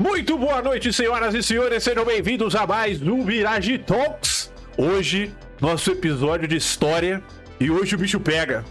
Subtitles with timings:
[0.00, 4.50] Muito boa noite, senhoras e senhores, sejam bem-vindos a mais um Mirage Talks.
[4.74, 5.30] Hoje,
[5.60, 7.22] nosso episódio de história
[7.60, 8.64] e hoje o bicho pega.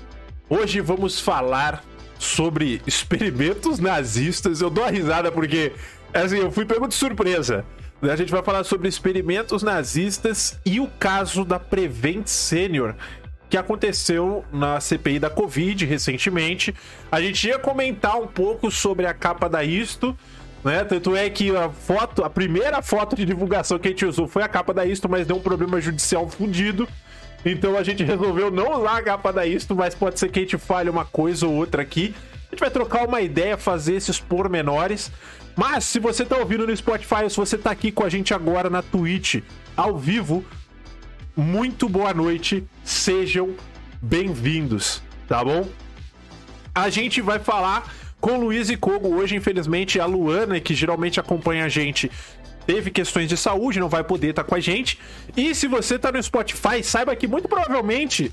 [0.50, 1.84] Hoje vamos falar
[2.18, 4.60] sobre experimentos nazistas.
[4.60, 5.72] Eu dou a risada porque,
[6.12, 7.64] assim, eu fui pego de surpresa.
[8.02, 12.96] A gente vai falar sobre experimentos nazistas e o caso da Prevent Senior,
[13.48, 16.74] que aconteceu na CPI da Covid recentemente.
[17.12, 20.18] A gente ia comentar um pouco sobre a capa da Isto,
[20.64, 20.84] né?
[20.84, 24.44] Tanto é que a foto, a primeira foto de divulgação que a gente usou foi
[24.44, 26.88] a capa da Isto, mas deu um problema judicial fundido.
[27.46, 30.42] Então a gente resolveu não usar a capa da Isto, mas pode ser que a
[30.42, 32.14] gente falhe uma coisa ou outra aqui.
[32.48, 35.12] A gente vai trocar uma ideia, fazer esses pormenores.
[35.56, 38.70] Mas se você tá ouvindo no Spotify, se você tá aqui com a gente agora
[38.70, 39.42] na Twitch,
[39.76, 40.44] ao vivo,
[41.36, 43.56] muito boa noite, sejam
[44.02, 45.68] bem-vindos, tá bom?
[46.74, 51.66] A gente vai falar com Luiz e Kogo hoje, infelizmente, a Luana, que geralmente acompanha
[51.66, 52.12] a gente,
[52.66, 55.00] teve questões de saúde, não vai poder estar com a gente.
[55.36, 58.32] E se você tá no Spotify, saiba que muito provavelmente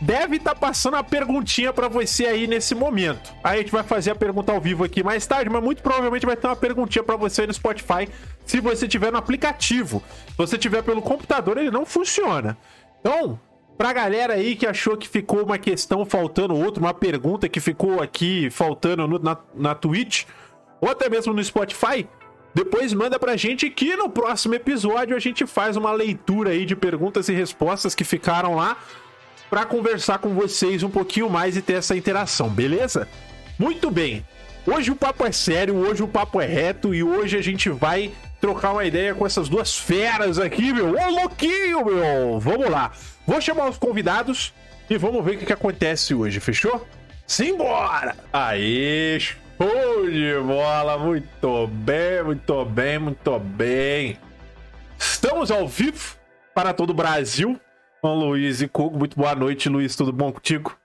[0.00, 3.32] deve estar passando a perguntinha para você aí nesse momento.
[3.42, 6.26] Aí a gente vai fazer a pergunta ao vivo aqui mais tarde, mas muito provavelmente
[6.26, 8.08] vai ter uma perguntinha para você no Spotify,
[8.44, 10.02] se você tiver no aplicativo.
[10.28, 12.58] Se você tiver pelo computador, ele não funciona.
[13.00, 13.38] Então,
[13.76, 18.02] pra galera aí que achou que ficou uma questão faltando outra, uma pergunta que ficou
[18.02, 20.24] aqui faltando no, na, na Twitch,
[20.80, 22.08] ou até mesmo no Spotify,
[22.54, 26.76] depois manda pra gente que no próximo episódio a gente faz uma leitura aí de
[26.76, 28.76] perguntas e respostas que ficaram lá
[29.48, 33.08] para conversar com vocês um pouquinho mais e ter essa interação, beleza?
[33.58, 34.24] Muito bem.
[34.66, 38.12] Hoje o papo é sério, hoje o papo é reto e hoje a gente vai
[38.40, 40.94] trocar uma ideia com essas duas feras aqui, meu.
[40.94, 42.40] Ô, louquinho, meu!
[42.40, 42.92] Vamos lá.
[43.26, 44.52] Vou chamar os convidados
[44.90, 46.86] e vamos ver o que, que acontece hoje, fechou?
[47.26, 48.16] Simbora!
[48.32, 50.98] Aê, show de bola!
[50.98, 54.18] Muito bem, muito bem, muito bem.
[54.98, 56.16] Estamos ao vivo
[56.54, 57.58] para todo o Brasil
[58.00, 58.98] com Luiz e Cugo.
[58.98, 59.94] Muito boa noite, Luiz.
[59.96, 60.76] Tudo bom contigo?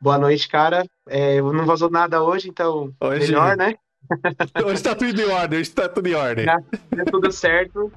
[0.00, 0.84] Boa noite, cara.
[1.08, 3.74] É, não vazou nada hoje, então Hoje- melhor, né?
[4.64, 6.46] Hoje tá tudo em ordem, hoje tá tudo em ordem.
[6.46, 6.56] Já
[6.90, 7.92] deu tudo certo.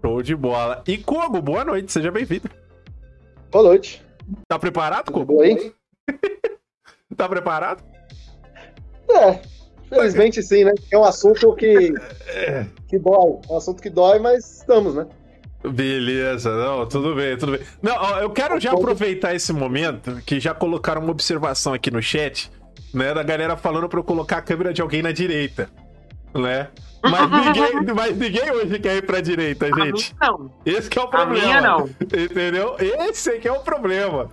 [0.00, 0.82] Show de bola.
[0.86, 2.48] E Kogo, boa noite, seja bem-vindo.
[3.50, 4.04] Boa noite.
[4.46, 5.40] Tá preparado, Kogo?
[5.42, 5.72] aí?
[7.16, 7.82] Tá preparado?
[9.10, 9.40] É,
[9.88, 10.72] felizmente sim, né?
[10.92, 11.92] É um assunto que,
[12.86, 13.40] que dói.
[13.48, 15.06] É um assunto que dói, mas estamos, né?
[15.68, 17.62] Beleza, não, tudo bem, tudo bem.
[17.82, 22.00] Não, ó, eu quero já aproveitar esse momento que já colocaram uma observação aqui no
[22.00, 22.52] chat,
[22.94, 25.68] né, da galera falando pra eu colocar a câmera de alguém na direita,
[26.40, 26.68] né?
[27.02, 30.14] Mas ninguém, mas ninguém hoje quer ir pra direita, A gente.
[30.18, 30.50] minha não.
[30.66, 31.46] Esse que é o A problema.
[31.46, 31.88] minha não.
[32.00, 32.76] Entendeu?
[32.78, 34.30] Esse que é o problema.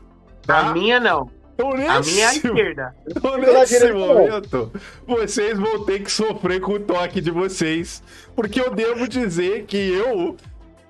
[0.48, 0.74] A Tá?
[0.74, 1.30] minha não.
[1.54, 2.96] Então, A minha é a nesse- esquerda.
[3.10, 4.00] Então, nesse não.
[4.00, 4.72] momento,
[5.08, 8.04] vocês vão ter que sofrer com o toque de vocês.
[8.36, 10.36] Porque eu devo dizer que eu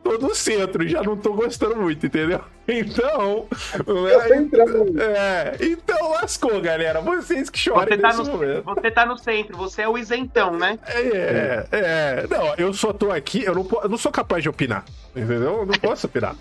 [0.03, 2.41] tô no centro e já não tô gostando muito, entendeu?
[2.67, 3.47] Então.
[3.85, 5.01] Eu tô entrando.
[5.01, 6.99] É, então lascou, galera.
[7.01, 8.63] Vocês que chorem Você tá, nesse no, momento.
[8.63, 10.79] você tá no centro, você é o isentão, né?
[10.87, 12.27] É, é.
[12.29, 14.83] Não, eu só tô aqui, eu não, eu não sou capaz de opinar.
[15.15, 15.59] Entendeu?
[15.59, 16.35] Eu não posso opinar.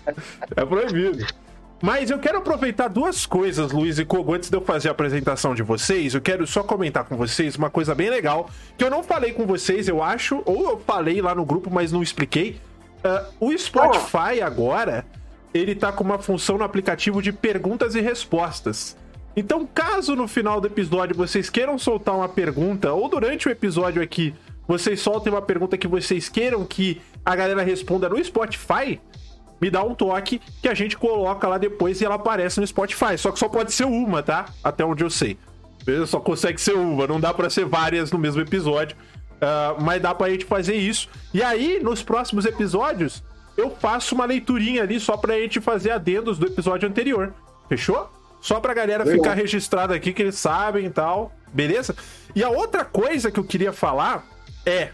[0.55, 1.25] É proibido.
[1.81, 5.53] Mas eu quero aproveitar duas coisas, Luiz e Kogo, antes de eu fazer a apresentação
[5.53, 6.15] de vocês.
[6.15, 9.45] Eu quero só comentar com vocês uma coisa bem legal, que eu não falei com
[9.45, 12.59] vocês, eu acho, ou eu falei lá no grupo, mas não expliquei.
[13.03, 15.05] Ah, o Spotify agora,
[15.57, 18.97] ele tá com uma função no aplicativo de perguntas e respostas.
[19.35, 24.01] Então, caso no final do episódio vocês queiram soltar uma pergunta, ou durante o episódio
[24.01, 24.33] aqui
[24.67, 28.99] vocês soltem uma pergunta que vocês queiram que a galera responda no Spotify,
[29.61, 33.17] me dá um toque que a gente coloca lá depois e ela aparece no Spotify.
[33.17, 34.47] Só que só pode ser uma, tá?
[34.63, 35.37] Até onde eu sei.
[36.07, 38.97] Só consegue ser uma, não dá pra ser várias no mesmo episódio.
[39.41, 41.07] Ah, mas dá pra gente fazer isso.
[41.33, 43.23] E aí, nos próximos episódios,
[43.57, 47.33] eu faço uma leiturinha ali só pra gente fazer adendos do episódio anterior.
[47.69, 48.09] Fechou?
[48.41, 49.23] Só pra galera Legal.
[49.23, 51.31] ficar registrada aqui que eles sabem e tal.
[51.51, 51.95] Beleza?
[52.35, 54.25] E a outra coisa que eu queria falar
[54.65, 54.89] é.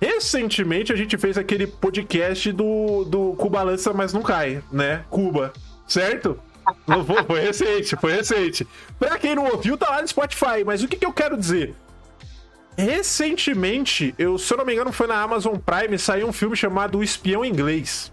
[0.00, 5.02] Recentemente a gente fez aquele podcast do, do Cuba Lança, mas não cai, né?
[5.08, 5.54] Cuba,
[5.88, 6.38] certo?
[6.86, 8.68] Não foi, foi recente, foi recente.
[8.98, 10.62] Pra quem não ouviu, tá lá no Spotify.
[10.66, 11.74] Mas o que, que eu quero dizer?
[12.76, 16.98] Recentemente, eu, se eu não me engano, foi na Amazon Prime, saiu um filme chamado
[16.98, 18.12] O Espião Inglês.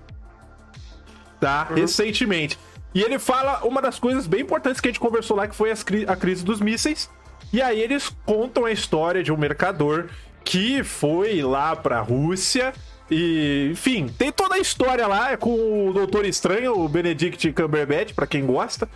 [1.39, 1.65] Tá?
[1.75, 2.57] Recentemente.
[2.95, 5.75] E ele fala uma das coisas bem importantes que a gente conversou lá, que foi
[5.77, 7.09] cri- a crise dos mísseis.
[7.51, 10.07] E aí eles contam a história de um mercador
[10.45, 12.73] que foi lá pra Rússia.
[13.11, 18.13] E, enfim, tem toda a história lá é com o Doutor Estranho, o Benedict Cumberbatch,
[18.13, 18.87] pra quem gosta.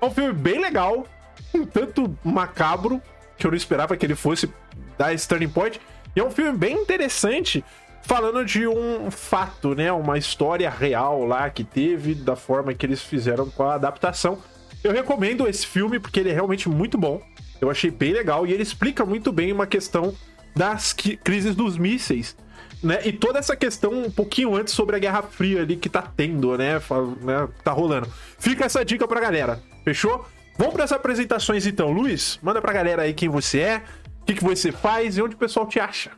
[0.00, 1.06] É um filme bem legal,
[1.52, 3.02] um tanto macabro,
[3.36, 4.48] que eu não esperava que ele fosse
[4.98, 5.80] dar esse turning point.
[6.14, 7.64] E é um filme bem interessante,
[8.02, 9.92] falando de um fato, né?
[9.92, 14.38] Uma história real lá que teve, da forma que eles fizeram com a adaptação.
[14.82, 17.20] Eu recomendo esse filme porque ele é realmente muito bom.
[17.60, 20.14] Eu achei bem legal e ele explica muito bem uma questão
[20.54, 22.36] das crises dos mísseis.
[22.82, 23.00] Né?
[23.04, 26.56] E toda essa questão um pouquinho antes sobre a Guerra Fria ali que tá tendo,
[26.56, 26.74] né?
[27.20, 27.48] né?
[27.64, 28.08] Tá rolando.
[28.38, 30.26] Fica essa dica pra galera, fechou?
[30.58, 31.90] Vamos para as apresentações então.
[31.90, 33.82] Luiz, manda pra galera aí quem você é,
[34.26, 36.10] o que, que você faz e onde o pessoal te acha.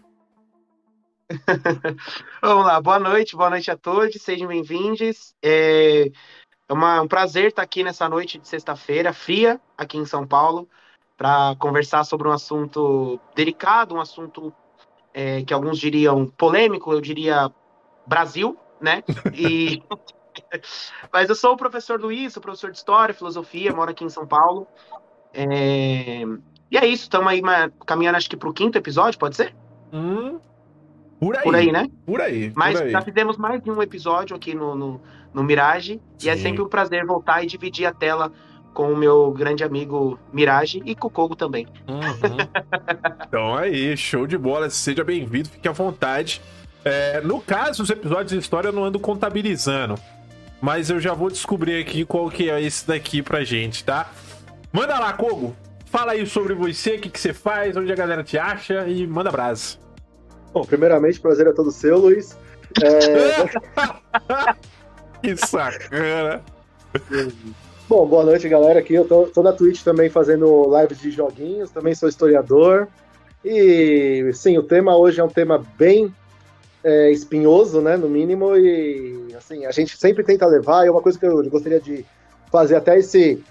[2.41, 5.35] Vamos lá, boa noite, boa noite a todos, sejam bem-vindos.
[5.43, 6.07] É,
[6.67, 10.67] é uma, um prazer estar aqui nessa noite de sexta-feira, fria, aqui em São Paulo,
[11.19, 14.55] para conversar sobre um assunto delicado, um assunto
[15.13, 17.53] é, que alguns diriam polêmico, eu diria
[18.07, 19.05] Brasil, né?
[19.35, 19.83] E
[21.13, 24.27] mas eu sou o professor Luiz, sou professor de História, Filosofia, moro aqui em São
[24.27, 24.67] Paulo.
[25.35, 26.23] É...
[26.71, 27.43] E é isso, estamos aí
[27.87, 29.55] caminhando acho que para o quinto episódio, pode ser?
[29.93, 30.39] Hum,
[31.21, 31.43] por aí.
[31.43, 31.91] Por aí, né?
[32.07, 32.53] Por aí.
[32.55, 32.91] Mas por aí.
[32.93, 35.01] já fizemos mais de um episódio aqui no, no,
[35.33, 36.01] no Mirage.
[36.19, 36.29] Sim.
[36.29, 38.33] E é sempre um prazer voltar e dividir a tela
[38.73, 41.67] com o meu grande amigo Mirage e com o Kogo também.
[41.89, 42.37] Uhum.
[43.27, 44.71] então aí, show de bola.
[44.71, 46.41] Seja bem-vindo, fique à vontade.
[46.85, 49.97] É, no caso, os episódios de história eu não ando contabilizando.
[50.61, 54.11] Mas eu já vou descobrir aqui qual que é esse daqui pra gente, tá?
[54.73, 55.57] Manda lá, Kogo.
[55.91, 59.07] Fala aí sobre você, o que, que você faz, onde a galera te acha e
[59.07, 59.79] manda brasa.
[60.53, 62.37] Bom, primeiramente, prazer é todo seu, Luiz.
[62.83, 64.55] É...
[65.23, 66.43] que sacana.
[67.89, 68.81] Bom, boa noite, galera.
[68.81, 72.87] Aqui eu tô, tô na Twitch também fazendo lives de joguinhos, também sou historiador.
[73.43, 76.15] E sim, o tema hoje é um tema bem
[76.85, 81.03] é, espinhoso, né, no mínimo, e assim, a gente sempre tenta levar, e é uma
[81.03, 82.05] coisa que eu gostaria de
[82.51, 83.43] fazer até esse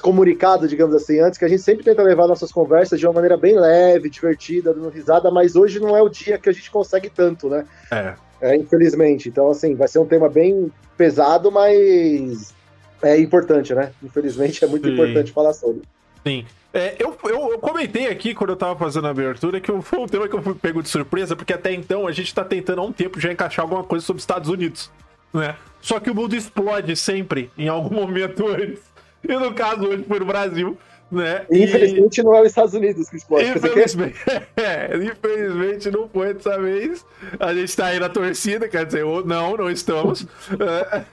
[0.00, 3.36] comunicado, digamos assim, antes, que a gente sempre tenta levar nossas conversas de uma maneira
[3.36, 7.08] bem leve, divertida, dando risada, mas hoje não é o dia que a gente consegue
[7.08, 7.64] tanto, né?
[7.90, 8.14] É.
[8.40, 9.28] é infelizmente.
[9.28, 12.54] Então, assim, vai ser um tema bem pesado, mas
[13.02, 13.92] é importante, né?
[14.02, 14.94] Infelizmente é muito Sim.
[14.94, 15.82] importante falar sobre.
[16.26, 16.44] Sim.
[16.72, 20.06] É, eu, eu, eu, comentei aqui quando eu tava fazendo a abertura que foi um
[20.06, 22.84] tema que eu fui pego de surpresa, porque até então a gente tá tentando há
[22.84, 24.90] um tempo já encaixar alguma coisa sobre Estados Unidos,
[25.32, 25.54] né?
[25.80, 28.93] Só que o mundo explode sempre, em algum momento antes.
[29.28, 30.76] E no caso hoje foi no Brasil,
[31.10, 31.46] né?
[31.50, 32.22] Infelizmente e...
[32.22, 33.46] não é os Estados Unidos que explode.
[33.46, 34.18] Infelizmente,
[34.56, 37.04] é, infelizmente não foi dessa vez.
[37.38, 40.26] A gente tá aí na torcida, quer dizer, não, não estamos.
[40.58, 41.04] É.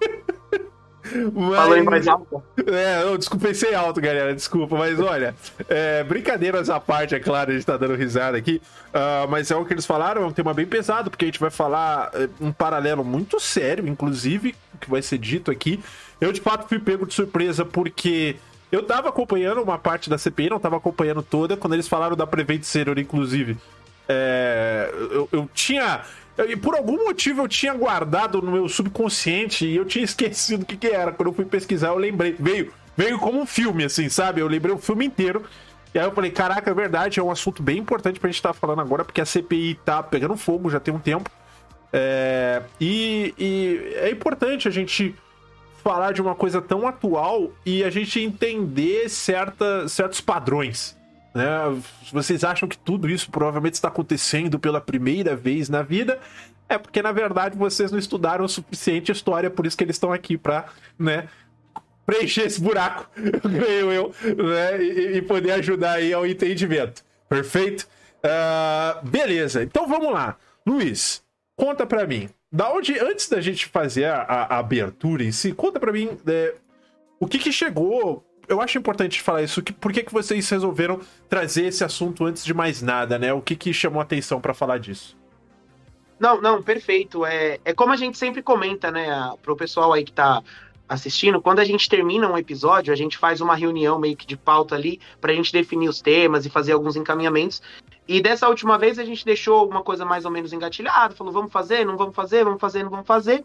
[1.32, 1.56] Mas...
[1.56, 2.42] Falou em mais alto?
[2.66, 5.34] É, eu desculpa, pensei alto, galera, desculpa, mas olha,
[5.68, 9.56] é, brincadeiras à parte, é claro, a gente tá dando risada aqui, uh, mas é
[9.56, 12.28] o que eles falaram, é um tema bem pesado, porque a gente vai falar é,
[12.40, 15.80] um paralelo muito sério, inclusive, que vai ser dito aqui.
[16.20, 18.36] Eu, de fato, fui pego de surpresa porque
[18.70, 22.26] eu tava acompanhando uma parte da CPI, não tava acompanhando toda, quando eles falaram da
[22.26, 23.56] Prevent Server, inclusive.
[24.08, 26.02] É, eu, eu tinha
[26.46, 30.66] e por algum motivo eu tinha guardado no meu subconsciente e eu tinha esquecido o
[30.66, 31.12] que, que era.
[31.12, 32.36] Quando eu fui pesquisar, eu lembrei.
[32.38, 34.40] Veio, veio como um filme, assim, sabe?
[34.40, 35.42] Eu lembrei o filme inteiro.
[35.94, 38.52] E aí eu falei, caraca, é verdade, é um assunto bem importante pra gente estar
[38.52, 41.30] tá falando agora, porque a CPI tá pegando fogo já tem um tempo.
[41.90, 45.14] É, e, e é importante a gente
[45.88, 50.94] falar de uma coisa tão atual e a gente entender certa, certos padrões.
[51.34, 51.46] Né?
[52.12, 56.20] Vocês acham que tudo isso provavelmente está acontecendo pela primeira vez na vida?
[56.68, 60.12] É porque, na verdade, vocês não estudaram o suficiente história, por isso que eles estão
[60.12, 60.66] aqui para
[60.98, 61.26] né,
[62.04, 67.02] preencher esse buraco, creio eu, né, e, e, poder ajudar aí ao entendimento.
[67.30, 67.88] Perfeito?
[68.18, 70.36] Uh, beleza, então vamos lá.
[70.66, 71.22] Luiz,
[71.56, 72.28] conta para mim.
[72.50, 76.54] Da onde, antes da gente fazer a, a abertura em si, conta para mim é,
[77.20, 79.62] o que, que chegou eu acho importante falar isso.
[79.62, 83.32] Que, por que, que vocês resolveram trazer esse assunto antes de mais nada, né?
[83.32, 85.16] O que, que chamou a atenção para falar disso?
[86.18, 87.24] Não, não, perfeito.
[87.24, 89.06] É, é como a gente sempre comenta, né,
[89.42, 90.42] pro pessoal aí que tá
[90.88, 94.36] assistindo, quando a gente termina um episódio, a gente faz uma reunião meio que de
[94.36, 97.60] pauta ali pra gente definir os temas e fazer alguns encaminhamentos.
[98.06, 101.52] E dessa última vez a gente deixou uma coisa mais ou menos engatilhada, falou, vamos
[101.52, 103.44] fazer, não vamos fazer, vamos fazer, não vamos fazer.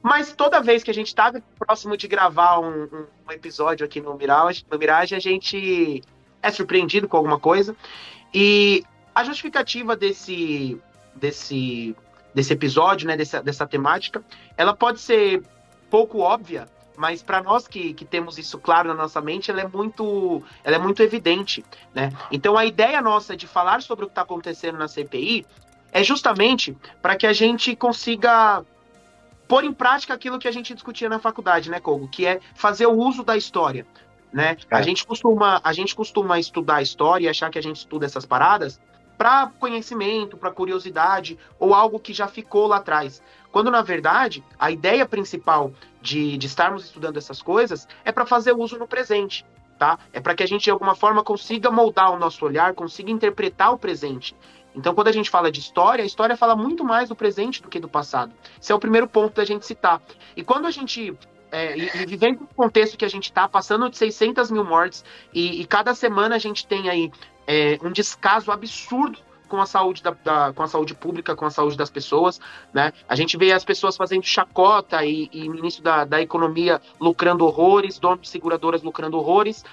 [0.00, 4.14] Mas toda vez que a gente estava próximo de gravar um, um, episódio aqui no
[4.14, 6.02] Mirage, no Mirage, a gente
[6.40, 7.76] é surpreendido com alguma coisa.
[8.32, 8.84] E
[9.14, 10.80] a justificativa desse,
[11.14, 11.94] desse,
[12.32, 14.24] desse episódio, né, dessa, dessa temática,
[14.56, 15.42] ela pode ser
[15.90, 19.66] pouco óbvia, mas para nós que, que temos isso claro na nossa mente, ela é
[19.68, 22.12] muito, ela é muito evidente, né?
[22.30, 25.46] Então a ideia nossa de falar sobre o que está acontecendo na CPI
[25.92, 28.64] é justamente para que a gente consiga
[29.48, 32.06] pôr em prática aquilo que a gente discutia na faculdade, né, Kogo?
[32.06, 33.84] Que é fazer o uso da história.
[34.32, 34.56] né?
[34.70, 34.76] É.
[34.76, 38.06] A gente costuma a gente costuma estudar a história e achar que a gente estuda
[38.06, 38.80] essas paradas
[39.20, 43.22] para conhecimento, para curiosidade ou algo que já ficou lá atrás.
[43.52, 48.56] Quando na verdade a ideia principal de, de estarmos estudando essas coisas é para fazer
[48.56, 49.44] uso no presente.
[49.78, 49.98] Tá?
[50.10, 53.74] É para que a gente de alguma forma consiga moldar o nosso olhar, consiga interpretar
[53.74, 54.34] o presente.
[54.74, 57.68] Então, quando a gente fala de história, a história fala muito mais do presente do
[57.68, 58.32] que do passado.
[58.58, 60.00] Esse é o primeiro ponto da gente citar.
[60.34, 61.14] E quando a gente
[61.52, 65.04] é, e, e, vivendo o contexto que a gente está, passando de 600 mil mortes,
[65.32, 67.10] e, e, cada semana a gente tem aí
[67.50, 71.50] é, um descaso absurdo com a saúde da, da, com a saúde pública, com a
[71.50, 72.40] saúde das pessoas,
[72.72, 72.92] né?
[73.08, 77.98] A gente vê as pessoas fazendo chacota e, e ministro da, da economia lucrando horrores,
[77.98, 79.64] donos de seguradoras lucrando horrores,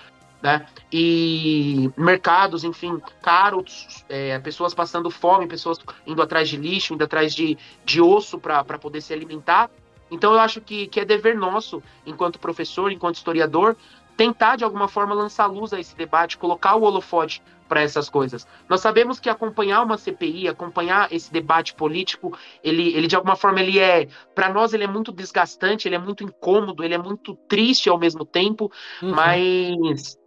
[0.42, 0.66] né?
[0.92, 7.36] E mercados, enfim, caros, é, pessoas passando fome, pessoas indo atrás de lixo, indo atrás
[7.36, 7.56] de,
[7.86, 9.70] de osso para poder se alimentar.
[10.10, 13.78] Então eu acho que, que é dever nosso, enquanto professor, enquanto historiador,
[14.18, 18.48] tentar de alguma forma lançar luz a esse debate, colocar o holofote para essas coisas.
[18.70, 23.60] Nós sabemos que acompanhar uma CPI, acompanhar esse debate político, ele, ele de alguma forma
[23.60, 27.36] ele é, para nós ele é muito desgastante, ele é muito incômodo, ele é muito
[27.48, 28.72] triste ao mesmo tempo,
[29.02, 29.12] uhum.
[29.12, 30.18] mas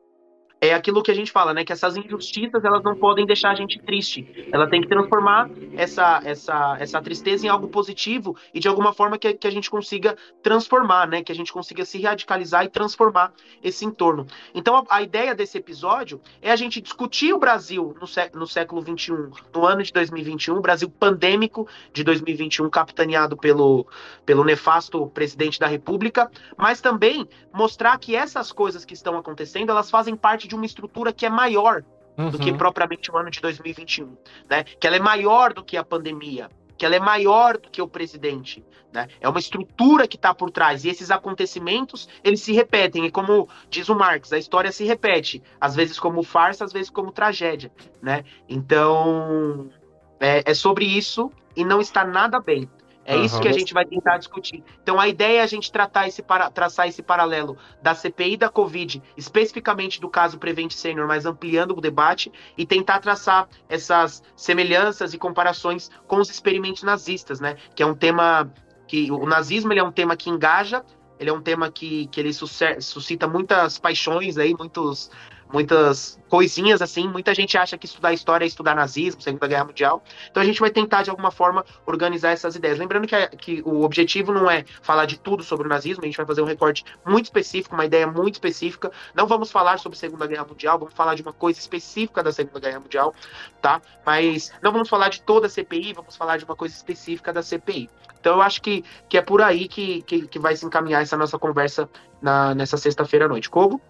[0.61, 1.65] é aquilo que a gente fala, né?
[1.65, 4.49] Que essas injustiças elas não podem deixar a gente triste.
[4.53, 9.17] Ela tem que transformar essa, essa, essa tristeza em algo positivo e de alguma forma
[9.17, 11.23] que, que a gente consiga transformar, né?
[11.23, 14.27] Que a gente consiga se radicalizar e transformar esse entorno.
[14.55, 18.47] Então a, a ideia desse episódio é a gente discutir o Brasil no, sé, no
[18.47, 19.13] século XXI,
[19.55, 23.87] no ano de 2021, o Brasil pandêmico de 2021, capitaneado pelo,
[24.27, 29.91] pelo nefasto presidente da República, mas também mostrar que essas coisas que estão acontecendo elas
[29.91, 31.85] fazem parte de uma estrutura que é maior
[32.19, 32.31] uhum.
[32.31, 32.59] do que uhum.
[32.59, 34.17] propriamente o ano de 2021,
[34.49, 34.65] né?
[34.65, 37.89] Que ela é maior do que a pandemia, que ela é maior do que o
[37.89, 39.07] presidente, né?
[39.21, 43.49] É uma estrutura que está por trás e esses acontecimentos eles se repetem e como
[43.71, 47.73] diz o Marx, a história se repete, às vezes como farsa, às vezes como tragédia,
[48.03, 48.25] né?
[48.49, 49.71] Então
[50.19, 52.69] é, é sobre isso e não está nada bem.
[53.05, 53.25] É uhum.
[53.25, 54.63] isso que a gente vai tentar discutir.
[54.83, 58.49] Então a ideia é a gente tratar esse para, traçar esse paralelo da CPI da
[58.49, 65.15] Covid, especificamente do caso Prevent Senior, mas ampliando o debate e tentar traçar essas semelhanças
[65.15, 67.57] e comparações com os experimentos nazistas, né?
[67.75, 68.53] Que é um tema
[68.87, 70.85] que o nazismo ele é um tema que engaja,
[71.19, 75.11] ele é um tema que, que ele suscita muitas paixões aí, muitos
[75.53, 77.09] muitas coisinhas assim.
[77.09, 80.03] Muita gente acha que estudar história é estudar nazismo, Segunda Guerra Mundial.
[80.31, 82.79] Então a gente vai tentar, de alguma forma, organizar essas ideias.
[82.79, 86.07] Lembrando que, a, que o objetivo não é falar de tudo sobre o nazismo, a
[86.07, 88.91] gente vai fazer um recorte muito específico, uma ideia muito específica.
[89.15, 92.61] Não vamos falar sobre Segunda Guerra Mundial, vamos falar de uma coisa específica da Segunda
[92.61, 93.15] Guerra Mundial,
[93.61, 93.81] tá?
[94.07, 97.43] Mas não vamos falar de toda a CPI, vamos falar de uma coisa específica da
[97.43, 97.91] CPI.
[98.21, 101.17] Então eu acho que, que é por aí que, que, que vai se encaminhar essa
[101.17, 101.89] nossa conversa
[102.21, 103.49] na, nessa sexta-feira à noite.
[103.49, 103.81] Como?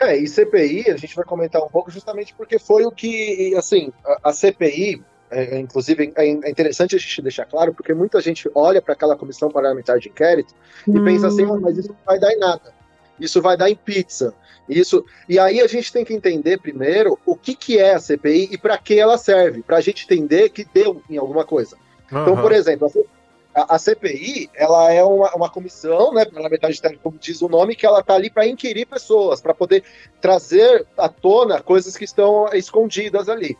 [0.00, 3.92] É, e CPI a gente vai comentar um pouco justamente porque foi o que, assim,
[4.04, 8.20] a, a CPI, é, é, inclusive é, é interessante a gente deixar claro, porque muita
[8.20, 10.54] gente olha para aquela comissão parlamentar de inquérito
[10.86, 10.96] hum.
[10.96, 12.72] e pensa assim, oh, mas isso não vai dar em nada,
[13.18, 14.32] isso vai dar em pizza,
[14.68, 15.04] isso.
[15.28, 18.58] E aí a gente tem que entender primeiro o que, que é a CPI e
[18.58, 21.76] para que ela serve, para a gente entender que deu em alguma coisa.
[22.12, 22.22] Uhum.
[22.22, 23.17] Então, por exemplo, a
[23.54, 27.74] a, a CPI, ela é uma, uma comissão, né, parlamentar de como diz o nome,
[27.74, 29.82] que ela está ali para inquirir pessoas, para poder
[30.20, 33.56] trazer à tona coisas que estão escondidas ali.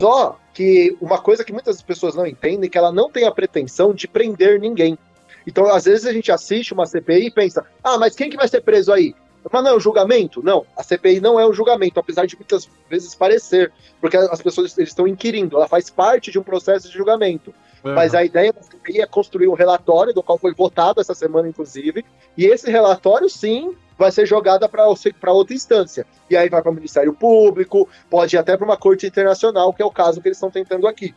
[0.00, 3.30] Só que uma coisa que muitas pessoas não entendem é que ela não tem a
[3.30, 4.98] pretensão de prender ninguém.
[5.46, 8.48] Então, às vezes a gente assiste uma CPI e pensa: ah, mas quem que vai
[8.48, 9.14] ser preso aí?
[9.50, 10.42] Mas não é um julgamento?
[10.42, 14.76] Não, a CPI não é um julgamento, apesar de muitas vezes parecer, porque as pessoas
[14.78, 17.52] estão inquirindo, ela faz parte de um processo de julgamento.
[17.82, 21.48] Mas a ideia da CPI é construir um relatório, do qual foi votado essa semana,
[21.48, 22.04] inclusive,
[22.36, 26.06] e esse relatório, sim, vai ser jogado para outra instância.
[26.30, 29.82] E aí vai para o Ministério Público, pode ir até para uma corte internacional, que
[29.82, 31.14] é o caso que eles estão tentando aqui,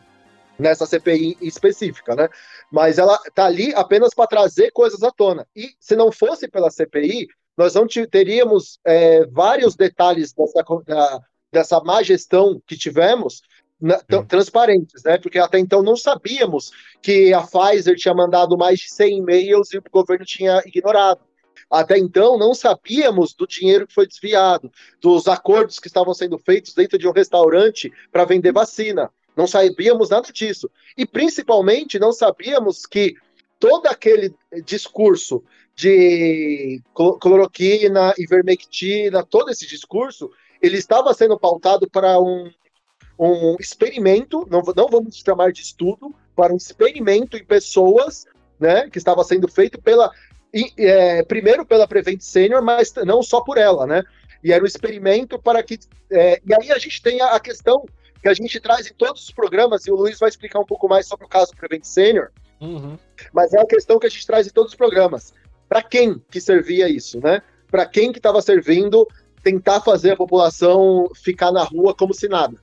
[0.58, 2.28] nessa CPI específica, né?
[2.70, 5.46] Mas ela tá ali apenas para trazer coisas à tona.
[5.54, 11.20] E se não fosse pela CPI, nós não teríamos é, vários detalhes dessa,
[11.52, 13.40] dessa má gestão que tivemos
[13.80, 15.18] na, transparentes, né?
[15.18, 19.78] Porque até então não sabíamos que a Pfizer tinha mandado mais de 100 e-mails e
[19.78, 21.20] o governo tinha ignorado.
[21.70, 26.74] Até então não sabíamos do dinheiro que foi desviado, dos acordos que estavam sendo feitos
[26.74, 29.10] dentro de um restaurante para vender vacina.
[29.36, 30.70] Não sabíamos nada disso.
[30.96, 33.14] E principalmente não sabíamos que
[33.58, 35.42] todo aquele discurso
[35.74, 36.80] de
[37.20, 40.30] cloroquina, ivermectina, todo esse discurso,
[40.62, 42.50] ele estava sendo pautado para um
[43.18, 48.26] um experimento, não, não vamos chamar de estudo, para um experimento em pessoas,
[48.60, 50.10] né, que estava sendo feito pela,
[50.78, 54.02] é, primeiro pela Prevent Senior, mas não só por ela, né,
[54.44, 55.78] e era um experimento para que.
[56.10, 57.84] É, e aí a gente tem a, a, questão
[58.22, 60.88] que a gente traz em todos os programas, e o Luiz vai explicar um pouco
[60.88, 62.30] mais sobre o caso Prevent Senior,
[62.60, 62.98] uhum.
[63.32, 65.32] mas é a questão que a gente traz em todos os programas.
[65.68, 67.42] Para quem que servia isso, né?
[67.70, 69.06] Para quem que estava servindo
[69.42, 72.56] tentar fazer a população ficar na rua como se nada.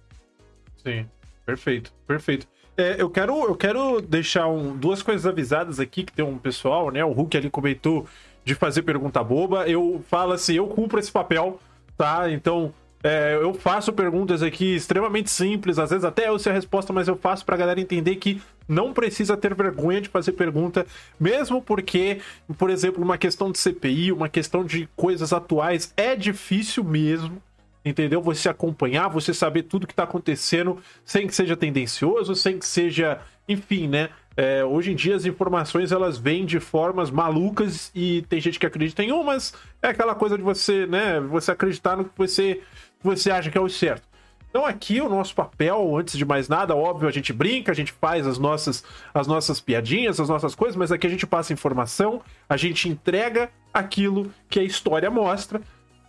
[0.84, 1.06] Sim,
[1.46, 2.48] perfeito, perfeito.
[2.76, 6.90] É, eu, quero, eu quero deixar um, duas coisas avisadas aqui, que tem um pessoal,
[6.90, 7.06] né?
[7.06, 8.08] O Hulk ali comentou
[8.44, 9.68] de fazer pergunta boba.
[9.68, 11.60] Eu falo assim, eu cumpro esse papel,
[11.96, 12.32] tá?
[12.32, 12.74] Então,
[13.04, 17.08] é, eu faço perguntas aqui extremamente simples, às vezes até eu sei a resposta, mas
[17.08, 20.86] eu faço pra galera entender que não precisa ter vergonha de fazer pergunta,
[21.20, 22.22] mesmo porque,
[22.58, 27.42] por exemplo, uma questão de CPI, uma questão de coisas atuais, é difícil mesmo
[27.84, 28.22] entendeu?
[28.22, 33.20] Você acompanhar, você saber tudo que tá acontecendo, sem que seja tendencioso, sem que seja,
[33.48, 34.10] enfim, né?
[34.36, 38.66] É, hoje em dia as informações elas vêm de formas malucas e tem gente que
[38.66, 42.62] acredita em umas, é aquela coisa de você, né, você acreditar no que você,
[43.00, 44.08] você acha que é o certo.
[44.50, 47.92] Então aqui o nosso papel, antes de mais nada, óbvio, a gente brinca, a gente
[47.92, 52.22] faz as nossas, as nossas piadinhas, as nossas coisas, mas aqui a gente passa informação,
[52.50, 55.62] a gente entrega aquilo que a história mostra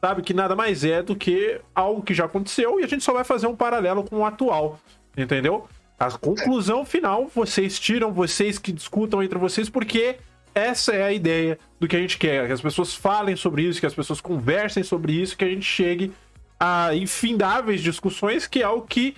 [0.05, 0.21] sabe?
[0.21, 3.25] Que nada mais é do que algo que já aconteceu e a gente só vai
[3.25, 4.79] fazer um paralelo com o atual,
[5.17, 5.67] entendeu?
[5.99, 10.17] A conclusão final, vocês tiram, vocês que discutam entre vocês, porque
[10.55, 13.81] essa é a ideia do que a gente quer, que as pessoas falem sobre isso,
[13.81, 16.13] que as pessoas conversem sobre isso, que a gente chegue
[16.61, 19.17] a infindáveis discussões, que é o que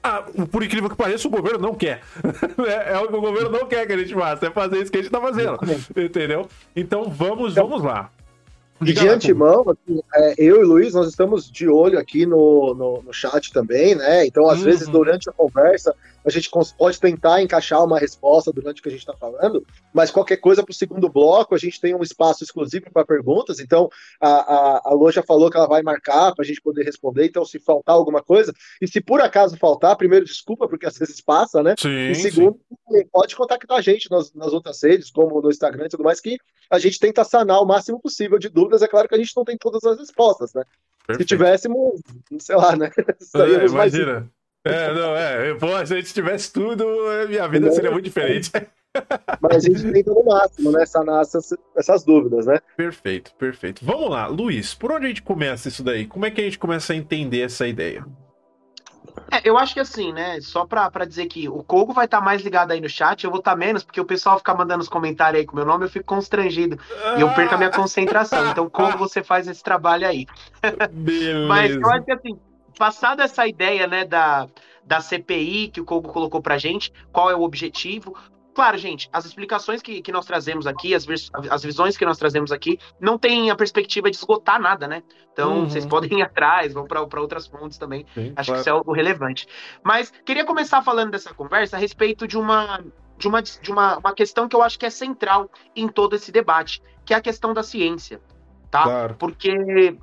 [0.00, 2.00] ah, por incrível que pareça, o governo não quer.
[2.64, 4.92] é, é, o que o governo não quer que a gente faça, é fazer isso
[4.92, 5.58] que a gente tá fazendo.
[5.96, 6.48] Entendeu?
[6.76, 8.08] Então vamos, então, vamos lá.
[8.80, 13.12] De antemão, assim, é, eu e Luiz, nós estamos de olho aqui no, no, no
[13.12, 14.24] chat também, né?
[14.24, 14.64] Então, às uhum.
[14.64, 15.94] vezes, durante a conversa,
[16.24, 20.10] a gente pode tentar encaixar uma resposta durante o que a gente está falando, mas
[20.10, 23.60] qualquer coisa para o segundo bloco, a gente tem um espaço exclusivo para perguntas.
[23.60, 23.88] Então,
[24.20, 27.26] a, a, a Lô já falou que ela vai marcar para a gente poder responder.
[27.26, 31.20] Então, se faltar alguma coisa, e se por acaso faltar, primeiro, desculpa, porque às vezes
[31.20, 31.74] passa, né?
[31.78, 32.58] Sim, e segundo,
[32.90, 33.04] sim.
[33.12, 36.38] pode contactar a gente nas, nas outras redes, como no Instagram e tudo mais, que
[36.70, 38.82] a gente tenta sanar o máximo possível de dúvidas.
[38.82, 40.64] É claro que a gente não tem todas as respostas, né?
[41.06, 41.28] Perfeito.
[41.28, 42.00] Se tivéssemos,
[42.38, 42.90] sei lá, né?
[43.34, 44.30] É, imagina.
[44.68, 45.54] É, não, é.
[45.54, 46.84] Pô, se a gente tivesse tudo,
[47.28, 48.50] minha vida seria muito diferente.
[49.40, 50.84] Mas a gente tenta no máximo, né?
[50.86, 52.58] Sanar essas, essas dúvidas, né?
[52.76, 53.84] Perfeito, perfeito.
[53.84, 56.06] Vamos lá, Luiz, por onde a gente começa isso daí?
[56.06, 58.04] Como é que a gente começa a entender essa ideia?
[59.30, 60.40] É, eu acho que assim, né?
[60.40, 63.24] Só pra, pra dizer que o Kogo vai estar tá mais ligado aí no chat,
[63.24, 65.66] eu vou estar tá menos, porque o pessoal fica mandando os comentários aí com meu
[65.66, 66.78] nome, eu fico constrangido.
[67.16, 68.50] E eu perco a minha concentração.
[68.50, 70.26] Então, como você faz esse trabalho aí?
[70.90, 71.46] Beleza.
[71.48, 72.38] Mas eu acho que assim,
[72.78, 74.48] passada essa ideia, né, da,
[74.84, 78.16] da CPI que o Kogo colocou pra gente, qual é o objetivo,
[78.58, 81.06] Claro, gente, as explicações que, que nós trazemos aqui, as,
[81.48, 85.04] as visões que nós trazemos aqui, não tem a perspectiva de esgotar nada, né?
[85.32, 85.70] Então, uhum.
[85.70, 88.04] vocês podem ir atrás, vão para outras fontes também.
[88.12, 88.52] Sim, Acho claro.
[88.54, 89.46] que isso é algo relevante.
[89.80, 92.84] Mas queria começar falando dessa conversa a respeito de uma.
[93.16, 96.32] De, uma, de uma, uma questão que eu acho que é central em todo esse
[96.32, 98.20] debate, que é a questão da ciência.
[98.72, 98.82] Tá?
[98.82, 99.14] Claro.
[99.20, 99.96] Porque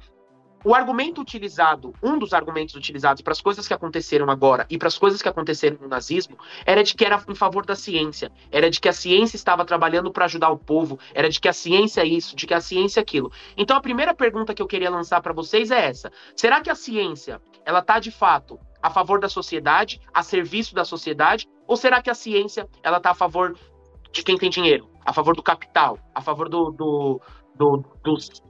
[0.66, 4.88] o argumento utilizado, um dos argumentos utilizados para as coisas que aconteceram agora e para
[4.88, 8.68] as coisas que aconteceram no nazismo, era de que era em favor da ciência, era
[8.68, 12.02] de que a ciência estava trabalhando para ajudar o povo, era de que a ciência
[12.02, 13.32] é isso, de que a ciência é aquilo.
[13.56, 16.76] Então a primeira pergunta que eu queria lançar para vocês é essa: será que a
[16.76, 22.02] ciência, ela está de fato a favor da sociedade, a serviço da sociedade, ou será
[22.02, 23.56] que a ciência, ela está a favor
[24.12, 27.22] de quem tem dinheiro, a favor do capital, a favor do, do,
[27.56, 28.42] do dos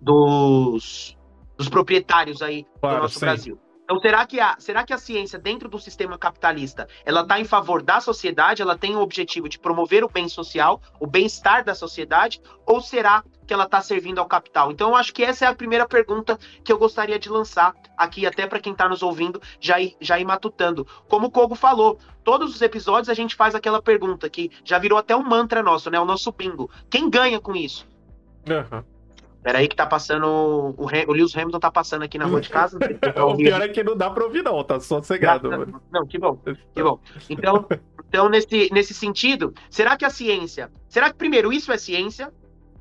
[0.00, 1.16] dos
[1.56, 3.20] dos proprietários aí claro, do nosso sim.
[3.20, 3.60] Brasil.
[3.86, 7.44] Então, será que, a, será que a ciência, dentro do sistema capitalista, ela está em
[7.44, 11.72] favor da sociedade, ela tem o objetivo de promover o bem social, o bem-estar da
[11.72, 14.72] sociedade, ou será que ela está servindo ao capital?
[14.72, 18.26] Então, eu acho que essa é a primeira pergunta que eu gostaria de lançar aqui,
[18.26, 20.84] até para quem está nos ouvindo, já ir, já ir matutando.
[21.08, 24.98] Como o Kogo falou, todos os episódios a gente faz aquela pergunta que já virou
[24.98, 26.00] até um mantra nosso, né?
[26.00, 26.68] O nosso bingo.
[26.90, 27.86] Quem ganha com isso?
[28.48, 28.95] Uhum.
[29.46, 30.26] Peraí que tá passando.
[30.26, 32.76] O, o Lewis Hamilton tá passando aqui na rua de casa.
[33.24, 35.48] o pior é que não dá pra ouvir, não, tá só cegado.
[35.48, 36.36] Não, não, que bom,
[36.74, 36.98] que bom.
[37.30, 37.64] Então,
[38.08, 40.68] então nesse, nesse sentido, será que a ciência.
[40.88, 42.34] Será que, primeiro, isso é ciência?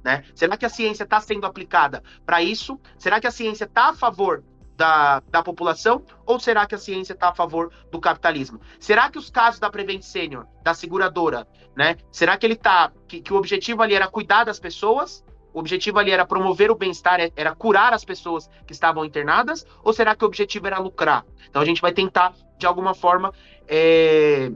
[0.03, 0.23] Né?
[0.33, 2.79] Será que a ciência está sendo aplicada para isso?
[2.97, 4.43] Será que a ciência está a favor
[4.75, 8.59] da, da população ou será que a ciência está a favor do capitalismo?
[8.79, 11.47] Será que os casos da Prevent Senior, da seguradora,
[11.77, 11.95] né?
[12.11, 15.23] Será que ele tá que, que o objetivo ali era cuidar das pessoas
[15.55, 19.65] o objetivo ali era promover o bem-estar, é, era curar as pessoas que estavam internadas?
[19.81, 21.25] Ou será que o objetivo era lucrar?
[21.49, 23.33] Então a gente vai tentar, de alguma forma,
[23.65, 24.51] é,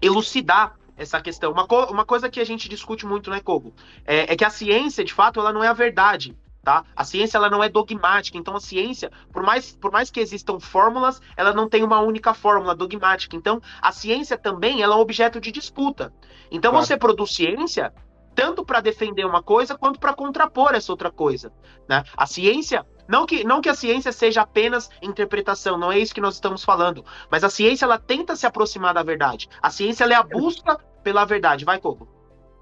[0.00, 1.52] elucidar essa questão.
[1.52, 3.74] Uma, co uma coisa que a gente discute muito, né, Kogo?
[4.06, 6.34] É, é, que a ciência, de fato, ela não é a verdade.
[6.64, 6.84] tá?
[6.96, 10.58] A ciência ela não é dogmática, então a ciência, por mais, por mais que existam
[10.58, 13.36] fórmulas, ela não tem uma única fórmula dogmática.
[13.36, 16.10] Então, a ciência também ela é um objeto de disputa.
[16.50, 16.86] Então, claro.
[16.86, 17.92] você produz ciência
[18.34, 21.52] tanto para defender uma coisa quanto para contrapor essa outra coisa,
[21.88, 22.02] né?
[22.16, 26.20] A ciência não que, não que a ciência seja apenas interpretação, não é isso que
[26.20, 27.04] nós estamos falando.
[27.30, 29.48] Mas a ciência ela tenta se aproximar da verdade.
[29.60, 31.64] A ciência é a busca pela verdade.
[31.64, 32.08] Vai, Coco.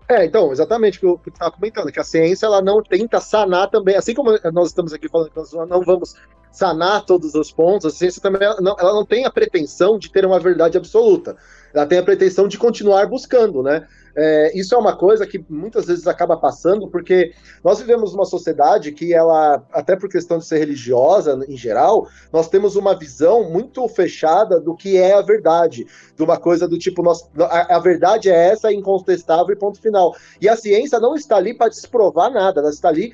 [0.09, 3.71] É, então, exatamente o que eu estava comentando, que a ciência ela não tenta sanar
[3.71, 6.17] também, assim como nós estamos aqui falando que nós não vamos
[6.51, 10.11] sanar todos os pontos, a ciência também ela não, ela não tem a pretensão de
[10.11, 11.37] ter uma verdade absoluta.
[11.73, 13.87] Ela tem a pretensão de continuar buscando, né?
[14.15, 17.33] É, isso é uma coisa que muitas vezes acaba passando, porque
[17.65, 22.49] nós vivemos numa sociedade que ela, até por questão de ser religiosa em geral, nós
[22.49, 27.03] temos uma visão muito fechada do que é a verdade, de uma coisa do tipo,
[27.03, 30.15] nós, a, a verdade é essa, é incontestável e ponto final.
[30.41, 33.13] E a ciência não está ali para desprovar nada, ela está ali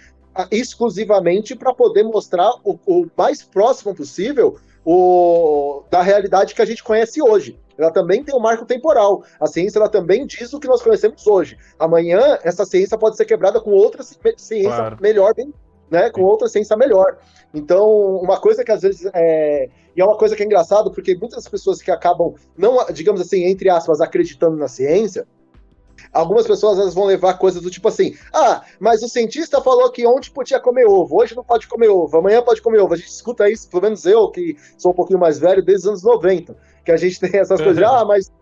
[0.50, 4.56] exclusivamente para poder mostrar o, o mais próximo possível
[4.90, 9.22] o, da realidade que a gente conhece hoje ela também tem um marco temporal.
[9.38, 11.56] A ciência ela também diz o que nós conhecemos hoje.
[11.78, 14.98] Amanhã, essa ciência pode ser quebrada com outra ciência claro.
[15.00, 15.54] melhor, bem,
[15.88, 16.10] né?
[16.10, 17.18] Com outra ciência melhor.
[17.54, 19.68] Então, uma coisa que às vezes é.
[19.94, 23.44] E é uma coisa que é engraçado, porque muitas pessoas que acabam, não, digamos assim,
[23.44, 25.26] entre aspas, acreditando na ciência,
[26.12, 30.06] algumas pessoas elas vão levar coisas do tipo assim: ah, mas o cientista falou que
[30.06, 32.94] ontem podia comer ovo, hoje não pode comer ovo, amanhã pode comer ovo.
[32.94, 35.88] A gente escuta isso, pelo menos eu, que sou um pouquinho mais velho, desde os
[35.88, 36.56] anos 90
[36.88, 38.32] que a gente tem essas coisas, ah, mas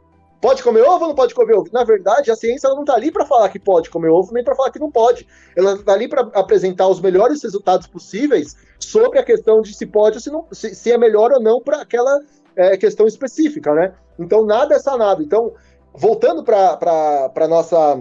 [0.41, 1.69] pode comer ovo ou não pode comer ovo?
[1.73, 4.55] Na verdade, a ciência não está ali para falar que pode comer ovo, nem para
[4.55, 5.27] falar que não pode.
[5.57, 10.17] Ela está ali para apresentar os melhores resultados possíveis sobre a questão de se pode
[10.17, 12.21] ou se, não, se, se é melhor ou não para aquela
[12.55, 13.95] é, questão específica, né?
[14.17, 15.23] Então, nada é sanado.
[15.23, 15.53] Então,
[15.97, 17.99] voltando para nossa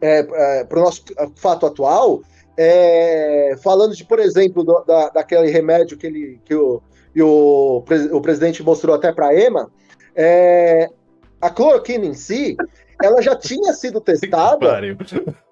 [0.00, 1.04] é, é, para o nosso
[1.36, 2.22] fato atual,
[2.56, 6.82] é, falando de, por exemplo, do, da, daquele remédio que, ele, que o,
[7.14, 9.70] e o, o presidente mostrou até para a EMA,
[10.14, 10.88] é,
[11.40, 12.56] a cloroquina em si,
[13.02, 14.66] ela já tinha sido testada.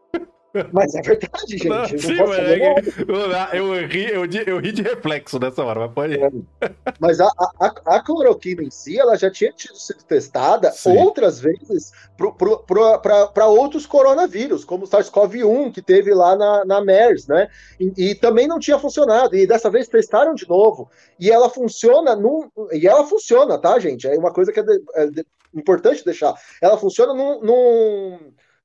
[0.72, 1.68] Mas é verdade, gente.
[1.68, 5.92] Não, sim, não é, eu, eu, ri, eu, eu, ri de reflexo nessa hora, mas
[5.92, 6.14] pode.
[6.14, 6.30] É.
[6.98, 7.28] Mas a,
[7.60, 7.66] a,
[7.96, 10.96] a, cloroquina em si, ela já tinha sido testada sim.
[10.96, 17.48] outras vezes para outros coronavírus, como o SARS-CoV-1, que teve lá na, na MERS, né?
[17.78, 19.36] E, e, também não tinha funcionado.
[19.36, 20.90] E dessa vez testaram de novo.
[21.18, 22.50] E ela funciona num.
[22.72, 24.06] E ela funciona, tá, gente?
[24.06, 26.34] É uma coisa que é, de, é de, importante deixar.
[26.60, 28.18] Ela funciona num, num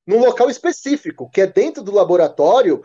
[0.06, 2.82] num local específico, que é dentro do laboratório,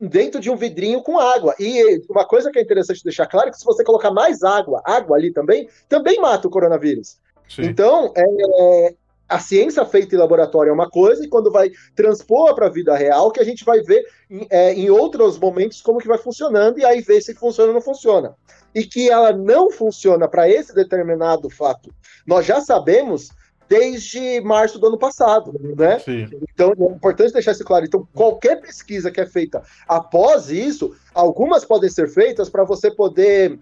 [0.00, 1.54] dentro de um vidrinho com água.
[1.58, 4.82] E uma coisa que é interessante deixar claro é que se você colocar mais água,
[4.84, 7.18] água ali também, também mata o coronavírus.
[7.48, 7.62] Sim.
[7.62, 8.94] Então, é,
[9.28, 12.94] a ciência feita em laboratório é uma coisa, e quando vai transpor para a vida
[12.96, 16.78] real, que a gente vai ver em, é, em outros momentos como que vai funcionando,
[16.78, 18.34] e aí ver se funciona ou não funciona.
[18.74, 21.90] E que ela não funciona para esse determinado fato.
[22.26, 23.30] Nós já sabemos
[23.68, 25.98] desde março do ano passado, né?
[25.98, 26.28] Sim.
[26.52, 27.84] Então é importante deixar isso claro.
[27.84, 33.58] Então qualquer pesquisa que é feita após isso, algumas podem ser feitas para você poder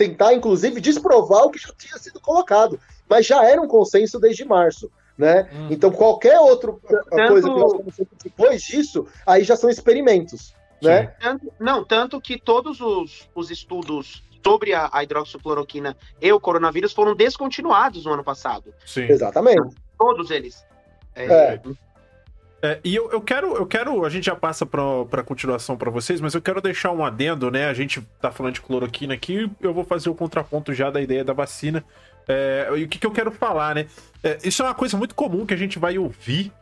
[0.00, 4.46] tentar, inclusive, desprovar o que já tinha sido colocado, mas já era um consenso desde
[4.46, 4.90] março.
[5.18, 5.46] Né?
[5.52, 5.68] Hum.
[5.70, 7.28] Então, qualquer outra tanto...
[7.28, 10.54] coisa que nós vamos depois disso, aí já são experimentos.
[10.80, 11.08] Né?
[11.20, 16.92] Tanto, não, tanto que todos os, os estudos sobre a, a hidroxicloroquina e o coronavírus
[16.92, 18.72] foram descontinuados no ano passado.
[18.84, 19.06] Sim.
[19.08, 19.74] Exatamente.
[19.98, 20.64] Todos eles.
[21.14, 21.24] É.
[21.24, 21.60] é.
[22.62, 26.20] É, e eu, eu quero, eu quero, a gente já passa para continuação para vocês,
[26.20, 27.66] mas eu quero deixar um adendo, né?
[27.66, 31.24] A gente tá falando de cloroquina aqui, eu vou fazer o contraponto já da ideia
[31.24, 31.82] da vacina.
[32.28, 33.86] É, e o que, que eu quero falar, né?
[34.22, 36.52] É, isso é uma coisa muito comum que a gente vai ouvir.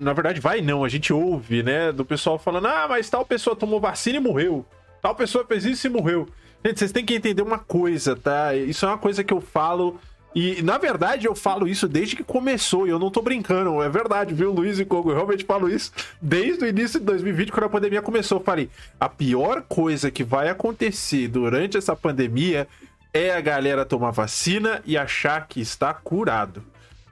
[0.00, 1.92] Na verdade, vai não, a gente ouve, né?
[1.92, 4.64] Do pessoal falando, ah, mas tal pessoa tomou vacina e morreu.
[5.02, 6.26] Tal pessoa fez isso e morreu.
[6.64, 8.54] Gente, vocês têm que entender uma coisa, tá?
[8.54, 10.00] Isso é uma coisa que eu falo.
[10.34, 13.88] E, na verdade, eu falo isso desde que começou, e eu não tô brincando, é
[13.88, 15.10] verdade, viu, Luiz e Kogo?
[15.10, 15.90] Eu realmente falo isso
[16.20, 18.38] desde o início de 2020, quando a pandemia começou.
[18.38, 18.68] Eu falei:
[19.00, 22.68] a pior coisa que vai acontecer durante essa pandemia
[23.14, 26.62] é a galera tomar vacina e achar que está curado.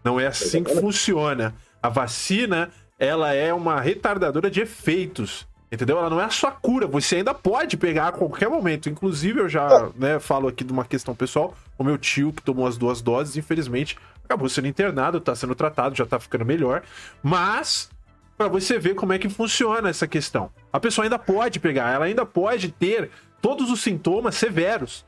[0.04, 1.54] Não é assim que funciona.
[1.82, 5.46] A vacina, ela é uma retardadora de efeitos.
[5.74, 5.98] Entendeu?
[5.98, 8.88] Ela não é a sua cura, você ainda pode pegar a qualquer momento.
[8.88, 11.56] Inclusive, eu já né, falo aqui de uma questão pessoal.
[11.76, 15.96] O meu tio, que tomou as duas doses, infelizmente, acabou sendo internado, tá sendo tratado,
[15.96, 16.82] já tá ficando melhor.
[17.22, 17.90] Mas,
[18.38, 20.50] para você ver como é que funciona essa questão.
[20.72, 23.10] A pessoa ainda pode pegar, ela ainda pode ter
[23.42, 25.04] todos os sintomas severos.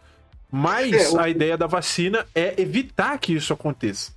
[0.50, 1.20] Mas é, o...
[1.20, 4.15] a ideia da vacina é evitar que isso aconteça.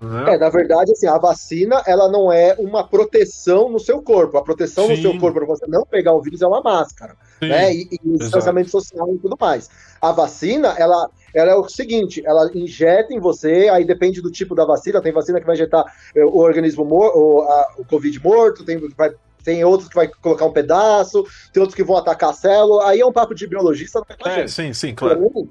[0.00, 0.28] Uhum.
[0.28, 4.38] É, na verdade, assim, a vacina, ela não é uma proteção no seu corpo.
[4.38, 4.96] A proteção Sim.
[4.96, 7.16] no seu corpo para você não pegar o vírus é uma máscara.
[7.40, 7.74] Sim, né?
[7.74, 9.68] E, e distanciamento social e tudo mais.
[10.00, 14.54] A vacina, ela, ela é o seguinte: ela injeta em você, aí depende do tipo
[14.54, 15.02] da vacina.
[15.02, 15.84] Tem vacina que vai injetar
[16.14, 19.12] eh, o organismo morto, o, a, o Covid morto, tem vai
[19.44, 22.88] tem outros que vai colocar um pedaço, tem outros que vão atacar a célula.
[22.88, 24.02] Aí é um papo de biologista.
[24.26, 25.24] É, é sim, sim, claro.
[25.24, 25.48] Então,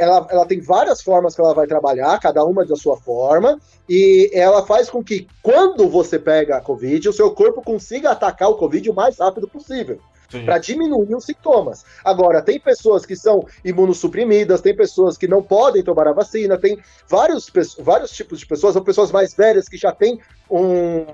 [0.00, 4.30] ela, ela tem várias formas que ela vai trabalhar, cada uma da sua forma, e
[4.32, 8.56] ela faz com que quando você pega a Covid, o seu corpo consiga atacar o
[8.56, 10.00] Covid o mais rápido possível
[10.44, 11.84] para diminuir os sintomas.
[12.04, 16.78] Agora, tem pessoas que são imunossuprimidas, tem pessoas que não podem tomar a vacina, tem
[17.08, 21.04] vários, vários tipos de pessoas, são pessoas mais velhas que já têm um.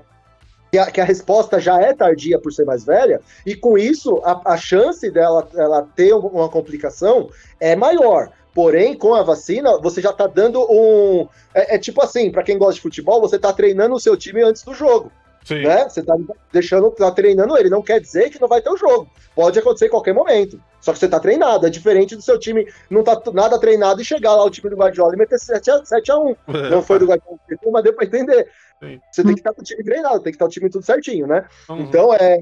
[0.69, 4.21] Que a, que a resposta já é tardia por ser mais velha, e com isso
[4.23, 8.29] a, a chance dela ela ter uma complicação é maior.
[8.57, 11.27] Porém, com a vacina, você já está dando um.
[11.53, 14.41] É, é tipo assim, para quem gosta de futebol, você está treinando o seu time
[14.41, 15.11] antes do jogo.
[15.45, 15.61] Sim.
[15.61, 15.87] Né?
[15.87, 16.15] Você tá
[16.51, 17.69] deixando, tá treinando ele.
[17.69, 19.11] Não quer dizer que não vai ter o um jogo.
[19.35, 20.59] Pode acontecer em qualquer momento.
[20.81, 21.67] Só que você tá treinado.
[21.67, 24.75] É diferente do seu time não tá nada treinado e chegar lá o time do
[24.75, 26.35] Guardiola e meter 7x1.
[26.71, 27.37] Não foi do Guardiola,
[27.71, 28.49] mas deu pra entender.
[28.81, 28.99] Sim.
[29.11, 31.27] Você tem que estar com o time treinado, tem que estar o time tudo certinho,
[31.27, 31.45] né?
[31.69, 31.81] Uhum.
[31.81, 32.39] Então, é.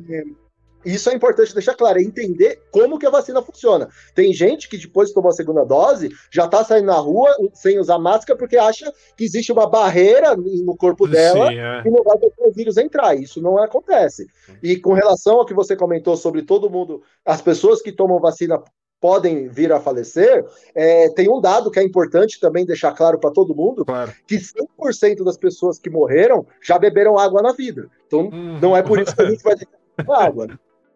[0.85, 3.89] Isso é importante deixar claro, é entender como que a vacina funciona.
[4.13, 7.79] Tem gente que depois de tomar a segunda dose já está saindo na rua sem
[7.79, 11.83] usar máscara porque acha que existe uma barreira no corpo dela Sim, é.
[11.85, 13.15] e não vai deixar o vírus entrar.
[13.15, 14.27] Isso não acontece.
[14.61, 18.61] E com relação ao que você comentou sobre todo mundo, as pessoas que tomam vacina
[18.99, 23.29] podem vir a falecer, é, tem um dado que é importante também deixar claro para
[23.29, 24.11] todo mundo, claro.
[24.25, 27.87] que 100% das pessoas que morreram já beberam água na vida.
[28.07, 28.57] Então, hum.
[28.59, 29.55] não é por isso que a gente vai
[30.09, 30.47] água.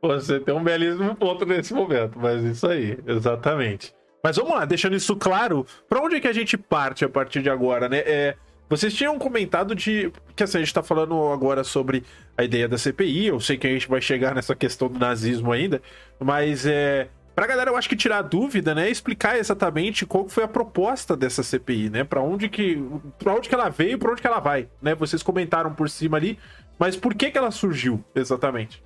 [0.02, 3.94] Você tem um belíssimo ponto nesse momento, mas isso aí, exatamente.
[4.24, 7.42] Mas vamos lá, deixando isso claro, para onde é que a gente parte a partir
[7.42, 8.00] de agora, né?
[8.00, 8.36] É,
[8.70, 10.12] vocês tinham comentado de.
[10.36, 12.04] Que assim, a gente tá falando agora sobre
[12.38, 13.28] a ideia da CPI.
[13.28, 15.82] Eu sei que a gente vai chegar nessa questão do nazismo ainda,
[16.20, 17.08] mas é.
[17.36, 18.90] Pra galera, eu acho que tirar a dúvida, né?
[18.90, 22.04] Explicar exatamente qual foi a proposta dessa CPI, né?
[22.04, 22.78] Para onde que.
[23.18, 24.94] para onde que ela veio e pra onde que ela vai, né?
[24.94, 26.38] Vocês comentaram por cima ali,
[26.78, 28.84] mas por que que ela surgiu exatamente?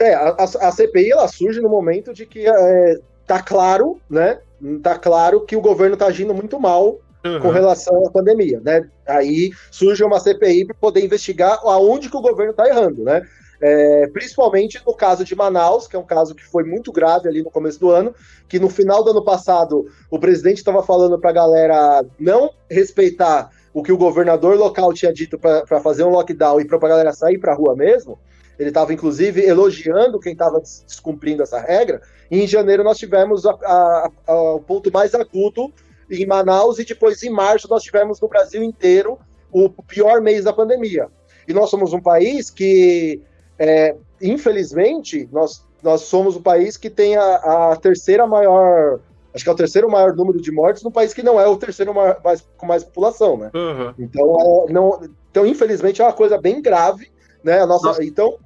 [0.00, 4.38] É, a, a, CPI ela surge no momento de que é, tá claro, né?
[4.82, 7.40] Tá claro que o governo tá agindo muito mal uhum.
[7.40, 8.88] com relação à pandemia, né?
[9.06, 13.26] Aí surge uma CPI para poder investigar aonde que o governo tá errando, né?
[13.62, 17.42] É, principalmente no caso de Manaus, que é um caso que foi muito grave ali
[17.42, 18.14] no começo do ano,
[18.48, 23.50] que no final do ano passado o presidente estava falando para a galera não respeitar
[23.74, 27.12] o que o governador local tinha dito para fazer um lockdown e para a galera
[27.12, 28.18] sair para a rua mesmo.
[28.60, 32.02] Ele estava, inclusive, elogiando quem estava descumprindo essa regra.
[32.30, 35.72] E em janeiro nós tivemos a, a, a, o ponto mais agudo
[36.10, 39.18] em Manaus e depois em março nós tivemos no Brasil inteiro
[39.50, 41.08] o pior mês da pandemia.
[41.48, 43.22] E nós somos um país que,
[43.58, 49.00] é, infelizmente, nós, nós somos o país que tem a, a, terceira maior.
[49.32, 51.56] Acho que é o terceiro maior número de mortes no país que não é o
[51.56, 53.50] terceiro maior, mais, com mais população, né?
[53.54, 53.94] Uhum.
[53.98, 57.10] Então, é, não, então, infelizmente, é uma coisa bem grave,
[57.42, 57.60] né?
[57.60, 58.04] A nossa, nossa.
[58.04, 58.36] Então,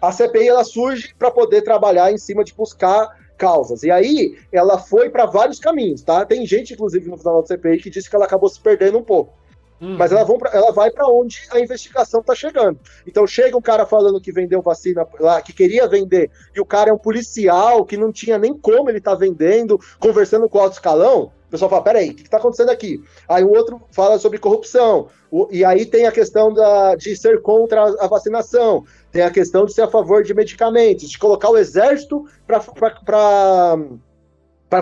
[0.00, 3.82] a CPI ela surge para poder trabalhar em cima de buscar causas.
[3.82, 6.24] E aí ela foi para vários caminhos, tá?
[6.26, 9.02] Tem gente, inclusive, no final da CPI que disse que ela acabou se perdendo um
[9.02, 9.40] pouco.
[9.80, 9.96] Uhum.
[9.96, 12.78] Mas ela, pra, ela vai para onde a investigação está chegando.
[13.06, 16.90] Então chega um cara falando que vendeu vacina lá, que queria vender, e o cara
[16.90, 20.74] é um policial que não tinha nem como ele tá vendendo, conversando com o alto
[20.74, 21.32] escalão.
[21.48, 23.02] O pessoal fala: peraí, o que está acontecendo aqui?
[23.26, 25.08] Aí o outro fala sobre corrupção.
[25.30, 29.64] O, e aí tem a questão da, de ser contra a vacinação, tem a questão
[29.64, 33.76] de ser a favor de medicamentos, de colocar o exército para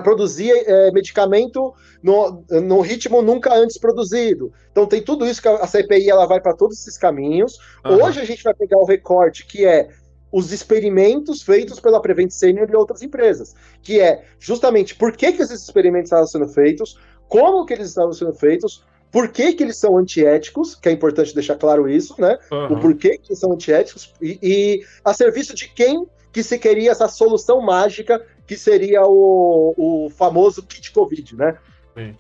[0.03, 4.53] produzir é, medicamento no, no ritmo nunca antes produzido.
[4.71, 7.59] Então tem tudo isso que a, a CPI ela vai para todos esses caminhos.
[7.85, 8.05] Uhum.
[8.05, 9.89] Hoje a gente vai pegar o recorte que é
[10.31, 15.43] os experimentos feitos pela Prevent Senior e outras empresas, que é justamente por que, que
[15.43, 19.77] esses experimentos estavam sendo feitos, como que eles estavam sendo feitos, por que, que eles
[19.77, 22.39] são antiéticos, que é importante deixar claro isso, né?
[22.51, 22.75] Uhum.
[22.75, 26.91] O porquê que eles são antiéticos e, e, a serviço de quem que se queria
[26.91, 31.59] essa solução mágica que seria o, o famoso kit Covid, né?
[31.97, 32.17] Sim.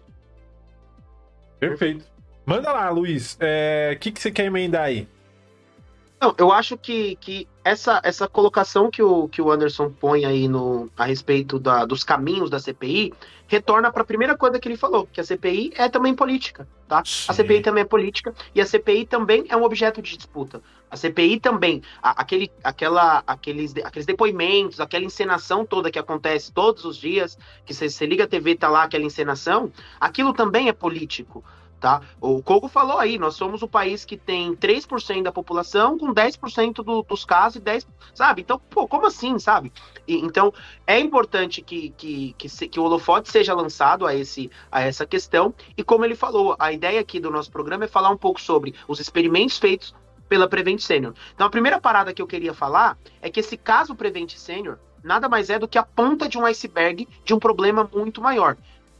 [1.60, 2.04] Perfeito.
[2.44, 3.34] Manda lá, Luiz.
[3.34, 5.06] O é, que, que você quer emendar aí?
[6.20, 10.48] Não, eu acho que, que essa, essa colocação que o, que o Anderson põe aí
[10.48, 13.12] no, a respeito da, dos caminhos da CPI
[13.46, 17.02] retorna para a primeira coisa que ele falou, que a CPI é também política, tá?
[17.04, 17.26] Sim.
[17.28, 20.62] A CPI também é política e a CPI também é um objeto de disputa.
[20.90, 26.86] A CPI também, a, aquele, aquela, aqueles, aqueles depoimentos, aquela encenação toda que acontece todos
[26.86, 31.44] os dias, que você, liga a TV tá lá aquela encenação, aquilo também é político
[31.78, 32.02] tá?
[32.20, 36.74] O Kogo falou aí, nós somos o país que tem 3% da população com 10%
[36.82, 38.42] do, dos casos e 10%, sabe?
[38.42, 39.72] Então, pô, como assim, sabe?
[40.06, 40.52] E, então,
[40.86, 45.06] é importante que, que, que, se, que, o holofote seja lançado a, esse, a essa
[45.06, 48.40] questão, e como ele falou, a ideia aqui do nosso programa é falar um pouco
[48.40, 49.94] sobre os experimentos feitos
[50.28, 51.14] pela Prevent Senior.
[51.34, 55.28] Então, a primeira parada que eu queria falar é que esse caso Prevent Senior nada
[55.28, 58.56] mais é do que a ponta de um iceberg de um problema muito maior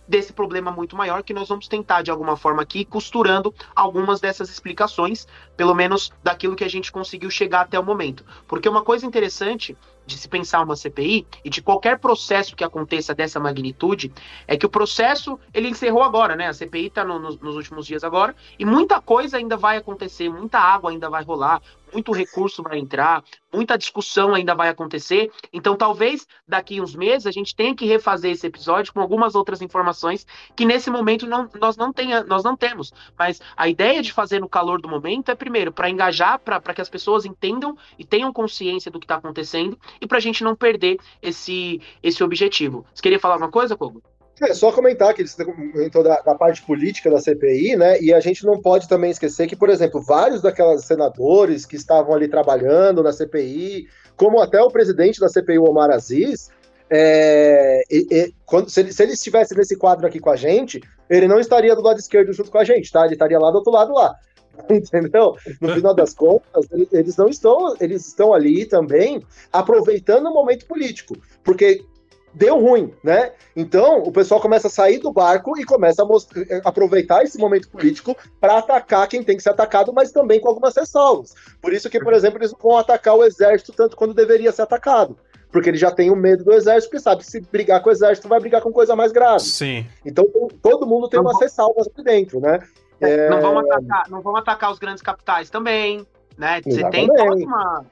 [0.08, 4.48] desse problema muito maior que nós vamos tentar de alguma forma aqui costurando algumas dessas
[4.48, 8.24] explicações, pelo menos daquilo que a gente conseguiu chegar até o momento.
[8.46, 13.14] Porque uma coisa interessante de se pensar uma CPI e de qualquer processo que aconteça
[13.14, 14.10] dessa magnitude
[14.46, 16.48] é que o processo ele encerrou agora, né?
[16.48, 20.30] A CPI está no, no, nos últimos dias agora e muita coisa ainda vai acontecer,
[20.30, 21.60] muita água ainda vai rolar,
[21.92, 23.22] muito recurso vai entrar,
[23.53, 25.31] muita discussão ainda vai acontecer.
[25.53, 29.62] Então, talvez daqui uns meses a gente tenha que refazer esse episódio com algumas outras
[29.62, 32.92] informações que nesse momento não, nós, não tenha, nós não temos.
[33.18, 36.81] Mas a ideia de fazer no calor do momento é, primeiro, para engajar, para que
[36.81, 40.55] as pessoas entendam e tenham consciência do que está acontecendo e para a gente não
[40.55, 42.85] perder esse, esse objetivo.
[42.94, 44.03] Você queria falar alguma coisa, Kogo?
[44.40, 48.01] É só comentar que você comentou da, da, parte política da CPI, né?
[48.01, 52.14] E a gente não pode também esquecer que, por exemplo, vários daquelas senadores que estavam
[52.14, 56.51] ali trabalhando na CPI, como até o presidente da CPI, Omar Aziz,
[56.90, 60.81] é, e, e, quando, se, ele, se ele estivesse nesse quadro aqui com a gente,
[61.11, 63.05] ele não estaria do lado esquerdo junto com a gente, tá?
[63.05, 64.14] Ele estaria lá do outro lado lá.
[64.70, 65.37] Entendeu?
[65.61, 69.22] No final das contas, eles não estão, eles estão ali também
[69.53, 71.85] aproveitando o momento político, porque
[72.32, 73.32] deu ruim, né?
[73.56, 77.68] Então o pessoal começa a sair do barco e começa a eh, aproveitar esse momento
[77.68, 81.34] político para atacar quem tem que ser atacado, mas também com algumas ressalvas.
[81.60, 85.16] Por isso que, por exemplo, eles vão atacar o exército tanto quando deveria ser atacado.
[85.50, 87.92] Porque ele já tem o medo do exército, porque sabe que se brigar com o
[87.92, 89.40] exército vai brigar com coisa mais grave.
[89.40, 89.86] Sim.
[90.04, 90.24] Então
[90.60, 92.60] todo mundo tem umas ressalvas aqui dentro, né?
[93.00, 93.30] É...
[93.30, 96.60] Não, vamos atacar, não vamos atacar os grandes capitais também, né?
[96.62, 97.86] Você tem toda uma.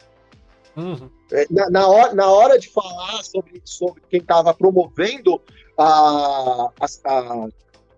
[0.76, 1.10] Uhum.
[1.32, 5.40] É, na, na, hora, na hora de falar sobre, sobre quem estava promovendo
[5.76, 7.48] a, a, a,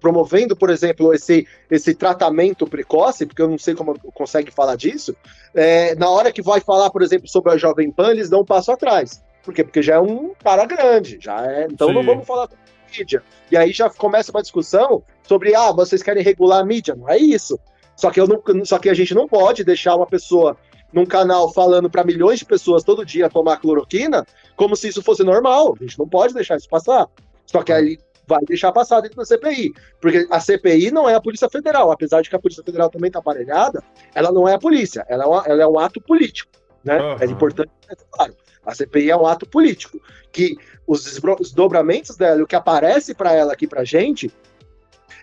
[0.01, 5.15] promovendo, por exemplo, esse, esse tratamento precoce, porque eu não sei como consegue falar disso,
[5.55, 8.45] é, na hora que vai falar, por exemplo, sobre a Jovem Pan, eles dão um
[8.45, 9.23] passo atrás.
[9.43, 9.65] Por quê?
[9.65, 11.67] Porque já é um cara grande, já é.
[11.71, 11.95] Então Sim.
[11.95, 12.59] não vamos falar sobre
[12.97, 13.23] mídia.
[13.51, 16.95] E aí já começa uma discussão sobre, ah, vocês querem regular a mídia.
[16.95, 17.59] Não é isso.
[17.97, 20.57] Só que, eu não, só que a gente não pode deixar uma pessoa
[20.93, 25.23] num canal falando para milhões de pessoas todo dia tomar cloroquina como se isso fosse
[25.23, 25.75] normal.
[25.79, 27.07] A gente não pode deixar isso passar.
[27.47, 29.73] Só que aí vai deixar passar dentro da CPI.
[30.01, 31.91] Porque a CPI não é a Polícia Federal.
[31.91, 33.83] Apesar de que a Polícia Federal também está aparelhada,
[34.15, 35.05] ela não é a polícia.
[35.09, 36.51] Ela é, uma, ela é um ato político.
[36.85, 37.01] Né?
[37.01, 37.17] Uhum.
[37.21, 38.37] É importante, é claro.
[38.65, 39.99] A CPI é um ato político.
[40.31, 44.31] Que os desdobramentos dela, o que aparece para ela aqui para gente,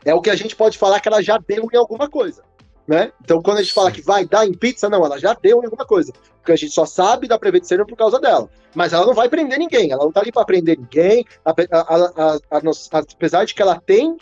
[0.03, 2.43] é o que a gente pode falar que ela já deu em alguma coisa.
[2.87, 3.11] Né?
[3.23, 5.65] Então, quando a gente fala que vai dar em pizza, não, ela já deu em
[5.65, 6.13] alguma coisa.
[6.39, 8.47] Porque a gente só sabe da Prevent Senior por causa dela.
[8.75, 12.37] Mas ela não vai prender ninguém, ela não tá ali para prender ninguém, a, a,
[12.51, 12.61] a,
[13.13, 14.17] apesar de que ela tem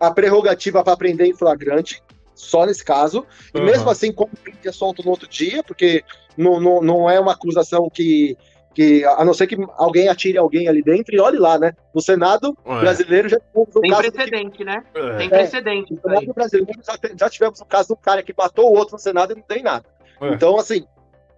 [0.00, 2.02] a prerrogativa para prender em flagrante,
[2.34, 3.64] só nesse caso, e uhum.
[3.64, 4.30] mesmo assim, como
[4.64, 6.04] é solto no outro dia, porque
[6.36, 8.36] não, não, não é uma acusação que
[8.76, 11.72] que a não ser que alguém atire alguém ali dentro e olhe lá, né?
[11.94, 12.80] No Senado Ué.
[12.80, 14.64] brasileiro já tivemos um Tem caso precedente, que...
[14.66, 14.84] né?
[14.94, 15.16] É.
[15.16, 15.94] Tem precedente.
[15.94, 18.92] no Senado brasileiro já, já, tivemos um caso de um cara que matou o outro
[18.92, 19.86] no Senado e não tem nada.
[20.20, 20.34] Ué.
[20.34, 20.84] Então, assim,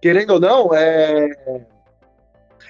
[0.01, 1.29] querendo ou não, é...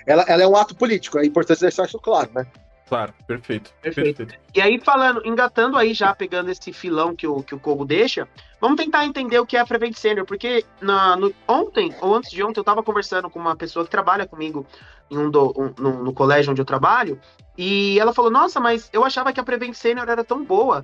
[0.05, 2.45] ela, ela é um ato político, é importante deixar isso claro, né?
[2.89, 3.71] Claro, perfeito.
[3.84, 4.17] perfeito.
[4.17, 4.43] perfeito.
[4.56, 8.28] E aí, falando, engatando aí já, pegando esse filão que o, que o Kogo deixa,
[8.60, 12.32] vamos tentar entender o que é a Prevent Senior, porque na, no, ontem, ou antes
[12.32, 14.65] de ontem, eu estava conversando com uma pessoa que trabalha comigo
[15.12, 17.21] em um, do, um no, no, colégio onde eu trabalho,
[17.56, 20.84] e ela falou, nossa, mas eu achava que a Prevent Senior era tão boa.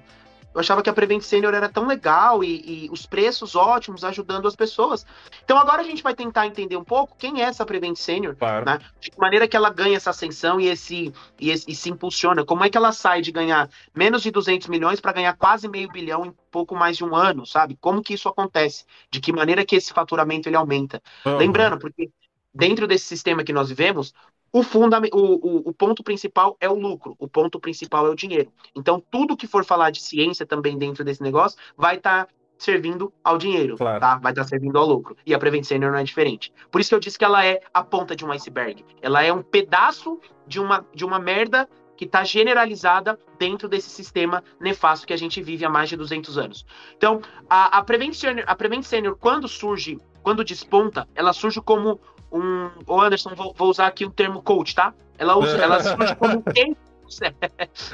[0.56, 4.48] Eu achava que a Prevent Senior era tão legal e, e, os preços ótimos, ajudando
[4.48, 5.06] as pessoas.
[5.44, 8.66] Então agora a gente vai tentar entender um pouco quem é essa Prevent Senior, claro.
[8.66, 8.80] né?
[9.02, 12.46] De que maneira que ela ganha essa ascensão e, esse, e, esse, e se impulsiona.
[12.46, 15.92] Como é que ela sai de ganhar menos de 200 milhões para ganhar quase meio
[15.92, 17.78] bilhão em pouco mais de um ano, sabe?
[17.82, 18.86] Como que isso acontece?
[19.12, 21.04] De que maneira que esse faturamento ele aumenta?
[21.26, 21.36] Uhum.
[21.36, 22.10] Lembrando, porque
[22.54, 24.14] dentro desse sistema que nós vivemos,
[24.52, 28.16] o, funda o, o, o, ponto principal é o lucro, o ponto principal é o
[28.16, 28.52] dinheiro.
[28.76, 33.14] Então, tudo que for falar de ciência também dentro desse negócio vai estar tá servindo
[33.24, 34.00] ao dinheiro, claro.
[34.00, 34.18] tá?
[34.18, 35.16] Vai estar tá servindo ao lucro.
[35.26, 36.54] E a Prevent Senior não é diferente.
[36.72, 38.84] Por isso que eu disse que ela é a ponta de um iceberg.
[39.02, 41.68] Ela é um pedaço de uma, de uma merda
[41.98, 46.38] que está generalizada dentro desse sistema nefasto que a gente vive há mais de 200
[46.38, 46.66] anos.
[46.96, 52.00] Então, a, a, Prevent, Senior, a Prevent Senior, quando surge, quando desponta, ela surge como
[52.32, 52.72] um.
[52.88, 54.92] Ô Anderson, vou, vou, usar aqui o termo coach, tá?
[55.20, 56.76] Ela, usa, ela surge como um case.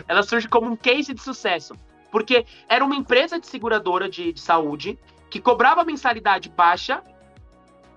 [0.08, 1.76] ela surge como um case de sucesso.
[2.10, 4.98] Porque era uma empresa de seguradora de, de saúde
[5.30, 7.04] que cobrava mensalidade baixa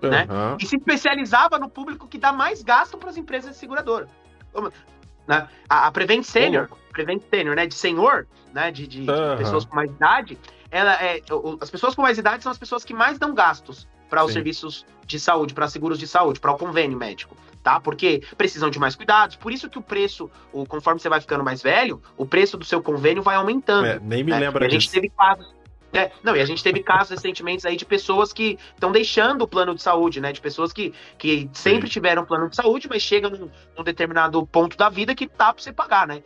[0.03, 0.09] uhum.
[0.09, 0.27] né?
[0.59, 4.09] E se especializava no público que dá mais gasto para as empresas de seguradora.
[5.25, 5.47] Né?
[5.69, 6.77] A, a Prevent Senior, uhum.
[6.91, 7.67] Prevent Senior, né?
[7.67, 8.69] De senhor, né?
[8.69, 9.31] De, de, uhum.
[9.31, 10.37] de, pessoas com mais idade,
[10.69, 11.21] ela é.
[11.61, 14.85] As pessoas com mais idade são as pessoas que mais dão gastos para os serviços
[15.05, 17.79] de saúde, para seguros de saúde, para o convênio médico, tá?
[17.79, 19.35] Porque precisam de mais cuidados.
[19.35, 22.65] Por isso que o preço, o, conforme você vai ficando mais velho, o preço do
[22.65, 23.85] seu convênio vai aumentando.
[23.85, 24.39] É, nem me né?
[24.39, 24.77] lembra disso.
[24.77, 25.55] A gente teve casos
[25.95, 29.47] é, não, e a gente teve casos recentemente aí de pessoas que estão deixando o
[29.47, 30.33] plano de saúde, né?
[30.33, 31.93] De pessoas que, que sempre Sim.
[31.93, 35.63] tiveram plano de saúde, mas chegam num, num, determinado ponto da vida que tá pra
[35.63, 36.21] você pagar, né?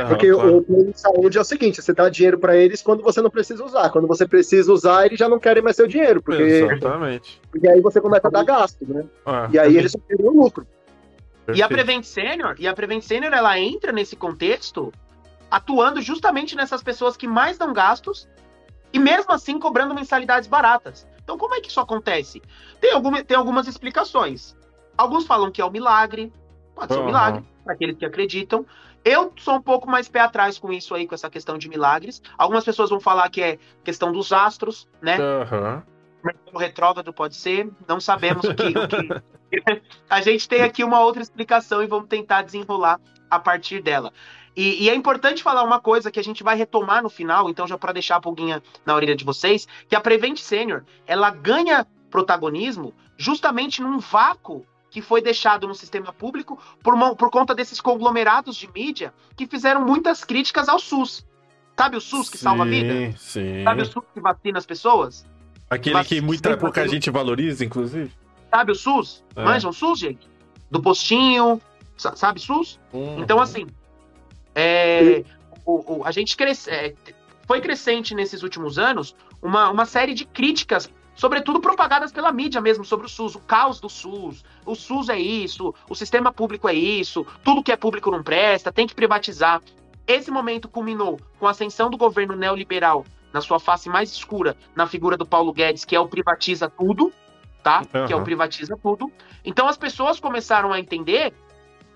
[0.00, 0.58] É, porque claro.
[0.58, 3.30] o plano de saúde é o seguinte: você dá dinheiro para eles quando você não
[3.30, 3.90] precisa usar.
[3.90, 6.22] Quando você precisa usar, eles já não querem mais seu dinheiro.
[6.22, 7.40] Porque, Exatamente.
[7.50, 9.04] Porque aí você começa a dar gasto, né?
[9.24, 10.66] Ah, e aí eles só querem o lucro.
[11.54, 14.92] E a Prevent Senior, e a Prevent Senior, ela entra nesse contexto
[15.50, 18.28] atuando justamente nessas pessoas que mais dão gastos
[18.92, 21.06] e mesmo assim cobrando mensalidades baratas.
[21.22, 22.42] Então, como é que isso acontece?
[22.80, 24.56] Tem, alguma, tem algumas explicações.
[24.96, 26.32] Alguns falam que é um milagre,
[26.74, 28.64] pode ser um milagre, para aqueles que acreditam.
[29.04, 32.20] Eu sou um pouco mais pé atrás com isso aí, com essa questão de milagres.
[32.36, 35.16] Algumas pessoas vão falar que é questão dos astros, né?
[35.18, 35.82] Uhum.
[36.52, 39.22] O retrógrado pode ser, não sabemos o que, o que...
[40.10, 44.12] A gente tem aqui uma outra explicação e vamos tentar desenrolar a partir dela.
[44.56, 47.66] E, e, é importante falar uma coisa que a gente vai retomar no final, então
[47.66, 51.86] já para deixar a pulguinha na orelha de vocês, que a Prevent Senior, ela ganha
[52.10, 57.80] protagonismo justamente num vácuo que foi deixado no sistema público por, uma, por conta desses
[57.80, 61.26] conglomerados de mídia que fizeram muitas críticas ao SUS.
[61.76, 63.16] Sabe o SUS que sim, salva a vida?
[63.16, 63.62] Sim.
[63.62, 65.26] Sabe o SUS que vacina as pessoas?
[65.70, 68.10] Aquele que muita pouca gente valoriza, inclusive.
[68.50, 69.22] Sabe o SUS?
[69.36, 69.44] É.
[69.44, 70.28] Manjam o SUS, gente?
[70.70, 71.60] Do postinho,
[71.96, 72.80] sabe SUS?
[72.92, 73.20] Uhum.
[73.20, 73.66] Então, assim,
[74.54, 75.22] é,
[75.64, 76.94] o, o, a gente cresce, é,
[77.46, 82.84] foi crescente nesses últimos anos uma, uma série de críticas, sobretudo propagadas pela mídia mesmo,
[82.84, 86.72] sobre o SUS, o caos do SUS, o SUS é isso, o sistema público é
[86.72, 89.60] isso, tudo que é público não presta, tem que privatizar.
[90.06, 94.86] Esse momento culminou com a ascensão do governo neoliberal na sua face mais escura, na
[94.86, 97.12] figura do Paulo Guedes, que é o privatiza tudo,
[97.64, 97.82] tá?
[97.92, 98.06] Uhum.
[98.06, 99.12] Que é o privatiza tudo.
[99.44, 101.34] Então as pessoas começaram a entender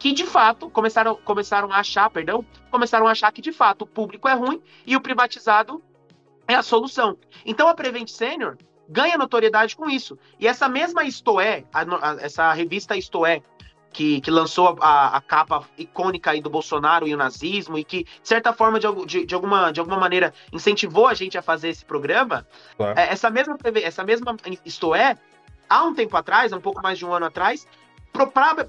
[0.00, 3.86] que de fato começaram, começaram a achar, perdão, começaram a achar que de fato o
[3.86, 5.80] público é ruim e o privatizado
[6.48, 7.16] é a solução.
[7.46, 8.58] Então a Prevent Senior
[8.92, 10.18] ganha notoriedade com isso.
[10.38, 11.64] E essa mesma Istoé,
[12.20, 13.42] essa revista Istoé,
[13.92, 18.04] que, que lançou a, a, capa icônica aí do Bolsonaro e o nazismo, e que,
[18.04, 21.68] de certa forma, de, de, de alguma, de alguma maneira, incentivou a gente a fazer
[21.68, 22.98] esse programa, claro.
[22.98, 25.18] é, essa mesma essa mesma Istoé,
[25.68, 27.66] há um tempo atrás, um pouco mais de um ano atrás,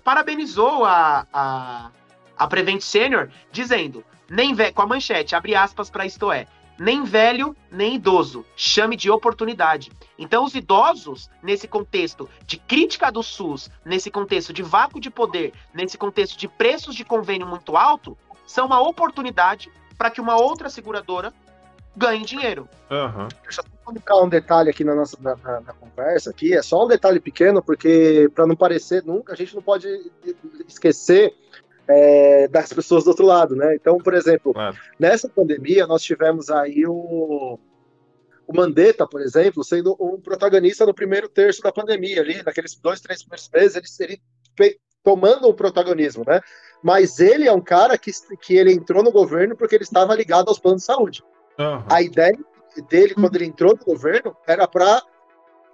[0.04, 1.92] parabenizou a, a,
[2.38, 6.48] a Prevent Senior, dizendo, nem com a manchete, abre aspas para isto é,
[6.80, 9.92] nem velho, nem idoso, chame de oportunidade.
[10.18, 15.54] Então, os idosos, nesse contexto de crítica do SUS, nesse contexto de vácuo de poder,
[15.74, 20.70] nesse contexto de preços de convênio muito alto, são uma oportunidade para que uma outra
[20.70, 21.34] seguradora
[21.96, 22.68] ganhe dinheiro.
[22.90, 23.28] Uhum.
[23.44, 26.62] Deixa eu só colocar um detalhe aqui na nossa na, na, na conversa aqui, é
[26.62, 29.88] só um detalhe pequeno, porque para não parecer nunca, a gente não pode
[30.68, 31.36] esquecer
[31.88, 33.76] é, das pessoas do outro lado, né?
[33.76, 34.78] Então, por exemplo, claro.
[35.00, 37.60] nessa pandemia nós tivemos aí o,
[38.48, 43.02] o Mandetta, por exemplo, sendo um protagonista no primeiro terço da pandemia ali, naqueles dois,
[43.02, 44.22] três primeiros meses, ele,
[44.60, 46.40] ele tomando o protagonismo, né?
[46.82, 48.12] Mas ele é um cara que,
[48.42, 51.24] que ele entrou no governo porque ele estava ligado aos planos de saúde.
[51.60, 51.84] Uhum.
[51.90, 52.38] A ideia
[52.90, 55.02] dele, quando ele entrou no governo, era para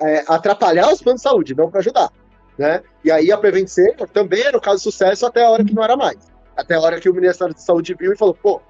[0.01, 2.11] é, atrapalhar os planos de saúde, não para ajudar.
[2.59, 2.83] Né?
[3.05, 3.69] E aí a Prevent
[4.11, 6.17] também era o caso de sucesso até a hora que não era mais.
[6.57, 8.61] Até a hora que o Ministério da Saúde viu e falou, pô,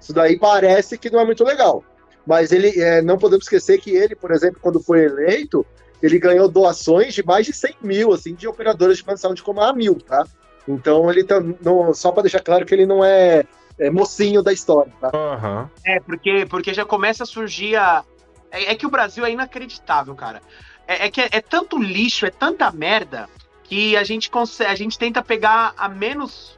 [0.00, 1.84] isso daí parece que não é muito legal.
[2.26, 5.64] Mas ele, é, não podemos esquecer que ele, por exemplo, quando foi eleito,
[6.02, 9.44] ele ganhou doações de mais de 100 mil, assim, de operadoras de plano de saúde
[9.44, 10.26] como a Mil, tá?
[10.66, 13.44] Então ele tá, não, só para deixar claro que ele não é
[13.78, 15.10] é, mocinho da história, tá?
[15.14, 15.68] Uhum.
[15.84, 18.04] É, porque, porque já começa a surgir a.
[18.50, 20.42] É, é que o Brasil é inacreditável, cara.
[20.86, 23.28] É, é que é, é, tanto lixo, é tanta merda,
[23.64, 26.56] que a gente consegue, a gente tenta pegar a menos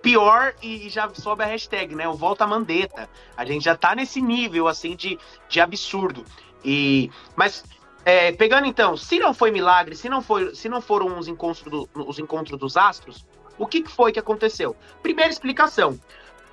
[0.00, 2.08] pior e, e já sobe a hashtag, né?
[2.08, 3.08] O Volta Mandetta.
[3.36, 5.18] A gente já tá nesse nível, assim, de,
[5.48, 6.24] de absurdo.
[6.64, 7.64] E, mas
[8.04, 11.64] é, pegando então, se não foi milagre, se não, foi, se não foram os encontros,
[11.64, 13.24] do, os encontros dos astros,
[13.58, 14.76] o que foi que aconteceu?
[15.02, 15.98] Primeira explicação: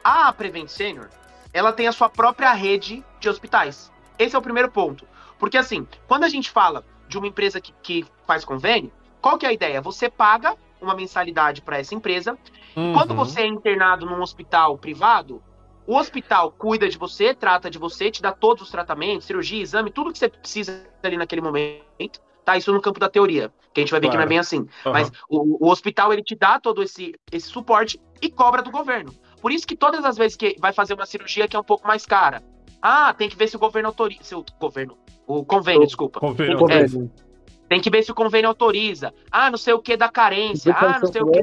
[0.04, 1.10] a Prevent Senior,
[1.52, 3.92] ela tem a sua própria rede de hospitais.
[4.18, 5.08] Esse é o primeiro ponto.
[5.40, 9.46] Porque assim, quando a gente fala de uma empresa que, que faz convênio, qual que
[9.46, 9.82] é a ideia?
[9.82, 12.38] Você paga uma mensalidade para essa empresa.
[12.76, 12.94] Uhum.
[12.94, 15.42] Quando você é internado num hospital privado,
[15.88, 19.90] O hospital cuida de você, trata de você, te dá todos os tratamentos, cirurgia, exame,
[19.90, 22.22] tudo que você precisa ali naquele momento.
[22.46, 24.12] Tá, isso no campo da teoria, que a gente vai ver claro.
[24.12, 24.60] que não é bem assim.
[24.60, 24.92] Uhum.
[24.92, 29.12] Mas o, o, hospital, ele te dá todo esse, esse suporte e cobra do governo.
[29.42, 31.88] Por isso que todas as vezes que vai fazer uma cirurgia que é um pouco
[31.88, 32.44] mais cara,
[32.82, 34.24] ah, tem que ver se o governo autoriza.
[34.24, 34.98] Se o governo.
[35.28, 36.20] O convênio, o desculpa.
[36.20, 36.56] Convênio.
[36.56, 37.12] O convênio.
[37.16, 39.14] É, tem que ver se o convênio autoriza.
[39.32, 40.74] Ah, não sei o que da carência.
[40.74, 41.40] Ah, não sei o que.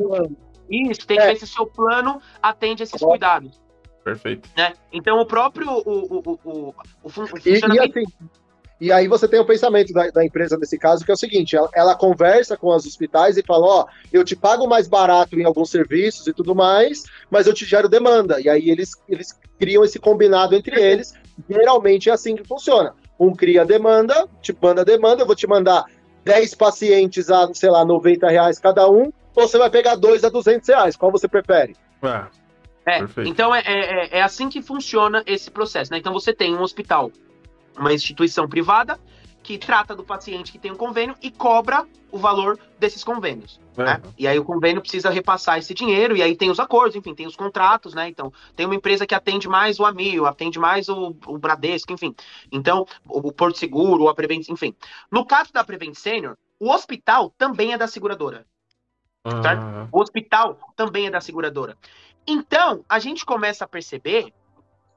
[0.69, 1.27] Isso, tem que é.
[1.29, 3.61] ver se o seu plano atende esses cuidados.
[4.03, 4.49] Perfeito.
[4.57, 4.73] Né?
[4.93, 5.71] Então, o próprio.
[5.71, 6.75] O, o, o, o,
[7.05, 7.99] o funcionamento.
[7.99, 8.29] E, e, assim,
[8.79, 11.57] e aí você tem o pensamento da, da, empresa nesse caso, que é o seguinte:
[11.57, 15.39] ela, ela conversa com os hospitais e fala: Ó, oh, eu te pago mais barato
[15.39, 18.41] em alguns serviços e tudo mais, mas eu te gero demanda.
[18.41, 21.15] E aí eles, eles criam esse combinado entre eles.
[21.49, 22.95] Geralmente é assim que funciona.
[23.19, 25.85] Um cria demanda, te manda demanda, eu vou te mandar
[26.25, 30.29] 10 pacientes a, sei lá, 90 reais cada um, ou você vai pegar dois a
[30.29, 30.97] 200 reais.
[30.97, 31.77] Qual você prefere?
[32.03, 32.47] É.
[32.89, 35.99] É, então é, é, é, assim que funciona esse processo, né?
[35.99, 37.11] Então você tem um hospital,
[37.77, 38.97] uma instituição privada
[39.47, 43.61] que trata do paciente que tem um convênio e cobra o valor desses convênios.
[43.77, 43.85] É.
[43.85, 44.03] Né?
[44.19, 47.29] E aí o convênio precisa repassar esse dinheiro, e aí tem os acordos, enfim, tem
[47.29, 48.09] os contratos, né?
[48.09, 52.13] Então, tem uma empresa que atende mais o Amil, atende mais o, o Bradesco, enfim.
[52.51, 54.75] Então, o, o Porto Seguro, o Prevent, enfim.
[55.13, 58.45] No caso da Prevent Senior, o hospital também é da seguradora.
[59.25, 59.87] Ah.
[59.93, 61.79] O hospital também é da seguradora.
[62.27, 64.33] Então, a gente começa a perceber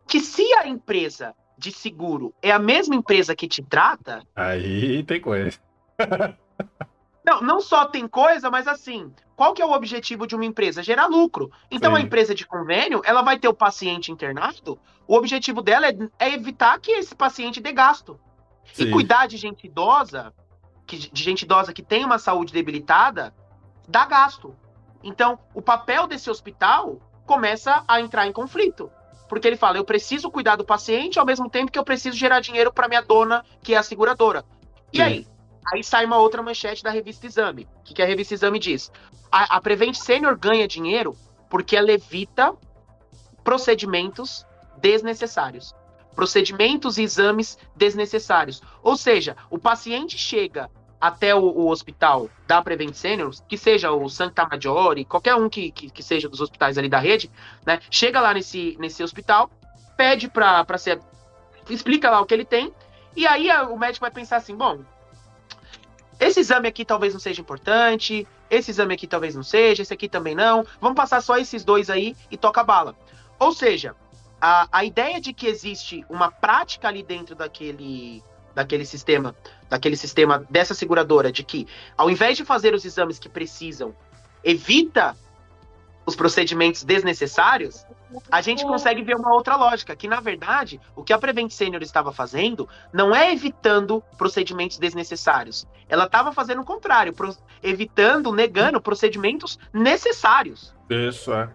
[0.07, 4.23] que se a empresa de seguro é a mesma empresa que te trata.
[4.33, 5.59] Aí tem coisa.
[7.23, 10.81] não, não só tem coisa, mas assim, qual que é o objetivo de uma empresa?
[10.81, 11.51] Gerar lucro.
[11.69, 11.97] Então, Sim.
[11.97, 16.33] a empresa de convênio, ela vai ter o paciente internado, o objetivo dela é, é
[16.33, 18.17] evitar que esse paciente dê gasto.
[18.73, 18.83] Sim.
[18.83, 20.33] E cuidar de gente idosa,
[20.87, 23.35] que, de gente idosa que tem uma saúde debilitada,
[23.87, 24.55] dá gasto.
[25.03, 28.89] Então, o papel desse hospital começa a entrar em conflito.
[29.29, 32.39] Porque ele fala, eu preciso cuidar do paciente ao mesmo tempo que eu preciso gerar
[32.39, 34.43] dinheiro para minha dona, que é a seguradora.
[34.91, 35.03] E Sim.
[35.03, 35.27] aí?
[35.71, 37.67] Aí sai uma outra manchete da revista Exame.
[37.79, 38.91] O que, que a revista Exame diz?
[39.31, 41.15] A, a Prevent Senior ganha dinheiro
[41.47, 42.55] porque ela evita
[43.43, 44.45] procedimentos
[44.77, 45.75] desnecessários.
[46.15, 48.61] Procedimentos e exames desnecessários.
[48.81, 54.09] Ou seja, o paciente chega até o, o, hospital da Prevent Seniors, que seja o
[54.09, 57.31] Santa Maggiore, qualquer um que, que, que, seja dos hospitais ali da rede,
[57.65, 57.79] né?
[57.89, 59.49] Chega lá nesse, nesse hospital,
[59.95, 60.99] pede para ser.
[61.69, 62.73] explica lá o que ele tem,
[63.15, 64.79] e aí a, o médico vai pensar assim: bom,
[66.19, 70.09] esse exame aqui talvez não seja importante, esse exame aqui talvez não seja, esse aqui
[70.09, 72.95] também não, vamos passar só esses dois aí e toca a bala.
[73.39, 73.95] Ou seja,
[74.41, 78.21] a, a ideia de que existe uma prática ali dentro daquele
[78.59, 79.33] daquele sistema,
[79.69, 81.65] daquele sistema dessa seguradora, de que
[81.97, 83.95] ao invés de fazer os exames que precisam,
[84.43, 85.15] evita
[86.05, 87.85] os procedimentos desnecessários,
[88.29, 91.81] a gente consegue ver uma outra lógica, que na verdade, o que a Prevent Senior
[91.81, 95.65] estava fazendo não é evitando procedimentos desnecessários.
[95.87, 97.13] Ela estava fazendo o contrário,
[97.63, 100.75] evitando, negando procedimentos necessários.
[100.89, 101.49] Isso é.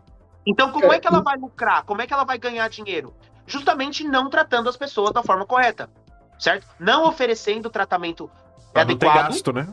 [0.46, 1.84] Então, como é que ela vai lucrar?
[1.84, 3.12] Como é que ela vai ganhar dinheiro?
[3.46, 5.90] Justamente não tratando as pessoas da forma correta
[6.38, 6.66] certo?
[6.78, 8.30] Não oferecendo tratamento
[8.72, 9.14] pra adequado.
[9.14, 9.68] Não ter gasto, né?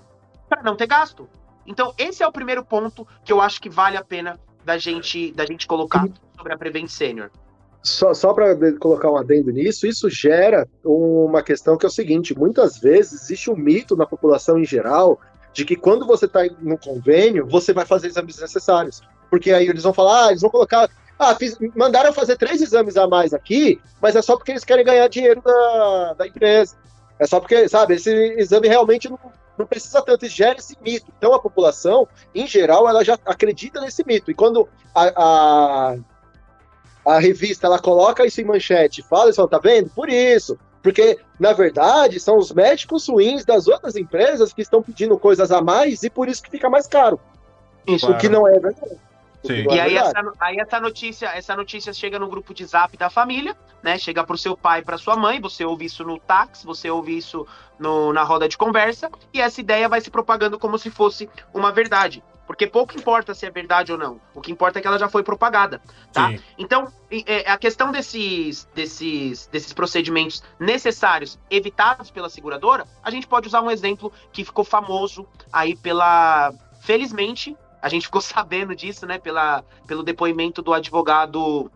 [0.49, 1.29] Para não ter gasto.
[1.65, 5.31] Então, esse é o primeiro ponto que eu acho que vale a pena da gente,
[5.31, 7.29] da gente colocar sobre a Prevent Senior.
[7.83, 12.37] Só, só para colocar um adendo nisso, isso gera uma questão que é o seguinte:
[12.37, 15.19] muitas vezes existe um mito na população em geral
[15.51, 19.01] de que quando você está no convênio, você vai fazer exames necessários.
[19.29, 20.89] Porque aí eles vão falar, ah, eles vão colocar
[21.21, 24.83] ah, fiz, mandaram fazer três exames a mais aqui, mas é só porque eles querem
[24.83, 26.75] ganhar dinheiro da, da empresa.
[27.19, 29.19] É só porque, sabe, esse exame realmente não,
[29.55, 31.13] não precisa tanto, gera esse mito.
[31.15, 34.31] Então a população, em geral, ela já acredita nesse mito.
[34.31, 35.95] E quando a, a,
[37.05, 39.91] a revista ela coloca isso em manchete, fala, falam, tá vendo?
[39.91, 40.57] Por isso.
[40.81, 45.61] Porque, na verdade, são os médicos ruins das outras empresas que estão pedindo coisas a
[45.61, 47.19] mais e por isso que fica mais caro.
[47.85, 48.19] Isso claro.
[48.19, 48.97] que não é verdade.
[49.43, 49.65] Sim.
[49.71, 53.55] E aí essa, aí essa notícia, essa notícia chega no grupo de zap da família,
[53.81, 53.97] né?
[53.97, 57.47] Chega pro seu pai, para sua mãe, você ouve isso no táxi, você ouve isso
[57.79, 61.71] no, na roda de conversa, e essa ideia vai se propagando como se fosse uma
[61.71, 62.23] verdade.
[62.51, 64.19] Porque pouco importa se é verdade ou não.
[64.35, 65.81] O que importa é que ela já foi propagada,
[66.11, 66.29] tá?
[66.29, 66.39] Sim.
[66.57, 73.47] Então, é, a questão desses, desses, desses procedimentos necessários evitados pela seguradora, a gente pode
[73.47, 76.53] usar um exemplo que ficou famoso aí pela.
[76.81, 81.71] Felizmente, a gente ficou sabendo disso, né, pela, pelo depoimento do advogado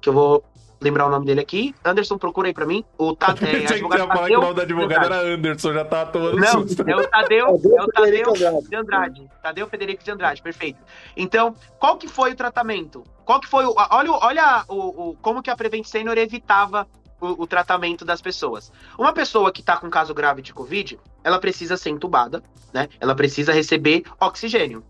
[0.00, 0.44] que eu vou
[0.82, 1.74] lembrar o nome dele aqui.
[1.84, 2.84] Anderson, procura aí pra mim.
[2.98, 3.12] O
[3.46, 6.82] é, advogado falar que o nome do advogado era Anderson, já tá tomando Não, susto.
[6.88, 7.46] é o Tadeu,
[7.78, 8.32] é o Tadeu
[8.68, 9.30] de Andrade.
[9.40, 10.80] Tadeu Federico de Andrade, perfeito.
[11.16, 13.04] Então, qual que foi o tratamento?
[13.24, 13.74] Qual que foi o.
[13.90, 16.86] Olha, olha o, o como que a Prevent Senior evitava
[17.22, 18.72] o, o, tratamento das pessoas.
[18.98, 22.42] Uma pessoa que está com caso grave de Covid, ela precisa ser entubada,
[22.72, 22.88] né?
[22.98, 24.84] Ela precisa receber oxigênio.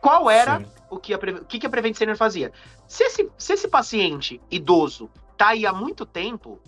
[0.00, 0.66] Qual era Sim.
[0.90, 2.52] o que a, o que a Prevent Senior fazia?
[2.86, 6.60] Se esse, se esse paciente idoso tá aí há muito tempo,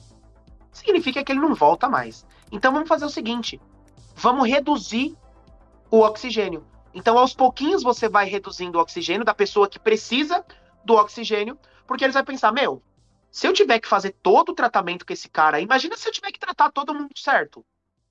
[0.73, 2.27] significa que ele não volta mais.
[2.51, 3.61] Então vamos fazer o seguinte:
[4.15, 5.15] vamos reduzir
[5.91, 6.65] o oxigênio.
[6.95, 10.45] Então, aos pouquinhos, você vai reduzindo o oxigênio da pessoa que precisa
[10.85, 12.81] do oxigênio, porque eles vão pensar: meu,
[13.35, 16.31] se eu tiver que fazer todo o tratamento com esse cara, imagina se eu tiver
[16.31, 17.67] que tratar todo mundo certo.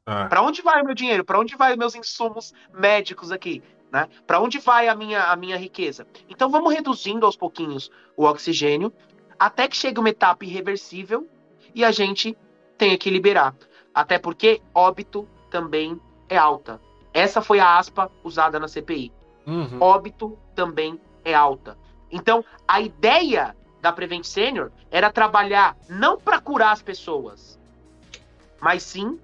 [0.05, 0.25] Ah.
[0.25, 1.23] Para onde vai o meu dinheiro?
[1.23, 3.63] Para onde vai os meus insumos médicos aqui?
[3.89, 4.09] Né?
[4.27, 6.05] Para onde vai a minha, a minha riqueza?
[6.27, 8.91] Então vamos reduzindo aos pouquinhos o oxigênio
[9.39, 11.25] até que chegue uma etapa irreversível
[11.73, 12.37] e a gente
[12.77, 13.55] tenha que liberar.
[13.95, 16.81] Até porque óbito também é alta.
[17.13, 19.09] Essa foi a aspa usada na CPI.
[19.47, 19.77] Uhum.
[19.79, 21.77] Óbito também é alta.
[22.11, 27.59] Então, a ideia da Prevent Senior era trabalhar não para curar as pessoas,
[28.61, 29.19] mas sim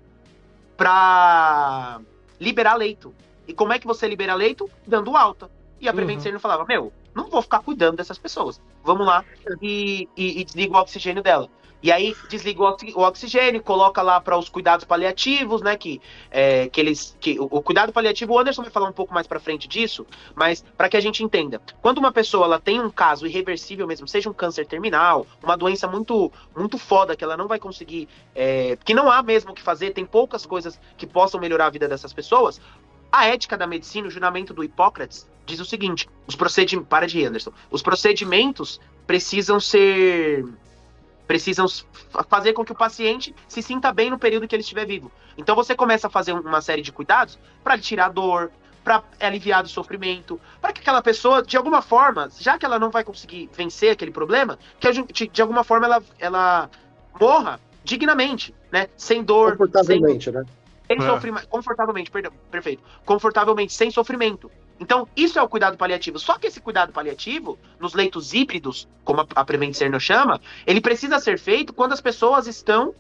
[0.76, 2.01] para
[2.38, 3.16] liberar leito.
[3.47, 4.70] E como é que você libera leito?
[4.86, 5.49] Dando alta.
[5.80, 6.24] E a Prevent uhum.
[6.24, 8.62] Senior falava: Meu, não vou ficar cuidando dessas pessoas.
[8.84, 9.24] Vamos lá
[9.62, 11.49] e, e, e desliga o oxigênio dela.
[11.82, 15.78] E aí desliga o oxigênio, coloca lá para os cuidados paliativos, né?
[15.78, 17.16] Que, é, que eles.
[17.20, 20.06] Que, o, o, cuidado paliativo, o Anderson vai falar um pouco mais para frente disso,
[20.36, 21.62] mas para que a gente entenda.
[21.82, 25.88] Quando uma pessoa ela tem um caso irreversível mesmo, seja um câncer terminal, uma doença
[25.88, 28.10] muito, muito foda que ela não vai conseguir.
[28.36, 31.70] É, que não há mesmo o que fazer, tem poucas coisas que possam melhorar a
[31.70, 32.60] vida dessas pessoas.
[33.12, 36.90] A ética da medicina, o juramento do Hipócrates, diz o seguinte: os procedimentos.
[36.90, 37.52] Para de Anderson.
[37.72, 40.46] Os procedimentos precisam ser
[41.30, 41.68] precisam
[42.28, 45.12] fazer com que o paciente se sinta bem no período que ele estiver vivo.
[45.38, 48.50] Então você começa a fazer uma série de cuidados para tirar dor,
[48.84, 52.90] para aliviar do sofrimento, para que aquela pessoa, de alguma forma, já que ela não
[52.90, 56.70] vai conseguir vencer aquele problema, que de alguma forma ela, ela
[57.22, 58.88] morra dignamente, né?
[58.98, 59.52] Sem dor.
[59.52, 60.44] Confortavelmente, sem, né?
[60.88, 61.02] Sem é.
[61.02, 61.48] sofrimento.
[61.48, 62.82] Confortavelmente, perdão, perfeito.
[63.06, 64.50] Confortavelmente, sem sofrimento.
[64.80, 66.18] Então, isso é o cuidado paliativo.
[66.18, 71.20] Só que esse cuidado paliativo, nos leitos híbridos, como a Prevent Cerno chama, ele precisa
[71.20, 72.94] ser feito quando as pessoas estão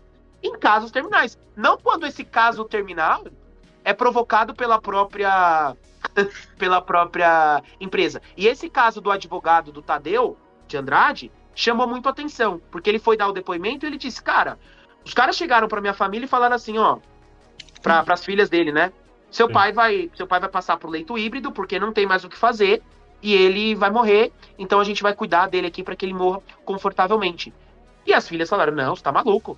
[0.43, 1.37] em casos terminais.
[1.55, 3.25] Não quando esse caso terminal
[3.83, 5.75] é provocado pela própria
[6.57, 8.21] pela própria empresa.
[8.35, 13.17] E esse caso do advogado do Tadeu de Andrade chamou muito atenção, porque ele foi
[13.17, 14.57] dar o depoimento e ele disse: "Cara,
[15.05, 16.99] os caras chegaram para minha família e falaram assim, ó,
[17.81, 18.91] para as filhas dele, né?
[19.31, 19.53] Seu Sim.
[19.53, 22.37] pai vai, seu pai vai passar pro leito híbrido porque não tem mais o que
[22.37, 22.81] fazer
[23.21, 24.31] e ele vai morrer.
[24.57, 27.53] Então a gente vai cuidar dele aqui para que ele morra confortavelmente.
[28.05, 29.57] E as filhas falaram: "Não, você tá maluco".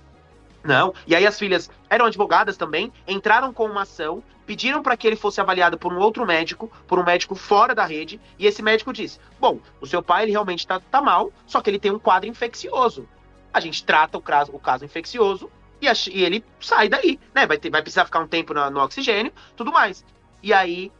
[0.62, 0.94] Não.
[1.06, 5.16] E aí as filhas eram advogadas também, entraram com uma ação, pediram para que ele
[5.16, 8.92] fosse avaliado por um outro médico, por um médico fora da rede, e esse médico
[8.92, 11.98] disse: "Bom, o seu pai ele realmente tá, tá mal, só que ele tem um
[11.98, 13.08] quadro infeccioso.
[13.52, 15.50] A gente trata o caso, o caso infeccioso
[15.82, 17.46] e, a, e ele sai daí, né?
[17.46, 20.04] Vai, ter, vai precisar ficar um tempo no, oxigênio, tudo mais.
[20.42, 20.92] E aí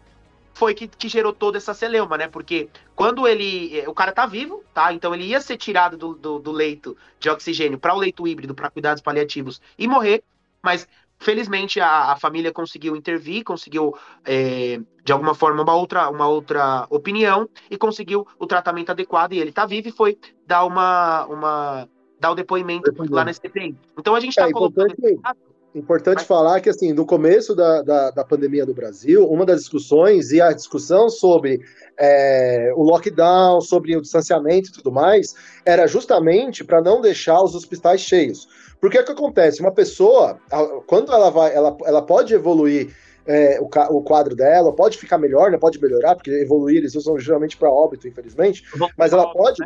[0.54, 2.26] foi que, que, gerou toda essa celeuma, né?
[2.26, 3.84] Porque quando ele.
[3.86, 4.92] O cara tá vivo, tá?
[4.92, 8.54] Então ele ia ser tirado do, do, do leito de oxigênio para o leito híbrido,
[8.54, 10.24] para cuidados paliativos e morrer,
[10.60, 10.88] mas
[11.22, 16.86] felizmente a, a família conseguiu intervir, conseguiu é, de alguma forma uma outra, uma outra
[16.90, 21.88] opinião e conseguiu o tratamento adequado e ele tá vivo e foi dar uma, uma
[22.22, 23.14] dar o depoimento, depoimento.
[23.14, 23.76] lá na CPI.
[23.98, 24.92] Então a gente está é, colocando.
[24.92, 25.38] Importante,
[25.74, 26.26] importante Mas...
[26.26, 30.40] falar que, assim, no começo da, da, da, pandemia do Brasil, uma das discussões e
[30.40, 31.60] a discussão sobre
[31.98, 35.34] é, o lockdown, sobre o distanciamento e tudo mais,
[35.66, 38.46] era justamente para não deixar os hospitais cheios.
[38.80, 39.60] Porque o que acontece?
[39.60, 40.38] Uma pessoa,
[40.86, 42.94] quando ela vai, ela, ela pode evoluir
[43.26, 47.18] é, o, o, quadro dela, pode ficar melhor, né, pode melhorar, porque evoluir eles usam
[47.18, 48.64] geralmente para óbito, infelizmente,
[48.96, 49.62] mas ela pode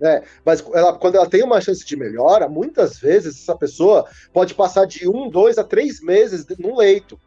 [0.00, 0.22] né?
[0.44, 4.86] Mas ela, quando ela tem uma chance de melhora, muitas vezes essa pessoa pode passar
[4.86, 7.18] de um, dois a três meses num leito.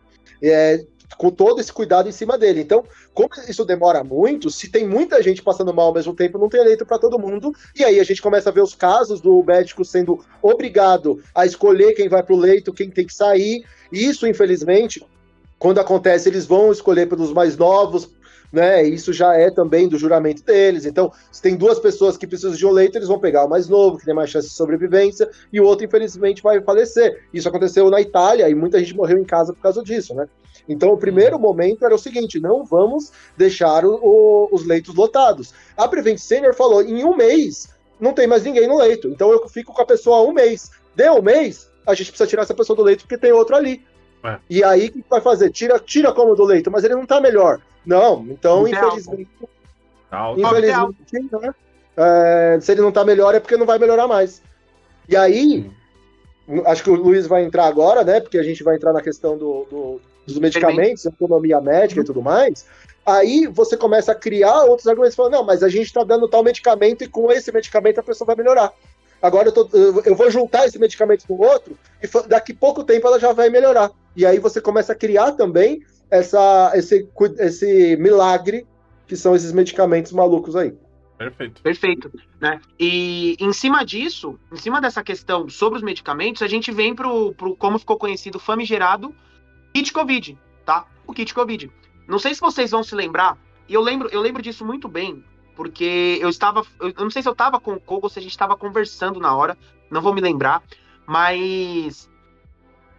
[0.42, 0.86] É,
[1.18, 2.62] com todo esse cuidado em cima dele.
[2.62, 6.50] Então, como isso demora muito, se tem muita gente passando mal ao mesmo tempo, não
[6.50, 7.52] tem leito para todo mundo.
[7.76, 11.94] E aí a gente começa a ver os casos do médico sendo obrigado a escolher
[11.94, 13.66] quem vai para o leito, quem tem que sair.
[13.92, 15.04] E isso, infelizmente,
[15.58, 18.10] quando acontece, eles vão escolher pelos mais novos,
[18.52, 18.84] né?
[18.84, 20.86] Isso já é também do juramento deles.
[20.86, 23.68] Então, se tem duas pessoas que precisam de um leito, eles vão pegar o mais
[23.68, 27.24] novo, que tem mais chance de sobrevivência, e o outro, infelizmente, vai falecer.
[27.34, 30.28] Isso aconteceu na Itália e muita gente morreu em casa por causa disso, né?
[30.68, 31.42] Então, o primeiro uhum.
[31.42, 35.54] momento era o seguinte: não vamos deixar o, o, os leitos lotados.
[35.76, 37.70] A Prevent Senior falou: em um mês,
[38.00, 39.10] não tem mais ninguém no leito.
[39.10, 40.72] Então eu fico com a pessoa um mês.
[40.96, 43.84] Deu um mês, a gente precisa tirar essa pessoa do leito porque tem outro ali.
[44.24, 44.38] É.
[44.50, 45.50] E aí o que vai fazer?
[45.52, 47.60] Tira, tira como do leito, mas ele não tá melhor.
[47.86, 49.30] Não, então, infelizmente.
[50.38, 51.56] Infelizmente, né?
[51.96, 54.42] É, se ele não tá melhor é porque não vai melhorar mais.
[55.08, 55.70] E aí,
[56.66, 58.20] acho que o Luiz vai entrar agora, né?
[58.20, 62.22] Porque a gente vai entrar na questão do, do dos medicamentos, economia médica e tudo
[62.22, 62.66] mais.
[63.06, 66.44] Aí você começa a criar outros argumentos, falando, não, mas a gente está dando tal
[66.44, 68.72] medicamento e com esse medicamento a pessoa vai melhorar.
[69.22, 69.68] Agora eu, tô,
[70.06, 73.92] eu vou juntar esse medicamento com outro e daqui pouco tempo ela já vai melhorar.
[74.16, 77.08] E aí você começa a criar também essa, esse,
[77.40, 78.66] esse milagre
[79.08, 80.74] que são esses medicamentos malucos aí.
[81.18, 81.62] Perfeito.
[81.62, 82.12] Perfeito.
[82.40, 82.62] Né?
[82.80, 87.34] E em cima disso, em cima dessa questão sobre os medicamentos, a gente vem pro,
[87.34, 89.14] pro como ficou conhecido, famigerado
[89.74, 90.88] kit Covid, tá?
[91.06, 91.70] O kit Covid.
[92.08, 93.38] Não sei se vocês vão se lembrar,
[93.68, 95.24] e eu lembro, eu lembro disso muito bem,
[95.56, 96.66] porque eu estava.
[96.80, 99.20] Eu não sei se eu estava com o Kogo ou se a gente estava conversando
[99.20, 99.58] na hora,
[99.92, 100.64] não vou me lembrar,
[101.06, 102.10] mas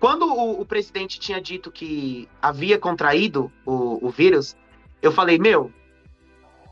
[0.00, 4.56] quando o, o, presidente tinha dito que havia contraído o, o, vírus,
[5.02, 5.70] eu falei, meu,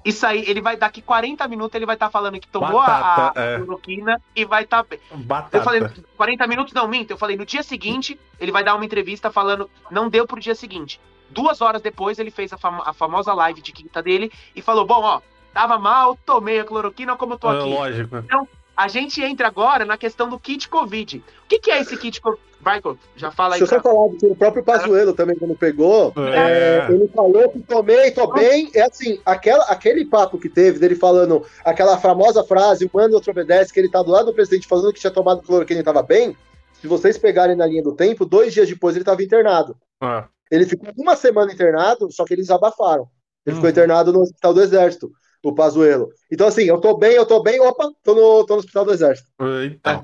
[0.03, 3.39] isso aí, ele vai, daqui 40 minutos, ele vai estar tá falando que tomou Batata,
[3.39, 4.41] a, a cloroquina é.
[4.41, 5.59] e vai estar tá Batata.
[5.59, 5.83] Eu falei,
[6.17, 7.11] 40 minutos não, minto.
[7.11, 10.55] Eu falei, no dia seguinte, ele vai dar uma entrevista falando, não deu pro dia
[10.55, 10.99] seguinte.
[11.29, 14.87] Duas horas depois, ele fez a, fam a famosa live de quinta dele e falou,
[14.87, 15.21] bom, ó,
[15.53, 17.69] tava mal, tomei a cloroquina, como eu tô é, aqui.
[17.69, 18.17] lógico.
[18.17, 18.49] Então,
[18.79, 21.19] a gente entra agora na questão do kit Covid.
[21.19, 22.41] O que, que é esse kit Covid?
[22.61, 22.81] Vai,
[23.17, 23.59] já fala aí.
[23.59, 26.87] Deixa eu só falar que o próprio Pazuello também, quando pegou, é.
[26.87, 28.71] É, ele falou que tomei, tô bem.
[28.73, 33.33] É assim, aquela, aquele papo que teve dele falando aquela famosa frase, o mano outro
[33.33, 36.03] obedece, que ele tá do lado do presidente falando que tinha tomado cloroquina e tava
[36.03, 36.37] bem.
[36.81, 39.77] Se vocês pegarem na linha do tempo, dois dias depois ele tava internado.
[40.01, 40.29] Ah.
[40.53, 43.09] Ele ficou uma semana internado, só que eles abafaram.
[43.45, 43.73] Ele ficou uhum.
[43.73, 45.11] internado no Hospital do Exército
[45.43, 46.09] o Pazuello.
[46.31, 48.93] Então, assim, eu tô bem, eu tô bem, opa, tô no, tô no Hospital do
[48.93, 49.31] Exército.
[49.65, 50.03] Então.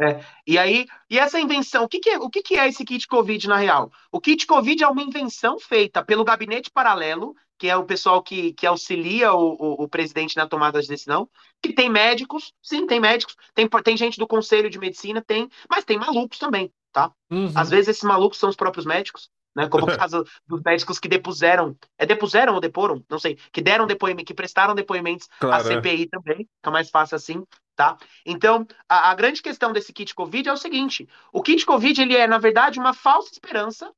[0.00, 2.84] É, e aí, e essa invenção, o que, que, é, o que, que é esse
[2.84, 3.92] kit Covid na real?
[4.10, 8.52] O kit Covid é uma invenção feita pelo gabinete paralelo, que é o pessoal que,
[8.54, 11.28] que auxilia o, o, o, presidente na tomada de decisão,
[11.62, 15.84] que tem médicos, sim, tem médicos, tem, tem gente do conselho de medicina, tem, mas
[15.84, 17.12] tem malucos também, tá?
[17.30, 17.52] Uhum.
[17.54, 19.68] Às vezes esses malucos são os próprios médicos, né?
[19.68, 23.04] Como o caso dos médicos que depuseram, é depuseram ou deporam?
[23.08, 26.08] Não sei, que deram depoimento, que prestaram depoimentos claro, à CPI é.
[26.08, 27.44] também, fica mais fácil assim,
[27.76, 27.96] tá?
[28.24, 32.16] Então, a, a, grande questão desse kit Covid é o seguinte: o kit Covid ele
[32.16, 33.92] é, na verdade, uma falsa esperança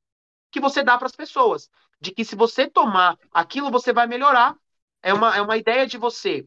[0.51, 1.69] que você dá para as pessoas,
[2.01, 4.55] de que se você tomar aquilo, você vai melhorar.
[5.03, 6.47] É uma, é uma ideia de você.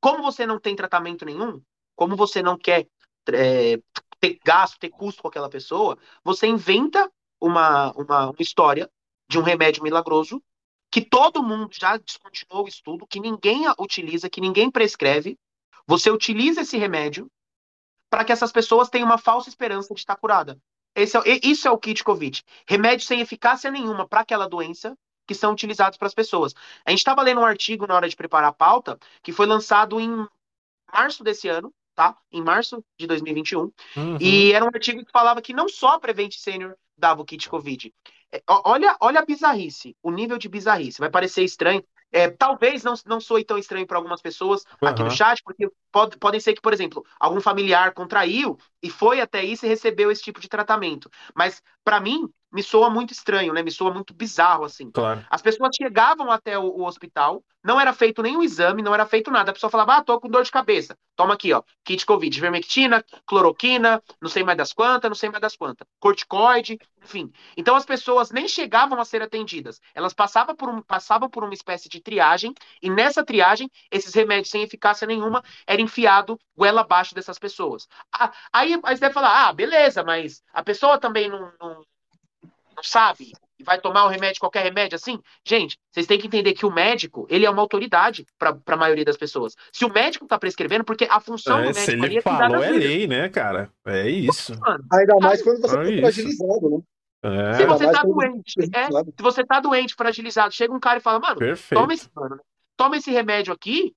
[0.00, 1.62] Como você não tem tratamento nenhum,
[1.94, 2.88] como você não quer
[3.32, 3.78] é,
[4.18, 7.10] ter gasto, ter custo com aquela pessoa, você inventa
[7.42, 8.88] uma, uma, uma história
[9.28, 10.40] de um remédio milagroso
[10.90, 15.38] que todo mundo já descontinuou o estudo, que ninguém utiliza, que ninguém prescreve.
[15.86, 17.30] Você utiliza esse remédio
[18.10, 20.58] para que essas pessoas tenham uma falsa esperança de estar curada.
[20.94, 22.44] Esse é, isso é o kit Covid.
[22.68, 24.94] Remédio sem eficácia nenhuma para aquela doença
[25.26, 26.54] que são utilizados para as pessoas.
[26.84, 29.98] A gente estava lendo um artigo na hora de preparar a pauta que foi lançado
[29.98, 30.26] em
[30.92, 32.16] março desse ano, tá?
[32.30, 33.60] Em março de 2021.
[33.96, 34.16] Uhum.
[34.20, 37.48] E era um artigo que falava que não só a Prevent Senior dava o kit
[37.48, 37.92] Covid.
[38.32, 40.98] É, olha, olha a bizarrice, o nível de bizarrice.
[40.98, 41.84] Vai parecer estranho.
[42.10, 44.88] É, talvez não, não soe tão estranho para algumas pessoas uhum.
[44.88, 49.20] aqui no chat, porque pode, podem ser que, por exemplo, algum familiar contraiu e foi
[49.20, 51.10] até isso e recebeu esse tipo de tratamento.
[51.34, 53.62] Mas, para mim, me soa muito estranho, né?
[53.62, 54.90] Me soa muito bizarro, assim.
[54.90, 55.24] Claro.
[55.30, 59.30] As pessoas chegavam até o, o, hospital, não era feito nenhum exame, não era feito
[59.30, 59.50] nada.
[59.50, 60.96] A pessoa falava, ah, tô com dor de cabeça.
[61.16, 65.40] Toma aqui, ó, kit Covid, vermectina, cloroquina, não sei mais das quantas, não sei mais
[65.40, 67.30] das quantas, corticoide, enfim.
[67.56, 69.80] Então as pessoas nem chegavam a ser atendidas.
[69.94, 74.50] Elas passavam por, um, passavam por uma espécie de triagem, e nessa triagem, esses remédios
[74.50, 77.86] sem eficácia nenhuma eram enfiados goela abaixo dessas pessoas.
[78.12, 81.82] Ah, aí, aí você deve falar, ah, beleza, mas a pessoa também não, não
[82.74, 85.18] não sabe e vai tomar um remédio, qualquer remédio assim?
[85.46, 89.04] Gente, vocês têm que entender que o médico, ele é uma autoridade para a maioria
[89.04, 89.54] das pessoas.
[89.72, 92.62] Se o médico está prescrevendo, porque a função é, do médico se ele é falou,
[92.62, 93.70] é lei, né, cara?
[93.86, 94.58] É isso.
[94.60, 96.78] Mano, Ainda mais quando você está fragilizado, né?
[97.24, 97.54] É.
[97.54, 101.20] Se você tá doente, é, se você tá doente, fragilizado, chega um cara e fala,
[101.20, 101.80] mano, Perfeito.
[101.80, 102.40] toma esse, mano,
[102.76, 103.94] toma esse remédio aqui,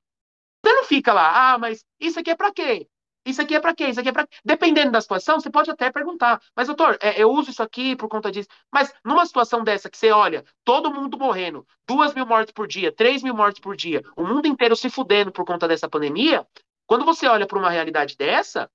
[0.64, 2.88] você não fica lá, ah, mas isso aqui é para quê?
[3.26, 3.88] Isso aqui é para quê?
[3.88, 4.28] Isso aqui é para.
[4.44, 6.40] Dependendo da situação, você pode até perguntar.
[6.56, 8.48] Mas, doutor, é, eu uso isso aqui por conta disso.
[8.72, 12.92] Mas numa situação dessa que você olha, todo mundo morrendo, duas mil mortes por dia,
[12.92, 16.46] três mil mortes por dia, o mundo inteiro se fudendo por conta dessa pandemia,
[16.86, 18.70] quando você olha para uma realidade dessa,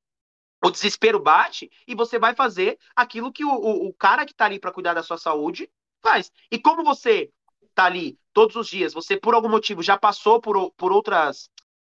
[0.65, 4.47] o desespero bate e você vai fazer aquilo que o, o, o cara que está
[4.47, 5.71] ali para cuidar da sua saúde
[6.03, 6.31] faz.
[6.51, 7.31] E como você
[7.63, 11.51] está ali todos os dias, você por algum motivo já passou por, por outras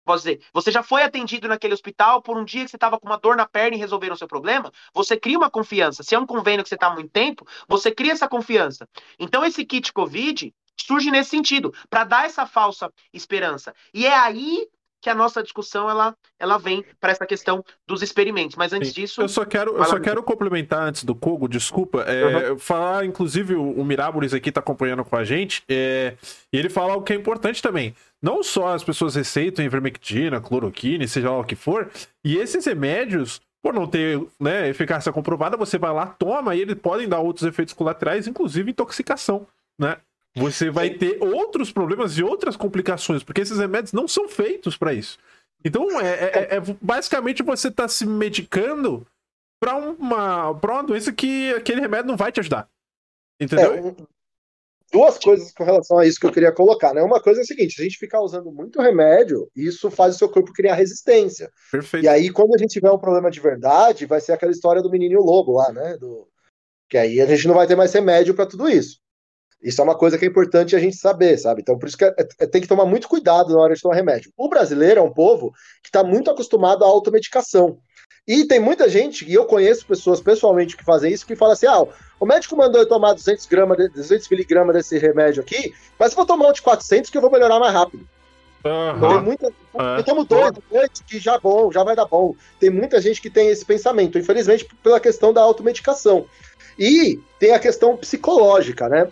[0.05, 3.07] posso dizer, você já foi atendido naquele hospital por um dia que você estava com
[3.07, 6.03] uma dor na perna e resolveram o seu problema, você cria uma confiança.
[6.03, 8.88] Se é um convênio que você está há muito tempo, você cria essa confiança.
[9.18, 13.74] Então, esse kit COVID surge nesse sentido, para dar essa falsa esperança.
[13.94, 14.66] E é aí
[15.03, 18.55] que a nossa discussão ela, ela vem para essa questão dos experimentos.
[18.57, 19.03] Mas antes Sim.
[19.03, 19.20] disso.
[19.20, 22.03] Eu só quero, eu só quero complementar antes do Kogo, desculpa.
[22.03, 22.59] É, uhum.
[22.59, 25.64] Falar, inclusive, o, o Mirábolis aqui está acompanhando com a gente.
[25.68, 26.14] É,
[26.53, 27.94] e ele fala o que é importante também.
[28.22, 31.90] Não só as pessoas receitam ivermectina, cloroquina, seja lá o que for,
[32.24, 36.76] e esses remédios, por não ter né, eficácia comprovada, você vai lá, toma, e eles
[36.76, 39.44] podem dar outros efeitos colaterais, inclusive intoxicação,
[39.76, 39.96] né?
[40.34, 44.94] Você vai ter outros problemas e outras complicações, porque esses remédios não são feitos para
[44.94, 45.18] isso.
[45.64, 49.06] Então, é, é, é, é basicamente você está se medicando
[49.60, 52.68] para uma, pra uma doença que aquele remédio não vai te ajudar.
[53.38, 53.74] Entendeu?
[53.74, 53.94] É,
[54.92, 57.02] duas coisas com relação a isso que eu queria colocar, né?
[57.02, 60.18] Uma coisa é a seguinte: se a gente ficar usando muito remédio, isso faz o
[60.18, 61.50] seu corpo criar resistência.
[61.70, 62.04] Perfeito.
[62.04, 64.90] E aí, quando a gente tiver um problema de verdade, vai ser aquela história do
[64.90, 65.96] menino e o lobo lá, né?
[65.96, 66.28] Do...
[66.88, 69.01] Que aí a gente não vai ter mais remédio para tudo isso.
[69.62, 71.60] Isso é uma coisa que é importante a gente saber, sabe?
[71.62, 73.94] Então, por isso que é, é, tem que tomar muito cuidado na hora de tomar
[73.94, 74.32] remédio.
[74.36, 75.52] O brasileiro é um povo
[75.82, 77.78] que está muito acostumado à automedicação.
[78.26, 81.66] E tem muita gente, e eu conheço pessoas pessoalmente que fazem isso, que fala assim:
[81.66, 81.84] ah,
[82.20, 86.26] o médico mandou eu tomar 200 gramas, 200 miligramas desse remédio aqui, mas eu vou
[86.26, 88.06] tomar um de 400 que eu vou melhorar mais rápido.
[88.64, 89.08] Uhum.
[89.08, 89.96] Tem muita, uhum.
[89.96, 92.34] Eu tomo dois, que já bom, já vai dar bom.
[92.60, 96.26] Tem muita gente que tem esse pensamento, infelizmente, pela questão da automedicação.
[96.78, 99.10] E tem a questão psicológica, né?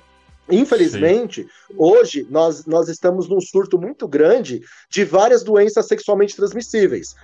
[0.51, 1.75] Infelizmente, Sim.
[1.77, 7.15] hoje nós, nós estamos num surto muito grande de várias doenças sexualmente transmissíveis.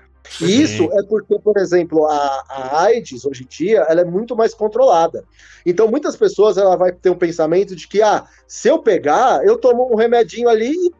[0.41, 4.35] E isso é porque, por exemplo, a, a AIDS, hoje em dia, ela é muito
[4.35, 5.25] mais controlada.
[5.65, 9.57] Então, muitas pessoas ela vai ter um pensamento de que, ah, se eu pegar, eu
[9.57, 10.93] tomo um remedinho ali e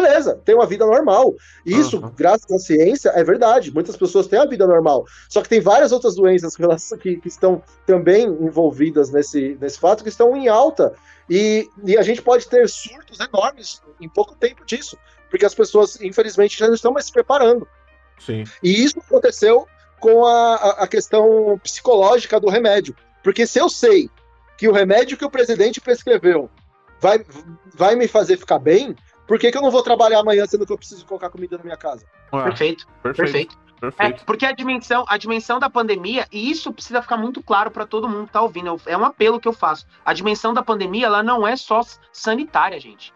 [0.00, 1.34] beleza, tem uma vida normal.
[1.64, 2.12] Isso, uhum.
[2.16, 3.72] graças à ciência, é verdade.
[3.72, 5.04] Muitas pessoas têm a vida normal.
[5.28, 6.56] Só que tem várias outras doenças
[7.00, 10.94] que, que estão também envolvidas nesse, nesse fato, que estão em alta.
[11.28, 14.96] E, e a gente pode ter surtos enormes em pouco tempo disso.
[15.30, 17.66] Porque as pessoas, infelizmente, já não estão mais se preparando.
[18.18, 18.44] Sim.
[18.62, 19.66] E isso aconteceu
[20.00, 22.94] com a, a questão psicológica do remédio.
[23.22, 24.08] Porque se eu sei
[24.56, 26.48] que o remédio que o presidente prescreveu
[27.00, 27.24] vai,
[27.74, 28.94] vai me fazer ficar bem,
[29.26, 31.64] por que, que eu não vou trabalhar amanhã sendo que eu preciso colocar comida na
[31.64, 32.06] minha casa?
[32.32, 33.16] Ué, perfeito, perfeito.
[33.16, 33.66] perfeito.
[33.80, 34.22] Perfeito.
[34.22, 37.86] É, porque a dimensão, a dimensão da pandemia, e isso precisa ficar muito claro para
[37.86, 39.86] todo mundo que tá ouvindo, é um apelo que eu faço.
[40.04, 43.12] A dimensão da pandemia, ela não é só sanitária, gente.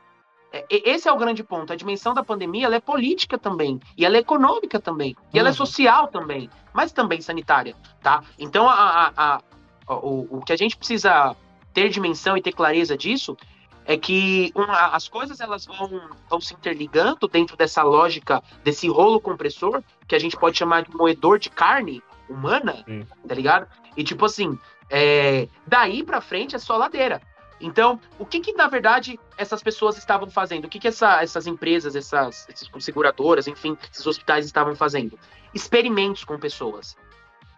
[0.53, 1.73] É, esse é o grande ponto.
[1.73, 5.49] A dimensão da pandemia ela é política também, e ela é econômica também, e ela
[5.49, 5.57] é uhum.
[5.57, 8.23] social também, mas também sanitária, tá?
[8.39, 9.41] Então, a, a,
[9.87, 11.35] a, o, o que a gente precisa
[11.73, 13.37] ter dimensão e ter clareza disso
[13.85, 19.21] é que uma, as coisas elas vão, vão se interligando dentro dessa lógica desse rolo
[19.21, 23.07] compressor que a gente pode chamar de moedor de carne humana, Sim.
[23.27, 23.67] tá ligado?
[23.97, 24.59] E tipo assim,
[24.89, 27.21] é, daí para frente é só ladeira.
[27.61, 30.65] Então, o que que na verdade essas pessoas estavam fazendo?
[30.65, 35.19] O que que essa, essas empresas, essas, essas seguradoras, enfim, esses hospitais estavam fazendo?
[35.53, 36.97] Experimentos com pessoas.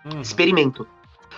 [0.04, 0.20] Uhum.
[0.20, 0.86] Experimento.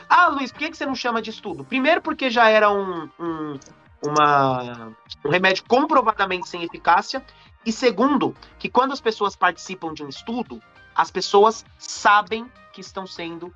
[0.08, 1.64] Ah, Luiz, por que, que você não chama de estudo?
[1.64, 3.58] Primeiro porque já era um, um
[4.06, 4.92] uma,
[5.24, 7.24] um remédio comprovadamente sem eficácia.
[7.64, 10.60] E segundo, que quando as pessoas participam de um estudo,
[10.94, 13.52] as pessoas sabem que estão sendo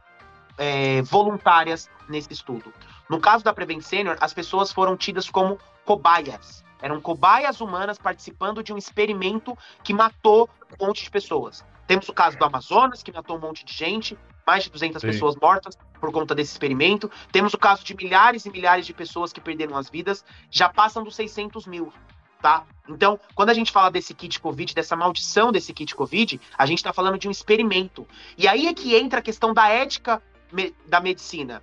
[0.57, 2.73] é, voluntárias nesse estudo.
[3.09, 6.65] No caso da Prevent Senior, as pessoas foram tidas como cobaias.
[6.81, 11.65] Eram cobaias humanas participando de um experimento que matou um monte de pessoas.
[11.87, 15.07] Temos o caso do Amazonas, que matou um monte de gente mais de 200 Sim.
[15.07, 17.11] pessoas mortas por conta desse experimento.
[17.33, 21.03] Temos o caso de milhares e milhares de pessoas que perderam as vidas, já passam
[21.03, 21.93] dos 600 mil,
[22.41, 22.65] tá?
[22.89, 26.79] Então, quando a gente fala desse kit Covid, dessa maldição desse kit Covid, a gente
[26.79, 28.07] está falando de um experimento.
[28.37, 30.23] E aí é que entra a questão da ética
[30.53, 31.63] me da medicina.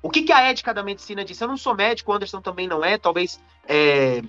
[0.00, 1.40] O que, que a ética da medicina diz?
[1.40, 4.22] Eu não sou médico, o Anderson também não é, talvez é,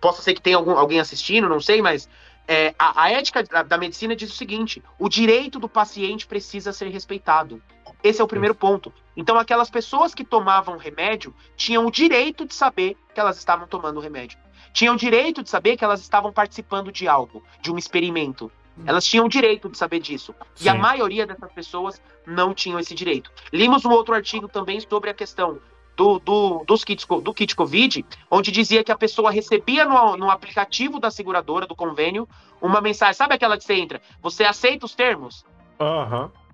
[0.00, 2.08] possa ser que tenha algum, alguém assistindo, não sei, mas
[2.46, 6.72] é, a, a, ética da, da, medicina diz o seguinte: o direito do paciente precisa
[6.72, 7.62] ser respeitado.
[8.02, 8.92] Esse é o primeiro ponto.
[9.16, 14.00] Então, aquelas pessoas que tomavam remédio tinham o direito de saber que elas estavam tomando
[14.00, 14.38] remédio.
[14.72, 18.50] Tinham o direito de saber que elas estavam participando de algo, de um experimento.
[18.86, 20.34] Elas tinham o direito de saber disso.
[20.54, 20.66] Sim.
[20.66, 23.30] E a maioria dessas pessoas não tinham esse direito.
[23.52, 25.58] Limos um outro artigo também sobre a questão
[25.96, 30.30] do, do, dos kits, do kit Covid, onde dizia que a pessoa recebia no, no
[30.30, 32.28] aplicativo da seguradora, do convênio,
[32.62, 33.14] uma mensagem.
[33.14, 34.00] Sabe aquela que você entra?
[34.22, 35.44] Você aceita os termos?
[35.80, 36.24] Aham.
[36.24, 36.47] Uhum.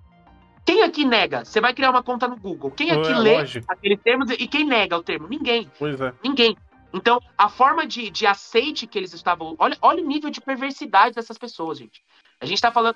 [0.65, 1.45] Quem aqui nega?
[1.45, 2.71] Você vai criar uma conta no Google.
[2.71, 3.65] Quem aqui é, lê lógico.
[3.69, 5.27] aquele termo e quem nega o termo?
[5.27, 5.71] Ninguém.
[5.77, 6.11] Pois é.
[6.23, 6.57] Ninguém.
[6.91, 9.55] Então, a forma de, de aceite que eles estavam.
[9.59, 12.01] Olha, olha o nível de perversidade dessas pessoas, gente.
[12.41, 12.95] A gente tá falando.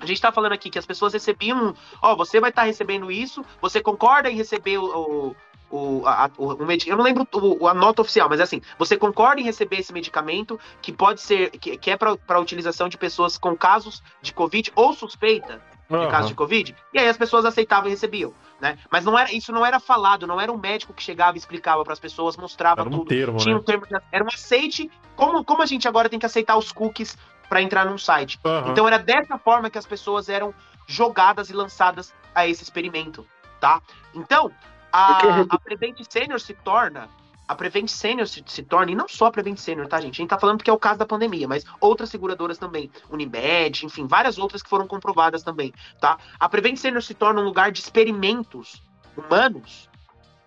[0.00, 1.74] A gente tá falando aqui que as pessoas recebiam.
[2.00, 5.34] Ó, você vai estar tá recebendo isso, você concorda em receber o,
[5.70, 8.96] o, a, o, o eu não lembro o, a nota oficial, mas é assim, você
[8.96, 13.36] concorda em receber esse medicamento que pode ser, que, que é para utilização de pessoas
[13.36, 15.60] com casos de Covid ou suspeita
[15.98, 16.10] de uhum.
[16.10, 16.74] casos de Covid?
[16.92, 18.78] E aí as pessoas aceitavam e recebiam, né?
[18.90, 21.82] Mas não era, isso não era falado, não era um médico que chegava e explicava
[21.84, 23.08] para as pessoas, mostrava era um tudo.
[23.08, 23.60] Termo, Tinha né?
[23.60, 27.16] um termo, era um aceite, como, como a gente agora tem que aceitar os cookies
[27.48, 28.38] para entrar num site.
[28.44, 28.70] Uhum.
[28.70, 30.54] Então era dessa forma que as pessoas eram
[30.86, 33.26] jogadas e lançadas a esse experimento,
[33.60, 33.80] tá?
[34.14, 34.50] Então,
[34.92, 37.08] a, a Prevent Senior se torna.
[37.52, 40.14] A Prevent Senior se, se, torna, e não só a Prevent Senior, tá, gente?
[40.14, 42.90] A gente tá falando que é o caso da pandemia, mas outras seguradoras também.
[43.10, 46.16] Unimed, enfim, várias outras que foram comprovadas também, tá?
[46.40, 48.82] A Prevent Senior se torna um lugar de experimentos
[49.14, 49.90] humanos,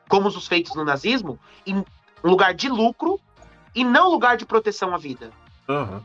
[0.09, 1.85] como os feitos no nazismo, em um
[2.23, 3.19] lugar de lucro
[3.75, 5.29] e não lugar de proteção à vida.
[5.69, 6.01] Uhum.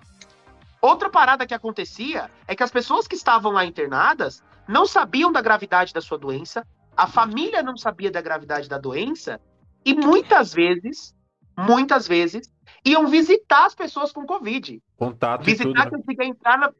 [0.83, 5.41] Outra parada que acontecia é que as pessoas que estavam lá internadas não sabiam da
[5.41, 9.41] gravidade da sua doença, a família não sabia da gravidade da doença
[9.85, 11.14] e muitas vezes,
[11.57, 12.51] muitas vezes,
[12.85, 14.83] iam visitar as pessoas com Covid.
[14.97, 16.14] Contato visitar tudo, né?
[16.14, 16.72] que entrar na,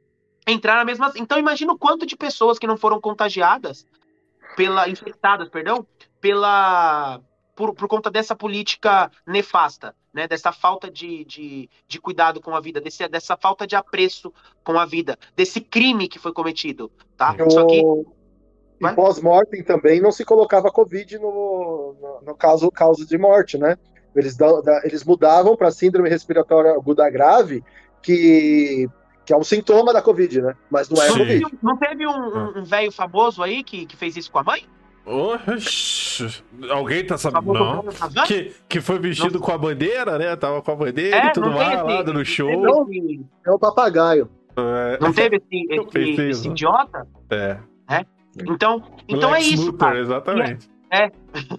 [0.47, 1.13] entrar na mesma.
[1.17, 3.87] Então imagina o quanto de pessoas que não foram contagiadas
[4.57, 5.87] pela infectadas, perdão,
[6.21, 7.21] pela
[7.55, 10.27] por, por conta dessa política nefasta, né?
[10.27, 14.33] Dessa falta de, de, de cuidado com a vida, desse, dessa falta de apreço
[14.65, 17.35] com a vida, desse crime que foi cometido, tá?
[17.39, 17.51] Eu...
[17.51, 17.83] Só que
[18.81, 23.77] e pós-mortem também não se colocava Covid no, no, no caso, causa de morte, né?
[24.15, 27.63] Eles, da, da, eles mudavam para síndrome respiratória aguda grave,
[28.03, 28.89] que,
[29.25, 30.55] que é um sintoma da Covid, né?
[30.71, 31.19] Mas não é Sim.
[31.19, 31.47] Covid.
[31.63, 34.67] Não teve um, um, um velho famoso aí que, que fez isso com a mãe?
[35.05, 37.53] Oxi, alguém tá sabendo?
[37.53, 37.85] Não.
[38.27, 39.41] Que, que foi vestido não.
[39.41, 40.37] com a bandeira, né?
[40.37, 42.87] Tava com a bandeira é, e tudo mais lá no show.
[43.47, 44.31] É o papagaio.
[44.57, 44.99] É.
[45.01, 45.67] Não teve esse,
[45.99, 47.07] esse, esse idiota?
[47.31, 47.59] É.
[47.89, 48.05] é?
[48.39, 49.67] Então, então é isso.
[49.67, 50.71] Luthor, exatamente.
[50.91, 51.07] É.
[51.07, 51.13] é.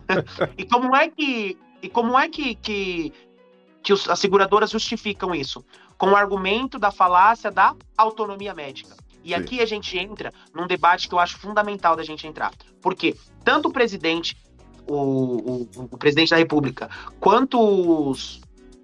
[0.57, 3.13] e como é que e como é que que,
[3.81, 5.65] que os, as seguradoras justificam isso?
[5.97, 8.95] Com o argumento da falácia da autonomia médica.
[9.23, 9.35] E Sim.
[9.35, 12.51] aqui a gente entra num debate que eu acho fundamental da gente entrar.
[12.81, 14.35] Porque tanto o presidente,
[14.87, 17.59] o, o, o presidente da República, quanto
[18.09, 18.41] os,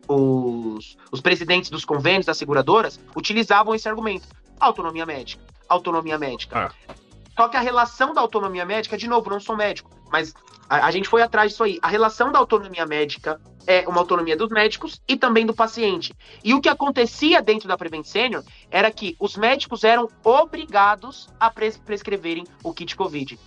[0.07, 4.27] os, os presidentes dos convênios das seguradoras utilizavam esse argumento.
[4.59, 5.43] Autonomia médica.
[5.67, 6.71] Autonomia médica.
[6.87, 6.93] Ah.
[7.37, 10.33] Só que a relação da autonomia médica, de novo, não sou médico, mas
[10.67, 11.77] a, a, gente foi atrás disso aí.
[11.83, 16.15] A relação da autonomia médica é uma autonomia dos médicos e também do paciente.
[16.43, 21.51] E o que acontecia dentro da Prevent Senior era que os médicos eram obrigados a
[21.51, 23.39] pres prescreverem o kit Covid.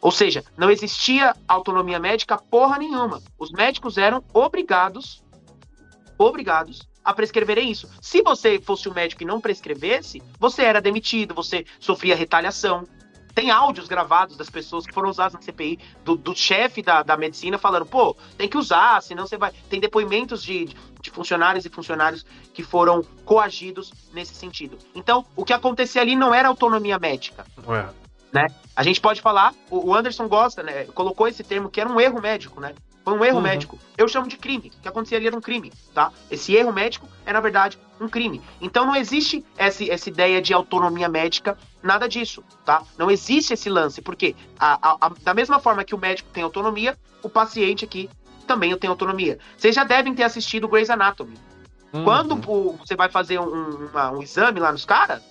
[0.00, 3.22] Ou seja, não existia autonomia médica porra nenhuma.
[3.38, 5.22] Os médicos eram obrigados,
[6.16, 7.88] obrigados a prescreverem isso.
[8.00, 12.84] Se você fosse um médico e não prescrevesse, você era demitido, você sofria retaliação.
[13.34, 17.16] Tem áudios gravados das pessoas que foram usadas na CPI, do, do chefe da, da
[17.16, 19.52] medicina falando, pô, tem que usar, senão você vai.
[19.70, 20.66] Tem depoimentos de,
[21.00, 24.76] de funcionários e funcionários que foram coagidos nesse sentido.
[24.94, 27.46] Então, o que acontecia ali não era autonomia médica.
[27.66, 27.88] Ué.
[28.30, 28.46] Né?
[28.76, 30.84] A gente pode falar, o Anderson gosta, né?
[30.94, 32.74] Colocou esse termo que era um erro médico, né?
[33.04, 33.42] Foi um erro uhum.
[33.42, 33.78] médico.
[33.98, 34.70] Eu chamo de crime.
[34.78, 36.12] O que acontecia ali era um crime, tá?
[36.30, 38.40] Esse erro médico é, na verdade, um crime.
[38.60, 42.82] Então não existe essa, essa ideia de autonomia médica, nada disso, tá?
[42.96, 46.42] Não existe esse lance, porque a, a, a, da mesma forma que o médico tem
[46.42, 48.08] autonomia, o paciente aqui
[48.46, 49.38] também tem autonomia.
[49.56, 51.34] Vocês já devem ter assistido Grey's Anatomy.
[51.92, 52.04] Uhum.
[52.04, 55.22] Quando o, você vai fazer um, uma, um exame lá nos caras,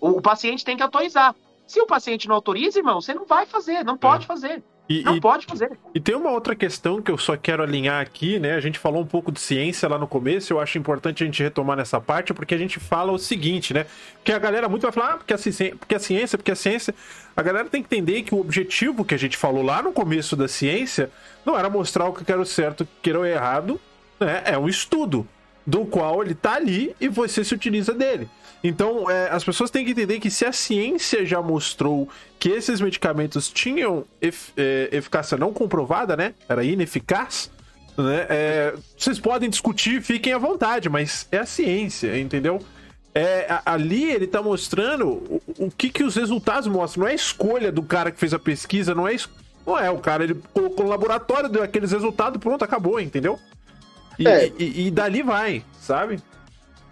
[0.00, 1.34] o, o, paciente tem que autorizar.
[1.66, 4.26] Se o paciente não autoriza, irmão, você não vai fazer, não pode é.
[4.26, 4.62] fazer.
[4.88, 5.72] E, não e, pode fazer.
[5.94, 8.54] E tem uma outra questão que eu só quero alinhar aqui, né?
[8.54, 11.42] A gente falou um pouco de ciência lá no começo, eu acho importante a gente
[11.42, 13.86] retomar nessa parte, porque a gente fala o seguinte, né?
[14.14, 16.56] Porque a galera muito vai falar, ah, porque a, ciência, porque a ciência, porque a
[16.56, 16.94] ciência.
[17.36, 20.36] A galera tem que entender que o objetivo que a gente falou lá no começo
[20.36, 21.10] da ciência
[21.44, 23.80] não era mostrar o que era o certo, o que era o errado,
[24.20, 24.42] né?
[24.44, 25.26] É um estudo
[25.66, 28.28] do qual ele tá ali e você se utiliza dele.
[28.62, 32.80] Então, é, as pessoas têm que entender que se a ciência já mostrou que esses
[32.80, 36.34] medicamentos tinham ef é, eficácia não comprovada, né?
[36.48, 37.50] Era ineficaz,
[37.96, 38.26] né?
[38.28, 42.60] É, vocês podem discutir, fiquem à vontade, mas é a ciência, entendeu?
[43.14, 47.02] É, ali ele tá mostrando o, o, que, que os resultados mostram.
[47.02, 49.16] Não é a escolha do cara que fez a pesquisa, não é,
[49.66, 53.38] não é o cara, ele colocou no laboratório, deu aqueles resultados, pronto, acabou, entendeu?
[54.18, 54.52] E, é.
[54.58, 56.20] e, e dali vai, sabe?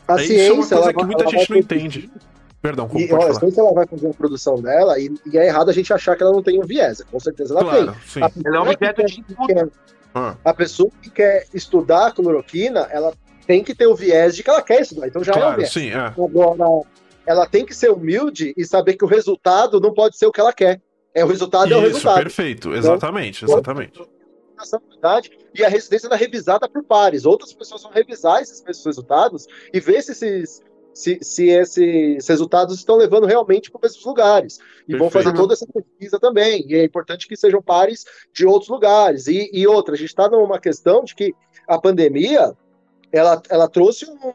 [0.06, 2.10] A é, ciência, isso é uma coisa que muita gente não entende.
[2.60, 5.46] Perdão, como e, olha, a ciência ela vai fazer a produção dela e, e, é
[5.46, 7.02] errado a gente achar que ela não tem um viés.
[7.02, 7.94] Com certeza ela claro, tem.
[8.06, 8.20] Sim.
[8.44, 9.68] Ela é um objeto de quer,
[10.14, 10.36] ah.
[10.44, 13.12] A pessoa que quer estudar cloroquina, ela
[13.46, 15.08] tem que ter o viés de que ela quer estudar.
[15.08, 15.72] Então já claro, é um viés.
[15.72, 16.06] Sim, é.
[16.06, 16.86] Agora,
[17.26, 20.40] ela tem que ser humilde e saber que o resultado não pode ser o que
[20.40, 20.80] ela quer.
[21.14, 22.16] É o resultado Isso, é o resultado.
[22.16, 24.02] perfeito, exatamente, então, exatamente.
[25.54, 27.24] E a residência é revisada por pares.
[27.24, 32.76] Outras pessoas vão revisar esses mesmos resultados e ver se esses, se, se esses resultados
[32.76, 34.56] estão levando realmente para os mesmos lugares.
[34.56, 34.98] E Perfeito.
[34.98, 36.64] vão fazer toda essa pesquisa também.
[36.68, 39.26] E é importante que sejam pares de outros lugares.
[39.26, 41.34] E, e outra, a gente está numa questão de que
[41.66, 42.56] a pandemia
[43.12, 44.32] ela, ela trouxe um,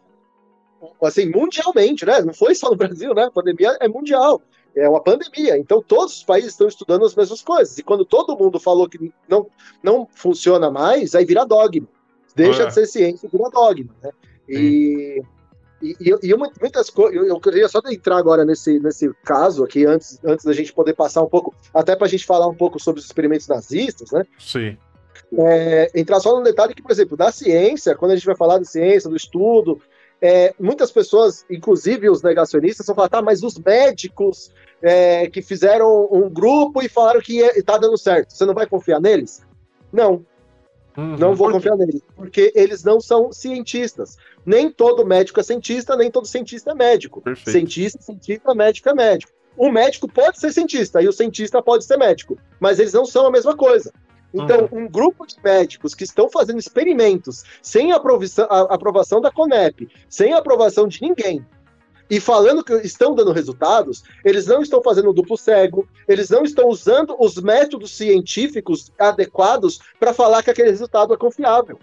[1.02, 2.22] assim, mundialmente, né?
[2.22, 3.26] Não foi só no Brasil, né?
[3.26, 4.42] A pandemia é mundial.
[4.80, 7.78] É uma pandemia, então todos os países estão estudando as mesmas coisas.
[7.78, 9.48] E quando todo mundo falou que não,
[9.84, 11.88] não funciona mais, aí vira dogma.
[12.36, 12.66] Deixa é.
[12.68, 13.94] de ser ciência e vira dogma.
[14.02, 14.12] Né?
[14.48, 15.22] E,
[15.82, 17.16] e, e, muitas coisas.
[17.16, 20.94] Eu, eu queria só entrar agora nesse, nesse caso aqui, antes, antes da gente poder
[20.94, 24.26] passar um pouco, até para a gente falar um pouco sobre os experimentos nazistas, né?
[24.40, 24.78] Sim.
[25.38, 28.60] É, entrar só no detalhe que, por exemplo, da ciência, quando a gente vai falar
[28.60, 29.80] de ciência, do estudo,
[30.22, 34.52] é, muitas pessoas, inclusive os negacionistas, vão falar, tá, mas os médicos
[34.82, 39.00] é, que fizeram um grupo e falaram que está dando certo, você não vai confiar
[39.00, 39.46] neles?
[39.92, 40.26] Não.
[40.98, 41.18] Uhum.
[41.18, 44.18] Não vou confiar neles, porque eles não são cientistas.
[44.46, 47.22] Nem todo médico é cientista, nem todo cientista é médico.
[47.22, 47.52] Perfeito.
[47.52, 49.32] Cientista, cientista, médico é médico.
[49.56, 53.28] O médico pode ser cientista e o cientista pode ser médico, mas eles não são
[53.28, 53.92] a mesma coisa.
[54.34, 54.84] Então, uhum.
[54.84, 59.90] um grupo de médicos que estão fazendo experimentos sem a aprovação, a aprovação da CONEP,
[60.08, 61.46] sem a aprovação de ninguém,
[62.10, 66.68] e falando que estão dando resultados, eles não estão fazendo duplo cego, eles não estão
[66.68, 71.80] usando os métodos científicos adequados para falar que aquele resultado é confiável.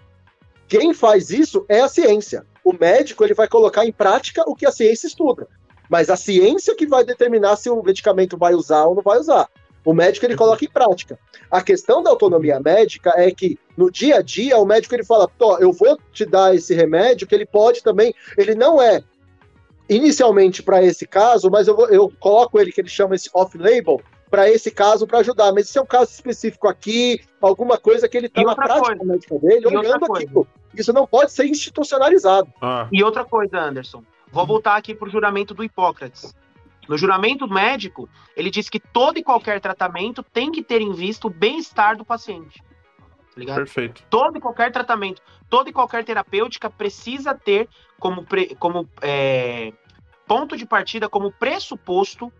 [0.67, 2.45] Quem faz isso é a ciência.
[2.63, 5.47] O médico ele vai colocar em prática o que a ciência estuda.
[5.89, 9.47] Mas a ciência que vai determinar se o medicamento vai usar ou não vai usar.
[9.85, 11.17] O médico ele coloca em prática.
[11.49, 15.31] A questão da autonomia médica é que no dia a dia o médico ele fala,
[15.61, 19.01] eu vou te dar esse remédio que ele pode também, ele não é
[19.89, 24.49] inicialmente para esse caso, mas eu, eu coloco ele que ele chama esse off-label para
[24.49, 25.51] esse caso para ajudar.
[25.53, 29.03] Mas se é um caso específico aqui, alguma coisa que ele está na prática coisa.
[29.03, 30.47] médica dele, e olhando aquilo.
[30.73, 32.51] Isso não pode ser institucionalizado.
[32.61, 32.87] Ah.
[32.91, 36.35] E outra coisa, Anderson, vou voltar aqui para o juramento do Hipócrates.
[36.87, 41.27] No juramento médico, ele diz que todo e qualquer tratamento tem que ter em vista
[41.27, 42.63] o bem-estar do paciente.
[43.37, 43.57] Tá ligado?
[43.57, 44.03] Perfeito.
[44.09, 47.69] Todo e qualquer tratamento, toda e qualquer terapêutica precisa ter
[47.99, 49.71] como, pre, como é,
[50.25, 52.33] ponto de partida, como pressuposto,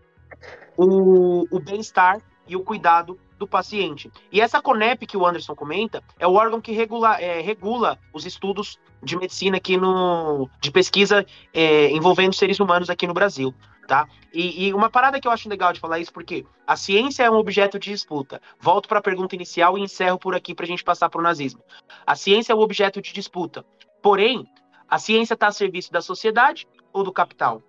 [0.76, 4.10] o, o bem-estar e o cuidado do paciente.
[4.32, 8.26] E essa CONEP que o Anderson comenta é o órgão que regula, é, regula os
[8.26, 10.50] estudos de medicina aqui no.
[10.60, 11.24] de pesquisa
[11.54, 13.54] é, envolvendo seres humanos aqui no Brasil
[13.88, 14.06] tá?
[14.32, 17.30] E, e, uma parada que eu acho legal de falar isso, porque a ciência é
[17.30, 18.40] um objeto de disputa.
[18.60, 21.24] Volto para a pergunta inicial e encerro por aqui para a gente passar para o
[21.24, 21.64] nazismo.
[22.06, 23.64] A ciência é um objeto de disputa.
[24.02, 24.46] Porém,
[24.88, 27.62] a ciência está a serviço da sociedade ou do capital?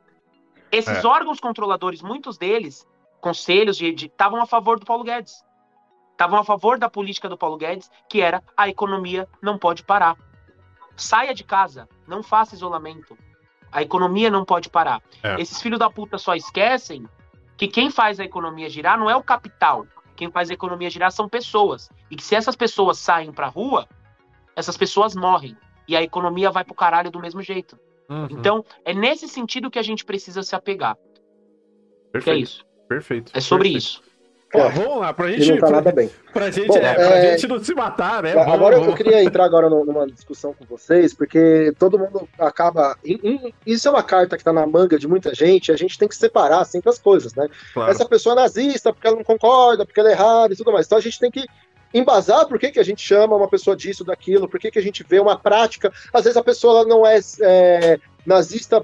[0.69, 1.07] Esses é.
[1.07, 2.85] órgãos controladores, muitos deles,
[3.21, 5.41] conselhos, estavam a favor do Paulo Guedes.
[6.11, 10.17] Estavam a favor da política do Paulo Guedes, que era a economia não pode parar.
[10.97, 13.17] Saia de casa, não faça isolamento
[13.71, 15.01] a economia não pode parar.
[15.23, 15.39] É.
[15.41, 17.07] Esses filhos da puta só esquecem
[17.57, 19.85] que quem faz a economia girar não é o capital.
[20.15, 21.89] Quem faz a economia girar são pessoas.
[22.09, 23.87] E que se essas pessoas saem pra rua,
[24.55, 25.55] essas pessoas morrem.
[25.87, 27.79] E a economia vai pro caralho do mesmo jeito.
[28.09, 28.27] Uhum.
[28.29, 30.97] Então, é nesse sentido que a gente precisa se apegar.
[32.11, 32.23] Perfeito.
[32.23, 32.65] Que é isso.
[32.87, 33.31] Perfeito.
[33.35, 33.83] É sobre Perfeito.
[33.83, 34.08] isso.
[34.51, 35.51] Pô, vamos lá, pra gente.
[35.51, 36.09] Não tá nada bem.
[36.33, 37.31] Pra gente, Bom, é, pra é...
[37.31, 38.31] gente não se matar, né?
[38.31, 42.97] Agora vamos, eu, queria entrar agora numa discussão com vocês, porque todo mundo acaba.
[43.65, 46.15] Isso é uma carta que tá na manga de muita gente, a gente tem que
[46.15, 47.47] separar sempre as coisas, né?
[47.73, 47.91] Claro.
[47.91, 50.87] Essa pessoa é nazista porque ela não concorda, porque ela é errada e tudo mais.
[50.87, 51.45] Então a gente tem que
[51.93, 54.83] embasar por que, que a gente chama uma pessoa disso, daquilo, por que, que a
[54.83, 55.93] gente vê uma prática.
[56.11, 58.83] Às vezes a pessoa não é, é nazista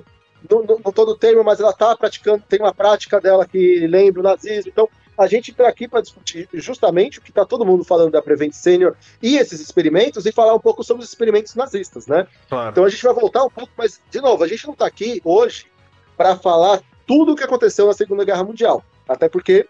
[0.49, 4.19] no, no, no todo termo, mas ela tá praticando, tem uma prática dela que lembra
[4.19, 4.71] o nazismo.
[4.71, 4.87] Então
[5.17, 8.53] a gente está aqui para discutir justamente o que está todo mundo falando da Prevent
[8.53, 12.27] Senior e esses experimentos e falar um pouco sobre os experimentos nazistas, né?
[12.49, 12.71] Claro.
[12.71, 15.21] Então a gente vai voltar um pouco, mas, de novo, a gente não está aqui
[15.23, 15.67] hoje
[16.17, 18.83] para falar tudo o que aconteceu na Segunda Guerra Mundial.
[19.07, 19.67] Até porque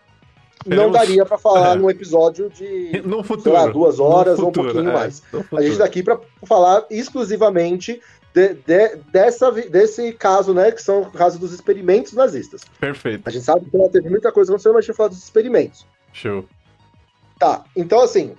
[0.66, 1.76] não daria para falar é.
[1.76, 4.94] num episódio de no futuro, lá, duas horas ou um pouquinho é.
[4.94, 5.22] mais.
[5.52, 8.02] A gente está aqui para falar exclusivamente
[8.36, 12.62] de, de, dessa, desse caso, né, que são o caso dos experimentos nazistas.
[12.78, 13.22] Perfeito.
[13.26, 15.24] A gente sabe que ela teve muita coisa acontecendo, mas a gente vai falar dos
[15.24, 15.88] experimentos.
[16.12, 16.46] Show.
[17.40, 18.36] Tá, então assim,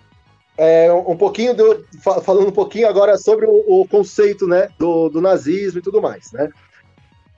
[0.58, 1.82] é, um pouquinho do,
[2.22, 6.30] falando um pouquinho agora sobre o, o conceito, né, do, do, nazismo e tudo mais,
[6.30, 6.50] né.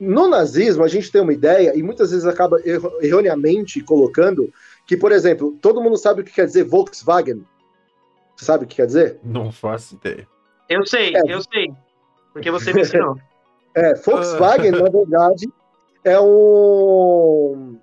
[0.00, 2.56] No nazismo, a gente tem uma ideia, e muitas vezes acaba
[3.00, 4.52] erroneamente colocando,
[4.86, 7.44] que, por exemplo, todo mundo sabe o que quer dizer Volkswagen.
[8.36, 9.18] Você sabe o que quer dizer?
[9.24, 10.28] Não faço ideia.
[10.68, 11.72] Eu sei, é, eu sei.
[12.38, 13.16] Porque você me ensinou.
[13.74, 15.46] É, Volkswagen, na verdade,
[16.02, 17.78] é um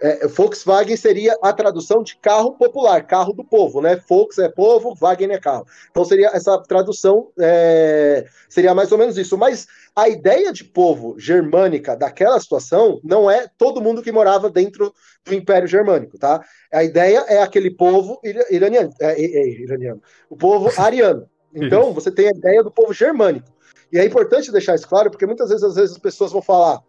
[0.00, 4.00] é, Volkswagen seria a tradução de carro popular, carro do povo, né?
[4.08, 5.66] Volks é povo, Wagen é carro.
[5.90, 9.36] Então seria essa tradução, é, seria mais ou menos isso.
[9.36, 9.66] Mas
[9.96, 14.94] a ideia de povo germânica daquela situação não é todo mundo que morava dentro
[15.24, 16.44] do Império Germânico, tá?
[16.72, 18.20] A ideia é aquele povo
[18.50, 21.28] iraniano, é, é, é, iraniano o povo ariano.
[21.54, 23.46] Então você tem a ideia do povo germânico.
[23.92, 26.82] E é importante deixar isso claro, porque muitas vezes, às vezes as pessoas vão falar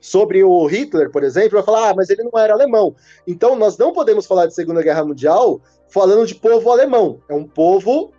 [0.00, 2.94] sobre o Hitler, por exemplo, vai falar, ah, mas ele não era alemão.
[3.26, 7.20] Então, nós não podemos falar de Segunda Guerra Mundial falando de povo alemão.
[7.28, 8.12] É um povo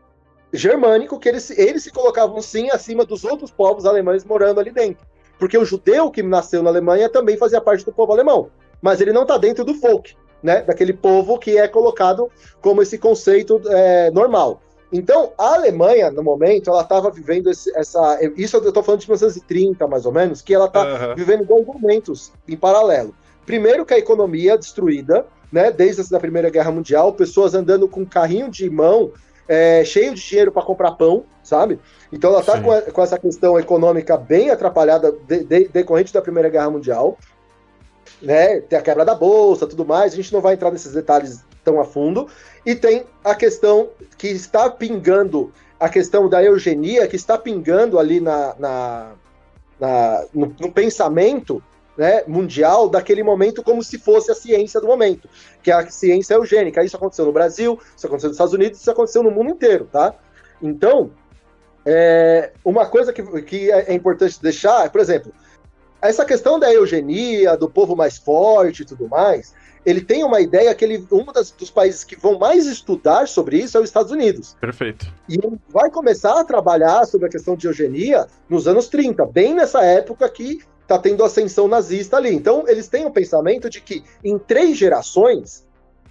[0.51, 5.05] germânico que eles, eles se colocavam sim acima dos outros povos alemães morando ali dentro.
[5.37, 8.49] Porque o judeu que nasceu na Alemanha também fazia parte do povo alemão.
[8.81, 10.61] Mas ele não está dentro do folk, né?
[10.63, 12.29] Daquele povo que é colocado
[12.61, 14.61] como esse conceito é, normal.
[14.91, 18.19] Então, a Alemanha, no momento, ela estava vivendo esse, essa.
[18.35, 21.15] Isso eu estou falando de 1930, mais ou menos, que ela está uhum.
[21.15, 23.13] vivendo dois momentos em paralelo.
[23.45, 28.49] Primeiro, que a economia destruída, né, desde a Primeira Guerra Mundial, pessoas andando com carrinho
[28.49, 29.11] de mão,
[29.47, 31.79] é, cheio de dinheiro para comprar pão, sabe?
[32.11, 36.49] Então, ela está com, com, essa questão econômica bem atrapalhada, de, de, decorrente da Primeira
[36.49, 37.17] Guerra Mundial.
[38.21, 40.13] Né, tem a quebra da bolsa, tudo mais.
[40.13, 42.27] A gente não vai entrar nesses detalhes tão a fundo.
[42.65, 48.19] E tem a questão que está pingando, a questão da eugenia, que está pingando ali
[48.19, 49.11] na, na,
[49.79, 51.63] na no, no, pensamento
[51.95, 55.29] né, mundial daquele momento como se fosse a ciência do momento,
[55.61, 56.83] que é a ciência eugênica.
[56.83, 60.15] Isso aconteceu no Brasil, isso aconteceu nos Estados Unidos, isso aconteceu no mundo inteiro, tá?
[60.61, 61.11] Então,
[61.85, 65.31] é, uma coisa que, que é importante deixar, por exemplo,
[66.01, 69.53] essa questão da eugenia, do povo mais forte e tudo mais,
[69.89, 73.57] ele tem uma ideia que ele, um das, dos países que vão mais estudar sobre
[73.57, 74.55] isso é os Estados Unidos.
[74.59, 75.11] Perfeito.
[75.27, 79.53] E ele vai começar a trabalhar sobre a questão de eugenia nos anos 30, bem
[79.53, 82.33] nessa época que está tendo ascensão nazista ali.
[82.33, 85.65] Então, eles têm o pensamento de que em três gerações,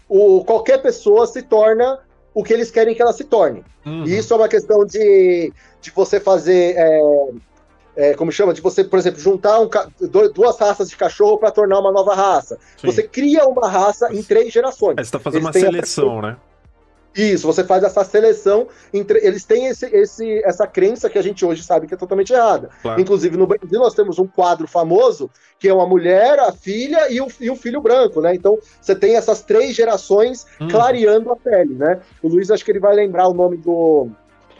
[0.08, 2.00] o, qualquer pessoa se torna
[2.32, 3.64] o que eles querem que ela se torne.
[3.84, 4.04] Uhum.
[4.04, 7.00] E isso é uma questão de, de você fazer é,
[7.98, 9.68] é, como chama, de você, por exemplo, juntar um,
[10.32, 12.56] duas raças de cachorro para tornar uma nova raça.
[12.80, 12.86] Sim.
[12.86, 14.94] Você cria uma raça em três gerações.
[14.96, 16.36] Aí você está fazendo eles uma seleção, né?
[17.16, 18.68] Isso, você faz essa seleção.
[18.94, 22.32] Entre, eles têm esse, esse, essa crença que a gente hoje sabe que é totalmente
[22.32, 22.70] errada.
[22.80, 23.00] Claro.
[23.00, 27.20] Inclusive, no Brasil, nós temos um quadro famoso que é uma mulher, a filha e
[27.20, 28.32] o, e o filho branco, né?
[28.32, 30.68] Então, você tem essas três gerações hum.
[30.68, 31.98] clareando a pele, né?
[32.22, 34.06] O Luiz, acho que ele vai lembrar o nome do,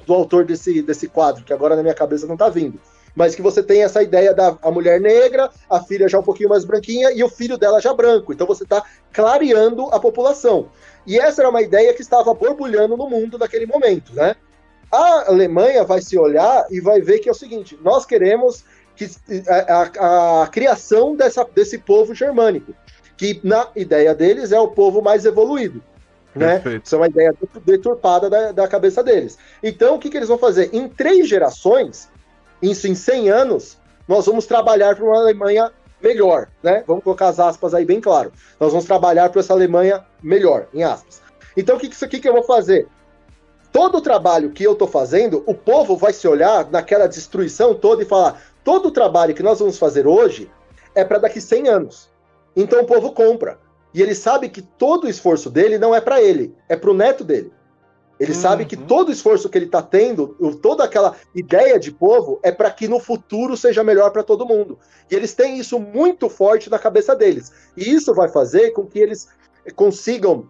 [0.05, 2.81] do autor desse, desse quadro, que agora na minha cabeça não está vindo
[3.19, 6.51] mas que você tem essa ideia da a mulher negra, a filha já um pouquinho
[6.51, 8.33] mais branquinha e o filho dela já branco.
[8.33, 8.81] Então você está
[9.13, 10.69] clareando a população.
[11.05, 14.37] E essa era uma ideia que estava borbulhando no mundo naquele momento, né?
[14.89, 18.65] A Alemanha vai se olhar e vai ver que é o seguinte: nós queremos
[18.95, 19.11] que
[19.49, 22.73] a, a, a criação dessa, desse povo germânico,
[23.17, 25.83] que na ideia deles é o povo mais evoluído.
[26.37, 26.63] Né?
[26.85, 27.35] Isso é uma ideia
[27.67, 29.37] deturpada da, da cabeça deles.
[29.61, 30.71] Então, o que, que eles vão fazer?
[30.73, 32.09] Em três gerações,
[32.63, 35.71] isso em 100 anos, nós vamos trabalhar para uma Alemanha
[36.03, 36.85] melhor, né?
[36.87, 38.33] Vamos colocar as aspas aí bem claro.
[38.59, 41.21] Nós vamos trabalhar para essa Alemanha melhor, em aspas.
[41.57, 42.87] Então, o que isso aqui que eu vou fazer?
[43.73, 48.03] Todo o trabalho que eu estou fazendo, o povo vai se olhar naquela destruição toda
[48.03, 50.51] e falar: todo o trabalho que nós vamos fazer hoje
[50.95, 52.09] é para daqui 100 anos.
[52.57, 53.59] Então o povo compra.
[53.93, 56.95] E ele sabe que todo o esforço dele não é para ele, é para o
[56.95, 57.53] neto dele.
[58.19, 58.41] Ele uhum.
[58.41, 60.29] sabe que todo o esforço que ele está tendo,
[60.61, 64.79] toda aquela ideia de povo, é para que no futuro seja melhor para todo mundo.
[65.11, 67.53] E eles têm isso muito forte na cabeça deles.
[67.77, 69.29] E isso vai fazer com que eles
[69.77, 70.49] consigam,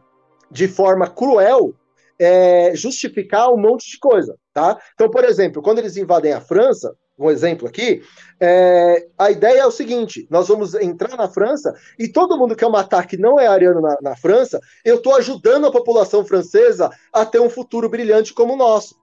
[0.50, 1.74] de forma cruel,
[2.18, 4.36] é, justificar um monte de coisa.
[4.52, 4.78] Tá?
[4.94, 8.02] Então, por exemplo, quando eles invadem a França, um exemplo aqui,
[8.40, 12.62] é, a ideia é o seguinte: nós vamos entrar na França e todo mundo que
[12.62, 16.90] é um ataque não é ariano na, na França, eu estou ajudando a população francesa
[17.12, 18.96] a ter um futuro brilhante como o nosso.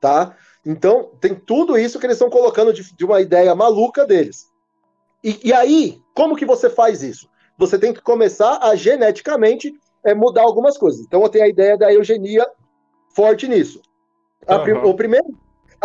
[0.00, 0.34] Tá?
[0.64, 4.48] Então, tem tudo isso que eles estão colocando de, de uma ideia maluca deles.
[5.22, 7.28] E, e, aí, como que você faz isso?
[7.58, 9.72] Você tem que começar a geneticamente
[10.04, 11.00] é, mudar algumas coisas.
[11.00, 12.46] Então, eu tenho a ideia da eugenia
[13.14, 13.80] forte nisso.
[14.46, 14.90] Uhum.
[14.90, 15.26] o primeiro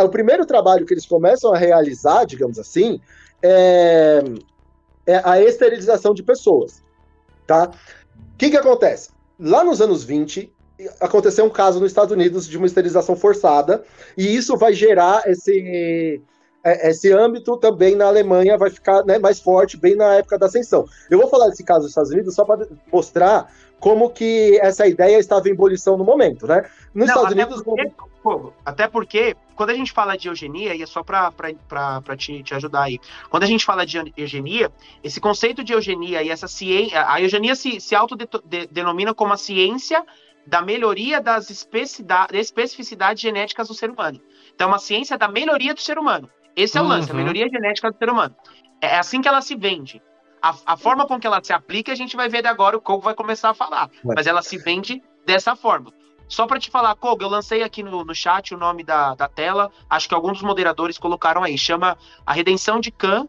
[0.04, 3.00] o primeiro trabalho que eles começam a realizar, digamos assim,
[3.42, 4.24] é,
[5.06, 6.84] é a esterilização de pessoas.
[7.46, 7.72] Tá?
[8.34, 9.10] O que, que acontece?
[9.40, 10.54] Lá nos anos 20,
[11.00, 13.84] aconteceu um caso nos Estados Unidos de uma esterilização forçada,
[14.18, 16.22] e isso vai gerar esse,
[16.64, 20.46] é, esse âmbito também na Alemanha, vai ficar né, mais forte bem na época da
[20.46, 20.86] ascensão.
[21.10, 25.18] Eu vou falar desse caso dos Estados Unidos só para mostrar como que essa ideia
[25.18, 26.66] estava em ebulição no momento, né?
[26.94, 27.64] Nos Não, Estados Unidos.
[27.64, 27.92] Porque,
[28.66, 32.84] até porque quando a gente fala de eugenia, e é só para te, te ajudar
[32.84, 32.98] aí,
[33.30, 34.72] quando a gente fala de eugenia,
[35.04, 40.02] esse conceito de eugenia e essa ciência, a eugenia se, se autodenomina como a ciência
[40.48, 44.22] da melhoria das especificidades genéticas do ser humano.
[44.56, 46.30] Então, é uma ciência da melhoria do ser humano.
[46.56, 46.92] Esse é o uhum.
[46.92, 47.20] lance, a uhum.
[47.20, 48.34] melhoria genética do ser humano.
[48.80, 50.02] É assim que ela se vende.
[50.42, 53.04] A, a, forma com que ela se aplica, a gente vai ver agora, o Kogo
[53.04, 53.90] vai começar a falar.
[54.06, 55.92] Mas ela se vende dessa forma.
[56.30, 59.28] Só para te falar, Kogo, eu lancei aqui no, no chat o nome da, da
[59.28, 63.28] tela, acho que alguns dos moderadores colocaram aí, chama A Redenção de Khan,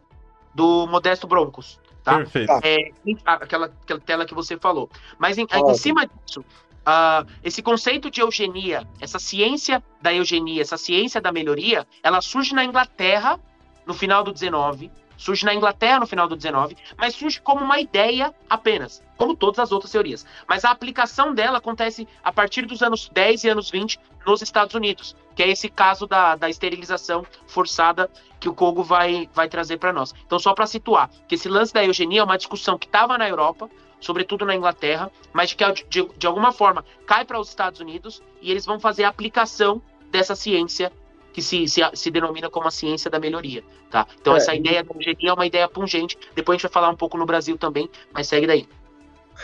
[0.53, 1.79] do Modesto Broncos.
[2.03, 2.17] Tá?
[2.17, 2.51] Perfeito.
[2.63, 2.91] É,
[3.25, 4.89] aquela, aquela tela que você falou.
[5.17, 10.77] Mas em, em cima disso, uh, esse conceito de eugenia, essa ciência da eugenia, essa
[10.77, 13.39] ciência da melhoria, ela surge na Inglaterra
[13.85, 14.91] no final do 19,
[15.21, 19.59] surge na Inglaterra no final do 19, mas surge como uma ideia apenas, como todas
[19.59, 20.25] as outras teorias.
[20.47, 24.73] Mas a aplicação dela acontece a partir dos anos 10 e anos 20 nos Estados
[24.73, 29.77] Unidos, que é esse caso da, da esterilização forçada que o Kogo vai, vai trazer
[29.77, 30.13] para nós.
[30.25, 33.29] Então, só para situar, que esse lance da eugenia é uma discussão que estava na
[33.29, 33.69] Europa,
[33.99, 38.49] sobretudo na Inglaterra, mas que de, de alguma forma cai para os Estados Unidos e
[38.49, 39.79] eles vão fazer a aplicação
[40.09, 40.91] dessa ciência
[41.33, 44.07] que se, se, se denomina como a ciência da melhoria, tá?
[44.19, 44.37] Então é.
[44.37, 47.17] essa ideia da engenharia é uma ideia pungente, depois a gente vai falar um pouco
[47.17, 48.67] no Brasil também, mas segue daí.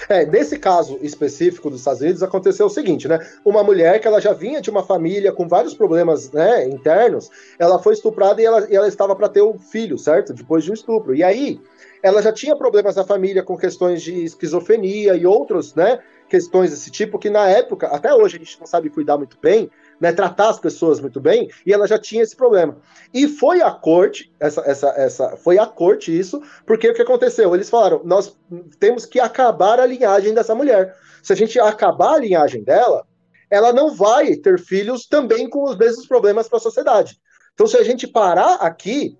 [0.09, 3.19] É, nesse caso específico dos Estados Unidos aconteceu o seguinte, né?
[3.43, 7.80] Uma mulher que ela já vinha de uma família com vários problemas né, internos, ela
[7.80, 10.34] foi estuprada e ela, e ela estava para ter um filho, certo?
[10.34, 11.15] Depois de um estupro.
[11.15, 11.59] E aí,
[12.03, 15.99] ela já tinha problemas na família com questões de esquizofrenia e outros, né?
[16.30, 19.69] Questões desse tipo que na época, até hoje a gente não sabe cuidar muito bem,
[19.99, 22.78] né, tratar as pessoas muito bem, e ela já tinha esse problema.
[23.14, 27.53] E foi a corte, essa, essa, essa, foi a corte isso, porque o que aconteceu?
[27.53, 28.38] Eles falaram: nós
[28.80, 30.95] temos que acabar a linhagem dessa mulher.
[31.24, 33.06] Se a gente acabar a linhagem dela,
[33.49, 37.18] ela não vai ter filhos também com os mesmos problemas para a sociedade.
[37.53, 39.18] Então, se a gente parar aqui,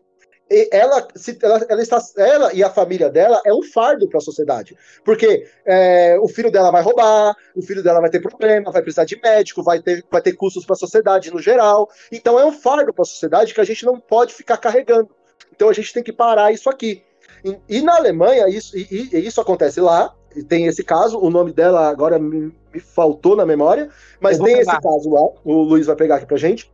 [0.50, 1.08] ela,
[1.42, 4.78] ela, ela, está, ela e a família dela é um fardo para a sociedade.
[5.04, 9.06] Porque é, o filho dela vai roubar, o filho dela vai ter problema, vai precisar
[9.06, 11.90] de médico, vai ter, vai ter custos para a sociedade no geral.
[12.12, 15.10] Então é um fardo para a sociedade que a gente não pode ficar carregando.
[15.54, 17.04] Então a gente tem que parar isso aqui.
[17.44, 20.14] E, e na Alemanha, isso, e, e, isso acontece lá,
[20.48, 24.62] tem esse caso, o nome dela agora me, me faltou na memória, mas tem pegar.
[24.62, 26.72] esse caso lá, o Luiz vai pegar aqui pra gente.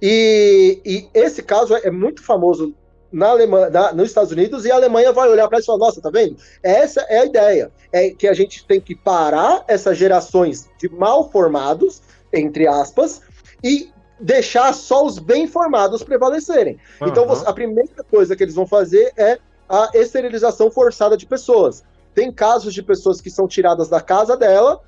[0.00, 2.74] E, e esse caso é, é muito famoso
[3.10, 5.78] na Alemanha, na, nos Estados Unidos e a Alemanha vai olhar para isso e falar:
[5.78, 6.36] nossa, tá vendo?
[6.62, 7.72] Essa é a ideia.
[7.92, 12.02] É que a gente tem que parar essas gerações de mal formados,
[12.32, 13.22] entre aspas,
[13.64, 13.90] e
[14.20, 16.78] deixar só os bem formados prevalecerem.
[17.00, 17.08] Uhum.
[17.08, 19.38] Então, a primeira coisa que eles vão fazer é
[19.68, 21.84] a esterilização forçada de pessoas.
[22.14, 24.80] Tem casos de pessoas que são tiradas da casa dela,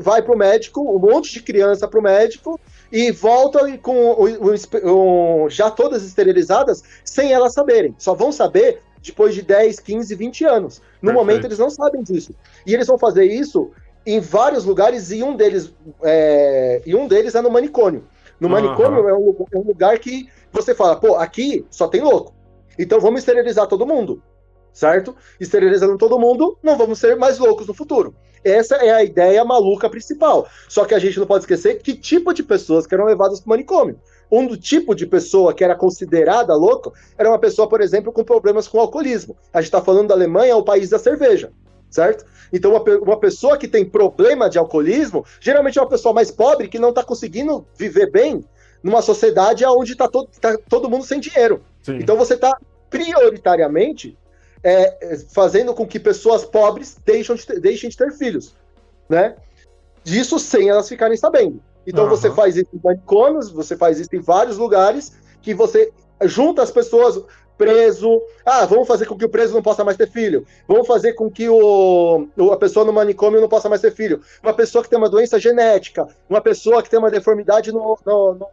[0.00, 2.60] vai para o médico, um monte de criança para o médico,
[2.90, 7.94] e voltam com o, o, o, já todas esterilizadas sem elas saberem.
[7.98, 10.78] Só vão saber depois de 10, 15, 20 anos.
[10.78, 11.14] No Perfeito.
[11.14, 12.34] momento eles não sabem disso.
[12.66, 13.70] E eles vão fazer isso
[14.04, 18.04] em vários lugares e um deles é, e um deles é no manicômio.
[18.38, 19.08] No manicômio uhum.
[19.08, 22.34] é, um, é um lugar que você fala, pô, aqui só tem louco.
[22.78, 24.22] Então vamos esterilizar todo mundo
[24.76, 25.16] certo?
[25.40, 28.14] Esterilizando todo mundo, não vamos ser mais loucos no futuro.
[28.46, 30.46] Essa é a ideia maluca principal.
[30.68, 33.46] Só que a gente não pode esquecer que tipo de pessoas que eram levadas para
[33.46, 33.98] o manicômio.
[34.30, 38.22] Um do tipo de pessoa que era considerada louca era uma pessoa, por exemplo, com
[38.22, 39.36] problemas com alcoolismo.
[39.52, 41.52] A gente está falando da Alemanha, o país da cerveja,
[41.90, 42.24] certo?
[42.52, 46.68] Então, uma, uma pessoa que tem problema de alcoolismo, geralmente é uma pessoa mais pobre
[46.68, 48.44] que não está conseguindo viver bem
[48.82, 51.62] numa sociedade onde está todo, tá todo mundo sem dinheiro.
[51.82, 51.96] Sim.
[51.96, 52.56] Então, você está
[52.90, 54.16] prioritariamente
[54.66, 58.56] é, fazendo com que pessoas pobres deixem de, ter, deixem de ter filhos,
[59.08, 59.36] né?
[60.02, 61.62] Disso sem elas ficarem sabendo.
[61.86, 62.10] Então uhum.
[62.10, 65.92] você faz isso em manicômios, você faz isso em vários lugares, que você
[66.24, 67.22] junta as pessoas
[67.56, 68.20] preso.
[68.44, 70.44] Ah, vamos fazer com que o preso não possa mais ter filho.
[70.66, 74.20] Vamos fazer com que o, a pessoa no manicômio não possa mais ter filho.
[74.42, 78.34] Uma pessoa que tem uma doença genética, uma pessoa que tem uma deformidade no, no,
[78.34, 78.48] no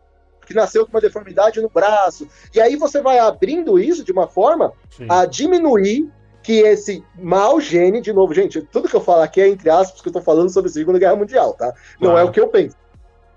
[0.53, 2.27] que nasceu com uma deformidade no braço.
[2.53, 5.07] E aí você vai abrindo isso de uma forma Sim.
[5.09, 6.09] a diminuir
[6.43, 10.01] que esse mau gene, de novo, gente, tudo que eu falo aqui é entre aspas,
[10.01, 11.73] que eu tô falando sobre a Segunda Guerra Mundial, tá?
[11.99, 12.75] Não é o que eu penso.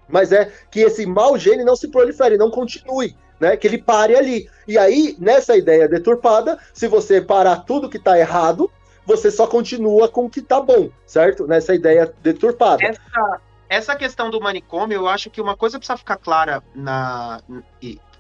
[0.08, 3.56] Mas é que esse mau gene não se prolifere, não continue, né?
[3.56, 4.48] Que ele pare ali.
[4.68, 8.70] E aí, nessa ideia deturpada, se você parar tudo que tá errado,
[9.04, 11.46] você só continua com o que tá bom, certo?
[11.46, 12.84] Nessa ideia deturpada.
[12.84, 17.40] Essa, essa questão do manicômio, eu acho que uma coisa precisa ficar clara na,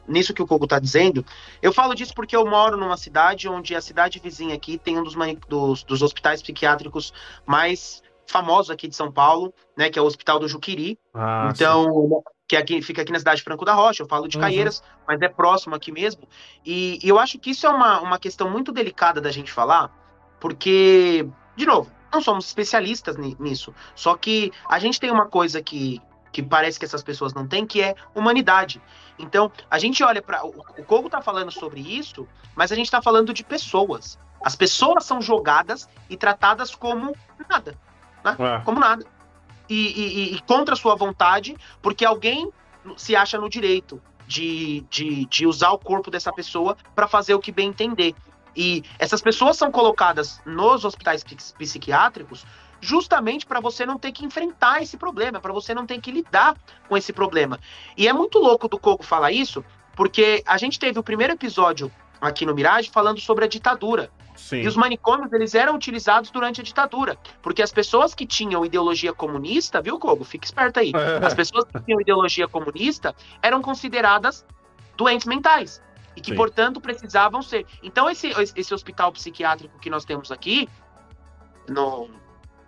[0.08, 1.24] nisso que o Kogo está dizendo.
[1.60, 5.02] Eu falo disso porque eu moro numa cidade onde a cidade vizinha aqui tem um
[5.02, 5.14] dos,
[5.48, 7.12] dos, dos hospitais psiquiátricos
[7.44, 10.98] mais famosos aqui de São Paulo, né, que é o Hospital do Juquiri.
[11.14, 12.32] Ah, então, sim.
[12.48, 14.42] que aqui, fica aqui na cidade de Franco da Rocha, eu falo de Uhum.
[14.42, 16.28] Caieiras, mas é próximo aqui mesmo.
[16.64, 19.90] E, e eu acho que isso é uma, uma questão muito delicada da gente falar,
[20.40, 23.74] porque, de novo, não somos especialistas ni- nisso.
[23.94, 26.00] Só que a gente tem uma coisa que,
[26.32, 28.80] que parece que essas pessoas não têm, que é humanidade.
[29.18, 30.44] Então, a gente olha para.
[30.44, 34.18] O, o Kogo tá falando sobre isso, mas a gente tá falando de pessoas.
[34.42, 37.14] As pessoas são jogadas e tratadas como
[37.48, 37.76] nada
[38.24, 38.60] É.
[38.64, 39.04] como nada.
[39.68, 42.52] E, e- e- contra sua vontade, porque alguém
[42.96, 47.40] se acha no direito de, de, de usar o corpo dessa pessoa para fazer o
[47.40, 48.14] que bem entender.
[48.56, 52.46] E essas pessoas são colocadas nos hospitais psi- psiquiátricos
[52.80, 56.56] justamente para você não ter que enfrentar esse problema, para você não ter que lidar
[56.88, 57.58] com esse problema.
[57.96, 59.64] E é muito louco do Coco falar isso,
[59.94, 64.10] porque a gente teve o primeiro episódio aqui no Mirage falando sobre a ditadura.
[64.36, 64.58] Sim.
[64.60, 67.16] E os manicômios, eles eram utilizados durante a ditadura.
[67.40, 70.24] Porque as pessoas que tinham ideologia comunista, viu, Kogo?
[70.24, 70.92] Fica esperto aí.
[71.24, 74.44] As pessoas que tinham ideologia comunista eram consideradas
[74.96, 75.82] doentes mentais.
[76.16, 76.36] E que, Sim.
[76.36, 77.66] portanto, precisavam ser.
[77.82, 80.66] Então, esse, esse hospital psiquiátrico que nós temos aqui,
[81.68, 82.08] no,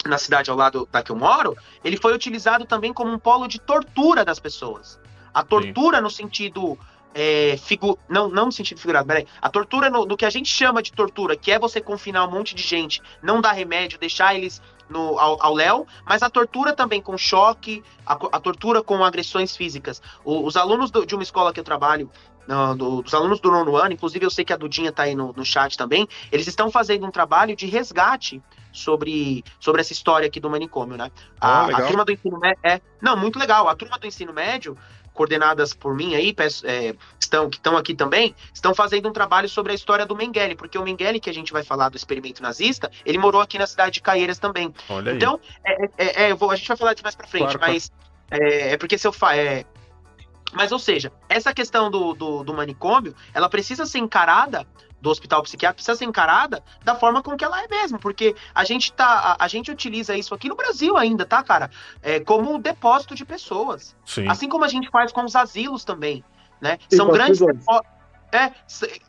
[0.07, 3.49] na cidade ao lado da que eu moro, ele foi utilizado também como um polo
[3.49, 5.01] de tortura das pessoas.
[5.33, 6.79] A tortura no sentido.
[7.15, 7.99] É, figu...
[8.09, 9.27] não, não no sentido figurado, peraí.
[9.41, 12.31] A tortura no, no que a gente chama de tortura, que é você confinar um
[12.31, 17.01] monte de gente, não dar remédio, deixar eles no, ao, léu, mas a tortura também
[17.01, 20.01] com choque, a, a tortura com agressões físicas.
[20.23, 22.11] O- os alunos do- de uma escola que eu trabalho,
[22.77, 25.33] do- dos alunos do nono ano, inclusive eu sei que a Dudinha tá aí no,
[25.37, 28.43] no chat também, eles estão fazendo um trabalho de resgate
[28.73, 31.11] sobre, sobre essa história aqui do manicômio, né?
[31.41, 32.59] Ah, A, turma do ensino médio.
[32.63, 33.69] É, não, muito legal.
[33.69, 34.77] A turma do ensino médio,
[35.13, 39.49] coordenadas por mim aí, peço- é, estão, que estão aqui também, estão fazendo um trabalho
[39.49, 42.43] sobre a história do Mengele, porque o Mengele, que a gente vai falar do experimento
[42.43, 44.73] nazista, ele morou aqui na cidade de Caieiras também.
[44.89, 45.11] Olha.
[45.13, 47.59] Então, é, é, é, eu vou, a gente vai falar disso mais pra frente, Claro,
[47.59, 47.73] claro.
[47.73, 47.91] mas
[48.31, 49.65] é, é porque se eu fa é,
[50.53, 54.67] Mas, ou seja, essa questão do, do, do manicômio, ela precisa ser encarada,
[55.01, 58.65] do hospital psiquiátrico, precisa ser encarada da forma com que ela é mesmo, porque a
[58.65, 59.37] gente tá.
[59.39, 61.71] A, a gente utiliza isso aqui no Brasil ainda, tá, cara?
[62.03, 63.97] É, como um depósito de pessoas.
[64.05, 64.29] Sim.
[64.29, 66.25] Assim como a gente faz com os asilos também,
[66.61, 66.79] né?
[66.91, 67.41] E São grandes
[68.33, 69.01] É, se,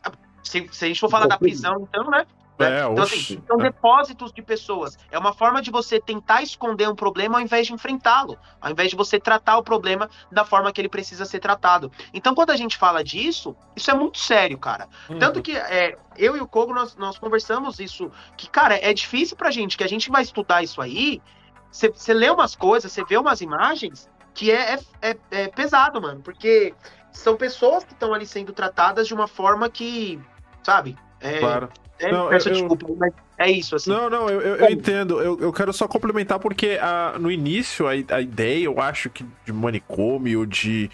[0.42, 2.24] se, a gente for falar da prisão, então, né?
[2.66, 4.98] É, Então, assim, são depósitos de pessoas.
[5.10, 8.38] É uma forma de você tentar esconder um problema ao invés de enfrentá-lo.
[8.60, 11.90] Ao invés de você tratar o problema da forma que ele precisa ser tratado.
[12.12, 14.88] Então, quando a gente fala disso, isso é muito sério, cara.
[15.08, 15.18] Uhum.
[15.18, 18.10] Tanto que é, eu e o Kogo, nós, nós conversamos isso.
[18.36, 21.22] Que, cara, é difícil pra gente, que a gente vai estudar isso aí.
[21.70, 26.20] Você lê umas coisas, você vê umas imagens, que é, é, é- é pesado, mano.
[26.20, 26.74] Porque
[27.12, 30.20] são pessoas que estão ali sendo tratadas de uma forma que,
[30.62, 30.96] sabe?
[31.20, 31.68] É, Claro.
[31.98, 33.90] é, Não, peço eu- desculpa, mas é isso, assim.
[33.90, 35.20] Não, não, eu, eu- eu entendo.
[35.20, 39.24] Eu, eu quero só complementar porque ah, no início a, a ideia, eu acho que
[39.44, 40.90] de manicômio, de,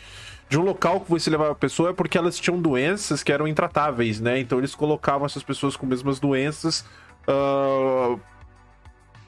[0.48, 3.47] de um local que você levava a pessoa é porque elas tinham doenças que eram
[3.47, 4.39] intratáveis, né?
[4.40, 6.85] Então eles colocavam essas pessoas com mesmas doenças
[7.28, 8.16] ah,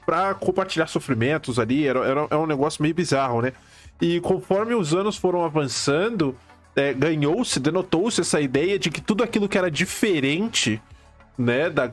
[0.05, 1.87] pra compartilhar sofrimentos ali.
[1.87, 3.53] Era, era, era um negócio meio bizarro, né?
[4.01, 6.35] E conforme os anos foram avançando,
[6.79, 10.81] é, ganhou-se, denotou-se essa ideia de que tudo aquilo que era diferente,
[11.37, 11.91] né, da,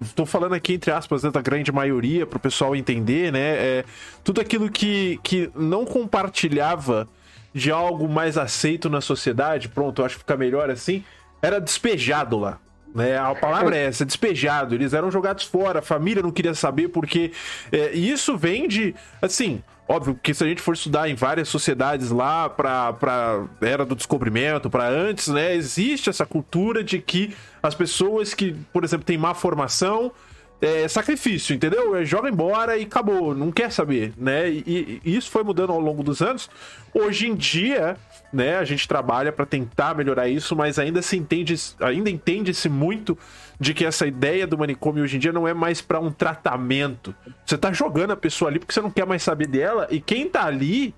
[0.00, 3.40] Estou falando aqui, entre aspas, né, da grande maioria, para o pessoal entender, né?
[3.40, 3.84] É,
[4.22, 7.08] tudo aquilo que, que não compartilhava
[7.52, 11.02] de algo mais aceito na sociedade, pronto, eu acho que fica melhor assim,
[11.42, 12.60] era despejado lá.
[12.94, 13.18] Né?
[13.18, 14.72] A palavra é essa, despejado.
[14.74, 17.32] Eles eram jogados fora, a família não queria saber, porque
[17.72, 18.94] é, e isso vem de.
[19.20, 23.84] Assim, óbvio que se a gente for estudar em várias sociedades lá pra, pra era
[23.86, 25.54] do descobrimento, pra antes, né?
[25.54, 30.12] Existe essa cultura de que as pessoas que, por exemplo, têm má formação.
[30.60, 31.94] É sacrifício, entendeu?
[31.94, 34.50] É, joga embora e acabou, não quer saber, né?
[34.50, 36.50] E, e isso foi mudando ao longo dos anos.
[36.92, 37.96] Hoje em dia,
[38.32, 43.16] né, a gente trabalha para tentar melhorar isso, mas ainda se entende, ainda entende-se muito
[43.60, 47.14] de que essa ideia do manicômio hoje em dia não é mais para um tratamento.
[47.44, 50.28] Você tá jogando a pessoa ali porque você não quer mais saber dela e quem
[50.28, 50.94] tá ali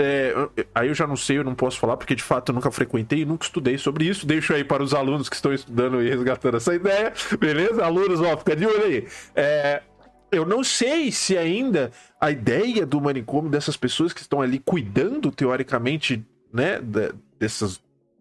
[0.00, 0.32] é,
[0.72, 3.22] aí eu já não sei, eu não posso falar, porque de fato eu nunca frequentei
[3.22, 4.24] e nunca estudei sobre isso.
[4.24, 7.84] Deixo aí para os alunos que estão estudando e resgatando essa ideia, beleza?
[7.84, 9.08] Alunos, ó, fica de olho aí.
[9.34, 9.82] É,
[10.30, 11.90] eu não sei se ainda
[12.20, 17.80] a ideia do manicômio dessas pessoas que estão ali cuidando, teoricamente, né, de- dessas,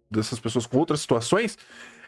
[0.10, 1.58] dessas pessoas com outras situações,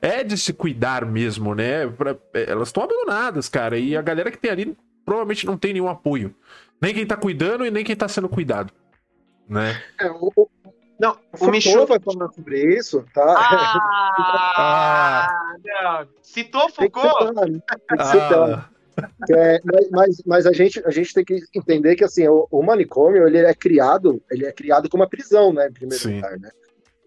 [0.02, 1.88] é de se cuidar mesmo, né?
[1.88, 5.74] Pra- é, elas estão abandonadas, cara, e a galera que tem ali provavelmente não tem
[5.74, 6.36] nenhum apoio.
[6.82, 8.72] Nem quem tá cuidando e nem quem tá sendo cuidado.
[9.48, 9.82] Né?
[10.00, 10.48] É, o, o
[11.00, 11.86] Não, o Foucault Michu.
[11.88, 13.36] vai falar sobre isso, tá?
[14.58, 16.08] Ah, não.
[16.22, 17.28] Citou Foucault?
[17.28, 17.48] citar,
[18.12, 18.72] citar.
[18.72, 18.80] Ah,
[19.30, 19.60] É,
[19.92, 23.38] mas, mas a, gente, a gente tem que entender que assim, o, o, manicômio ele
[23.38, 25.68] é criado, ele é criado como uma prisão, né?
[25.68, 26.16] Em primeiro Sim.
[26.16, 26.50] lugar, né?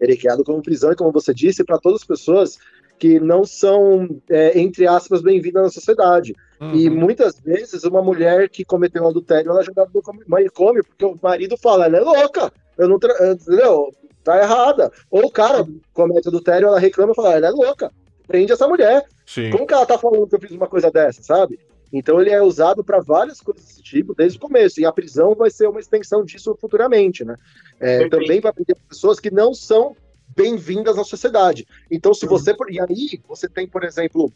[0.01, 2.57] Ele é criado como prisão, e como você disse, para todas as pessoas
[2.97, 6.33] que não são, é, entre aspas, bem-vindas na sociedade.
[6.59, 6.75] Uhum.
[6.75, 11.05] E muitas vezes uma mulher que cometeu um adultério, ela é jogada no manicômio, porque
[11.05, 12.97] o marido fala, ela é louca, eu não,
[13.31, 13.93] entendeu?
[14.23, 14.91] Tá errada.
[15.11, 17.91] Ou o cara comete adultério, ela reclama e fala, ela é louca,
[18.25, 19.05] prende essa mulher.
[19.25, 19.49] Sim.
[19.49, 21.59] Como que ela tá falando que eu fiz uma coisa dessa, sabe?
[21.91, 24.81] Então ele é usado para várias coisas desse tipo desde o começo.
[24.81, 27.35] E a prisão vai ser uma extensão disso futuramente, né?
[27.79, 29.95] É, também para prender pessoas que não são
[30.35, 31.65] bem-vindas à sociedade.
[31.89, 32.55] Então, se você.
[32.69, 34.31] E aí, você tem, por exemplo,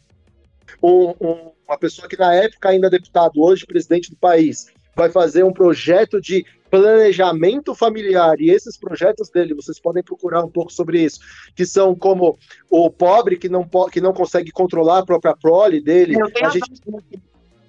[0.82, 5.10] um, um, uma pessoa que na época ainda é deputado, hoje presidente do país, vai
[5.10, 8.40] fazer um projeto de planejamento familiar.
[8.40, 11.20] E esses projetos dele, vocês podem procurar um pouco sobre isso,
[11.54, 12.38] que são como
[12.68, 16.14] o pobre que não, que não consegue controlar a própria prole dele.
[16.20, 16.70] Eu tenho, a gente...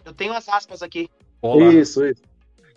[0.06, 1.10] Eu tenho as aspas aqui.
[1.41, 1.72] Olá.
[1.72, 2.22] Isso, isso.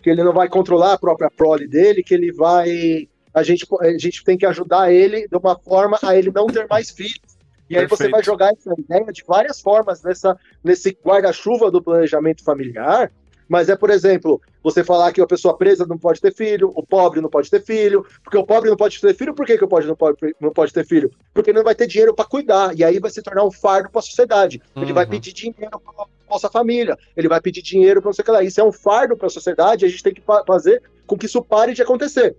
[0.01, 3.97] Que ele não vai controlar a própria prole dele, que ele vai a gente, a
[3.97, 7.33] gente tem que ajudar ele de uma forma a ele não ter mais filhos.
[7.69, 8.03] E aí Perfeito.
[8.03, 13.11] você vai jogar essa ideia de várias formas nessa, nesse guarda-chuva do planejamento familiar,
[13.47, 16.85] mas é, por exemplo, você falar que a pessoa presa não pode ter filho, o
[16.85, 19.63] pobre não pode ter filho, porque o pobre não pode ter filho, por que, que
[19.63, 21.11] o pobre não pode, não pode ter filho?
[21.33, 23.89] Porque ele não vai ter dinheiro para cuidar, e aí vai se tornar um fardo
[23.89, 24.61] para a sociedade.
[24.75, 24.93] Ele uhum.
[24.93, 28.31] vai pedir dinheiro para nossa família, ele vai pedir dinheiro para não sei o que
[28.31, 28.43] lá.
[28.43, 31.25] Isso é um fardo para a sociedade, e a gente tem que fazer com que
[31.25, 32.35] isso pare de acontecer.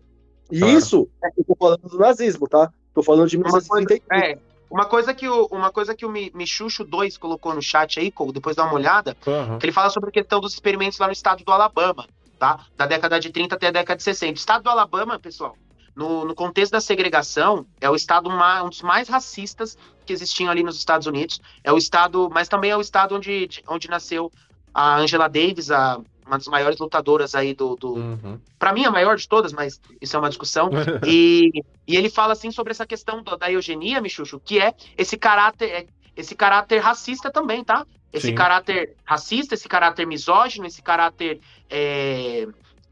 [0.50, 0.78] E claro.
[0.78, 2.72] isso, eu tô falando do nazismo, tá?
[2.92, 4.02] Tô falando de 1933.
[4.12, 4.38] É,
[4.70, 8.56] uma coisa que o, uma coisa que o Michucho 2 colocou no chat aí, depois
[8.56, 9.58] dá uma olhada, uhum.
[9.58, 12.06] que ele fala sobre a questão dos experimentos lá no estado do Alabama,
[12.38, 12.66] tá?
[12.76, 14.32] Da década de 30 até a década de 60.
[14.32, 15.56] O estado do Alabama, pessoal,
[15.94, 20.50] no, no contexto da segregação, é o estado mais, um dos mais racistas que existiam
[20.50, 21.40] ali nos Estados Unidos.
[21.62, 24.30] É o estado, mas também é o estado onde, onde nasceu
[24.72, 27.76] a Angela Davis, a uma das maiores lutadoras aí do.
[27.76, 27.94] do...
[27.94, 28.40] Uhum.
[28.58, 30.70] para mim, a maior de todas, mas isso é uma discussão.
[31.06, 31.50] e,
[31.86, 35.70] e ele fala assim sobre essa questão da, da eugenia, Michucho, que é esse caráter,
[35.70, 35.86] é,
[36.16, 37.86] esse caráter racista também, tá?
[38.12, 38.34] Esse Sim.
[38.34, 42.46] caráter racista, esse caráter misógino, esse caráter é,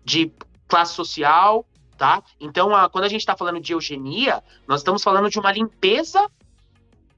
[0.04, 0.32] de
[0.66, 1.64] classe social,
[1.96, 2.22] tá?
[2.40, 6.28] Então, a, quando a gente está falando de eugenia, nós estamos falando de uma limpeza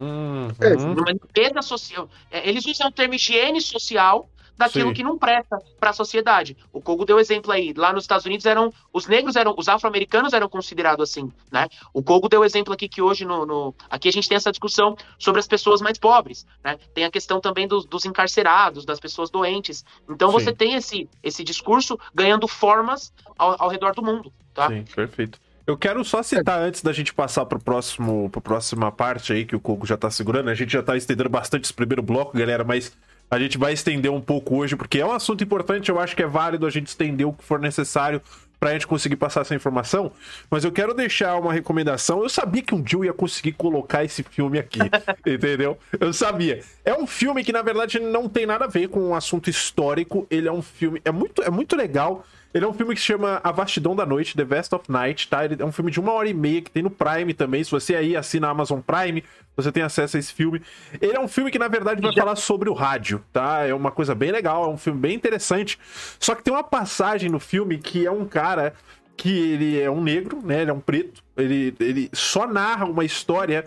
[0.00, 0.48] Uhum.
[0.92, 2.10] Uma limpeza social.
[2.30, 4.94] É, eles usam o termo higiene social daquilo Sim.
[4.94, 6.56] que não presta para a sociedade.
[6.72, 7.72] O Kogo deu exemplo aí.
[7.76, 11.68] Lá nos Estados Unidos eram os negros eram os afro-americanos eram considerados assim, né?
[11.92, 14.96] O Kogo deu exemplo aqui que hoje no, no, aqui a gente tem essa discussão
[15.18, 16.78] sobre as pessoas mais pobres, né?
[16.94, 19.84] Tem a questão também dos, dos encarcerados, das pessoas doentes.
[20.08, 20.34] Então Sim.
[20.34, 24.68] você tem esse esse discurso ganhando formas ao, ao redor do mundo, tá?
[24.68, 25.38] Sim, perfeito.
[25.66, 29.56] Eu quero só citar antes da gente passar para próximo, pra próxima parte aí que
[29.56, 30.50] o Kogo já tá segurando.
[30.50, 32.92] A gente já tá estendendo bastante esse primeiro bloco, galera, mas
[33.34, 36.22] a gente vai estender um pouco hoje, porque é um assunto importante, eu acho que
[36.22, 38.22] é válido a gente estender o que for necessário
[38.60, 40.12] pra gente conseguir passar essa informação.
[40.48, 42.22] Mas eu quero deixar uma recomendação.
[42.22, 44.78] Eu sabia que um dia eu ia conseguir colocar esse filme aqui,
[45.26, 45.76] entendeu?
[45.98, 46.60] Eu sabia.
[46.84, 50.26] É um filme que, na verdade, não tem nada a ver com um assunto histórico.
[50.30, 51.02] Ele é um filme.
[51.04, 52.24] É muito, é muito legal.
[52.54, 55.26] Ele é um filme que se chama A Vastidão da Noite, The Vast of Night,
[55.26, 55.44] tá?
[55.44, 57.64] Ele é um filme de uma hora e meia que tem no Prime também.
[57.64, 59.24] Se você aí assina a Amazon Prime,
[59.56, 60.62] você tem acesso a esse filme.
[61.00, 62.22] Ele é um filme que, na verdade, vai Já...
[62.22, 63.66] falar sobre o rádio, tá?
[63.66, 65.80] É uma coisa bem legal, é um filme bem interessante.
[66.20, 68.72] Só que tem uma passagem no filme que é um cara
[69.16, 70.62] que ele é um negro, né?
[70.62, 71.24] Ele é um preto.
[71.36, 73.64] Ele, ele só narra uma história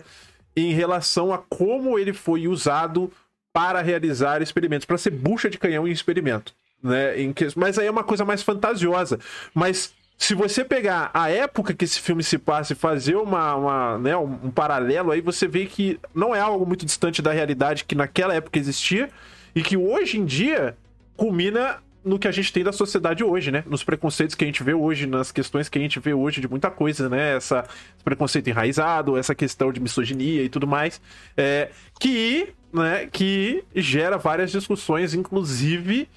[0.56, 3.12] em relação a como ele foi usado
[3.52, 7.20] para realizar experimentos, para ser bucha de canhão em experimento né?
[7.20, 7.48] Em que...
[7.56, 9.18] Mas aí é uma coisa mais fantasiosa.
[9.54, 13.98] Mas se você pegar a época que esse filme se passa e fazer uma, uma
[13.98, 17.94] né, um, paralelo, aí você vê que não é algo muito distante da realidade que
[17.94, 19.08] naquela época existia
[19.54, 20.76] e que hoje em dia
[21.16, 23.62] culmina no que a gente tem da sociedade hoje, né?
[23.66, 26.48] Nos preconceitos que a gente vê hoje, nas questões que a gente vê hoje de
[26.48, 27.36] muita coisa, né?
[27.36, 31.00] Essa, esse preconceito enraizado, essa questão de misoginia e tudo mais,
[31.36, 36.08] é, que, né, que gera várias discussões, inclusive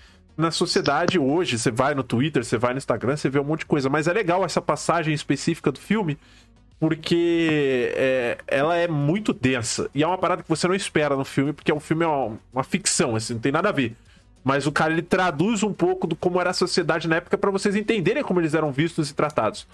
[0.41, 1.57] na sociedade hoje.
[1.57, 3.89] Você vai no Twitter, você vai no Instagram, você vê um monte de coisa.
[3.89, 6.17] Mas é legal essa passagem específica do filme,
[6.79, 9.89] porque é, ela é muito densa.
[9.93, 12.37] E é uma parada que você não espera no filme, porque o filme é uma,
[12.51, 13.95] uma ficção, assim, não tem nada a ver.
[14.43, 17.51] Mas o cara ele traduz um pouco do como era a sociedade na época para
[17.51, 19.67] vocês entenderem como eles eram vistos e tratados.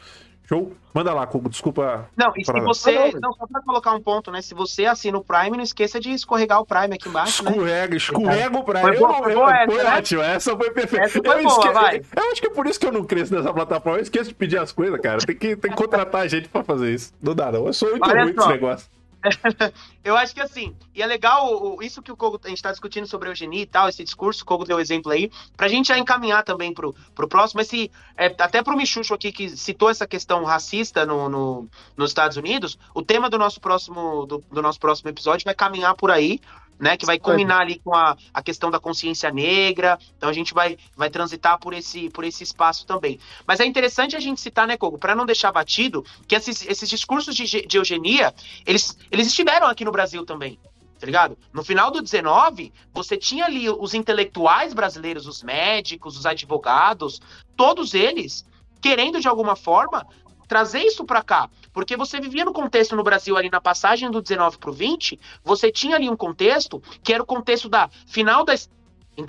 [0.48, 0.72] Show?
[0.94, 2.10] Manda lá, Cuco, desculpa.
[2.16, 2.96] Não, e se você.
[2.96, 4.42] Ah, não, não, só pra colocar um ponto, né?
[4.42, 7.44] Se você assina o Prime, não esqueça de escorregar o Prime aqui embaixo.
[7.44, 7.52] Né?
[7.52, 7.98] Escorrega, né?
[7.98, 8.82] escorrega o Prime.
[8.82, 9.98] Foi, boa, foi, boa essa, foi né?
[9.98, 11.06] ótimo, essa foi perfeita.
[11.06, 11.70] Essa foi eu, boa, esque...
[11.74, 12.02] vai.
[12.16, 14.00] eu acho que é por isso que eu não cresço nessa plataforma.
[14.00, 15.18] Eu esqueço de pedir as coisas, cara.
[15.18, 17.14] Tem que, tem que contratar gente pra fazer isso.
[17.22, 17.68] Não dá, não.
[17.68, 18.97] Eu sou muito Olha ruim desse negócio.
[20.04, 23.08] eu acho que assim, e é legal isso que o Kogo, a gente está discutindo
[23.08, 25.98] sobre eugenia e tal, esse discurso, o Kogo deu exemplo aí, para a gente já
[25.98, 30.44] encaminhar também pro, pro próximo, esse, é, até pro Michucho aqui, que citou essa questão
[30.44, 35.10] racista no, no, nos Estados Unidos, o tema do nosso próximo, do, do nosso próximo
[35.10, 36.40] episódio vai caminhar por aí,
[36.80, 39.98] né, que vai culminar ali com a, a questão da consciência negra.
[40.18, 43.20] Então a gente vai, vai transitar por esse, por esse espaço também.
[43.46, 46.90] Mas é interessante a gente citar, né, Kogo, para não deixar batido, que esses, esses
[46.90, 48.34] discursos de, de eugenia,
[48.66, 50.60] eles, eles estiveram aqui no Brasil também
[51.00, 51.38] tá ligado?
[51.54, 57.22] No final do 19, você tinha ali os intelectuais brasileiros, os médicos, os advogados,
[57.56, 58.44] todos eles
[58.82, 60.08] querendo de alguma forma
[60.48, 61.50] trazer isso para cá.
[61.74, 65.20] Porque você vivia no contexto no Brasil ali na passagem do 19 para o 20,
[65.44, 68.54] você tinha ali um contexto que era o contexto da final da.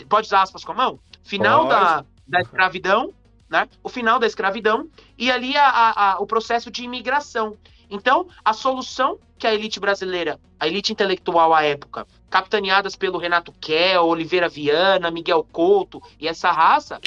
[0.08, 1.00] Pode usar aspas com a mão?
[1.22, 3.12] Final da, da escravidão,
[3.48, 3.68] né?
[3.82, 7.56] O final da escravidão e ali a, a, a, o processo de imigração.
[7.90, 13.52] Então, a solução que a elite brasileira, a elite intelectual à época, capitaneadas pelo Renato
[13.52, 17.00] Kell, Oliveira Viana, Miguel Couto e essa raça,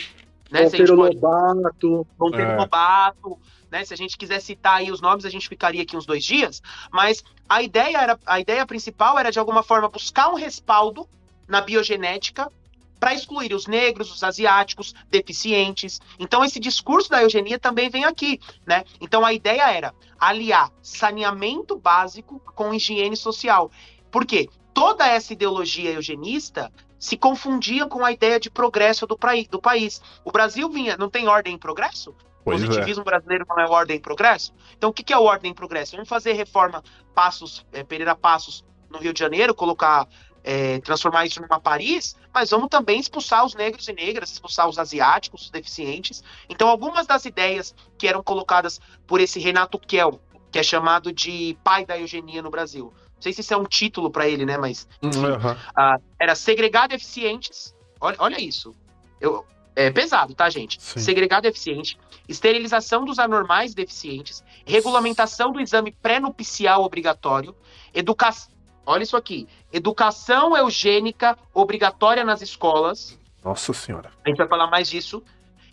[0.49, 0.63] né?
[0.63, 2.07] Monteiro Lobato.
[2.19, 2.55] Monteiro é.
[2.57, 3.37] Lobato,
[3.71, 3.85] né?
[3.85, 6.61] Se a gente quiser citar aí os nomes, a gente ficaria aqui uns dois dias.
[6.91, 11.07] Mas a ideia era, a ideia principal era de alguma forma buscar um respaldo
[11.47, 12.51] na biogenética
[12.99, 15.99] para excluir os negros, os asiáticos, deficientes.
[16.19, 18.83] Então esse discurso da eugenia também vem aqui, né?
[18.99, 23.71] Então a ideia era aliar saneamento básico com higiene social.
[24.11, 24.49] Por quê?
[24.71, 29.17] Toda essa ideologia eugenista se confundia com a ideia de progresso do,
[29.49, 29.99] do país.
[30.23, 32.13] O Brasil vinha, não tem ordem em progresso?
[32.43, 33.05] Pois Positivismo é.
[33.05, 34.53] brasileiro não é ordem em progresso?
[34.77, 35.91] Então, o que, é ordem em progresso?
[35.93, 40.07] Vamos fazer reforma Passos, é, Pereira Passos, no Rio de Janeiro, colocar,
[40.43, 44.79] é, transformar isso numa Paris, mas vamos também expulsar os negros e negras, expulsar os
[44.79, 46.23] asiáticos, os deficientes.
[46.49, 50.19] Então, algumas das ideias que eram colocadas por esse Renato Kell,
[50.51, 52.93] que é chamado de pai da eugenia no Brasil.
[53.15, 54.57] Não sei se isso é um título para ele, né?
[54.57, 55.51] Mas enfim, uhum.
[55.51, 57.75] uh, era segregar deficientes.
[57.99, 58.75] Olha, olha isso.
[59.19, 60.81] Eu, é pesado, tá, gente?
[60.81, 60.99] Sim.
[60.99, 67.55] Segregado eficiente, esterilização dos anormais deficientes, regulamentação do exame pré-nupcial obrigatório,
[67.93, 68.51] educação.
[68.85, 69.47] Olha isso aqui.
[69.71, 73.17] Educação eugênica obrigatória nas escolas.
[73.43, 74.11] Nossa Senhora.
[74.25, 75.23] A gente vai falar mais disso.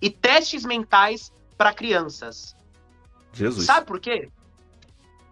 [0.00, 2.54] E testes mentais para crianças.
[3.32, 3.66] Jesus.
[3.66, 4.28] Sabe por quê?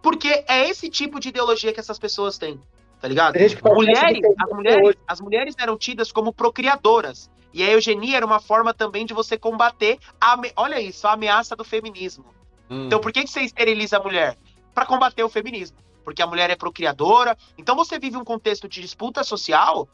[0.03, 2.61] Porque é esse tipo de ideologia que essas pessoas têm.
[3.01, 3.35] Tá ligado?
[3.63, 7.31] Mulheres, as, mulheres, as mulheres eram tidas como procriadoras.
[7.57, 11.57] E a eugenia era uma forma também de você combater a, olha isso, a ameaça
[11.57, 12.27] do feminismo.
[12.69, 12.85] Hum.
[12.85, 14.37] Então, por que, que você esteriliza a mulher?
[14.75, 15.79] Para combater o feminismo.
[16.05, 17.35] Porque a mulher é procriadora.
[17.57, 19.89] Então, você vive um contexto de disputa social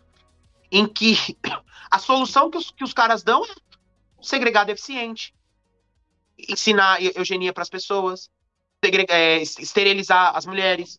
[0.72, 1.14] em que
[1.88, 3.54] a solução que os, que os caras dão é
[4.20, 5.32] segregar deficiente,
[6.36, 8.28] ensinar eugenia para as pessoas,
[9.08, 10.98] é, esterilizar as mulheres.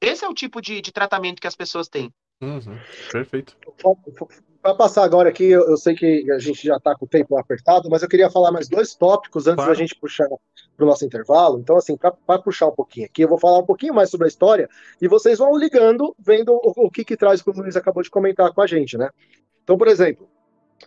[0.00, 2.12] Esse é o tipo de, de tratamento que as pessoas têm.
[2.40, 2.76] Uhum,
[3.12, 3.56] perfeito.
[4.62, 7.36] Para passar agora aqui, eu, eu, sei que a gente já está com o tempo
[7.36, 9.72] apertado, mas eu queria falar mais dois tópicos antes claro.
[9.72, 11.58] da gente puxar para o nosso intervalo.
[11.58, 14.28] Então, assim, para puxar um pouquinho aqui, eu vou falar um pouquinho mais sobre a
[14.28, 14.68] história
[15.00, 18.10] e vocês vão ligando, vendo o, o que, que traz, como o Luiz acabou de
[18.10, 19.10] comentar com a gente, né?
[19.64, 20.28] Então, por exemplo,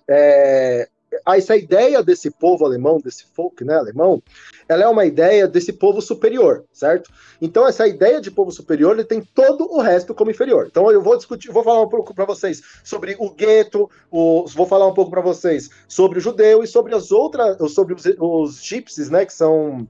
[0.08, 0.88] é,
[1.26, 4.22] essa ideia desse povo alemão, desse folk né, alemão,
[4.68, 7.12] ela é uma ideia desse povo superior, certo?
[7.42, 10.68] Então, essa ideia de povo superior, ele tem todo o resto como inferior.
[10.70, 14.66] Então, eu vou discutir, vou falar um pouco para vocês sobre o gueto, o, vou
[14.66, 18.64] falar um pouco para vocês sobre o judeu e sobre as outras, sobre os, os
[18.64, 19.88] gypsies, né, que são...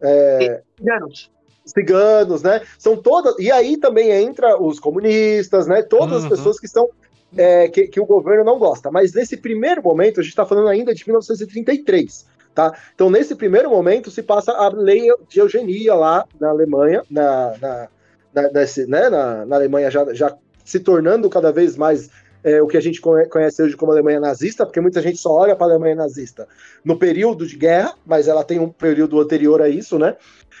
[0.00, 1.30] É, ciganos.
[1.64, 2.60] Ciganos, né?
[2.76, 3.38] São todas.
[3.38, 5.80] E aí também entra os comunistas, né?
[5.80, 6.24] Todas uhum.
[6.24, 6.90] as pessoas que estão
[7.36, 8.90] é, que, que, o governo não gosta.
[8.90, 12.26] Mas nesse primeiro momento, a gente está falando ainda de 1933.
[12.54, 12.76] Tá?
[12.94, 17.88] Então, nesse primeiro momento, se passa a lei de eugenia lá na Alemanha, na, na,
[18.34, 22.10] na, nesse, né, na, na Alemanha já, já se tornando cada vez mais
[22.44, 25.56] é, o que a gente conhece hoje como Alemanha nazista, porque muita gente só olha
[25.56, 26.46] para a Alemanha nazista
[26.84, 30.16] no período de guerra, mas ela tem um período anterior a isso, né?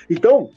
[0.08, 0.50] Então,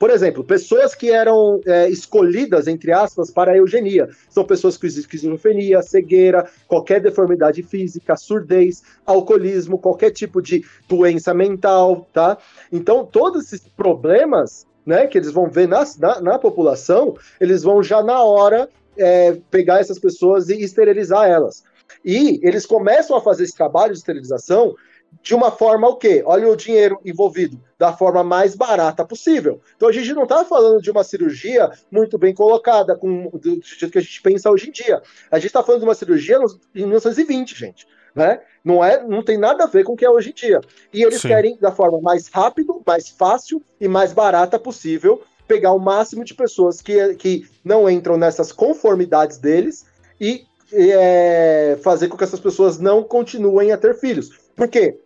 [0.00, 4.08] por exemplo, pessoas que eram é, escolhidas, entre aspas, para a eugenia.
[4.30, 12.08] São pessoas com esquizofrenia, cegueira, qualquer deformidade física, surdez, alcoolismo, qualquer tipo de doença mental,
[12.14, 12.38] tá?
[12.72, 17.82] Então, todos esses problemas né, que eles vão ver na, na, na população, eles vão
[17.82, 21.62] já na hora é, pegar essas pessoas e esterilizar elas.
[22.02, 24.74] E eles começam a fazer esse trabalho de esterilização
[25.22, 26.22] de uma forma o quê?
[26.24, 29.60] Olha o dinheiro envolvido, da forma mais barata possível.
[29.76, 33.92] Então a gente não está falando de uma cirurgia muito bem colocada, com, do jeito
[33.92, 35.02] que a gente pensa hoje em dia.
[35.30, 36.38] A gente está falando de uma cirurgia
[36.74, 37.86] em 1920, gente.
[38.14, 38.40] Né?
[38.64, 40.60] Não, é, não tem nada a ver com o que é hoje em dia.
[40.92, 41.28] E eles Sim.
[41.28, 46.32] querem da forma mais rápida, mais fácil e mais barata possível pegar o máximo de
[46.32, 49.84] pessoas que, que não entram nessas conformidades deles
[50.20, 54.30] e é, fazer com que essas pessoas não continuem a ter filhos.
[54.56, 54.98] Por quê?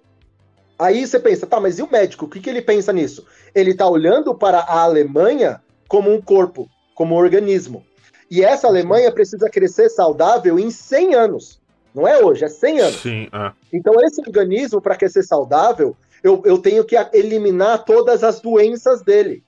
[0.79, 2.25] Aí você pensa, tá, mas e o médico?
[2.25, 3.25] O que, que ele pensa nisso?
[3.55, 7.85] Ele está olhando para a Alemanha como um corpo, como um organismo.
[8.31, 11.61] E essa Alemanha precisa crescer saudável em 100 anos.
[11.95, 13.01] Não é hoje, é 100 anos.
[13.01, 13.53] Sim, é.
[13.73, 19.45] Então, esse organismo, para crescer saudável, eu, eu tenho que eliminar todas as doenças dele.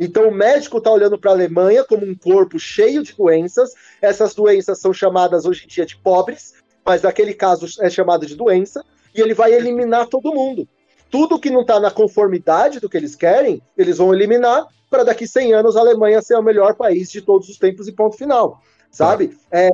[0.00, 3.74] Então, o médico está olhando para a Alemanha como um corpo cheio de doenças.
[4.00, 6.54] Essas doenças são chamadas hoje em dia de pobres,
[6.84, 8.82] mas naquele caso é chamada de doença
[9.14, 10.68] e ele vai eliminar todo mundo.
[11.10, 15.26] Tudo que não está na conformidade do que eles querem, eles vão eliminar para daqui
[15.26, 18.60] 100 anos a Alemanha ser o melhor país de todos os tempos e ponto final.
[18.90, 19.36] Sabe?
[19.50, 19.70] É,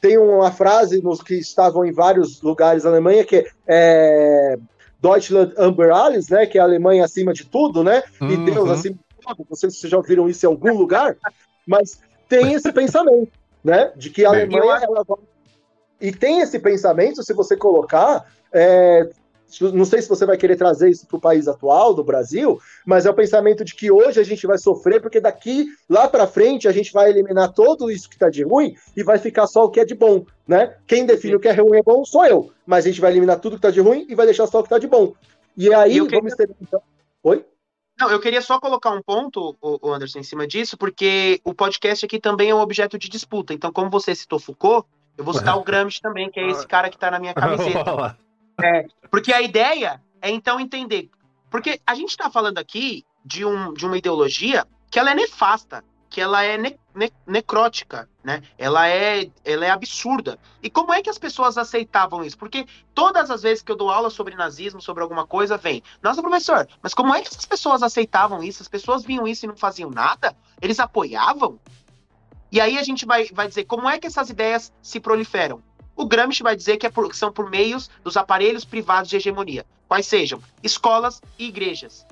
[0.00, 4.58] tem uma frase nos que estavam em vários lugares da Alemanha que é
[5.00, 6.46] Deutschland über alles, né?
[6.46, 8.02] Que é a Alemanha acima de tudo, né?
[8.20, 8.44] E uhum.
[8.44, 9.46] Deus acima de tudo.
[9.48, 11.16] Não sei se vocês já ouviram isso em algum lugar,
[11.66, 13.32] mas tem esse pensamento,
[13.64, 13.90] né?
[13.96, 15.04] De que a Alemanha ela
[16.00, 19.08] e tem esse pensamento se você colocar é,
[19.60, 23.04] não sei se você vai querer trazer isso para o país atual, do Brasil, mas
[23.04, 26.66] é o pensamento de que hoje a gente vai sofrer, porque daqui lá para frente
[26.66, 29.70] a gente vai eliminar tudo isso que está de ruim e vai ficar só o
[29.70, 30.76] que é de bom, né?
[30.86, 33.40] Quem define o que é ruim é bom sou eu, mas a gente vai eliminar
[33.40, 35.12] tudo que está de ruim e vai deixar só o que está de bom.
[35.56, 36.18] E aí, e queria...
[36.18, 36.50] vamos ter.
[36.60, 36.80] Então...
[37.22, 37.44] Oi?
[38.00, 42.04] Não, eu queria só colocar um ponto, o Anderson, em cima disso, porque o podcast
[42.04, 43.52] aqui também é um objeto de disputa.
[43.52, 46.88] Então, como você citou Foucault, eu vou citar o Gramsci também, que é esse cara
[46.88, 48.16] que está na minha camiseta.
[48.60, 51.10] É, porque a ideia é então entender.
[51.50, 55.84] Porque a gente está falando aqui de, um, de uma ideologia que ela é nefasta,
[56.08, 58.42] que ela é ne, ne, necrótica, né?
[58.58, 60.38] Ela é, ela é absurda.
[60.62, 62.36] E como é que as pessoas aceitavam isso?
[62.36, 66.20] Porque todas as vezes que eu dou aula sobre nazismo, sobre alguma coisa, vem, nossa,
[66.20, 68.62] professor, mas como é que as pessoas aceitavam isso?
[68.62, 70.36] As pessoas viam isso e não faziam nada?
[70.60, 71.58] Eles apoiavam?
[72.50, 75.62] E aí a gente vai, vai dizer como é que essas ideias se proliferam.
[75.94, 79.16] O Gramsci vai dizer que, é por, que são por meios dos aparelhos privados de
[79.16, 82.06] hegemonia, quais sejam escolas e igrejas.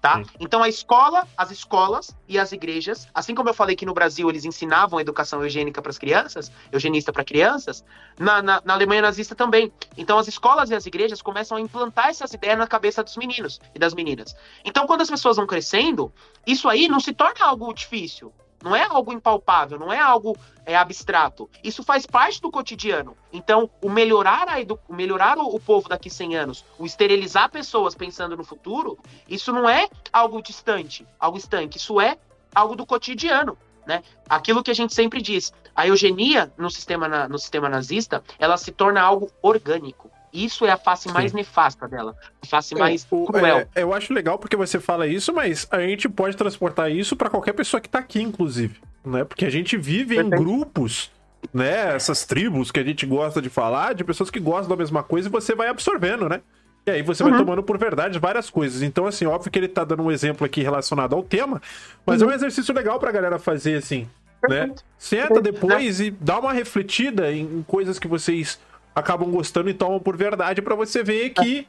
[0.00, 0.22] Tá?
[0.40, 4.30] Então a escola, as escolas e as igrejas, assim como eu falei que no Brasil
[4.30, 7.84] eles ensinavam a educação eugênica para as crianças, eugenista para crianças,
[8.18, 9.70] na, na, na, Alemanha nazista também.
[9.98, 13.60] Então as escolas e as igrejas começam a implantar essas ideias na cabeça dos meninos
[13.74, 14.34] e das meninas.
[14.64, 16.10] Então quando as pessoas vão crescendo,
[16.46, 18.32] isso aí não se torna algo difícil.
[18.62, 21.48] Não é algo impalpável, não é algo é, abstrato.
[21.64, 23.16] Isso faz parte do cotidiano.
[23.32, 24.78] Então, o melhorar, a edu...
[24.88, 29.68] melhorar o, o povo daqui 100 anos, o esterilizar pessoas pensando no futuro, isso não
[29.68, 31.78] é algo distante, algo estanque.
[31.78, 32.18] Isso é
[32.54, 33.56] algo do cotidiano.
[33.86, 34.02] Né?
[34.28, 38.56] Aquilo que a gente sempre diz, a eugenia no sistema, na, no sistema nazista, ela
[38.56, 40.09] se torna algo orgânico.
[40.32, 41.14] Isso é a face Sim.
[41.14, 42.16] mais nefasta dela.
[42.42, 43.68] A face é, mais o, cruel.
[43.74, 47.28] É, eu acho legal porque você fala isso, mas a gente pode transportar isso para
[47.28, 48.80] qualquer pessoa que tá aqui, inclusive.
[49.04, 49.24] Né?
[49.24, 50.34] Porque a gente vive Perfeito.
[50.34, 51.10] em grupos,
[51.52, 51.94] né?
[51.94, 55.28] Essas tribos que a gente gosta de falar, de pessoas que gostam da mesma coisa
[55.28, 56.40] e você vai absorvendo, né?
[56.86, 57.30] E aí você uhum.
[57.30, 58.82] vai tomando por verdade várias coisas.
[58.82, 61.60] Então, assim, óbvio que ele tá dando um exemplo aqui relacionado ao tema,
[62.06, 62.28] mas uhum.
[62.28, 64.08] é um exercício legal pra galera fazer, assim,
[64.48, 64.72] né?
[64.96, 68.58] Senta depois e dá uma refletida em coisas que vocês
[69.00, 71.66] acabam gostando e tomam por verdade para você ver que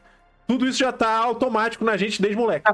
[0.47, 2.71] tudo isso já tá automático na gente desde moleque.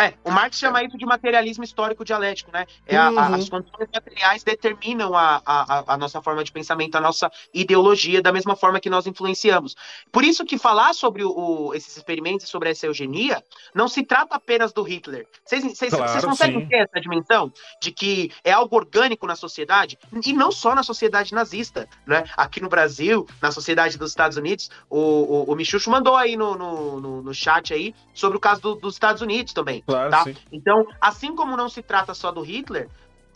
[0.00, 2.66] É, o Marx chama isso de materialismo histórico dialético, né?
[2.86, 3.18] É a, uhum.
[3.18, 8.22] a, as condições materiais determinam a, a, a, nossa forma de pensamento, a nossa ideologia,
[8.22, 9.74] da mesma forma que nós influenciamos.
[10.12, 13.42] Por isso que falar sobre o, o, esses experimentos e sobre essa eugenia
[13.74, 15.26] não se trata apenas do Hitler.
[15.44, 16.68] Vocês claro, conseguem sim.
[16.68, 17.52] ter essa dimensão
[17.82, 19.98] de que é algo orgânico na sociedade?
[20.24, 22.22] E não só na sociedade nazista, né?
[22.36, 26.56] Aqui no Brasil, na sociedade dos Estados Unidos, o, o, o Michucho mandou aí no,
[26.56, 29.82] no, no, no chat aí sobre o caso do, dos Estados Unidos também.
[29.88, 30.24] Claro, tá?
[30.24, 30.34] Sim.
[30.52, 32.90] Então, assim como não se trata só do Hitler,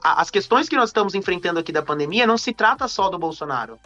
[0.05, 3.19] a, as questões que nós estamos enfrentando aqui da pandemia não se trata só do
[3.19, 3.79] Bolsonaro.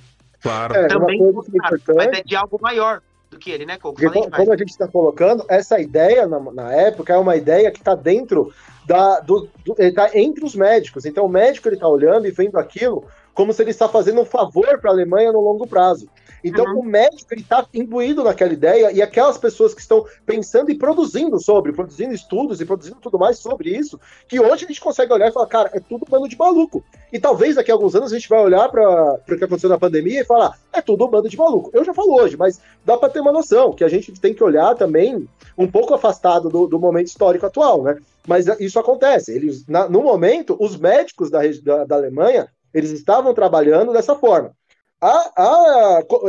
[0.43, 0.75] Claro.
[0.75, 4.03] É, Também do Bolsonaro, mas é de algo maior do que ele, né, Coco?
[4.03, 7.79] Como, como a gente está colocando, essa ideia na, na, época é uma ideia que
[7.79, 8.53] está dentro
[8.85, 9.21] da.
[9.21, 11.05] Do, do, tá entre os médicos.
[11.05, 13.07] Então o médico ele está olhando e vendo aquilo
[13.37, 16.09] como se ele está fazendo um favor para a Alemanha no longo prazo.
[16.43, 16.81] Então, uhum.
[16.81, 21.73] o médico está imbuído naquela ideia e aquelas pessoas que estão pensando e produzindo sobre,
[21.73, 25.33] produzindo estudos e produzindo tudo mais sobre isso, que hoje a gente consegue olhar e
[25.33, 26.83] falar, cara, é tudo bando de maluco.
[27.13, 29.79] E talvez daqui a alguns anos a gente vai olhar para o que aconteceu na
[29.79, 31.71] pandemia e falar, é tudo um bando de maluco.
[31.75, 34.45] Eu já falo hoje, mas dá para ter uma noção que a gente tem que
[34.45, 37.99] olhar também um pouco afastado do, do momento histórico atual, né?
[38.27, 39.33] Mas isso acontece.
[39.33, 44.53] Eles, na, no momento, os médicos da, da, da Alemanha, eles estavam trabalhando dessa forma.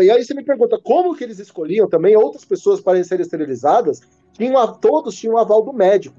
[0.02, 3.99] E aí você me pergunta como que eles escolhiam também outras pessoas para serem esterilizadas?
[4.32, 6.15] Tinham, todos tinham um aval do médico.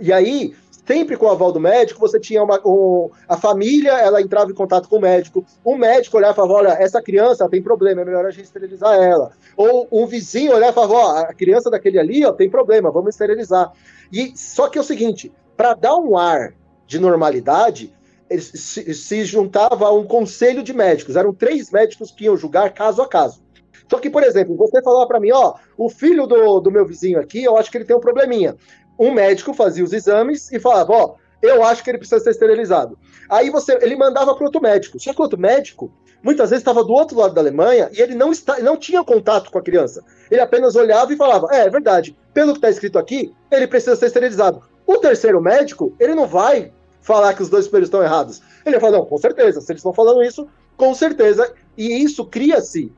[0.00, 2.60] E aí, sempre com o aval do médico, você tinha uma.
[2.66, 6.54] Um, a família, ela entrava em contato com o médico, o médico olhava e falava:
[6.54, 9.30] olha, essa criança tem problema, é melhor a gente esterilizar ela.
[9.56, 13.10] Ou um vizinho olhava e falava: ó, a criança daquele ali ó, tem problema, vamos
[13.10, 13.72] esterilizar.
[14.12, 16.54] E só que é o seguinte: para dar um ar
[16.88, 17.94] de normalidade,
[18.38, 21.16] se, juntava a um conselho de médicos.
[21.16, 23.42] Eram três médicos que iam julgar caso a caso.
[23.90, 27.18] Só que, por exemplo, você falava para mim, ó, o filho do, do meu vizinho
[27.18, 28.56] aqui, eu acho que ele tem um probleminha.
[28.98, 32.98] Um médico fazia os exames e falava, ó, eu acho que ele precisa ser esterilizado.
[33.28, 35.00] Aí você, ele mandava para outro médico.
[35.00, 35.90] Só que outro médico,
[36.22, 39.50] muitas vezes estava do outro lado da Alemanha e ele não, está, não tinha contato
[39.50, 40.04] com a criança.
[40.30, 43.96] Ele apenas olhava e falava, é, é verdade, pelo que está escrito aqui, ele precisa
[43.96, 44.62] ser esterilizado.
[44.86, 48.40] O terceiro médico, ele não vai falar que os dois superiores estão errados.
[48.64, 51.52] Ele vai falar, não, com certeza, se eles estão falando isso, com certeza.
[51.76, 52.92] E isso cria-se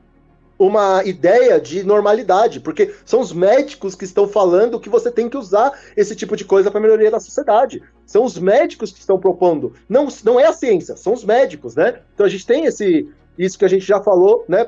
[0.57, 5.37] uma ideia de normalidade, porque são os médicos que estão falando que você tem que
[5.37, 7.81] usar esse tipo de coisa para melhoria da sociedade.
[8.05, 9.73] São os médicos que estão propondo.
[9.89, 11.99] Não, não é a ciência, são os médicos, né?
[12.13, 14.67] Então a gente tem esse isso que a gente já falou, né?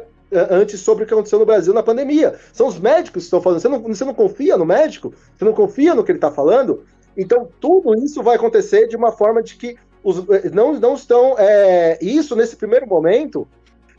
[0.50, 2.36] Antes sobre o que aconteceu no Brasil na pandemia.
[2.52, 3.60] São os médicos que estão falando.
[3.62, 5.14] Você não, você não confia no médico?
[5.38, 6.84] Você não confia no que ele está falando?
[7.18, 11.36] Então, tudo isso vai acontecer de uma forma de que os, não, não estão.
[11.38, 13.48] É, isso, nesse primeiro momento,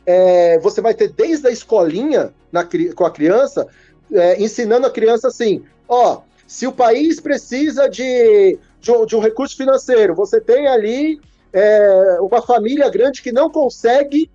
[0.05, 2.65] é, você vai ter desde a escolinha na,
[2.95, 3.67] com a criança,
[4.13, 9.19] é, ensinando a criança assim: ó, se o país precisa de, de, um, de um
[9.19, 11.19] recurso financeiro, você tem ali
[11.51, 14.31] é, uma família grande que não consegue.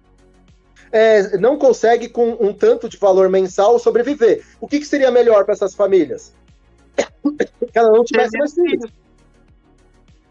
[1.41, 4.45] Não consegue com um tanto de valor mensal sobreviver.
[4.61, 6.35] O que, que seria melhor para essas famílias?
[6.95, 8.91] Que ela não tivesse mais filhos.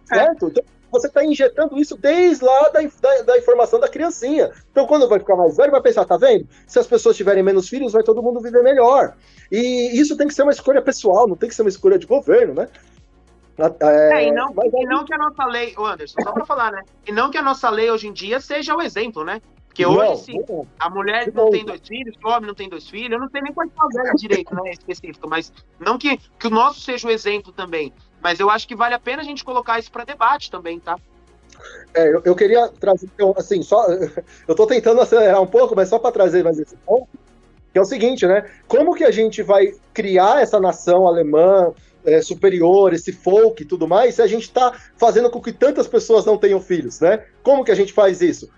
[0.05, 0.47] Certo?
[0.47, 4.51] Então, você está injetando isso desde lá da, da, da, informação da criancinha.
[4.71, 6.47] Então, quando vai ficar mais velho, vai pensar, tá vendo?
[6.67, 9.15] Se as pessoas tiverem menos filhos, vai todo mundo viver melhor.
[9.49, 12.05] E isso tem que ser uma escolha pessoal, não tem que ser uma escolha de
[12.05, 12.67] governo, né?
[13.57, 14.71] É, é, e, não, mas...
[14.73, 16.81] e não que a nossa lei, o Anderson, só para falar, né?
[17.07, 19.41] E não que a nossa lei hoje em dia seja o exemplo, né?
[19.71, 20.67] Porque hoje, não, não.
[20.77, 23.41] a mulher não, tem dois filhos, o homem não tem dois filhos, eu não sei
[23.41, 27.53] nem qual é direito, né, específico, mas não que, que o nosso seja o exemplo
[27.53, 27.93] também.
[28.21, 30.99] Mas eu acho que vale a pena a gente colocar isso para debate também, tá?
[31.93, 33.87] É, eu, eu, queria trazer, então, assim, só.
[34.47, 37.07] Eu estou tentando acelerar um pouco, mas só para trazer mais esse ponto,
[37.71, 38.49] que é o seguinte, né?
[38.67, 41.71] Como que a gente vai criar essa nação alemã
[42.03, 45.87] é, superior, esse folk e tudo mais, se a gente está fazendo com que tantas
[45.87, 47.23] pessoas não tenham filhos, né?
[47.43, 48.49] Como que a gente faz isso?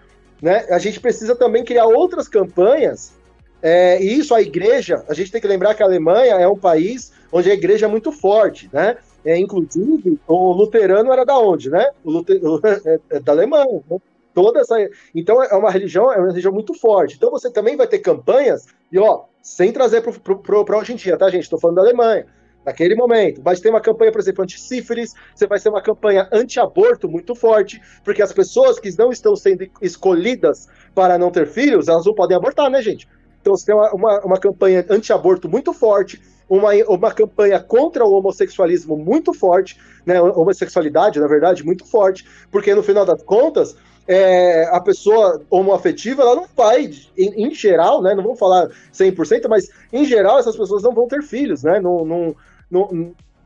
[0.43, 0.65] Né?
[0.69, 3.13] A gente precisa também criar outras campanhas,
[3.61, 6.57] é, e isso a igreja, a gente tem que lembrar que a Alemanha é um
[6.57, 8.97] país onde a igreja é muito forte, né?
[9.23, 11.89] É, inclusive, o luterano era da onde, né?
[12.03, 12.21] O
[12.85, 13.81] é, é da Alemanha.
[13.89, 13.97] Né?
[14.33, 14.75] Toda essa...
[15.15, 17.15] Então é uma religião, é uma religião muito forte.
[17.15, 21.29] Então você também vai ter campanhas, e ó, sem trazer para hoje em dia, tá,
[21.29, 21.43] gente?
[21.43, 22.27] Estou falando da Alemanha.
[22.65, 27.09] Naquele momento, vai ter uma campanha, por exemplo, anti-sífilis, você vai ter uma campanha anti-aborto
[27.09, 32.05] muito forte, porque as pessoas que não estão sendo escolhidas para não ter filhos, elas
[32.05, 33.07] não podem abortar, né, gente?
[33.41, 38.13] Então você tem uma, uma, uma campanha anti-aborto muito forte, uma, uma campanha contra o
[38.13, 43.75] homossexualismo muito forte, né, homossexualidade, na verdade, muito forte, porque no final das contas,
[44.07, 49.47] é, a pessoa homoafetiva, ela não vai, em, em, geral, né, não vou falar 100%,
[49.49, 52.35] mas em geral essas pessoas não vão ter filhos, né, não, não,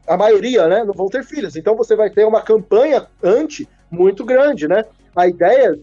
[0.07, 1.55] a maioria, né, não vão ter filhos.
[1.55, 4.85] Então você vai ter uma campanha anti muito grande, né,
[5.15, 5.77] a ideia,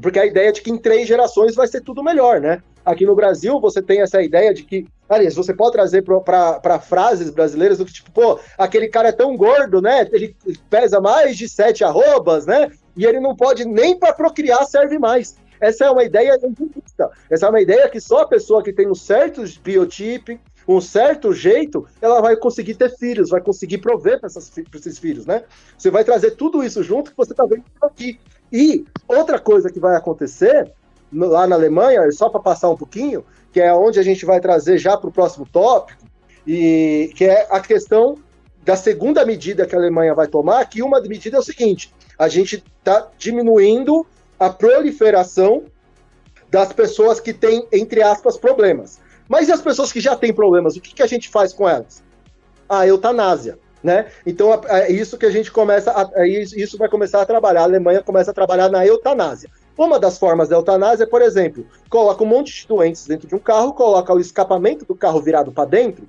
[0.00, 3.04] porque a ideia é de que em três gerações vai ser tudo melhor, né, Aqui
[3.04, 7.78] no Brasil, você tem essa ideia de que, aliás, você pode trazer para frases brasileiras
[7.78, 10.08] do que, tipo, pô, aquele cara é tão gordo, né?
[10.12, 10.34] Ele
[10.70, 12.70] pesa mais de sete arrobas, né?
[12.96, 15.36] E ele não pode nem para procriar serve mais.
[15.60, 17.10] Essa é uma ideia injusta.
[17.30, 20.38] Essa é uma ideia que só a pessoa que tem um certo biotipo,
[20.76, 25.42] um certo jeito, ela vai conseguir ter filhos, vai conseguir prover para esses filhos, né?
[25.76, 28.20] Você vai trazer tudo isso junto que você está vendo aqui.
[28.52, 30.70] E outra coisa que vai acontecer
[31.12, 34.78] lá na Alemanha, só para passar um pouquinho, que é onde a gente vai trazer
[34.78, 36.04] já para o próximo tópico,
[36.46, 38.16] e que é a questão
[38.64, 42.28] da segunda medida que a Alemanha vai tomar, que uma medida é o seguinte: a
[42.28, 44.06] gente está diminuindo
[44.38, 45.64] a proliferação
[46.48, 49.00] das pessoas que têm, entre aspas, problemas.
[49.30, 51.68] Mas e as pessoas que já têm problemas, o que, que a gente faz com
[51.68, 52.02] elas?
[52.68, 53.56] A eutanásia.
[53.82, 54.10] Né?
[54.26, 57.60] Então é isso que a gente começa, a, isso vai começar a trabalhar.
[57.60, 59.48] A Alemanha começa a trabalhar na eutanásia.
[59.78, 63.34] Uma das formas da eutanásia é, por exemplo, coloca um monte de doentes dentro de
[63.36, 66.06] um carro, coloca o escapamento do carro virado para dentro,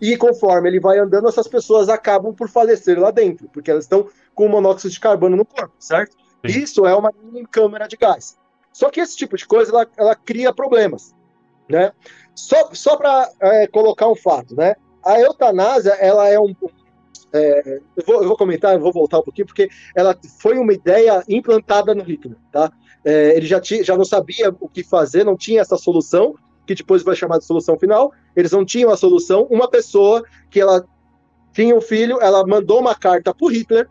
[0.00, 4.08] e conforme ele vai andando, essas pessoas acabam por falecer lá dentro, porque elas estão
[4.34, 6.16] com monóxido de carbono no corpo, certo?
[6.46, 6.60] Sim.
[6.60, 8.38] Isso é uma mini câmara de gás.
[8.72, 11.14] Só que esse tipo de coisa ela, ela cria problemas,
[11.72, 11.92] né?
[12.34, 14.74] Só, só para é, colocar um fato, né?
[15.04, 16.54] A eutanásia ela é um,
[17.32, 20.72] é, eu, vou, eu, vou, comentar, eu vou voltar um pouquinho, porque ela foi uma
[20.72, 22.70] ideia implantada no Hitler, tá?
[23.04, 26.34] É, ele já, tinha, já não sabia o que fazer, não tinha essa solução,
[26.66, 28.12] que depois vai chamar de solução final.
[28.36, 29.48] Eles não tinham a solução.
[29.50, 30.84] Uma pessoa que ela
[31.52, 33.88] tinha um filho, ela mandou uma carta para Hitler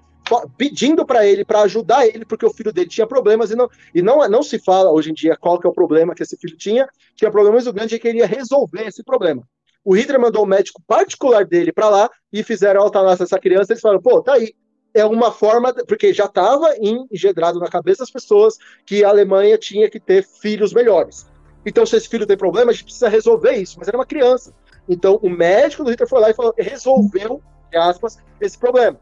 [0.57, 4.01] pedindo para ele para ajudar ele porque o filho dele tinha problemas e não e
[4.01, 6.55] não não se fala hoje em dia qual que é o problema que esse filho
[6.55, 9.43] tinha tinha problemas o grande e queria resolver esse problema
[9.83, 13.73] o Hitler mandou um médico particular dele para lá e fizeram a eutanásia dessa criança.
[13.73, 14.53] Eles falaram, pô, tá aí.
[14.93, 19.89] É uma forma, porque já estava engedrado na cabeça das pessoas que a Alemanha tinha
[19.89, 21.25] que ter filhos melhores.
[21.65, 23.79] Então, se esse filho tem problema, a gente precisa resolver isso.
[23.79, 24.53] Mas era uma criança.
[24.89, 27.41] Então, o médico do Hitler foi lá e falou, resolveu,
[27.73, 28.99] aspas, esse problema.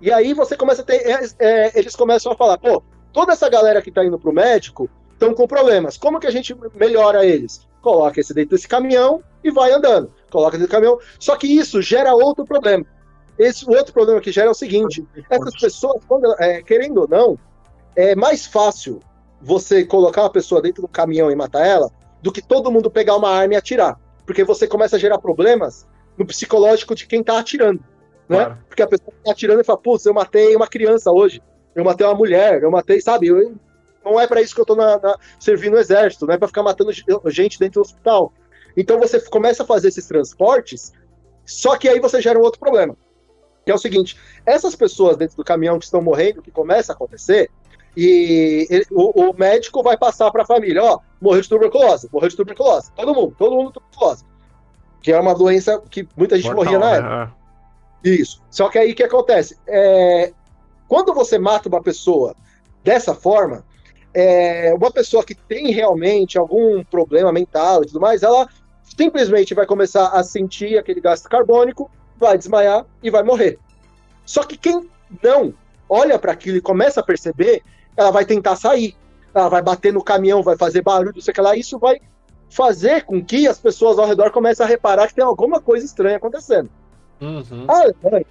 [0.00, 1.06] E aí você começa a ter.
[1.06, 2.82] É, é, eles começam a falar, pô,
[3.12, 5.96] toda essa galera que está indo para o médico estão com problemas.
[5.96, 7.66] Como que a gente melhora eles?
[7.82, 10.12] Coloca esse dentro desse caminhão e vai andando.
[10.30, 10.98] Coloca dentro do caminhão.
[11.18, 12.84] Só que isso gera outro problema.
[13.38, 17.38] Esse outro problema que gera é o seguinte: essas pessoas, quando, é, querendo ou não,
[17.94, 19.00] é mais fácil
[19.40, 21.90] você colocar uma pessoa dentro do caminhão e matar ela
[22.22, 23.98] do que todo mundo pegar uma arma e atirar.
[24.26, 25.86] Porque você começa a gerar problemas
[26.16, 27.82] no psicológico de quem está atirando.
[28.30, 28.36] Né?
[28.36, 28.58] Claro.
[28.68, 31.42] Porque a pessoa está atirando e fala, putz, eu matei uma criança hoje,
[31.74, 33.26] eu matei uma mulher, eu matei, sabe?
[33.26, 33.56] Eu,
[34.04, 36.46] não é para isso que eu estou na, na, servindo no exército, não é para
[36.46, 36.92] ficar matando
[37.26, 38.32] gente dentro do hospital.
[38.76, 40.92] Então você começa a fazer esses transportes,
[41.44, 42.96] só que aí você gera um outro problema.
[43.64, 44.16] Que é o seguinte:
[44.46, 47.50] essas pessoas dentro do caminhão que estão morrendo, que começa a acontecer,
[47.96, 52.28] e ele, o, o, médico vai passar para a família: ó, morreu de tuberculose, morreu
[52.28, 52.92] de tuberculose.
[52.92, 54.24] Todo mundo, todo mundo tuberculose.
[55.02, 57.26] Que é uma doença que muita gente Mortal, morria na época.
[57.26, 57.32] Né?
[58.04, 58.42] Isso.
[58.50, 59.58] Só que aí o que acontece?
[59.66, 60.32] É,
[60.88, 62.34] quando você mata uma pessoa
[62.82, 63.64] dessa forma,
[64.12, 68.48] é, uma pessoa que tem realmente algum problema mental e tudo mais, ela
[68.82, 73.58] simplesmente vai começar a sentir aquele gasto carbônico, vai desmaiar e vai morrer.
[74.24, 74.88] Só que quem
[75.22, 75.54] não
[75.88, 77.62] olha para aquilo e começa a perceber,
[77.96, 78.96] ela vai tentar sair.
[79.34, 81.56] Ela vai bater no caminhão, vai fazer barulho, não sei o que lá.
[81.56, 82.00] Isso vai
[82.48, 86.16] fazer com que as pessoas ao redor comecem a reparar que tem alguma coisa estranha
[86.16, 86.68] acontecendo.
[87.20, 87.66] Uhum.
[87.68, 88.26] A Alemanha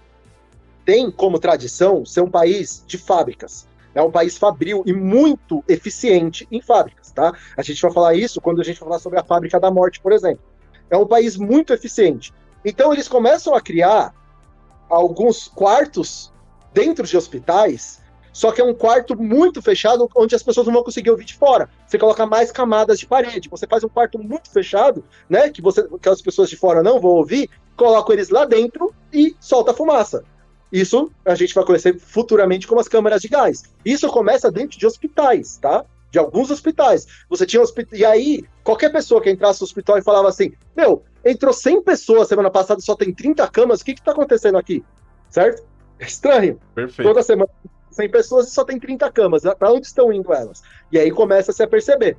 [0.85, 3.67] tem como tradição ser um país de fábricas.
[3.93, 7.33] É um país fabril e muito eficiente em fábricas, tá?
[7.55, 10.11] A gente vai falar isso quando a gente falar sobre a fábrica da morte, por
[10.11, 10.43] exemplo.
[10.89, 12.33] É um país muito eficiente.
[12.63, 14.13] Então eles começam a criar
[14.89, 16.33] alguns quartos
[16.73, 20.83] dentro de hospitais, só que é um quarto muito fechado onde as pessoas não vão
[20.83, 21.69] conseguir ouvir de fora.
[21.87, 23.49] Você coloca mais camadas de parede.
[23.49, 26.99] Você faz um quarto muito fechado, né, que você que as pessoas de fora não
[26.99, 30.23] vão ouvir, coloca eles lá dentro e solta fumaça.
[30.71, 33.63] Isso a gente vai conhecer futuramente como as câmeras de gás.
[33.83, 35.83] Isso começa dentro de hospitais, tá?
[36.11, 37.07] De alguns hospitais.
[37.29, 37.97] Você tinha hospital.
[37.97, 42.27] E aí, qualquer pessoa que entrasse no hospital e falava assim: Meu, entrou 100 pessoas
[42.27, 44.83] semana passada só tem 30 camas, o que que tá acontecendo aqui?
[45.29, 45.63] Certo?
[45.99, 46.59] É estranho.
[46.73, 47.07] Perfeito.
[47.07, 47.49] Toda semana
[47.91, 49.43] 100 pessoas e só tem 30 camas.
[49.57, 50.61] Para onde estão indo elas?
[50.91, 52.17] E aí começa a se a perceber.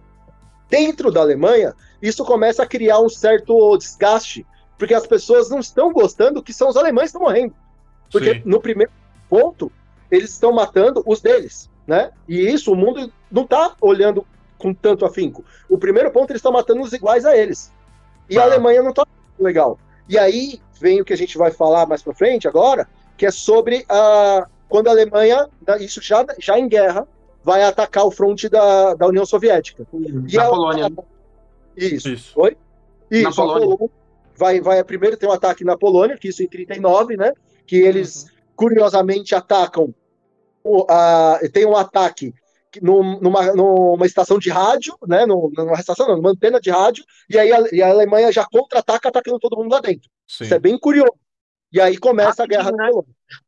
[0.68, 4.46] Dentro da Alemanha, isso começa a criar um certo desgaste,
[4.78, 7.54] porque as pessoas não estão gostando que são os alemães que estão morrendo.
[8.10, 8.42] Porque Sim.
[8.44, 8.92] no primeiro
[9.28, 9.70] ponto,
[10.10, 12.10] eles estão matando os deles, né?
[12.28, 14.26] E isso o mundo não está olhando
[14.58, 15.44] com tanto afinco.
[15.68, 17.72] O primeiro ponto, eles estão matando os iguais a eles.
[18.28, 18.42] E ah.
[18.42, 19.04] a Alemanha não está
[19.38, 19.78] legal.
[20.08, 23.30] E aí vem o que a gente vai falar mais para frente agora, que é
[23.30, 25.48] sobre a quando a Alemanha,
[25.80, 27.06] isso já, já em guerra,
[27.42, 29.86] vai atacar o fronte da, da União Soviética.
[29.92, 30.92] E na Polônia.
[31.76, 32.08] Isso.
[32.08, 32.40] isso.
[32.40, 32.56] Oi?
[33.10, 33.90] Isso, na Polônia.
[34.36, 37.32] Vai, vai primeiro tem um ataque na Polônia, que isso em 39, né?
[37.66, 38.28] que eles uhum.
[38.56, 39.94] curiosamente atacam.
[40.62, 42.34] O, a, tem um ataque
[42.82, 47.52] numa, numa estação de rádio, né, numa estação, não, numa antena de rádio, e aí
[47.52, 50.08] a, e a Alemanha já contra-ataca atacando todo mundo lá dentro.
[50.26, 50.44] Sim.
[50.44, 51.14] Isso é bem curioso.
[51.72, 53.02] E aí começa rapidinho, a guerra né?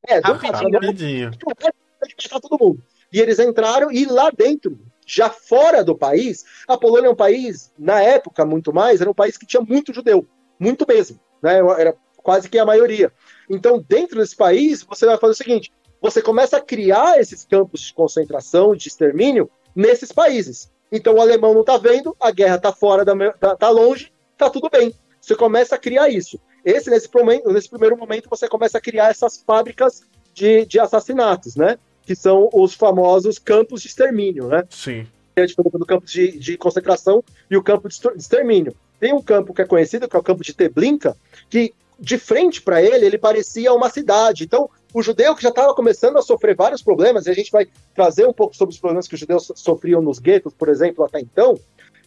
[0.06, 1.30] É, rapidinho, rapidinho.
[1.46, 2.82] Matar todo mundo.
[3.12, 7.72] E eles entraram e lá dentro, já fora do país, a Polônia é um país,
[7.78, 10.26] na época muito mais, era um país que tinha muito judeu,
[10.58, 11.58] muito mesmo, né?
[11.78, 13.12] Era quase que a maioria.
[13.50, 17.80] Então, dentro desse país, você vai fazer o seguinte: você começa a criar esses campos
[17.82, 20.70] de concentração, de extermínio, nesses países.
[20.90, 24.48] Então, o alemão não está vendo, a guerra está fora, da, tá, tá longe, está
[24.48, 24.94] tudo bem.
[25.20, 26.40] Você começa a criar isso.
[26.64, 27.08] Esse, nesse,
[27.46, 30.02] nesse primeiro momento, você começa a criar essas fábricas
[30.32, 31.78] de, de assassinatos, né?
[32.04, 34.64] Que são os famosos campos de extermínio, né?
[34.70, 35.06] Sim.
[35.36, 38.74] A gente falou do campo de, de concentração e o campo de extermínio.
[39.00, 41.16] Tem um campo que é conhecido, que é o campo de Treblinka,
[41.48, 44.44] que de frente para ele, ele parecia uma cidade.
[44.44, 47.68] Então, o judeu que já estava começando a sofrer vários problemas, e a gente vai
[47.94, 51.20] trazer um pouco sobre os problemas que os judeus sofriam nos guetos, por exemplo, até
[51.20, 51.58] então,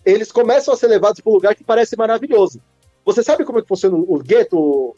[0.06, 2.62] eles começam a ser levados para um lugar que parece maravilhoso.
[3.06, 4.96] Você sabe como é que funciona o gueto?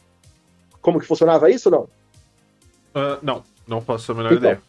[0.80, 1.82] Como que funcionava isso, não?
[2.94, 4.62] Uh, não, não faço a menor então, ideia.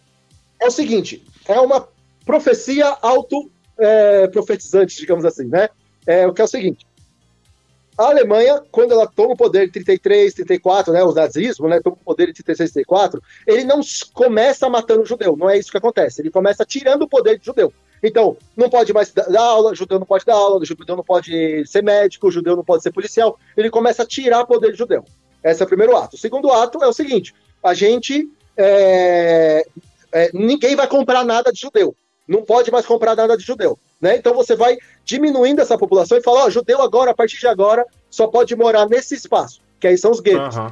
[0.62, 1.88] É o seguinte, é uma
[2.26, 5.70] profecia auto-profetizante, é, digamos assim, né?
[6.06, 6.86] É o que é o seguinte.
[7.98, 11.98] A Alemanha, quando ela toma o poder em 33, 34, né, o nazismo, né, toma
[12.00, 13.82] o poder em 33, 34, ele não
[14.14, 16.22] começa matando o judeu, não é isso que acontece.
[16.22, 17.74] Ele começa tirando o poder do judeu.
[18.04, 21.84] Então, não pode mais dar aula, judeu não pode dar aula, judeu não pode ser
[21.84, 23.38] médico, judeu não pode ser policial.
[23.58, 25.04] Ele começa a tirar o poder do judeu.
[25.44, 26.16] Esse é o primeiro ato.
[26.16, 28.30] O segundo ato é o seguinte: a gente.
[28.58, 29.66] É,
[30.12, 31.96] é, ninguém vai comprar nada de judeu.
[32.28, 33.80] Não pode mais comprar nada de judeu.
[34.02, 34.18] Né?
[34.18, 37.86] Então você vai diminuindo essa população e fala: ó, judeu agora, a partir de agora,
[38.10, 40.58] só pode morar nesse espaço, que aí são os guetos.
[40.58, 40.70] Uhum.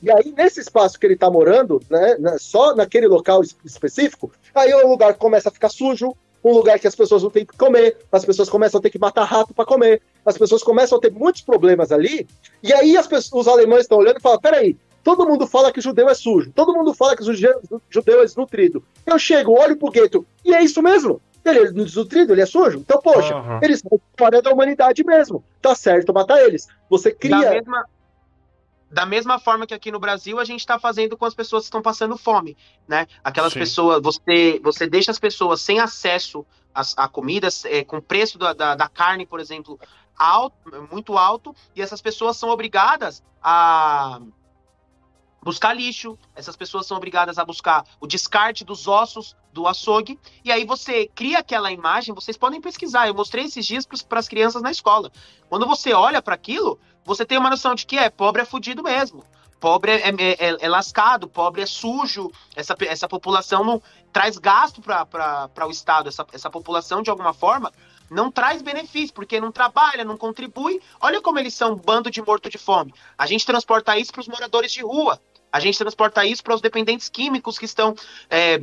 [0.00, 4.88] E aí, nesse espaço que ele está morando, né, só naquele local específico, aí o
[4.88, 8.24] lugar começa a ficar sujo, um lugar que as pessoas não têm que comer, as
[8.24, 11.40] pessoas começam a ter que matar rato para comer, as pessoas começam a ter muitos
[11.40, 12.28] problemas ali,
[12.62, 15.80] e aí as pessoas, os alemães estão olhando e falam: peraí, todo mundo fala que
[15.80, 18.84] judeu é sujo, todo mundo fala que judeu é desnutrido.
[19.06, 21.20] Eu chego, olho pro gueto, e é isso mesmo.
[21.44, 22.78] Ele é desnutrido, ele é sujo.
[22.78, 23.60] Então, poxa, uhum.
[23.62, 25.44] eles são fora da humanidade mesmo.
[25.60, 26.66] Tá certo matar eles.
[26.88, 27.38] Você cria.
[27.38, 27.84] Da mesma,
[28.94, 31.66] da mesma forma que aqui no Brasil a gente está fazendo com as pessoas que
[31.66, 32.56] estão passando fome,
[32.86, 33.08] né?
[33.24, 33.58] Aquelas Sim.
[33.58, 38.52] pessoas, você, você deixa as pessoas sem acesso a, a comidas, é, com preço da,
[38.52, 39.80] da, da, carne, por exemplo,
[40.16, 40.56] alto,
[40.92, 44.20] muito alto, e essas pessoas são obrigadas a
[45.42, 50.52] buscar lixo, essas pessoas são obrigadas a buscar o descarte dos ossos do açougue, e
[50.52, 54.62] aí você cria aquela imagem, vocês podem pesquisar, eu mostrei esses dias para as crianças
[54.62, 55.10] na escola.
[55.48, 58.82] Quando você olha para aquilo, você tem uma noção de que é pobre é fudido
[58.82, 59.24] mesmo.
[59.60, 63.82] Pobre é, é, é, é lascado, pobre é sujo, essa, essa população não
[64.12, 67.72] traz gasto para o Estado, essa, essa população, de alguma forma,
[68.10, 70.80] não traz benefício, porque não trabalha, não contribui.
[71.00, 72.92] Olha como eles são um bando de morto de fome.
[73.16, 75.20] A gente transporta isso para os moradores de rua.
[75.50, 77.94] A gente transporta isso para os dependentes químicos que estão
[78.28, 78.60] é,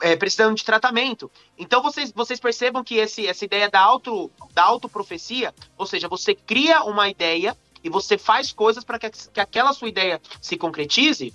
[0.00, 1.30] é, precisando de tratamento.
[1.58, 6.34] Então vocês, vocês percebam que esse, essa ideia da, auto, da autoprofecia, ou seja, você
[6.34, 11.32] cria uma ideia e você faz coisas para que, que aquela sua ideia se concretize,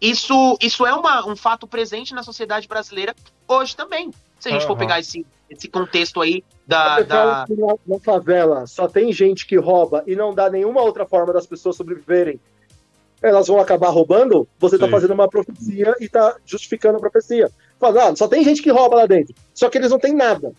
[0.00, 3.14] isso, isso é uma, um fato presente na sociedade brasileira
[3.46, 4.10] hoje também.
[4.40, 4.68] Se a gente uhum.
[4.68, 7.00] for pegar esse, esse contexto aí da.
[7.02, 7.46] da...
[7.48, 11.46] Na, na favela só tem gente que rouba e não dá nenhuma outra forma das
[11.46, 12.40] pessoas sobreviverem.
[13.22, 17.48] Elas vão acabar roubando, você está fazendo uma profecia e está justificando a profecia.
[17.78, 19.32] Fala, ah, só tem gente que rouba lá dentro.
[19.54, 20.52] Só que eles não têm nada.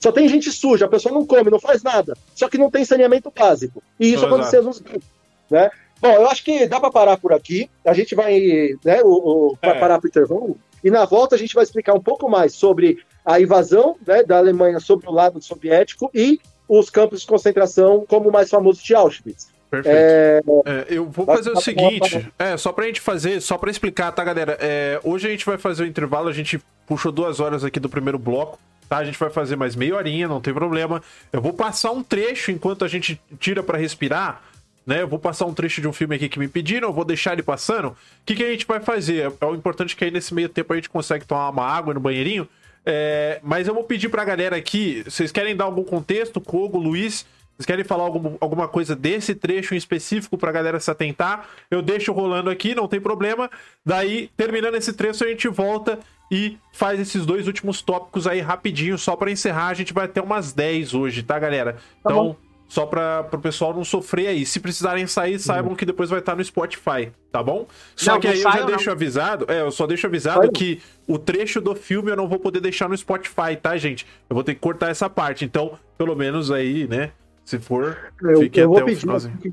[0.00, 2.16] Só tem gente suja, a pessoa não come, não faz nada.
[2.34, 3.82] Só que não tem saneamento básico.
[4.00, 5.06] E isso aconteceu nos grupos,
[5.50, 5.70] né?
[6.00, 7.68] Bom, eu acho que dá para parar por aqui.
[7.84, 8.40] A gente vai,
[8.82, 9.74] né, o, o é.
[9.74, 10.56] parar para o intervalo.
[10.82, 14.38] E na volta a gente vai explicar um pouco mais sobre a invasão né, da
[14.38, 18.94] Alemanha sobre o lado soviético e os campos de concentração, como o mais famoso de
[18.94, 19.50] Auschwitz.
[19.70, 19.94] Perfeito.
[19.94, 20.40] É...
[20.64, 24.24] É, eu vou fazer o seguinte, é, só pra gente fazer, só pra explicar, tá,
[24.24, 24.56] galera?
[24.58, 27.88] É, hoje a gente vai fazer o intervalo, a gente puxou duas horas aqui do
[27.88, 28.58] primeiro bloco
[28.90, 28.98] tá?
[28.98, 31.00] A gente vai fazer mais meia horinha, não tem problema.
[31.32, 34.42] Eu vou passar um trecho enquanto a gente tira para respirar,
[34.84, 35.02] né?
[35.02, 37.32] Eu vou passar um trecho de um filme aqui que me pediram, eu vou deixar
[37.32, 37.88] ele passando.
[37.90, 37.96] O
[38.26, 39.32] que, que a gente vai fazer?
[39.40, 42.00] É o importante que aí nesse meio tempo a gente consegue tomar uma água no
[42.00, 42.48] banheirinho.
[42.84, 47.24] É, mas eu vou pedir pra galera aqui, vocês querem dar algum contexto, Kogo, Luiz?
[47.60, 51.46] Vocês querem falar algum, alguma coisa desse trecho em específico pra galera se atentar?
[51.70, 53.50] Eu deixo rolando aqui, não tem problema.
[53.84, 55.98] Daí, terminando esse trecho, a gente volta
[56.32, 59.66] e faz esses dois últimos tópicos aí rapidinho, só para encerrar.
[59.66, 61.74] A gente vai ter umas 10 hoje, tá, galera?
[61.74, 62.34] Tá então,
[62.66, 64.46] só para o pessoal não sofrer aí.
[64.46, 65.76] Se precisarem sair, saibam uhum.
[65.76, 67.66] que depois vai estar no Spotify, tá bom?
[67.94, 68.92] Só não, que aí eu já deixo não.
[68.94, 70.48] avisado, é, eu só deixo avisado vai.
[70.48, 74.06] que o trecho do filme eu não vou poder deixar no Spotify, tá, gente?
[74.30, 75.44] Eu vou ter que cortar essa parte.
[75.44, 77.12] Então, pelo menos aí, né?
[77.44, 79.52] Se for, eu, fique eu o finalzinho.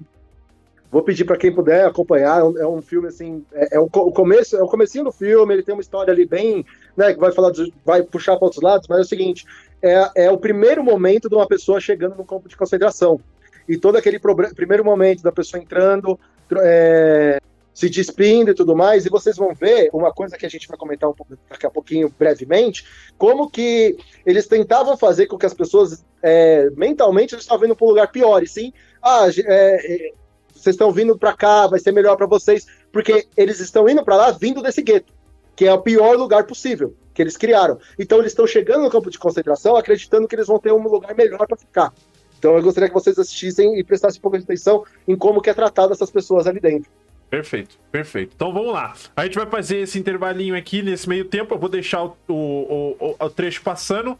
[0.89, 2.39] Vou pedir para quem puder acompanhar.
[2.39, 5.11] É um, é um filme assim, é, é, o, o, começo, é o comecinho do
[5.11, 5.53] filme.
[5.53, 6.65] Ele tem uma história ali bem,
[6.95, 8.87] né, que vai falar, de, vai puxar para outros lados.
[8.87, 9.45] Mas é o seguinte,
[9.81, 13.19] é, é o primeiro momento de uma pessoa chegando no campo de concentração
[13.67, 14.19] e todo aquele
[14.55, 16.17] primeiro momento da pessoa entrando,
[16.61, 17.39] é,
[17.77, 19.05] se despindo e tudo mais.
[19.05, 21.69] E vocês vão ver uma coisa que a gente vai comentar um pouco, daqui a
[21.69, 22.83] pouquinho brevemente,
[23.19, 23.95] como que
[24.25, 28.41] eles tentavam fazer com que as pessoas é, mentalmente estavam indo para um lugar pior.
[28.41, 30.11] E sim, ah, é,
[30.51, 34.15] vocês estão vindo para cá, vai ser melhor para vocês, porque eles estão indo para
[34.15, 35.13] lá vindo desse gueto,
[35.55, 37.77] que é o pior lugar possível que eles criaram.
[37.99, 41.13] Então eles estão chegando no campo de concentração acreditando que eles vão ter um lugar
[41.13, 41.93] melhor para ficar.
[42.39, 45.49] Então eu gostaria que vocês assistissem e prestassem um pouco de atenção em como que
[45.51, 46.89] é tratado essas pessoas ali dentro.
[47.29, 48.33] Perfeito, perfeito.
[48.35, 48.93] Então vamos lá.
[49.15, 51.53] A gente vai fazer esse intervalinho aqui nesse meio tempo.
[51.53, 54.17] Eu vou deixar o, o, o, o trecho passando.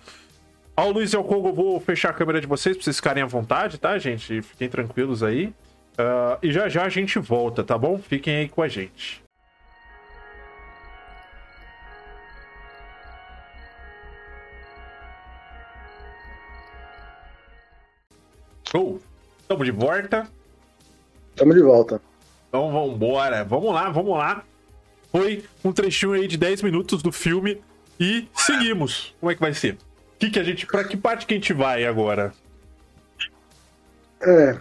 [0.76, 3.24] Ao Luiz e ao Kogo, eu vou fechar a câmera de vocês pra vocês ficarem
[3.24, 4.42] à vontade, tá, gente?
[4.42, 5.48] Fiquem tranquilos aí.
[5.48, 7.98] Uh, e já já a gente volta, tá bom?
[7.98, 9.24] Fiquem aí com a gente.
[18.70, 19.02] Show!
[19.40, 20.30] Estamos de volta.
[21.32, 22.07] Estamos de volta.
[22.49, 23.44] Então vamos embora.
[23.44, 24.44] Vamos lá, vamos lá.
[25.11, 27.61] Foi um trechinho aí de 10 minutos do filme
[27.99, 29.14] e seguimos.
[29.19, 29.78] Como é que vai ser?
[30.19, 32.34] Que que a gente, pra que parte que a gente vai agora?
[34.22, 34.57] É,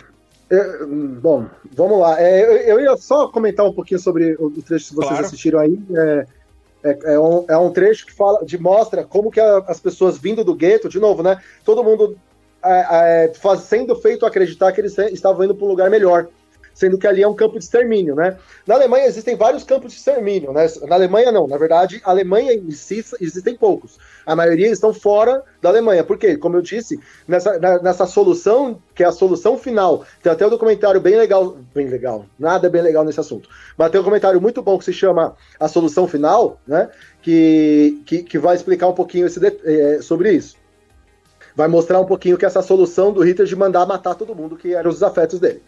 [0.50, 0.84] é,
[1.20, 2.20] bom, vamos lá.
[2.20, 5.26] É, eu, eu, ia só comentar um pouquinho sobre o, o trecho que vocês claro.
[5.26, 5.78] assistiram aí.
[5.94, 6.26] É,
[6.84, 10.18] é, é, um, é um trecho que fala, de mostra como que a, as pessoas
[10.18, 11.42] vindo do gueto, de novo, né?
[11.64, 12.16] Todo mundo
[12.62, 16.28] é, é, faz, sendo feito acreditar que eles estavam indo para um lugar melhor
[16.76, 18.36] sendo que ali é um campo de extermínio, né?
[18.66, 20.66] Na Alemanha existem vários campos de extermínio, né?
[20.86, 23.98] Na Alemanha não, na verdade, a Alemanha em si existem poucos.
[24.26, 26.04] A maioria estão fora da Alemanha.
[26.04, 26.36] Por quê?
[26.36, 31.00] Como eu disse, nessa, nessa solução, que é a solução final, tem até um documentário
[31.00, 33.48] bem legal, bem legal, nada bem legal nesse assunto,
[33.78, 36.90] mas tem um comentário muito bom que se chama A Solução Final, né?
[37.22, 40.56] Que, que, que vai explicar um pouquinho esse, é, sobre isso
[41.56, 44.74] vai mostrar um pouquinho que essa solução do Hitler de mandar matar todo mundo, que
[44.74, 45.62] eram os afetos dele.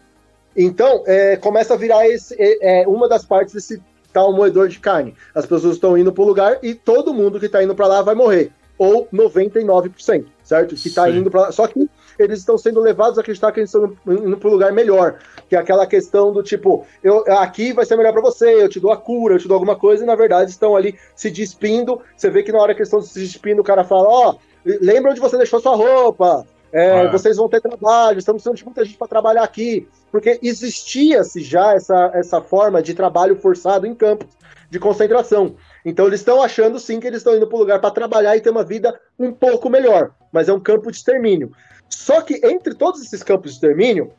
[0.60, 3.80] Então, é, começa a virar esse, é, é, uma das partes desse
[4.12, 5.14] tal moedor de carne.
[5.32, 8.02] As pessoas estão indo para o lugar e todo mundo que está indo para lá
[8.02, 8.50] vai morrer.
[8.76, 10.74] Ou 99%, certo?
[10.74, 11.52] Que está indo para lá.
[11.52, 14.72] Só que eles estão sendo levados a acreditar que eles estão indo para um lugar
[14.72, 15.18] melhor.
[15.48, 18.80] Que é aquela questão do tipo, eu, aqui vai ser melhor para você, eu te
[18.80, 22.00] dou a cura, eu te dou alguma coisa, e na verdade estão ali se despindo.
[22.16, 24.38] Você vê que na hora que eles estão se despindo, o cara fala: Ó, oh,
[24.64, 27.10] lembra onde você deixou sua roupa, é, ah.
[27.10, 29.88] Vocês vão ter trabalho, estamos precisando de muita gente para trabalhar aqui.
[30.10, 34.28] Porque existia-se já essa, essa forma de trabalho forçado em campos
[34.70, 35.56] de concentração.
[35.84, 38.40] Então eles estão achando sim que eles estão indo para o lugar para trabalhar e
[38.40, 40.12] ter uma vida um pouco melhor.
[40.32, 41.52] Mas é um campo de extermínio.
[41.88, 44.12] Só que entre todos esses campos de extermínio,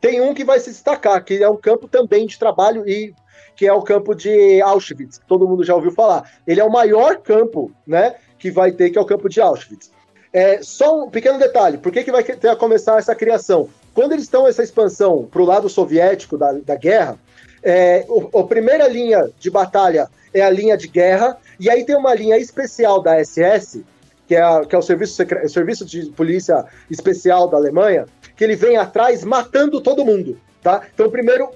[0.00, 3.14] tem um que vai se destacar, que é um campo também de trabalho e
[3.54, 6.30] que é o campo de Auschwitz, que todo mundo já ouviu falar.
[6.46, 9.92] Ele é o maior campo, né, que vai ter, que é o campo de Auschwitz.
[10.32, 13.68] É, só um pequeno detalhe, por que, que vai ter a começar essa criação?
[13.94, 17.18] Quando eles estão essa expansão para o lado soviético da, da guerra,
[17.62, 21.96] é, o, a primeira linha de batalha é a linha de guerra, e aí tem
[21.96, 23.84] uma linha especial da SS,
[24.26, 28.06] que é, a, que é o serviço, o serviço de polícia especial da Alemanha,
[28.36, 30.82] que ele vem atrás matando todo mundo, tá?
[30.94, 31.50] Então, primeiro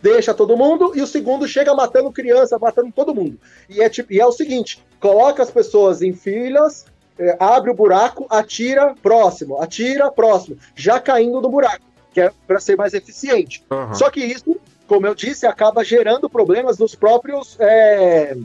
[0.00, 3.40] deixa todo mundo e o segundo chega matando criança, matando todo mundo.
[3.68, 6.84] E é, tipo, e é o seguinte: coloca as pessoas em filas
[7.18, 12.60] é, abre o buraco, atira próximo, atira próximo, já caindo no buraco, que é para
[12.60, 13.64] ser mais eficiente.
[13.70, 13.94] Uhum.
[13.94, 18.36] Só que isso, como eu disse, acaba gerando problemas nos próprios é,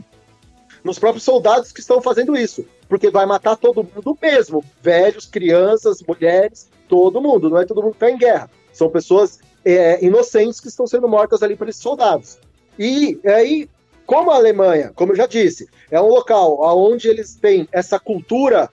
[0.82, 6.02] nos próprios soldados que estão fazendo isso, porque vai matar todo mundo mesmo, velhos, crianças,
[6.02, 7.50] mulheres, todo mundo.
[7.50, 8.50] Não é todo mundo que está em guerra.
[8.72, 12.38] São pessoas é, inocentes que estão sendo mortas ali por esses soldados.
[12.78, 13.68] E aí
[14.10, 18.68] como a Alemanha, como eu já disse, é um local onde eles têm essa cultura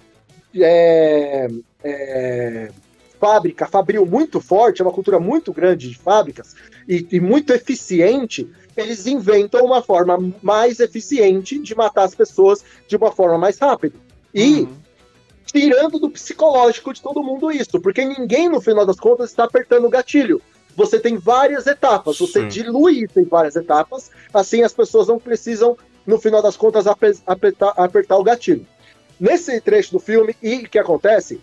[0.55, 1.47] é,
[1.83, 2.71] é,
[3.19, 6.55] fábrica, fabril muito forte, é uma cultura muito grande de fábricas
[6.87, 12.95] e, e, muito eficiente, eles inventam uma forma mais eficiente de matar as pessoas de
[12.95, 13.95] uma forma mais rápida.
[14.33, 14.73] E uhum.
[15.45, 19.85] tirando do psicológico de todo mundo isso, porque ninguém, no final das contas, está apertando
[19.85, 20.41] o gatilho
[20.77, 22.47] você tem várias etapas, você Sim.
[22.49, 25.75] dilui isso em várias etapas, assim as pessoas não precisam,
[26.05, 26.85] no final das contas,
[27.25, 28.63] apertar, apertar o gatilho.
[29.19, 31.41] Nesse trecho do filme, e o que acontece?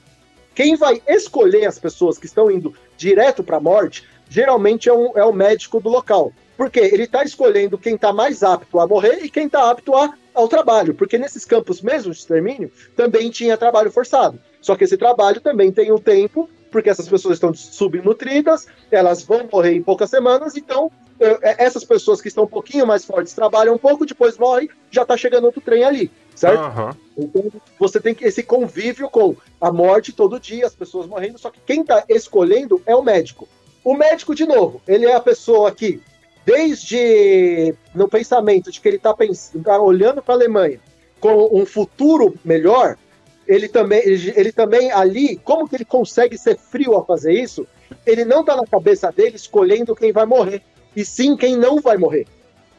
[0.55, 5.11] Quem vai escolher as pessoas que estão indo direto para a morte, geralmente é, um,
[5.19, 6.33] é o médico do local.
[6.57, 10.15] Porque ele está escolhendo quem está mais apto a morrer e quem está apto a,
[10.33, 10.95] ao trabalho.
[10.95, 14.39] Porque nesses campos mesmo de extermínio, também tinha trabalho forçado.
[14.61, 19.49] Só que esse trabalho também tem um tempo porque essas pessoas estão subnutridas, elas vão
[19.53, 20.91] morrer em poucas semanas, então
[21.21, 25.03] é, essas pessoas que estão um pouquinho mais fortes trabalham um pouco, depois morrem, já
[25.03, 26.77] está chegando outro trem ali, certo?
[26.77, 26.91] Uhum.
[27.17, 31.61] Então você tem esse convívio com a morte todo dia, as pessoas morrendo, só que
[31.65, 33.47] quem está escolhendo é o médico.
[33.85, 36.03] O médico, de novo, ele é a pessoa que,
[36.45, 39.15] desde no pensamento de que ele está
[39.63, 40.81] tá olhando para a Alemanha
[41.21, 42.99] com um futuro melhor,
[43.47, 47.67] ele também, ele, ele, também ali, como que ele consegue ser frio a fazer isso?
[48.07, 50.63] Ele não tá na cabeça dele escolhendo quem vai morrer,
[50.97, 52.27] e sim quem não vai morrer.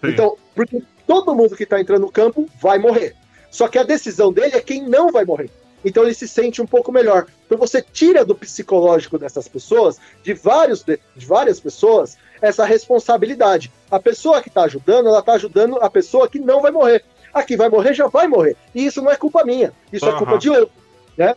[0.02, 0.10] Sim.
[0.10, 3.16] Então, porque todo mundo que tá entrando no campo vai morrer.
[3.52, 5.50] Só que a decisão dele é quem não vai morrer.
[5.84, 7.28] Então ele se sente um pouco melhor.
[7.46, 13.72] Então você tira do psicológico dessas pessoas, de, vários, de, de várias pessoas, essa responsabilidade.
[13.90, 17.06] A pessoa que está ajudando, ela está ajudando a pessoa que não vai morrer
[17.36, 18.56] aqui vai morrer, já vai morrer.
[18.74, 20.16] E isso não é culpa minha, isso uhum.
[20.16, 20.72] é culpa de outro,
[21.18, 21.36] né?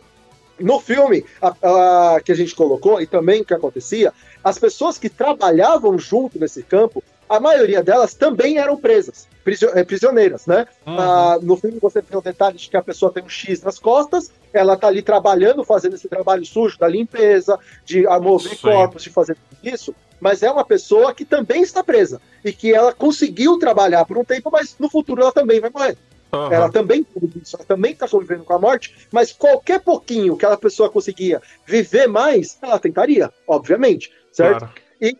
[0.57, 4.13] No filme a, a, que a gente colocou, e também o que acontecia,
[4.43, 10.47] as pessoas que trabalhavam junto nesse campo, a maioria delas também eram presas, eh, prisioneiras,
[10.47, 10.65] né?
[10.85, 10.99] Uhum.
[10.99, 13.77] Ah, no filme você tem o detalhe de que a pessoa tem um X nas
[13.77, 19.09] costas, ela tá ali trabalhando, fazendo esse trabalho sujo da limpeza, de mover corpos, de
[19.11, 23.57] fazer tudo isso, mas é uma pessoa que também está presa e que ela conseguiu
[23.57, 25.97] trabalhar por um tempo, mas no futuro ela também vai morrer.
[26.31, 26.51] Uhum.
[26.51, 27.05] Ela também
[27.53, 32.07] ela também está convivendo com a morte, mas qualquer pouquinho que aquela pessoa conseguia viver
[32.07, 34.59] mais, ela tentaria, obviamente, certo?
[34.59, 34.73] Claro.
[35.01, 35.17] E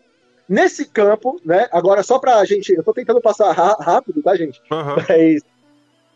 [0.48, 1.68] nesse campo, né?
[1.72, 4.60] Agora só para a gente, eu estou tentando passar rápido, tá, gente?
[4.70, 4.96] Uhum.
[5.08, 5.42] Mas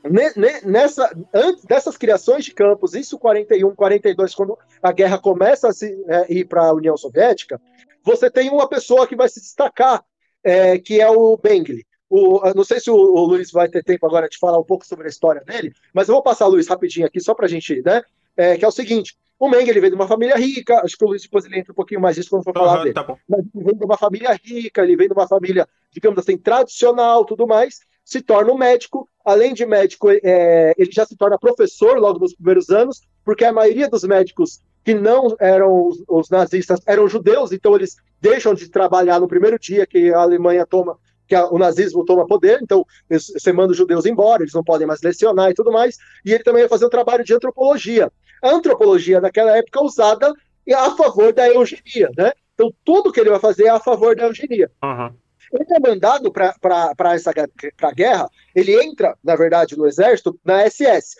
[0.65, 6.05] nessa antes dessas criações de campos, isso 41, 42, quando a guerra começa a se,
[6.07, 7.61] é, ir para a União Soviética,
[8.05, 10.05] você tem uma pessoa que vai se destacar,
[10.43, 11.87] é, que é o Bengli.
[12.09, 14.87] O, não sei se o, o, Luiz vai ter tempo agora de falar um pouco
[14.87, 17.83] sobre a história dele, mas eu vou passar, Luiz, rapidinho aqui, só para a gente,
[17.83, 18.03] né?
[18.37, 21.05] É, que é o seguinte: o Meng ele vem de uma família rica, acho que
[21.05, 22.95] o Luiz depois ele entra um pouquinho mais disso quando for falar uhum, dele.
[22.95, 26.37] Tá mas ele vem de uma família rica, ele vem de uma família, digamos assim,
[26.37, 29.09] tradicional, tudo mais, se torna um médico.
[29.25, 33.53] Além de médico, é, ele já se torna professor logo nos primeiros anos, porque a
[33.53, 38.69] maioria dos médicos que não eram os, os, nazistas eram judeus, então eles deixam de
[38.69, 42.85] trabalhar no primeiro dia que a Alemanha toma, que a, o nazismo toma poder, então
[43.09, 46.45] você manda os judeus embora, eles não podem mais lecionar e tudo mais, e ele
[46.45, 48.13] também ia fazer um trabalho de antropologia.
[48.43, 50.33] A antropologia naquela época usada
[50.75, 52.33] a favor da eugenia, né?
[52.55, 54.71] Então tudo que ele vai fazer é a favor da eugenia.
[54.83, 55.15] Uhum.
[55.53, 57.33] Ele é mandado para essa
[57.77, 61.17] pra guerra, ele entra, na verdade, no exército, na SS.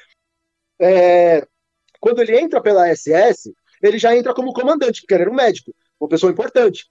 [0.81, 1.47] É,
[2.05, 3.51] quando ele entra pela SS,
[3.83, 6.85] ele já entra como comandante, porque ele era um médico, uma pessoa importante.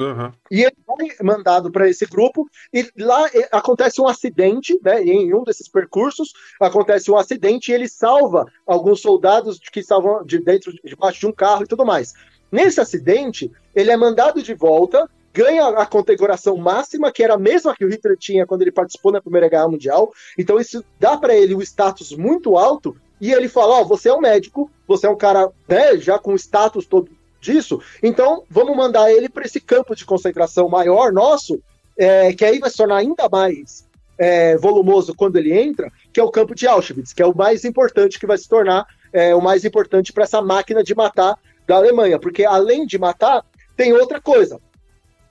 [0.00, 0.32] Uhum.
[0.50, 5.02] E ele vai mandado para esse grupo, e lá acontece um acidente, né?
[5.02, 10.38] Em um desses percursos acontece um acidente e ele salva alguns soldados que estavam de
[10.38, 12.14] dentro, debaixo de um carro e tudo mais.
[12.50, 17.76] Nesse acidente, ele é mandado de volta, ganha a condecoração máxima, que era a mesma
[17.76, 20.10] que o Hitler tinha quando ele participou na Primeira Guerra Mundial.
[20.38, 24.10] Então isso dá para ele um status muito alto e ele fala: Ó, oh, você
[24.10, 27.10] é um médico, você é um cara né, já com status todo
[27.40, 31.58] disso, então vamos mandar ele para esse campo de concentração maior nosso,
[31.96, 33.86] é, que aí vai se tornar ainda mais
[34.18, 37.64] é, volumoso quando ele entra, que é o campo de Auschwitz, que é o mais
[37.64, 41.76] importante que vai se tornar é, o mais importante para essa máquina de matar da
[41.76, 43.42] Alemanha, porque além de matar,
[43.74, 44.60] tem outra coisa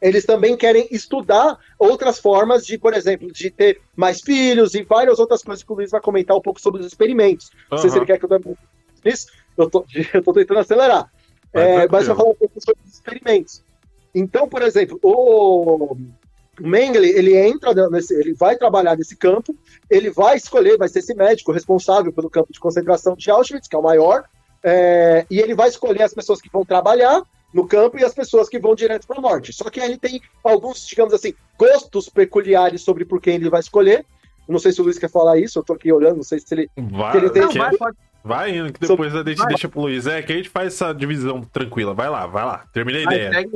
[0.03, 5.17] eles também querem estudar outras formas de, por exemplo, de ter mais filhos e várias
[5.17, 7.47] outras coisas que o Luiz vai comentar um pouco sobre os experimentos.
[7.47, 7.67] Uhum.
[7.71, 8.39] Não sei se ele quer que eu dê
[9.05, 9.27] isso.
[9.57, 11.09] Eu tô, eu tô tentando acelerar.
[11.53, 13.63] É, mas eu vou falar um pouco sobre os experimentos.
[14.13, 15.95] Então, por exemplo, o
[16.59, 19.55] Mengele, ele entra nesse, ele vai trabalhar nesse campo,
[19.89, 23.75] ele vai escolher, vai ser esse médico responsável pelo campo de concentração de Auschwitz, que
[23.75, 24.25] é o maior,
[24.61, 27.23] é, e ele vai escolher as pessoas que vão trabalhar
[27.53, 29.53] no campo e as pessoas que vão direto para a morte.
[29.53, 34.05] Só que ele tem alguns, digamos assim, gostos peculiares sobre por quem ele vai escolher.
[34.47, 36.53] Não sei se o Luiz quer falar isso, eu tô aqui olhando, não sei se
[36.53, 36.69] ele.
[36.75, 37.41] Vai, se ele tem...
[37.43, 37.97] não, vai, pode...
[38.23, 39.30] vai indo, que depois sobre...
[39.30, 39.47] a gente vai.
[39.47, 40.07] deixa pro Luiz.
[40.07, 41.93] É, que a gente faz essa divisão tranquila.
[41.93, 42.65] Vai lá, vai lá.
[42.73, 43.49] Terminei a ideia.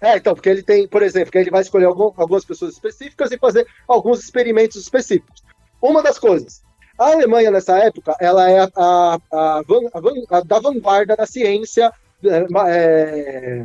[0.00, 3.32] É, então, porque ele tem, por exemplo, que ele vai escolher algum, algumas pessoas específicas
[3.32, 5.42] e fazer alguns experimentos específicos.
[5.82, 6.62] Uma das coisas,
[6.98, 9.62] a Alemanha nessa época, ela é a, a, a,
[10.30, 11.92] a da vanguarda da ciência
[12.24, 13.64] é, é,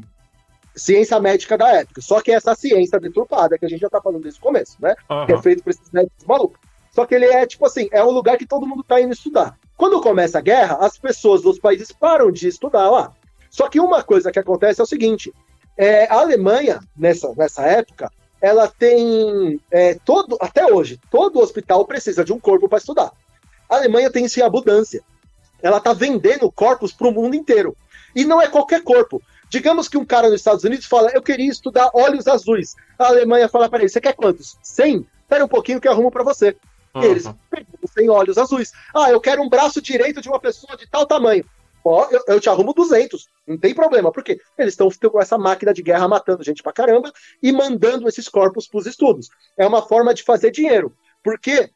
[0.76, 2.02] ciência médica da época.
[2.02, 4.96] Só que essa ciência deturpada, que a gente já tá falando desde o começo, né?
[5.10, 5.26] Uhum.
[5.26, 6.60] Que é feito por esses médicos malucos.
[6.92, 9.58] Só que ele é, tipo assim, é um lugar que todo mundo tá indo estudar.
[9.76, 13.14] Quando começa a guerra, as pessoas dos países param de estudar lá.
[13.50, 15.34] Só que uma coisa que acontece é o seguinte:
[15.76, 22.24] é, a Alemanha, nessa, nessa época, ela tem é, todo, até hoje, todo hospital precisa
[22.24, 23.12] de um corpo para estudar.
[23.70, 25.02] A Alemanha tem isso em abundância.
[25.62, 27.76] Ela tá vendendo corpos para o mundo inteiro.
[28.16, 29.22] E não é qualquer corpo.
[29.50, 32.76] Digamos que um cara nos Estados Unidos fala, eu queria estudar olhos azuis.
[32.98, 34.58] A Alemanha fala para ele, você quer quantos?
[34.64, 35.06] 100?
[35.22, 36.56] Espera um pouquinho que eu arrumo para você.
[36.94, 37.04] Uhum.
[37.04, 38.72] Eles perguntam 100 olhos azuis.
[38.96, 41.46] Ah, eu quero um braço direito de uma pessoa de tal tamanho.
[41.84, 43.28] Ó, eu, eu te arrumo 200.
[43.46, 44.12] Não tem problema.
[44.12, 44.40] Por quê?
[44.58, 47.12] Eles estão com essa máquina de guerra matando gente pra caramba
[47.42, 49.30] e mandando esses corpos pros estudos.
[49.58, 50.96] É uma forma de fazer dinheiro.
[51.24, 51.70] Porque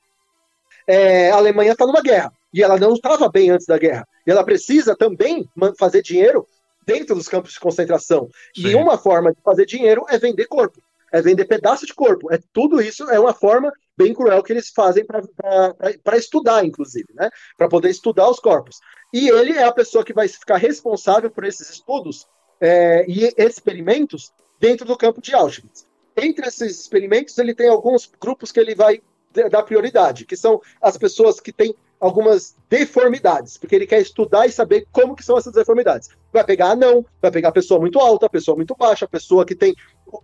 [0.87, 4.07] é, a Alemanha está numa guerra e ela não estava bem antes da guerra.
[4.27, 5.49] E ela precisa também
[5.79, 6.45] fazer dinheiro
[6.85, 8.29] dentro dos campos de concentração.
[8.53, 8.67] Sim.
[8.67, 10.81] E uma forma de fazer dinheiro é vender corpo,
[11.11, 12.31] é vender pedaço de corpo.
[12.31, 17.29] É tudo isso é uma forma bem cruel que eles fazem para estudar, inclusive, né?
[17.57, 18.79] Para poder estudar os corpos.
[19.13, 22.27] E ele é a pessoa que vai ficar responsável por esses estudos
[22.59, 25.87] é, e experimentos dentro do campo de Auschwitz.
[26.15, 29.01] Entre esses experimentos, ele tem alguns grupos que ele vai
[29.51, 34.51] dar prioridade, que são as pessoas que têm algumas deformidades, porque ele quer estudar e
[34.51, 36.09] saber como que são essas deformidades.
[36.31, 39.45] Vai pegar anão, vai pegar a pessoa muito alta, a pessoa muito baixa, a pessoa
[39.45, 39.75] que tem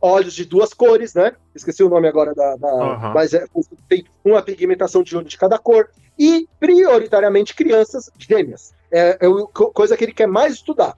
[0.02, 1.34] olhos de duas cores, né?
[1.56, 2.56] Esqueci o nome agora da.
[2.56, 3.14] da uhum.
[3.14, 3.45] Mas é,
[3.90, 5.90] tem uma pigmentação de olho de cada cor.
[6.18, 8.72] E, prioritariamente, crianças gêmeas.
[8.91, 9.28] É, é
[9.74, 10.95] coisa que ele quer mais estudar.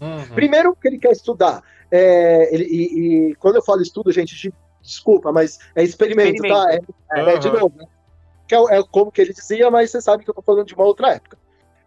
[0.00, 0.34] Uhum.
[0.34, 1.62] Primeiro que ele quer estudar.
[1.90, 4.52] É, ele, e, e, quando eu falo estudo, gente,
[4.82, 6.94] desculpa, mas é experimento, experimento.
[7.08, 7.16] tá?
[7.16, 7.28] É, uhum.
[7.30, 7.72] é, de novo.
[7.76, 7.86] Né?
[8.50, 10.74] Que é, é, como que ele dizia, mas você sabe que eu tô falando de
[10.74, 11.38] uma outra época.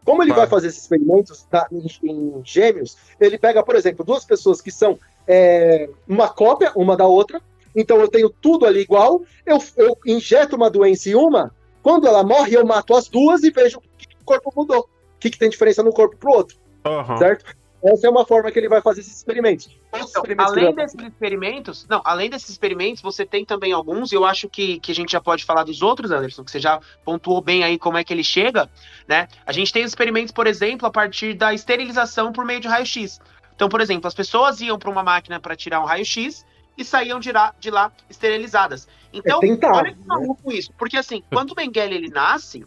[0.06, 4.24] Como ele vai fazer esses experimentos tá, em, em, gêmeos, ele pega, por exemplo, duas
[4.24, 7.42] pessoas que são é, uma cópia uma da outra,
[7.76, 12.24] então eu tenho tudo ali igual, eu, eu injeto uma doença em uma, quando ela
[12.24, 15.32] morre, eu mato as duas e vejo o que, que o corpo mudou, o que,
[15.32, 17.18] que tem diferença no corpo pro outro, uhum.
[17.18, 17.44] certo?
[17.84, 19.70] Essa é uma forma que ele vai fazer esses experimentos.
[19.90, 24.24] Então, experimentos além desses experimentos, não, além desses experimentos, você tem também alguns, e eu
[24.24, 27.42] acho que, que a gente já pode falar dos outros, Anderson, que você já pontuou
[27.42, 28.70] bem aí como é que ele chega,
[29.08, 29.28] né?
[29.46, 33.20] A gente tem experimentos, por exemplo, a partir da esterilização por meio de raio-x.
[33.54, 36.46] Então, por exemplo, as pessoas iam para uma máquina para tirar um raio-x
[36.78, 38.88] e saíam de lá, de lá esterilizadas.
[39.12, 40.06] Então, é tentar, olha que né?
[40.08, 40.56] maluco né?
[40.56, 40.72] isso.
[40.78, 42.66] Porque assim, quando o Mengele ele nasce,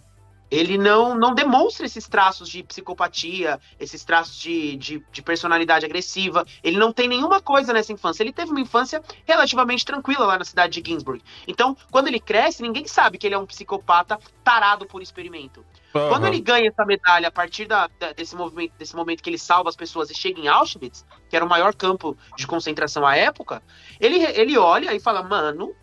[0.51, 6.47] ele não, não demonstra esses traços de psicopatia, esses traços de, de, de, personalidade agressiva.
[6.63, 8.23] Ele não tem nenhuma coisa nessa infância.
[8.23, 11.23] Ele teve uma infância relativamente tranquila lá na cidade de Ginsburg.
[11.49, 15.65] Então, quando ele cresce, ninguém sabe que ele é um psicopata tarado por experimento.
[15.95, 16.09] Uhum.
[16.09, 19.39] Quando ele ganha essa medalha a partir da, da, desse, movimento, desse momento que ele
[19.39, 23.17] salva as pessoas e chega em Auschwitz, que era o maior campo de concentração à
[23.17, 23.63] época,
[23.99, 25.75] ele, ele olha e fala: Mano,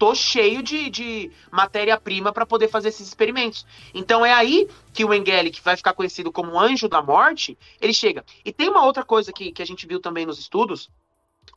[0.00, 3.66] tô cheio de, de matéria-prima para poder fazer esses experimentos.
[3.92, 7.92] Então é aí que o Engele, que vai ficar conhecido como anjo da morte, ele
[7.92, 8.24] chega.
[8.42, 10.88] E tem uma outra coisa que, que a gente viu também nos estudos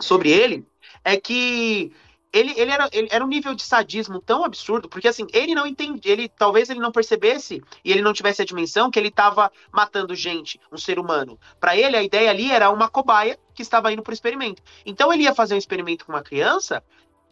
[0.02, 0.68] sobre ele,
[1.06, 1.94] é que
[2.34, 5.66] ele, ele, era, ele era um nível de sadismo tão absurdo, porque assim, ele não
[5.66, 9.50] entende, ele talvez ele não percebesse e ele não tivesse a dimensão que ele estava
[9.72, 11.40] matando gente, um ser humano.
[11.62, 14.62] Para ele, a ideia ali era uma cobaia que estava indo para o experimento.
[14.86, 16.84] Então ele ia fazer um experimento com uma criança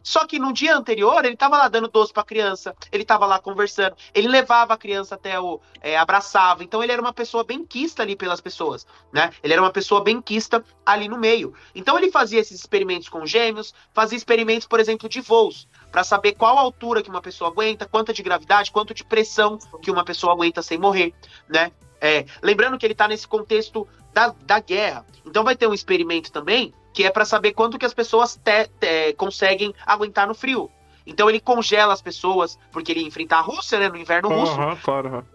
[0.02, 3.26] só que no dia anterior, ele estava lá dando doce para a criança, ele estava
[3.26, 5.60] lá conversando, ele levava a criança até o.
[5.80, 6.62] É, abraçava.
[6.64, 9.30] Então ele era uma pessoa bem quista ali pelas pessoas, né?
[9.42, 11.54] Ele era uma pessoa bem quista ali no meio.
[11.74, 16.32] Então ele fazia esses experimentos com gêmeos, fazia experimentos, por exemplo, de voos, para saber
[16.32, 20.32] qual altura que uma pessoa aguenta, quanta de gravidade, quanto de pressão que uma pessoa
[20.32, 21.14] aguenta sem morrer,
[21.48, 21.72] né?
[22.00, 25.06] É, lembrando que ele está nesse contexto da, da guerra.
[25.24, 28.66] Então vai ter um experimento também que é para saber quanto que as pessoas te,
[28.78, 30.70] te, conseguem aguentar no frio.
[31.06, 34.40] Então ele congela as pessoas, porque ele ia enfrentar a Rússia, né, no inverno uhum,
[34.40, 34.56] russo.
[34.84, 35.26] Claro.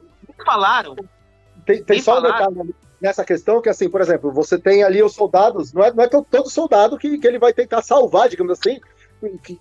[0.45, 0.95] Falaram.
[1.65, 2.47] Tem, tem só falaram.
[2.47, 5.93] um detalhe nessa questão que, assim, por exemplo, você tem ali os soldados, não é,
[5.93, 8.79] não é todo soldado que, que ele vai tentar salvar, digamos assim,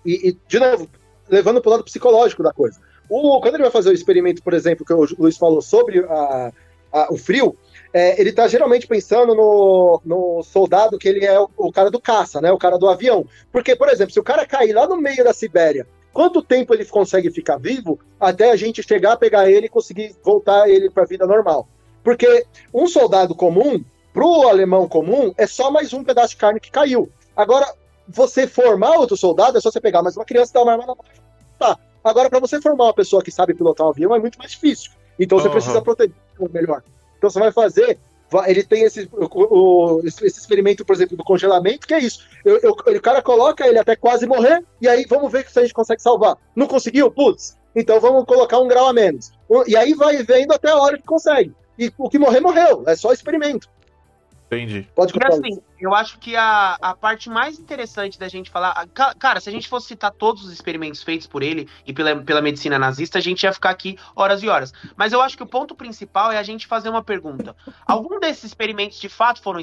[0.05, 0.89] e, e de novo,
[1.29, 2.79] levando para o lado psicológico da coisa.
[3.09, 6.51] O, quando ele vai fazer o experimento, por exemplo, que o Luiz falou sobre a,
[6.91, 7.55] a, o frio,
[7.93, 11.99] é, ele está geralmente pensando no, no soldado que ele é o, o, cara do
[11.99, 12.51] caça, né?
[12.51, 13.25] O cara do avião.
[13.51, 16.85] Porque, por exemplo, se o cara cair lá no meio da Sibéria, quanto tempo ele
[16.85, 21.07] consegue ficar vivo até a gente chegar, pegar ele e conseguir voltar ele para a
[21.07, 21.67] vida normal?
[22.03, 23.83] Porque um soldado comum,
[24.13, 27.09] pro alemão comum, é só mais um pedaço de carne que caiu.
[27.35, 27.71] Agora,
[28.07, 30.85] você formar outro soldado é só você pegar mais uma criança e dar uma arma
[30.85, 30.95] na
[31.59, 31.77] Tá.
[32.03, 34.91] Agora, para você formar uma pessoa que sabe pilotar um avião é muito mais difícil.
[35.19, 35.53] Então você uhum.
[35.53, 36.15] precisa proteger
[36.51, 36.83] melhor.
[37.17, 37.97] Então você vai fazer.
[38.45, 42.27] Ele tem esse, o, esse experimento, por exemplo, do congelamento, que é isso.
[42.43, 45.61] Eu, eu, o cara coloca ele até quase morrer, e aí vamos ver se a
[45.61, 46.37] gente consegue salvar.
[46.53, 47.09] Não conseguiu?
[47.09, 49.31] Putz, então vamos colocar um grau a menos.
[49.65, 51.55] E aí vai vendo até a hora que consegue.
[51.79, 52.83] E o que morrer, morreu.
[52.85, 53.69] É só experimento.
[54.47, 54.87] Entendi.
[54.95, 58.71] Pode e assim, eu acho que a, a parte mais interessante da gente falar.
[58.71, 62.15] A, cara, se a gente fosse citar todos os experimentos feitos por ele e pela,
[62.15, 64.73] pela medicina nazista, a gente ia ficar aqui horas e horas.
[64.95, 67.55] Mas eu acho que o ponto principal é a gente fazer uma pergunta:
[67.85, 69.59] algum desses experimentos de fato foram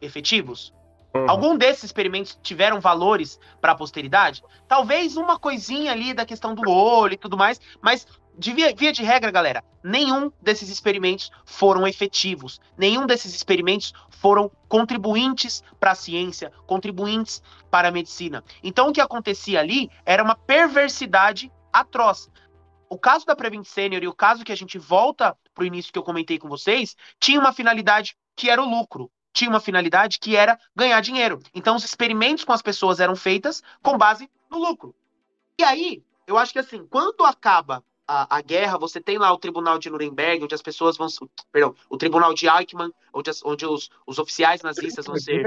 [0.00, 0.72] efetivos?
[1.14, 1.30] Uhum.
[1.30, 4.42] Algum desses experimentos tiveram valores para a posteridade?
[4.66, 8.92] Talvez uma coisinha ali da questão do olho e tudo mais, mas de via, via,
[8.92, 12.60] de regra, galera, nenhum desses experimentos foram efetivos.
[12.76, 18.42] Nenhum desses experimentos foram contribuintes para a ciência, contribuintes para a medicina.
[18.62, 22.28] Então, o que acontecia ali era uma perversidade atroz.
[22.88, 25.92] O caso da Prevent Senior e o caso que a gente volta para o início
[25.92, 29.10] que eu comentei com vocês, tinha uma finalidade que era o lucro.
[29.32, 31.40] Tinha uma finalidade que era ganhar dinheiro.
[31.54, 34.94] Então, os experimentos com as pessoas eram feitas com base no lucro.
[35.58, 39.38] E aí, eu acho que assim, quando acaba a, a, guerra, você tem lá o
[39.38, 41.08] tribunal de Nuremberg, onde as pessoas vão.
[41.50, 45.46] Perdão, o tribunal de Eichmann, onde, as, onde os, os oficiais nazistas vão ser.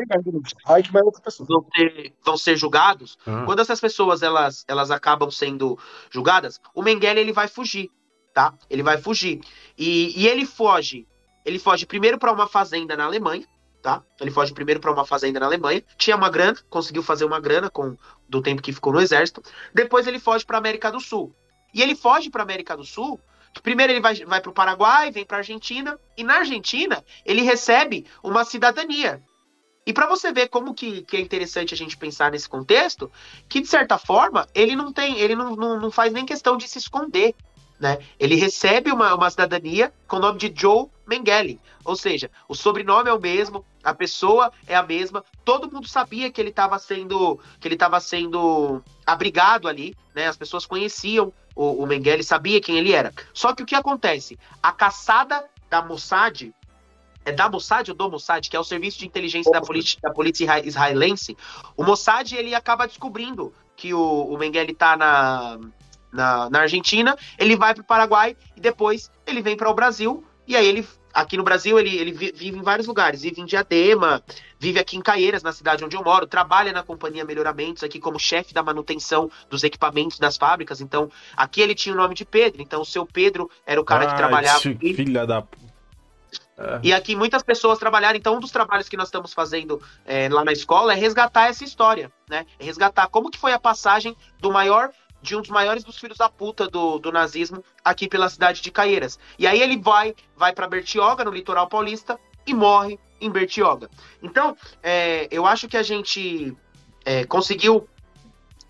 [0.70, 1.48] Eichmann é outra pessoa.
[1.48, 3.18] Vão ser, vão ser julgados.
[3.26, 3.46] Uhum.
[3.46, 5.78] Quando essas pessoas elas, elas acabam sendo
[6.10, 7.90] julgadas, o Mengele ele vai fugir.
[8.34, 8.54] tá?
[8.70, 9.42] Ele vai fugir.
[9.78, 11.08] E, e ele foge.
[11.46, 13.48] Ele foge primeiro para uma fazenda na Alemanha,
[13.82, 14.04] tá?
[14.20, 15.84] Ele foge primeiro para uma fazenda na Alemanha.
[15.98, 17.96] Tinha uma grana, conseguiu fazer uma grana com
[18.28, 19.42] do tempo que ficou no exército.
[19.74, 21.34] Depois ele foge para América do Sul.
[21.78, 23.22] E ele foge para América do Sul.
[23.62, 28.08] Primeiro ele vai, vai para o Paraguai, vem para Argentina e na Argentina ele recebe
[28.24, 29.22] uma cidadania.
[29.86, 33.12] E para você ver como que, que, é interessante a gente pensar nesse contexto,
[33.48, 36.68] que de certa forma ele não tem, ele não, não, não faz nem questão de
[36.68, 37.36] se esconder.
[37.80, 38.00] Né?
[38.20, 41.62] Ele recebe uma, uma cidadania com o nome de Joe Mengele.
[41.86, 46.30] Ou seja, o sobrenome é o mesmo, a pessoa é a mesma, todo mundo sabia
[46.30, 50.28] que ele estava sendo que ele estava sendo abrigado ali, né?
[50.28, 53.14] As pessoas conheciam o, o Mengele, sabia quem ele era.
[53.34, 54.38] Só que o que acontece?
[54.62, 56.54] A caçada da Mossad
[57.24, 60.12] é da Mossad ou do Mossad, que é o serviço de inteligência da polícia, da
[60.12, 61.38] polícia israelense,
[61.78, 65.60] o Mossad ele acaba descobrindo que o, o Mengele está na,
[66.12, 70.26] na, na, Argentina, ele vai para o Paraguai e depois ele vem para o Brasil.
[70.46, 70.88] E aí ele,
[71.18, 74.24] aqui no Brasil, ele, ele vive em vários lugares, vive em Diadema,
[74.60, 78.20] vive aqui em Caieiras, na cidade onde eu moro, trabalha na companhia Melhoramentos aqui como
[78.20, 80.80] chefe da manutenção dos equipamentos das fábricas.
[80.80, 84.06] Então, aqui ele tinha o nome de Pedro, então o seu Pedro era o cara
[84.06, 84.60] ah, que trabalhava.
[84.60, 85.44] Filha da
[86.60, 86.80] é.
[86.82, 90.44] E aqui muitas pessoas trabalharam, então um dos trabalhos que nós estamos fazendo é, lá
[90.44, 92.48] na escola é resgatar essa história, né?
[92.60, 94.90] É resgatar como que foi a passagem do maior,
[95.28, 98.72] de um dos maiores dos filhos da puta do, do nazismo aqui pela cidade de
[98.72, 99.20] Caieiras.
[99.38, 103.90] E aí ele vai, vai para Bertioga, no litoral paulista, e morre em Bertioga.
[104.24, 106.56] Então, é, eu acho que a gente
[107.04, 107.88] é, conseguiu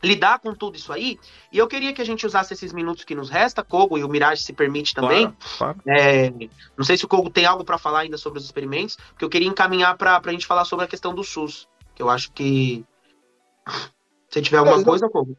[0.04, 1.20] lidar com tudo isso aí.
[1.52, 4.10] E eu queria que a gente usasse esses minutos que nos resta, Kogo, e o
[4.10, 5.34] Mirage se permite também.
[5.58, 6.00] Claro, claro.
[6.00, 6.32] É,
[6.76, 9.30] não sei se o Kogo tem algo para falar ainda sobre os experimentos, porque eu
[9.30, 12.84] queria encaminhar para a gente falar sobre a questão do SUS, que eu acho que.
[14.30, 15.38] Se tiver alguma é, coisa, Kogo.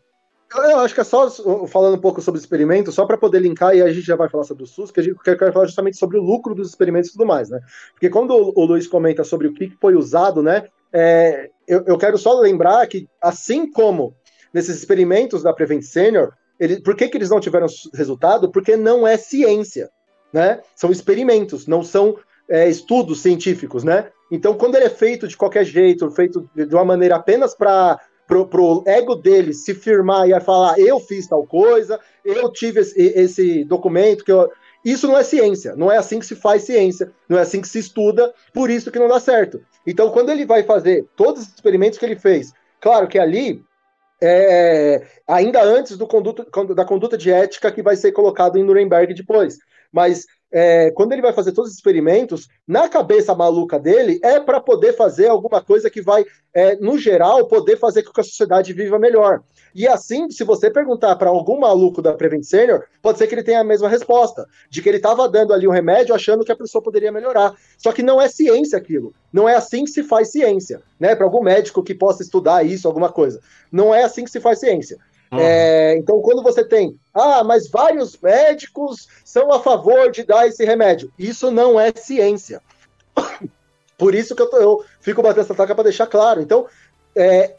[0.54, 1.28] Eu acho que é só
[1.66, 4.30] falando um pouco sobre os experimentos, só para poder linkar, e a gente já vai
[4.30, 7.10] falar sobre o SUS, que a gente quer falar justamente sobre o lucro dos experimentos
[7.10, 7.60] e tudo mais, né?
[7.92, 10.64] Porque quando o, Luiz comenta sobre o que foi usado, né?
[10.90, 14.14] É, eu, eu quero só lembrar que, assim como
[14.52, 18.50] nesses experimentos da Prevent Senior, ele, por que, que eles não tiveram resultado?
[18.50, 19.90] Porque não é ciência,
[20.32, 20.62] né?
[20.74, 22.16] São experimentos, não são
[22.48, 24.10] é, estudos científicos, né?
[24.30, 28.46] Então, quando ele é feito de qualquer jeito, feito de uma maneira apenas para pro,
[28.46, 33.64] pro ego dele se firmar e falar eu fiz tal coisa, eu tive esse, esse
[33.64, 34.52] documento que eu...
[34.84, 37.66] Isso não é ciência, não é assim que se faz ciência, não é assim que
[37.66, 39.60] se estuda, por isso que não dá certo.
[39.84, 43.60] Então, quando ele vai fazer todos os experimentos que ele fez, claro que ali
[44.22, 46.06] é, ainda antes do
[46.74, 49.58] da conduta de ética que vai ser colocado em Nuremberg depois.
[49.92, 54.60] Mas é, quando ele vai fazer todos os experimentos, na cabeça maluca dele é para
[54.60, 56.24] poder fazer alguma coisa que vai,
[56.54, 59.42] é, no geral, poder fazer com que a sociedade viva melhor.
[59.74, 63.42] E assim, se você perguntar para algum maluco da Prevent Senior, pode ser que ele
[63.42, 66.56] tenha a mesma resposta, de que ele estava dando ali um remédio achando que a
[66.56, 67.54] pessoa poderia melhorar.
[67.76, 69.12] Só que não é ciência aquilo.
[69.32, 71.14] Não é assim que se faz ciência, né?
[71.14, 73.40] Para algum médico que possa estudar isso, alguma coisa.
[73.70, 74.96] Não é assim que se faz ciência.
[75.30, 75.38] Uhum.
[75.38, 80.64] É, então, quando você tem, ah, mas vários médicos são a favor de dar esse
[80.64, 82.62] remédio, isso não é ciência.
[83.98, 86.40] Por isso que eu, tô, eu fico batendo essa taca para deixar claro.
[86.40, 86.66] Então,
[87.16, 87.56] é,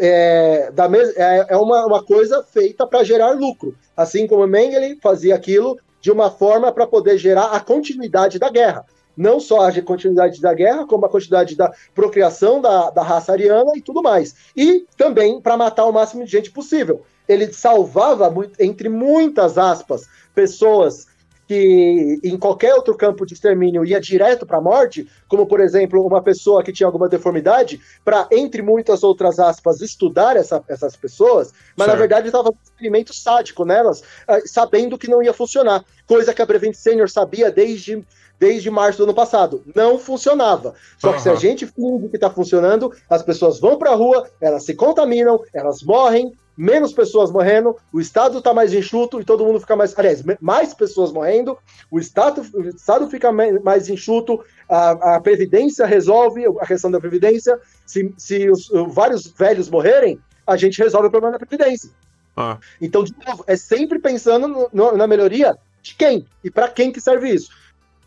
[0.00, 3.76] é, da mes é, é uma, uma coisa feita para gerar lucro.
[3.96, 8.84] Assim como Mengele fazia aquilo de uma forma para poder gerar a continuidade da guerra
[9.16, 13.72] não só a continuidade da guerra, como a continuidade da procriação da, da raça ariana
[13.74, 14.34] e tudo mais.
[14.54, 17.02] E também para matar o máximo de gente possível.
[17.28, 21.06] Ele salvava, entre muitas aspas, pessoas
[21.46, 26.04] que em qualquer outro campo de extermínio ia direto para a morte, como por exemplo
[26.04, 31.52] uma pessoa que tinha alguma deformidade, para, entre muitas outras aspas, estudar essa, essas pessoas,
[31.76, 31.90] mas certo.
[31.90, 36.42] na verdade estava um experimento sádico nelas, ah, sabendo que não ia funcionar, coisa que
[36.42, 38.04] a Prevent Senior sabia desde
[38.38, 39.62] desde março do ano passado.
[39.74, 40.74] Não funcionava.
[40.98, 44.28] Só que se a gente finge que está funcionando, as pessoas vão para a rua,
[44.42, 49.44] elas se contaminam, elas morrem, menos pessoas morrendo, o Estado está mais enxuto e todo
[49.44, 49.96] mundo fica mais.
[49.98, 51.58] Aliás, mais pessoas morrendo,
[51.90, 57.58] o Estado, o estado fica mais enxuto, a, a Previdência resolve a questão da Previdência.
[57.84, 61.90] Se, se os, vários velhos morrerem, a gente resolve o problema da Previdência.
[62.36, 62.58] Ah.
[62.80, 66.92] Então, de novo, é sempre pensando no, no, na melhoria de quem e para quem
[66.92, 67.50] que serve isso.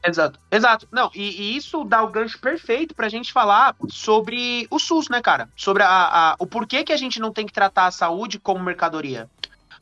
[0.06, 0.88] Exato, exato.
[0.92, 5.22] Não, e, e, isso dá o gancho perfeito pra gente falar sobre o SUS, né,
[5.22, 5.50] cara?
[5.56, 8.64] Sobre a, a, o porquê que a gente não tem que tratar a saúde como
[8.64, 9.30] mercadoria.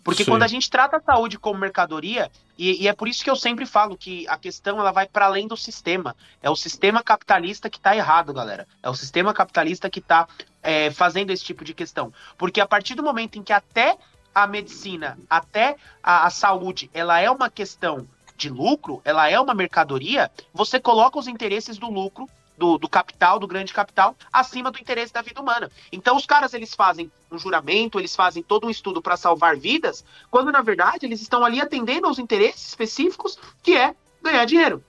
[0.04, 0.32] Porque Sim.
[0.32, 3.36] quando a gente trata a saúde como mercadoria, e, e, é por isso que eu
[3.36, 6.16] sempre falo que a questão ela vai para além do sistema.
[6.42, 8.66] É o sistema capitalista que tá errado, galera.
[8.82, 10.26] É o sistema capitalista que tá
[10.64, 12.14] é, fazendo esse tipo de questão.
[12.38, 13.98] Porque a partir do momento em que até
[14.34, 18.08] a medicina, até a, a saúde, ela é uma questão
[18.38, 23.40] de lucro, ela é uma mercadoria, você coloca os interesses do lucro do, do, capital,
[23.40, 25.70] do grande capital, acima do interesse da vida humana.
[25.92, 30.04] Então os caras eles fazem um juramento, eles fazem todo um estudo para salvar vidas,
[30.32, 34.84] quando na verdade eles estão ali atendendo aos interesses específicos, que é ganhar dinheiro.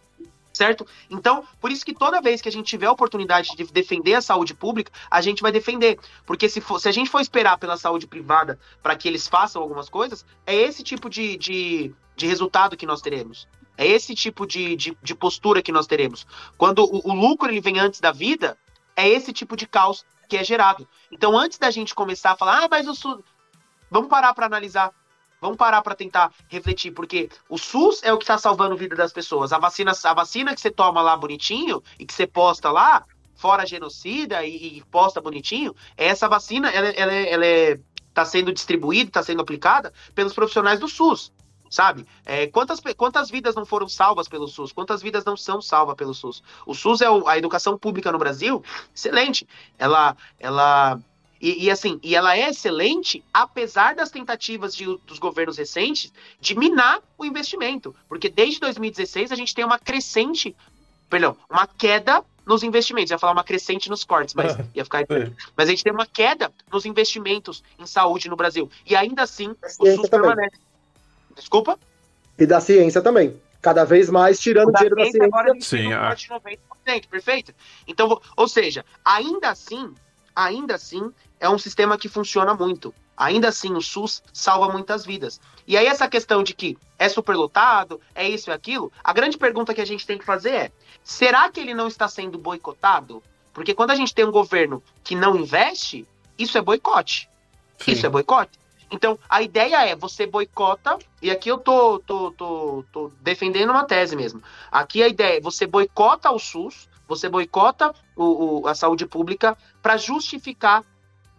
[0.58, 0.84] Certo?
[1.08, 4.20] Então, por isso que toda vez que a gente tiver a oportunidade de defender a
[4.20, 6.00] saúde pública, a gente vai defender.
[6.26, 9.62] Porque se, for, se a gente for esperar pela saúde privada para que eles façam
[9.62, 13.46] algumas coisas, é esse tipo de, de, de resultado que nós teremos.
[13.76, 16.26] É esse tipo de, de, de postura que nós teremos.
[16.56, 18.58] Quando o, o, lucro ele vem antes da vida,
[18.96, 20.88] é esse tipo de caos que é gerado.
[21.12, 23.22] Então, antes da gente começar a falar, ah, mas o SUS.
[23.88, 24.92] Vamos parar para analisar.
[25.40, 28.96] Vamos parar para tentar refletir, porque o SUS é o que está salvando a vida
[28.96, 29.52] das pessoas.
[29.52, 33.04] A vacina, a vacina que você toma lá bonitinho e que você posta lá,
[33.36, 37.78] fora genocida e, e posta bonitinho, essa vacina, ela, ela, ela é,
[38.12, 41.32] tá sendo distribuída, está sendo aplicada pelos profissionais do SUS
[41.70, 42.06] sabe?
[42.24, 44.72] É, quantas, quantas vidas não foram salvas pelo SUS?
[44.72, 46.42] Quantas vidas não são salvas pelo SUS?
[46.66, 48.62] O SUS é o, a educação pública no Brasil,
[48.94, 49.46] excelente.
[49.78, 50.98] Ela, ela
[51.40, 56.58] e, e, assim, e ela é excelente, apesar das tentativas de, dos governos recentes de
[56.58, 57.94] minar o investimento.
[58.08, 60.56] Porque desde 2016 a gente tem uma crescente,
[61.08, 63.10] perdão, uma queda nos investimentos.
[63.10, 65.04] Ia falar uma crescente nos cortes, mas ia ficar.
[65.56, 68.68] Mas a gente tem uma queda nos investimentos em saúde no Brasil.
[68.84, 70.56] E ainda assim, o SUS permanece.
[71.36, 71.78] Desculpa?
[72.36, 73.40] E da ciência também.
[73.60, 75.24] Cada vez mais tirando dinheiro da ciência.
[75.24, 76.28] Agora a gente Sim, um de
[76.88, 77.54] 90%, perfeito?
[77.86, 79.92] Então, ou seja, ainda assim,
[80.34, 82.94] ainda assim, é um sistema que funciona muito.
[83.16, 85.40] Ainda assim, o SUS salva muitas vidas.
[85.66, 89.74] E aí, essa questão de que é superlotado, é isso e aquilo, a grande pergunta
[89.74, 93.22] que a gente tem que fazer é: será que ele não está sendo boicotado?
[93.52, 96.06] Porque quando a gente tem um governo que não investe,
[96.38, 97.28] isso é boicote.
[97.78, 97.92] Sim.
[97.92, 98.58] Isso é boicote.
[98.90, 103.84] Então, a ideia é você boicota, e aqui eu tô, tô, tô, tô defendendo uma
[103.84, 104.42] tese mesmo.
[104.70, 109.56] Aqui a ideia é você boicota o SUS, você boicota o, o a saúde pública
[109.82, 110.84] para justificar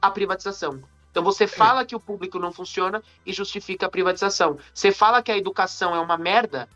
[0.02, 0.82] a privatização.
[1.12, 4.58] Então você fala que o público não funciona e justifica a privatização.
[4.74, 6.70] Você fala que a educação é uma merda,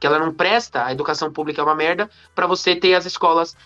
[0.00, 3.56] que ela não presta, a educação pública é uma merda, para você ter as escolas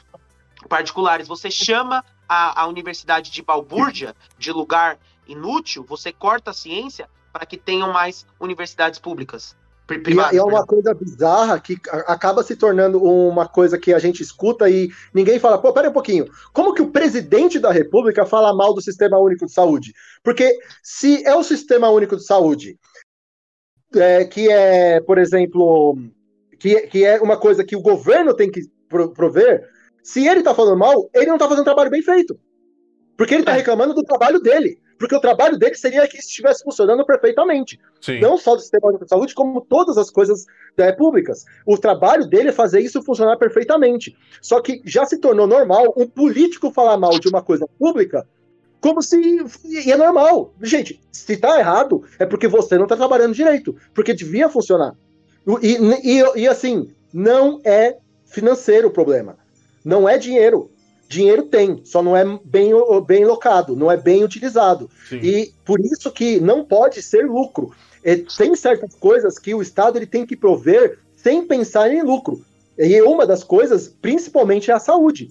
[0.68, 1.26] particulares.
[1.26, 7.46] Você chama a, a universidade de balbúrdia, de lugar inútil, você corta a ciência para
[7.46, 9.56] que tenham mais universidades públicas.
[9.86, 14.20] Privadas, e é uma coisa bizarra que acaba se tornando uma coisa que a gente
[14.20, 18.52] escuta e ninguém fala, pô, pera um pouquinho, como que o presidente da república fala
[18.52, 19.92] mal do Sistema Único de Saúde?
[20.24, 22.76] Porque se é o Sistema Único de Saúde,
[23.94, 25.96] é, que é, por exemplo,
[26.58, 29.68] que, que é uma coisa que o governo tem que prover,
[30.02, 32.36] se ele tá falando mal, ele não tá fazendo um trabalho bem feito.
[33.16, 33.58] Porque ele tá é.
[33.58, 37.78] reclamando do trabalho dele porque o trabalho dele seria que estivesse funcionando perfeitamente.
[38.00, 38.20] Sim.
[38.20, 41.44] Não só do sistema de saúde, como todas as coisas né, públicas.
[41.66, 44.16] O trabalho dele é fazer isso funcionar perfeitamente.
[44.40, 48.26] Só que já se tornou normal um político falar mal de uma coisa pública
[48.80, 49.16] como se.
[49.64, 50.54] E é normal.
[50.62, 53.74] Gente, se tá errado, é porque você não tá trabalhando direito.
[53.92, 54.94] Porque devia funcionar.
[55.62, 59.36] E, e, e assim, não é financeiro o problema.
[59.84, 60.70] Não é dinheiro
[61.08, 62.72] dinheiro tem, só não é bem,
[63.06, 64.90] bem locado, não é bem utilizado.
[65.08, 65.20] Sim.
[65.22, 67.72] E por isso que não pode ser lucro.
[68.02, 72.44] É, tem certas coisas que o Estado ele tem que prover sem pensar em lucro.
[72.78, 75.30] E uma das coisas, principalmente, é a saúde.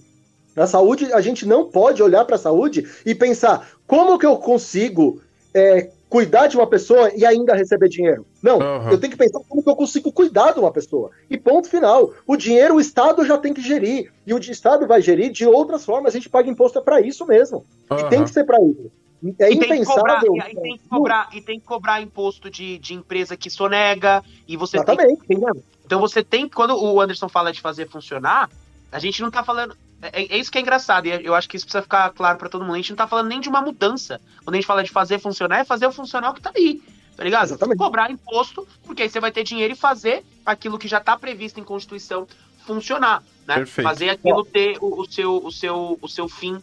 [0.54, 4.36] Na saúde, a gente não pode olhar para a saúde e pensar como que eu
[4.38, 5.20] consigo
[5.54, 8.26] é, cuidar de uma pessoa e ainda receber dinheiro.
[8.42, 8.90] Não, uhum.
[8.90, 11.10] eu tenho que pensar como que eu consigo cuidar de uma pessoa.
[11.28, 12.12] E ponto final.
[12.26, 14.12] O dinheiro o Estado já tem que gerir.
[14.26, 16.14] E o Estado vai gerir de outras formas.
[16.14, 17.64] A gente paga imposto é para isso mesmo.
[17.90, 17.98] Uhum.
[17.98, 18.90] E tem que ser para isso.
[19.38, 20.32] É e impensável.
[20.32, 23.50] Tem cobrar, e, tem que cobrar, e tem que cobrar imposto de, de empresa que
[23.50, 24.22] sonega.
[24.46, 25.26] E você Exatamente.
[25.26, 25.46] tem que,
[25.84, 28.50] Então você tem, quando o Anderson fala de fazer funcionar,
[28.92, 29.76] a gente não tá falando.
[30.12, 32.48] É, é, isso que é engraçado, e eu acho que isso precisa ficar claro para
[32.48, 32.74] todo mundo.
[32.74, 34.20] A gente não tá falando nem de uma mudança.
[34.44, 36.82] Quando a gente fala de fazer funcionar, é fazer o funcional que tá aí.
[37.16, 37.44] Tá ligado?
[37.44, 37.78] Exatamente.
[37.78, 41.58] Cobrar imposto, porque aí você vai ter dinheiro e fazer aquilo que já tá previsto
[41.58, 42.26] em Constituição
[42.66, 43.22] funcionar.
[43.46, 43.54] Né?
[43.54, 43.88] Perfeito.
[43.88, 46.60] Fazer aquilo ter o, o, seu, o, seu, o seu fim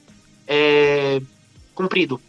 [0.48, 1.22] é,
[1.74, 2.22] cumprido.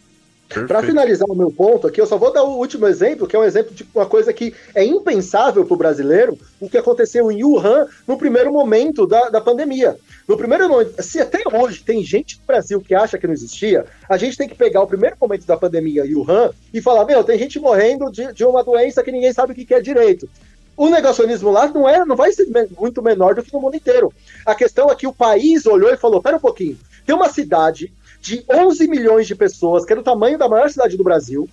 [0.49, 3.39] Para finalizar o meu ponto aqui, eu só vou dar o último exemplo, que é
[3.39, 7.43] um exemplo de uma coisa que é impensável para o brasileiro, o que aconteceu em
[7.43, 9.97] Wuhan no primeiro momento da, da pandemia.
[10.29, 13.85] No primeiro momento, se até hoje tem gente no Brasil que acha que não existia,
[14.09, 17.25] a gente tem que pegar o primeiro momento da pandemia em Wuhan e falar: meu,
[17.25, 20.29] tem gente morrendo de, de uma doença que ninguém sabe o que é direito
[20.77, 24.13] o negacionismo lá não é, não vai ser muito menor do que no mundo inteiro.
[24.45, 27.93] A questão é que o país olhou e falou: pera um pouquinho, tem uma cidade
[28.25, 31.47] de 11 milhões de pessoas, que é do tamanho da maior cidade do Brasil,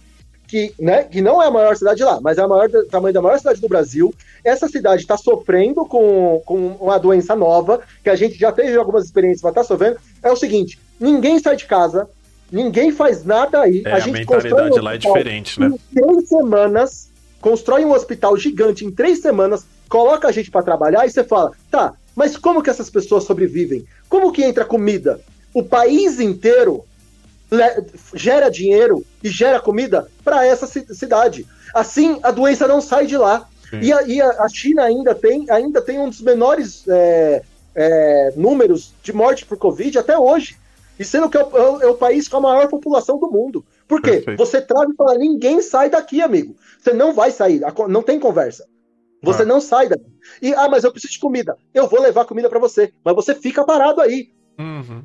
[0.48, 3.38] que, né, que não é a maior cidade lá, mas é maior tamanho da maior
[3.38, 4.14] cidade do Brasil.
[4.42, 9.04] Essa cidade está sofrendo com, com uma doença nova, que a gente já teve algumas
[9.04, 9.98] experiências, mas está sofrendo.
[10.24, 12.10] É o seguinte: ninguém sai de casa,
[12.50, 13.84] ninguém faz nada aí.
[13.86, 15.68] É, a, gente a mentalidade um lá é diferente, né?
[15.68, 17.10] Em três semanas,
[17.42, 21.52] constrói um hospital gigante em três semanas, coloca a gente para trabalhar e você fala,
[21.70, 23.86] tá, mas como que essas pessoas sobrevivem?
[24.08, 25.20] Como que entra comida?
[25.54, 26.86] O país inteiro
[28.14, 31.46] gera dinheiro e gera comida para essa cidade.
[31.74, 33.48] Assim, a doença não sai de lá.
[33.82, 37.42] E, a, e a, China ainda tem, ainda tem um dos menores é,
[37.74, 40.58] é, números de morte por Covid até hoje.
[41.00, 43.66] E sendo que é o, é o, país com a maior população do mundo.
[43.88, 44.12] Por quê?
[44.18, 44.38] Perfeito.
[44.38, 46.56] Você trava e fala: ninguém sai daqui, amigo.
[46.80, 48.68] Você não vai sair, não tem conversa.
[49.24, 49.46] Você ah.
[49.46, 50.06] não sai daqui.
[50.42, 51.58] E, ah, mas eu preciso de comida.
[51.74, 52.92] Eu vou levar comida para você.
[53.04, 54.30] Mas você fica parado aí.
[54.60, 55.04] Uhum.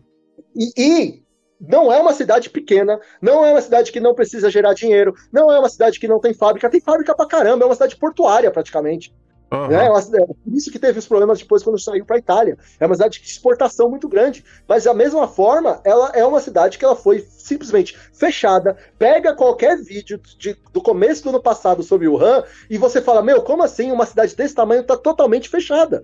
[0.55, 1.23] E, e,
[1.60, 5.50] não é uma cidade pequena, não é uma cidade que não precisa gerar dinheiro, não
[5.50, 8.50] é uma cidade que não tem fábrica, tem fábrica pra caramba, é uma cidade portuária
[8.50, 9.15] praticamente.
[9.52, 9.68] Uhum.
[9.68, 9.76] Né?
[9.76, 12.58] É, é por isso que teve os problemas depois quando saiu para a Itália.
[12.81, 14.44] É uma cidade de exportação muito grande.
[14.66, 18.76] Mas da mesma forma, ela é uma cidade que ela foi simplesmente fechada.
[18.98, 23.40] Pega qualquer vídeo de, do começo do ano passado sobre Wuhan e você fala: Meu,
[23.42, 26.02] como assim uma cidade desse tamanho está totalmente fechada?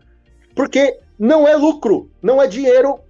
[0.55, 3.01] Porque não é lucro, não é dinheiro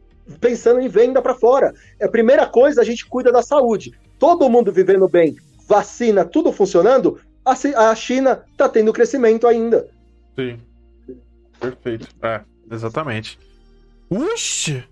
[0.41, 1.75] pensando em venda para fora.
[1.99, 3.92] É a primeira coisa, a gente cuida da saúde.
[4.18, 5.36] Todo mundo vivendo bem,
[5.67, 9.89] vacina, tudo funcionando, a China está tendo crescimento ainda.
[10.36, 10.59] Sim.
[11.59, 12.09] Perfeito.
[12.23, 13.39] É, exatamente.
[14.10, 14.84] Uxi!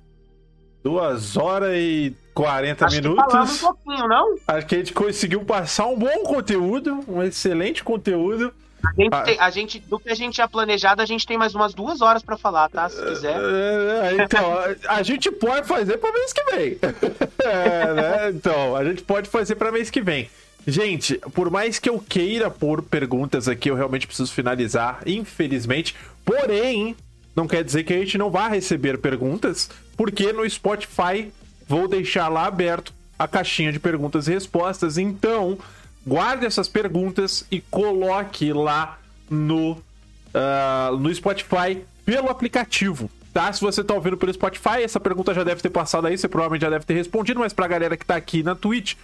[0.82, 3.60] Duas horas e 40 Acho minutos.
[3.60, 4.36] Que um pouquinho, não?
[4.48, 8.52] Acho que a gente conseguiu passar um bom conteúdo, um excelente conteúdo.
[8.84, 9.22] A gente, ah.
[9.22, 12.00] tem, a gente, do que a gente tinha planejado, a gente tem mais umas duas
[12.00, 12.88] horas para falar, tá?
[12.88, 13.36] Se quiser.
[13.38, 16.78] É, é então, a, a, gente pode fazer para mês que vem.
[17.42, 18.30] É, né?
[18.30, 20.28] Então, a gente pode fazer para mês que vem.
[20.66, 25.96] Gente, por mais que eu queira pôr perguntas aqui, eu realmente preciso finalizar, infelizmente.
[26.22, 26.94] Porém,
[27.34, 31.32] não quer dizer que a gente não vá receber perguntas, porque no Spotify
[31.66, 34.98] vou deixar lá aberto a caixinha de perguntas e respostas.
[34.98, 35.58] Então,
[36.06, 38.98] guarde essas perguntas e coloque lá
[39.28, 43.10] no, uh, no Spotify pelo aplicativo.
[43.32, 43.52] Tá?
[43.52, 46.62] Se você tá ouvindo pelo Spotify, essa pergunta já deve ter passado aí, você provavelmente
[46.62, 48.94] já deve ter respondido, mas pra galera que tá aqui na Twitch,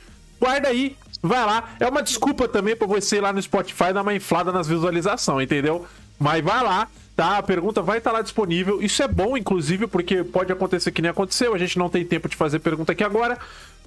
[0.41, 1.77] guarda aí, vai lá.
[1.79, 5.45] É uma desculpa também para você ir lá no Spotify dar uma inflada nas visualizações,
[5.45, 5.87] entendeu?
[6.19, 7.39] Mas vai lá, tá?
[7.39, 8.83] A pergunta vai estar tá lá disponível.
[8.83, 11.55] Isso é bom, inclusive, porque pode acontecer que nem aconteceu.
[11.55, 13.39] A gente não tem tempo de fazer pergunta aqui agora.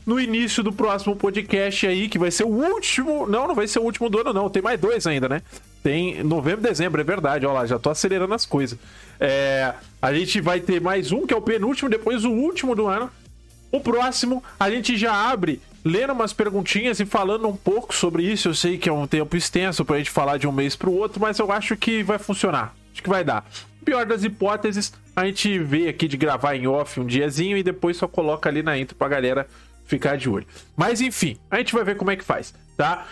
[0.06, 3.28] No início do próximo podcast aí, que vai ser o último.
[3.28, 4.50] Não, não vai ser o último do ano, não.
[4.50, 5.42] Tem mais dois ainda, né?
[5.84, 7.46] Tem novembro e dezembro, é verdade.
[7.46, 8.78] Olha lá, já tô acelerando as coisas.
[9.20, 12.88] É, a gente vai ter mais um, que é o penúltimo, depois o último do
[12.88, 13.10] ano.
[13.72, 18.50] O próximo, a gente já abre lendo umas perguntinhas e falando um pouco sobre isso.
[18.50, 21.20] Eu sei que é um tempo extenso pra gente falar de um mês pro outro,
[21.22, 22.74] mas eu acho que vai funcionar.
[22.92, 23.46] Acho que vai dar.
[23.86, 27.98] Pior das hipóteses, a gente vê aqui de gravar em off um diazinho e depois
[27.98, 29.48] só coloca ali na intro pra galera
[29.90, 30.46] ficar de olho.
[30.78, 33.08] Mas enfim, a gente vai ver como é que faz, tá?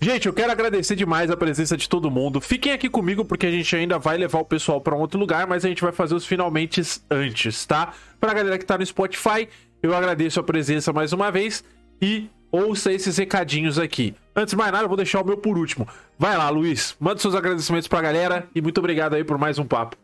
[0.00, 2.40] Gente, eu quero agradecer demais a presença de todo mundo.
[2.40, 5.46] Fiquem aqui comigo porque a gente ainda vai levar o pessoal para um outro lugar,
[5.46, 6.80] mas a gente vai fazer os finalmente
[7.10, 7.92] antes, tá?
[8.20, 9.48] Pra galera que tá no Spotify,
[9.82, 11.64] eu agradeço a presença mais uma vez
[12.00, 14.14] e ouça esses recadinhos aqui.
[14.36, 15.88] Antes de mais nada, eu vou deixar o meu por último.
[16.16, 19.66] Vai lá, Luiz, manda seus agradecimentos pra galera e muito obrigado aí por mais um
[19.66, 19.96] papo.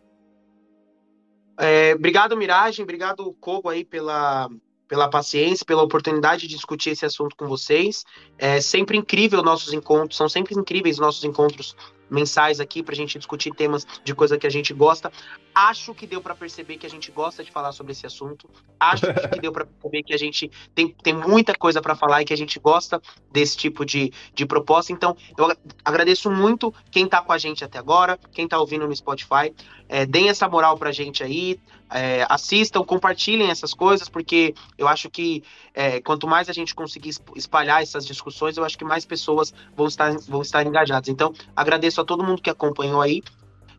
[1.58, 4.50] É, obrigado, Miragem, obrigado, Kogo, aí, pela,
[4.94, 8.04] pela paciência, pela oportunidade de discutir esse assunto com vocês.
[8.38, 11.74] É sempre incrível nossos encontros, são sempre incríveis nossos encontros
[12.14, 15.12] mensais aqui para a gente discutir temas de coisa que a gente gosta.
[15.54, 18.48] Acho que deu para perceber que a gente gosta de falar sobre esse assunto.
[18.78, 22.24] Acho que deu para perceber que a gente tem, tem muita coisa para falar e
[22.24, 24.92] que a gente gosta desse tipo de, de proposta.
[24.92, 28.94] Então, eu agradeço muito quem está com a gente até agora, quem está ouvindo no
[28.94, 29.52] Spotify.
[29.88, 31.60] É, deem essa moral para a gente aí,
[31.90, 37.10] é, assistam, compartilhem essas coisas, porque eu acho que é, quanto mais a gente conseguir
[37.36, 41.08] espalhar essas discussões, eu acho que mais pessoas vão estar, vão estar engajadas.
[41.08, 43.22] Então, agradeço a todo mundo que acompanhou aí.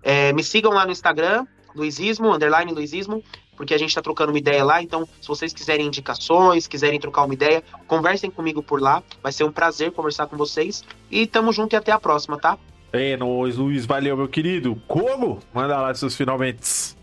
[0.03, 1.45] É, me sigam lá no Instagram,
[1.75, 3.23] Luizismo, underline Luizismo,
[3.57, 4.81] porque a gente está trocando uma ideia lá.
[4.81, 9.03] Então, se vocês quiserem indicações, quiserem trocar uma ideia, conversem comigo por lá.
[9.21, 10.83] Vai ser um prazer conversar com vocês.
[11.09, 12.57] E tamo junto e até a próxima, tá?
[12.93, 13.85] É nóis, Luiz.
[13.85, 14.81] Valeu, meu querido.
[14.87, 15.39] Como?
[15.53, 16.95] Manda lá seus finalmente.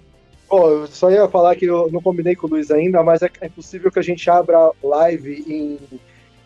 [0.49, 3.31] Oh, eu só ia falar que eu não combinei com o Luiz ainda, mas é,
[3.41, 5.78] é possível que a gente abra live em,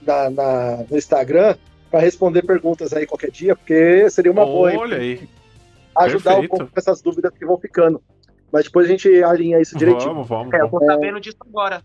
[0.00, 1.56] na, na no Instagram
[1.90, 4.72] para responder perguntas aí qualquer dia, porque seria uma boa.
[4.76, 5.28] Olha aí.
[5.96, 6.54] Ajudar Perfeito.
[6.54, 8.02] um pouco com essas dúvidas que vão ficando.
[8.52, 10.12] Mas depois a gente alinha isso direitinho.
[10.12, 10.54] Vamos, vamos.
[10.54, 11.82] É, eu tô sabendo disso agora.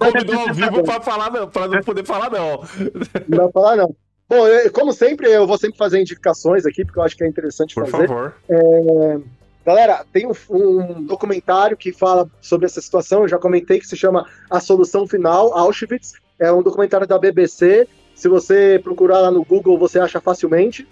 [0.00, 2.64] Convidou ao vivo pra, falar, não, pra não poder falar, não.
[3.28, 3.94] Não falar, não.
[4.28, 7.28] Bom, eu, como sempre, eu vou sempre fazer indicações aqui, porque eu acho que é
[7.28, 8.06] interessante Por fazer.
[8.06, 8.34] Por favor.
[8.48, 9.18] É...
[9.64, 13.96] Galera, tem um, um, documentário que fala sobre essa situação, eu já comentei, que se
[13.96, 16.14] chama A Solução Final, Auschwitz.
[16.38, 17.86] É um documentário da BBC.
[18.18, 20.88] Se você procurar lá no Google, você acha facilmente.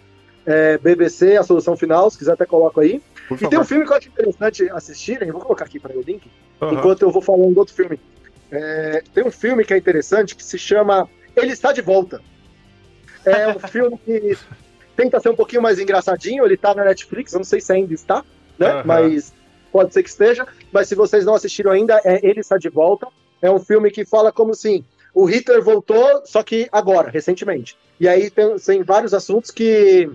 [0.47, 3.03] É, BBC, A Solução Final, se quiser até coloco aí.
[3.29, 3.51] Por e favor.
[3.51, 6.31] tem um filme que eu acho interessante assistirem, vou colocar aqui para o link,
[6.61, 6.75] uhum.
[6.75, 7.99] enquanto eu vou falando do outro filme.
[8.49, 12.23] É, tem um filme que é interessante que se chama Ele Está de Volta.
[13.25, 14.39] É um filme que
[14.95, 17.93] tenta ser um pouquinho mais engraçadinho, ele tá na Netflix, eu não sei se ainda
[17.93, 18.25] está,
[18.57, 18.73] né?
[18.73, 18.83] Uhum.
[18.85, 19.33] Mas
[19.73, 20.47] pode ser que esteja.
[20.71, 23.09] Mas se vocês não assistiram ainda, é Ele Está de Volta.
[23.43, 24.85] É um filme que fala como assim:
[25.17, 27.75] o Hitler voltou, só que agora, recentemente.
[27.99, 30.11] E aí tem, tem vários assuntos que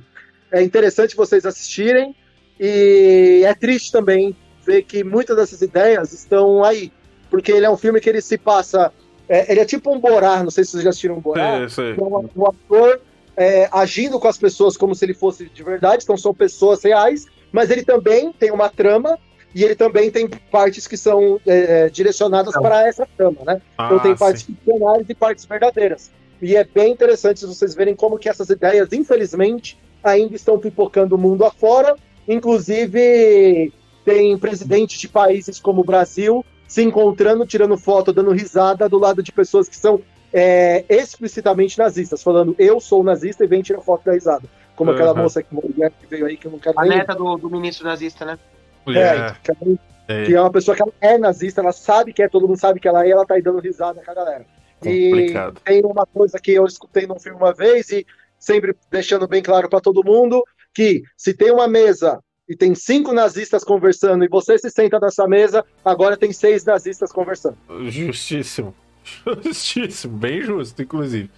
[0.52, 2.16] é interessante vocês assistirem.
[2.60, 6.92] E é triste também ver que muitas dessas ideias estão aí.
[7.32, 8.94] Porque ele é um filme que ele se passa.
[9.28, 11.62] É, ele é tipo um Borá, não sei se vocês já assistiram um Borá.
[11.62, 12.00] É, é.
[12.00, 13.02] Um, um ator
[13.36, 17.26] é, agindo com as pessoas como se ele fosse de verdade, então são pessoas reais,
[17.52, 19.18] mas ele também tem uma trama
[19.54, 23.62] e ele também tem partes que são é, é direcionadas para essa trama, né?
[23.78, 24.54] Ah, então tem partes sim.
[24.54, 26.12] ficcionais e partes verdadeiras.
[26.42, 31.18] E é bem interessante vocês verem como que essas ideias, infelizmente, ainda estão pipocando o
[31.18, 31.96] mundo afora.
[32.28, 33.72] Inclusive,
[34.04, 39.22] tem presidentes de países como o Brasil se encontrando, tirando foto, dando risada do lado
[39.22, 40.02] de pessoas que são
[40.34, 44.48] é, explicitamente nazistas, falando eu sou nazista e vem tirar foto da risada.
[44.76, 44.96] Como uhum.
[44.96, 46.98] aquela moça que, que, veio aí, que eu não quero A nem...
[46.98, 48.40] neta do, do ministro nazista, né?
[48.88, 52.48] É, que, é, que é uma pessoa que é nazista, ela sabe que é, todo
[52.48, 54.46] mundo sabe que ela é, e ela tá aí dando risada com a galera.
[54.80, 55.58] Complicado.
[55.60, 58.06] E tem uma coisa que eu escutei num filme uma vez, e
[58.40, 60.44] sempre deixando bem claro para todo mundo,
[60.74, 62.20] que se tem uma mesa
[62.50, 67.12] e tem cinco nazistas conversando e você se senta nessa mesa, agora tem seis nazistas
[67.12, 67.58] conversando.
[67.88, 68.74] Justíssimo.
[69.44, 71.30] Justíssimo, bem justo, inclusive.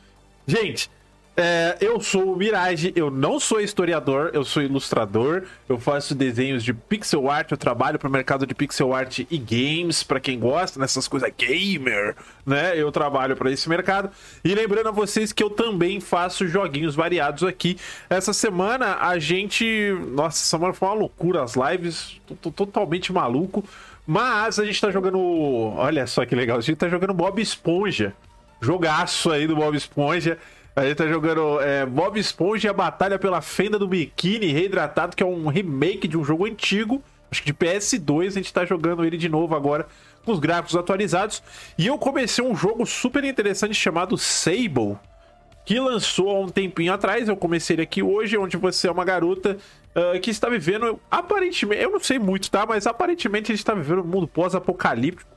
[0.47, 0.89] Gente,
[1.35, 6.63] é, eu sou o Mirage, eu não sou historiador, eu sou ilustrador, eu faço desenhos
[6.63, 10.39] de pixel art, eu trabalho para o mercado de pixel art e games, para quem
[10.39, 12.79] gosta dessas coisas gamer, né?
[12.79, 14.11] Eu trabalho para esse mercado.
[14.43, 17.79] E lembrando a vocês que eu também faço joguinhos variados aqui.
[18.07, 23.11] Essa semana a gente, nossa, essa semana foi uma loucura as lives, tô, tô totalmente
[23.11, 23.65] maluco,
[24.05, 28.13] mas a gente tá jogando, olha só que legal, a gente tá jogando Bob Esponja.
[28.61, 30.37] Jogaço aí do Bob Esponja.
[30.75, 35.15] A gente tá jogando é, Bob Esponja e a Batalha pela Fenda do Biquíni Reidratado,
[35.15, 38.29] que é um remake de um jogo antigo, acho que de PS2.
[38.29, 39.85] A gente tá jogando ele de novo agora
[40.25, 41.43] com os gráficos atualizados.
[41.77, 44.97] E eu comecei um jogo super interessante chamado Sable,
[45.63, 47.29] que lançou há um tempinho atrás.
[47.29, 49.57] Eu comecei ele aqui hoje, onde você é uma garota
[49.95, 52.65] uh, que está vivendo, aparentemente, eu não sei muito, tá?
[52.65, 55.31] Mas aparentemente a gente está vivendo um mundo pós-apocalíptico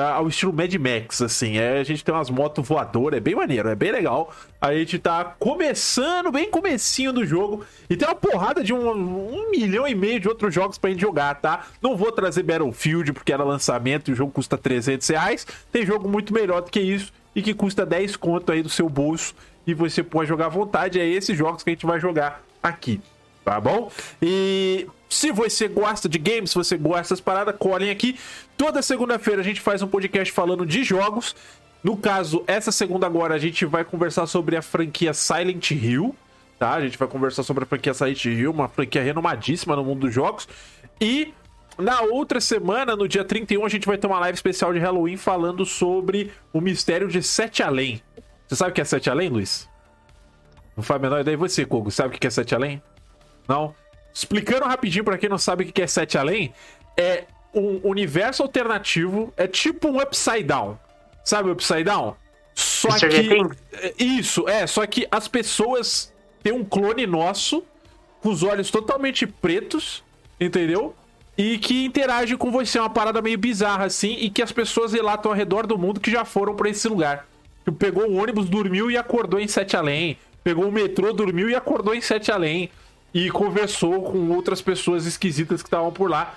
[0.00, 1.58] ao estilo Mad Max, assim.
[1.58, 4.32] É, a gente tem umas motos voadoras, é bem maneiro, é bem legal.
[4.60, 7.64] A gente tá começando, bem comecinho do jogo.
[7.90, 11.00] E tem uma porrada de um, um milhão e meio de outros jogos pra gente
[11.00, 11.66] jogar, tá?
[11.82, 15.46] Não vou trazer Battlefield, porque era lançamento e o jogo custa 300 reais.
[15.70, 18.88] Tem jogo muito melhor do que isso e que custa 10 conto aí do seu
[18.88, 19.34] bolso.
[19.66, 20.98] E você pode jogar à vontade.
[20.98, 23.00] É esses jogos que a gente vai jogar aqui
[23.44, 23.90] tá bom?
[24.20, 28.18] E se você gosta de games, se você gosta dessas paradas, colhem aqui.
[28.56, 31.36] Toda segunda-feira a gente faz um podcast falando de jogos.
[31.84, 36.14] No caso, essa segunda agora a gente vai conversar sobre a franquia Silent Hill,
[36.58, 36.72] tá?
[36.72, 40.14] A gente vai conversar sobre a franquia Silent Hill, uma franquia renomadíssima no mundo dos
[40.14, 40.48] jogos.
[40.98, 41.34] E
[41.76, 45.18] na outra semana, no dia 31, a gente vai ter uma live especial de Halloween
[45.18, 48.00] falando sobre o mistério de Sete Além.
[48.48, 49.68] Você sabe o que é Sete Além, Luiz?
[50.74, 51.34] Não faz a menor ideia.
[51.34, 52.82] E você, Kogo, sabe o que é Sete Além?
[53.46, 53.74] Não.
[54.14, 56.52] Explicando rapidinho para quem não sabe o que é Sete Além,
[56.96, 57.24] é
[57.54, 60.78] um universo alternativo, é tipo um Upside Down.
[61.24, 62.14] Sabe o Upside Down?
[62.54, 63.08] Só Mr.
[63.08, 63.76] que.
[63.76, 67.64] É, isso, é, só que as pessoas têm um clone nosso,
[68.20, 70.02] com os olhos totalmente pretos,
[70.38, 70.94] entendeu?
[71.36, 74.92] E que interage com você, é uma parada meio bizarra assim, e que as pessoas
[74.92, 77.26] relatam ao redor do mundo que já foram para esse lugar.
[77.64, 80.18] Tipo, pegou o ônibus, dormiu e acordou em Sete Além.
[80.44, 82.68] Pegou o metrô, dormiu e acordou em Sete Além
[83.14, 86.34] e conversou com outras pessoas esquisitas que estavam por lá.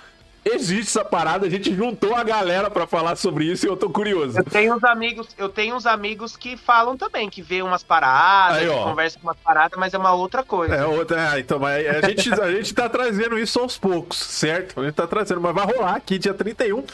[0.48, 3.90] Existe essa parada, a gente juntou a galera para falar sobre isso e eu tô
[3.90, 4.38] curioso.
[4.38, 8.58] Eu tenho uns amigos, eu tenho uns amigos que falam também, que vê umas paradas,
[8.58, 10.76] Aí, que conversam com umas paradas, mas é uma outra coisa.
[10.76, 14.80] É outra, é, então, mas a gente, a gente tá trazendo isso aos poucos, certo?
[14.80, 16.78] A gente tá trazendo, mas vai rolar aqui dia 31.
[16.78, 16.86] Uh,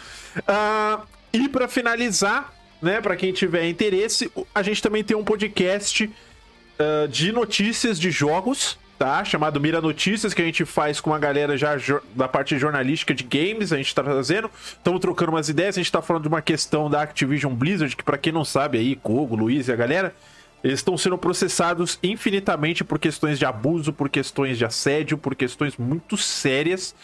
[1.30, 7.06] e para finalizar, né, para quem tiver interesse, a gente também tem um podcast uh,
[7.06, 9.24] de notícias de jogos tá?
[9.24, 11.76] Chamado Mira Notícias, que a gente faz com a galera já
[12.14, 14.50] da parte jornalística de games, a gente tá trazendo.
[14.64, 18.04] Estamos trocando umas ideias, a gente tá falando de uma questão da Activision Blizzard, que
[18.04, 20.14] para quem não sabe aí, Kogo, Luiz e a galera,
[20.62, 25.76] eles estão sendo processados infinitamente por questões de abuso, por questões de assédio, por questões
[25.76, 26.94] muito sérias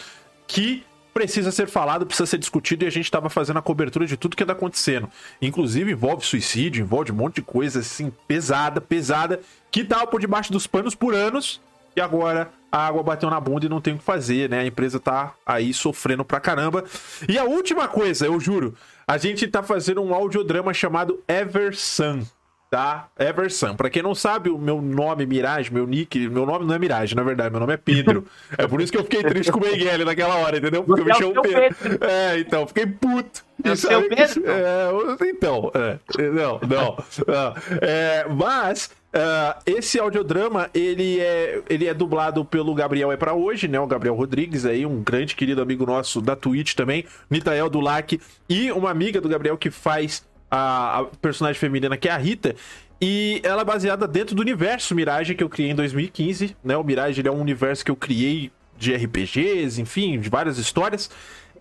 [0.46, 4.16] que precisa ser falado, precisa ser discutido e a gente estava fazendo a cobertura de
[4.16, 5.10] tudo que está acontecendo.
[5.42, 10.52] Inclusive envolve suicídio, envolve um monte de coisa assim pesada, pesada, que tava por debaixo
[10.52, 11.60] dos panos por anos
[11.98, 14.60] e agora a água bateu na bunda e não tem o que fazer, né?
[14.60, 16.84] A empresa tá aí sofrendo pra caramba.
[17.28, 18.74] E a última coisa, eu juro,
[19.06, 22.24] a gente tá fazendo um audiodrama chamado Eversun
[22.70, 23.08] tá?
[23.18, 23.74] Everson.
[23.74, 27.14] Pra quem não sabe, o meu nome Mirage, meu nick, meu nome não é Mirage,
[27.14, 28.26] na verdade, meu nome é Pedro.
[28.56, 30.84] É por isso que eu fiquei triste com o Miguel naquela hora, entendeu?
[30.84, 31.76] Porque eu me chamo é Pedro.
[31.76, 32.06] Pedro.
[32.06, 33.42] É, então, fiquei puto.
[33.64, 33.70] É
[34.14, 34.42] Pedro?
[34.46, 35.98] É, então, é,
[36.30, 36.96] não, não.
[37.26, 37.54] não.
[37.80, 43.68] É, mas uh, esse audiodrama, ele é, ele é dublado pelo Gabriel É Pra Hoje,
[43.68, 43.78] né?
[43.78, 48.72] O Gabriel Rodrigues aí, um grande querido amigo nosso da Twitch também, Nitael Dulac, e
[48.72, 52.54] uma amiga do Gabriel que faz a, a personagem feminina, que é a Rita.
[53.00, 56.76] E ela é baseada dentro do universo Mirage que eu criei em 2015, né?
[56.76, 61.10] O Mirage é um universo que eu criei de RPGs, enfim, de várias histórias,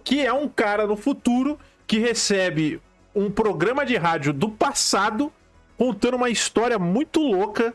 [0.03, 2.79] que é um cara no futuro que recebe
[3.13, 5.31] um programa de rádio do passado
[5.77, 7.73] contando uma história muito louca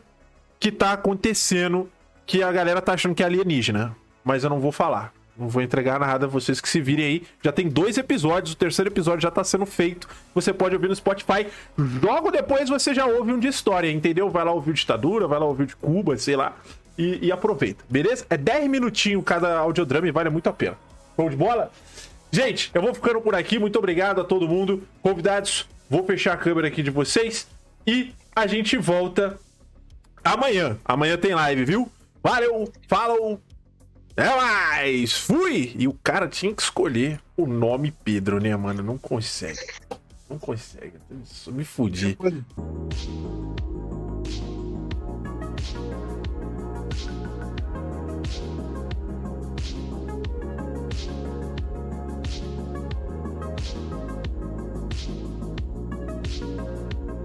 [0.59, 1.89] que tá acontecendo,
[2.25, 5.13] que a galera tá achando que é alienígena, mas eu não vou falar.
[5.35, 7.23] Não vou entregar nada, vocês que se virem aí.
[7.41, 10.07] Já tem dois episódios, o terceiro episódio já tá sendo feito.
[10.35, 11.47] Você pode ouvir no Spotify.
[12.03, 14.29] Logo depois você já ouve um de história, entendeu?
[14.29, 16.55] Vai lá ouvir o Ditadura, vai lá ouvir de Cuba, sei lá.
[16.95, 18.23] E, e aproveita, beleza?
[18.29, 20.77] É 10 minutinhos cada audiodrama e vale muito a pena.
[21.17, 21.71] Vamos de bola?
[22.31, 23.57] Gente, eu vou ficando por aqui.
[23.57, 24.83] Muito obrigado a todo mundo.
[25.01, 27.47] Convidados, vou fechar a câmera aqui de vocês.
[27.85, 29.37] E a gente volta
[30.23, 30.77] amanhã.
[30.85, 31.91] Amanhã tem live, viu?
[32.23, 33.41] Valeu, falou!
[34.15, 35.13] É mais!
[35.13, 35.75] Fui!
[35.77, 38.83] E o cara tinha que escolher o nome Pedro, né, mano?
[38.83, 39.59] Não consegue.
[40.29, 40.93] Não consegue.
[41.47, 42.17] Me fudi.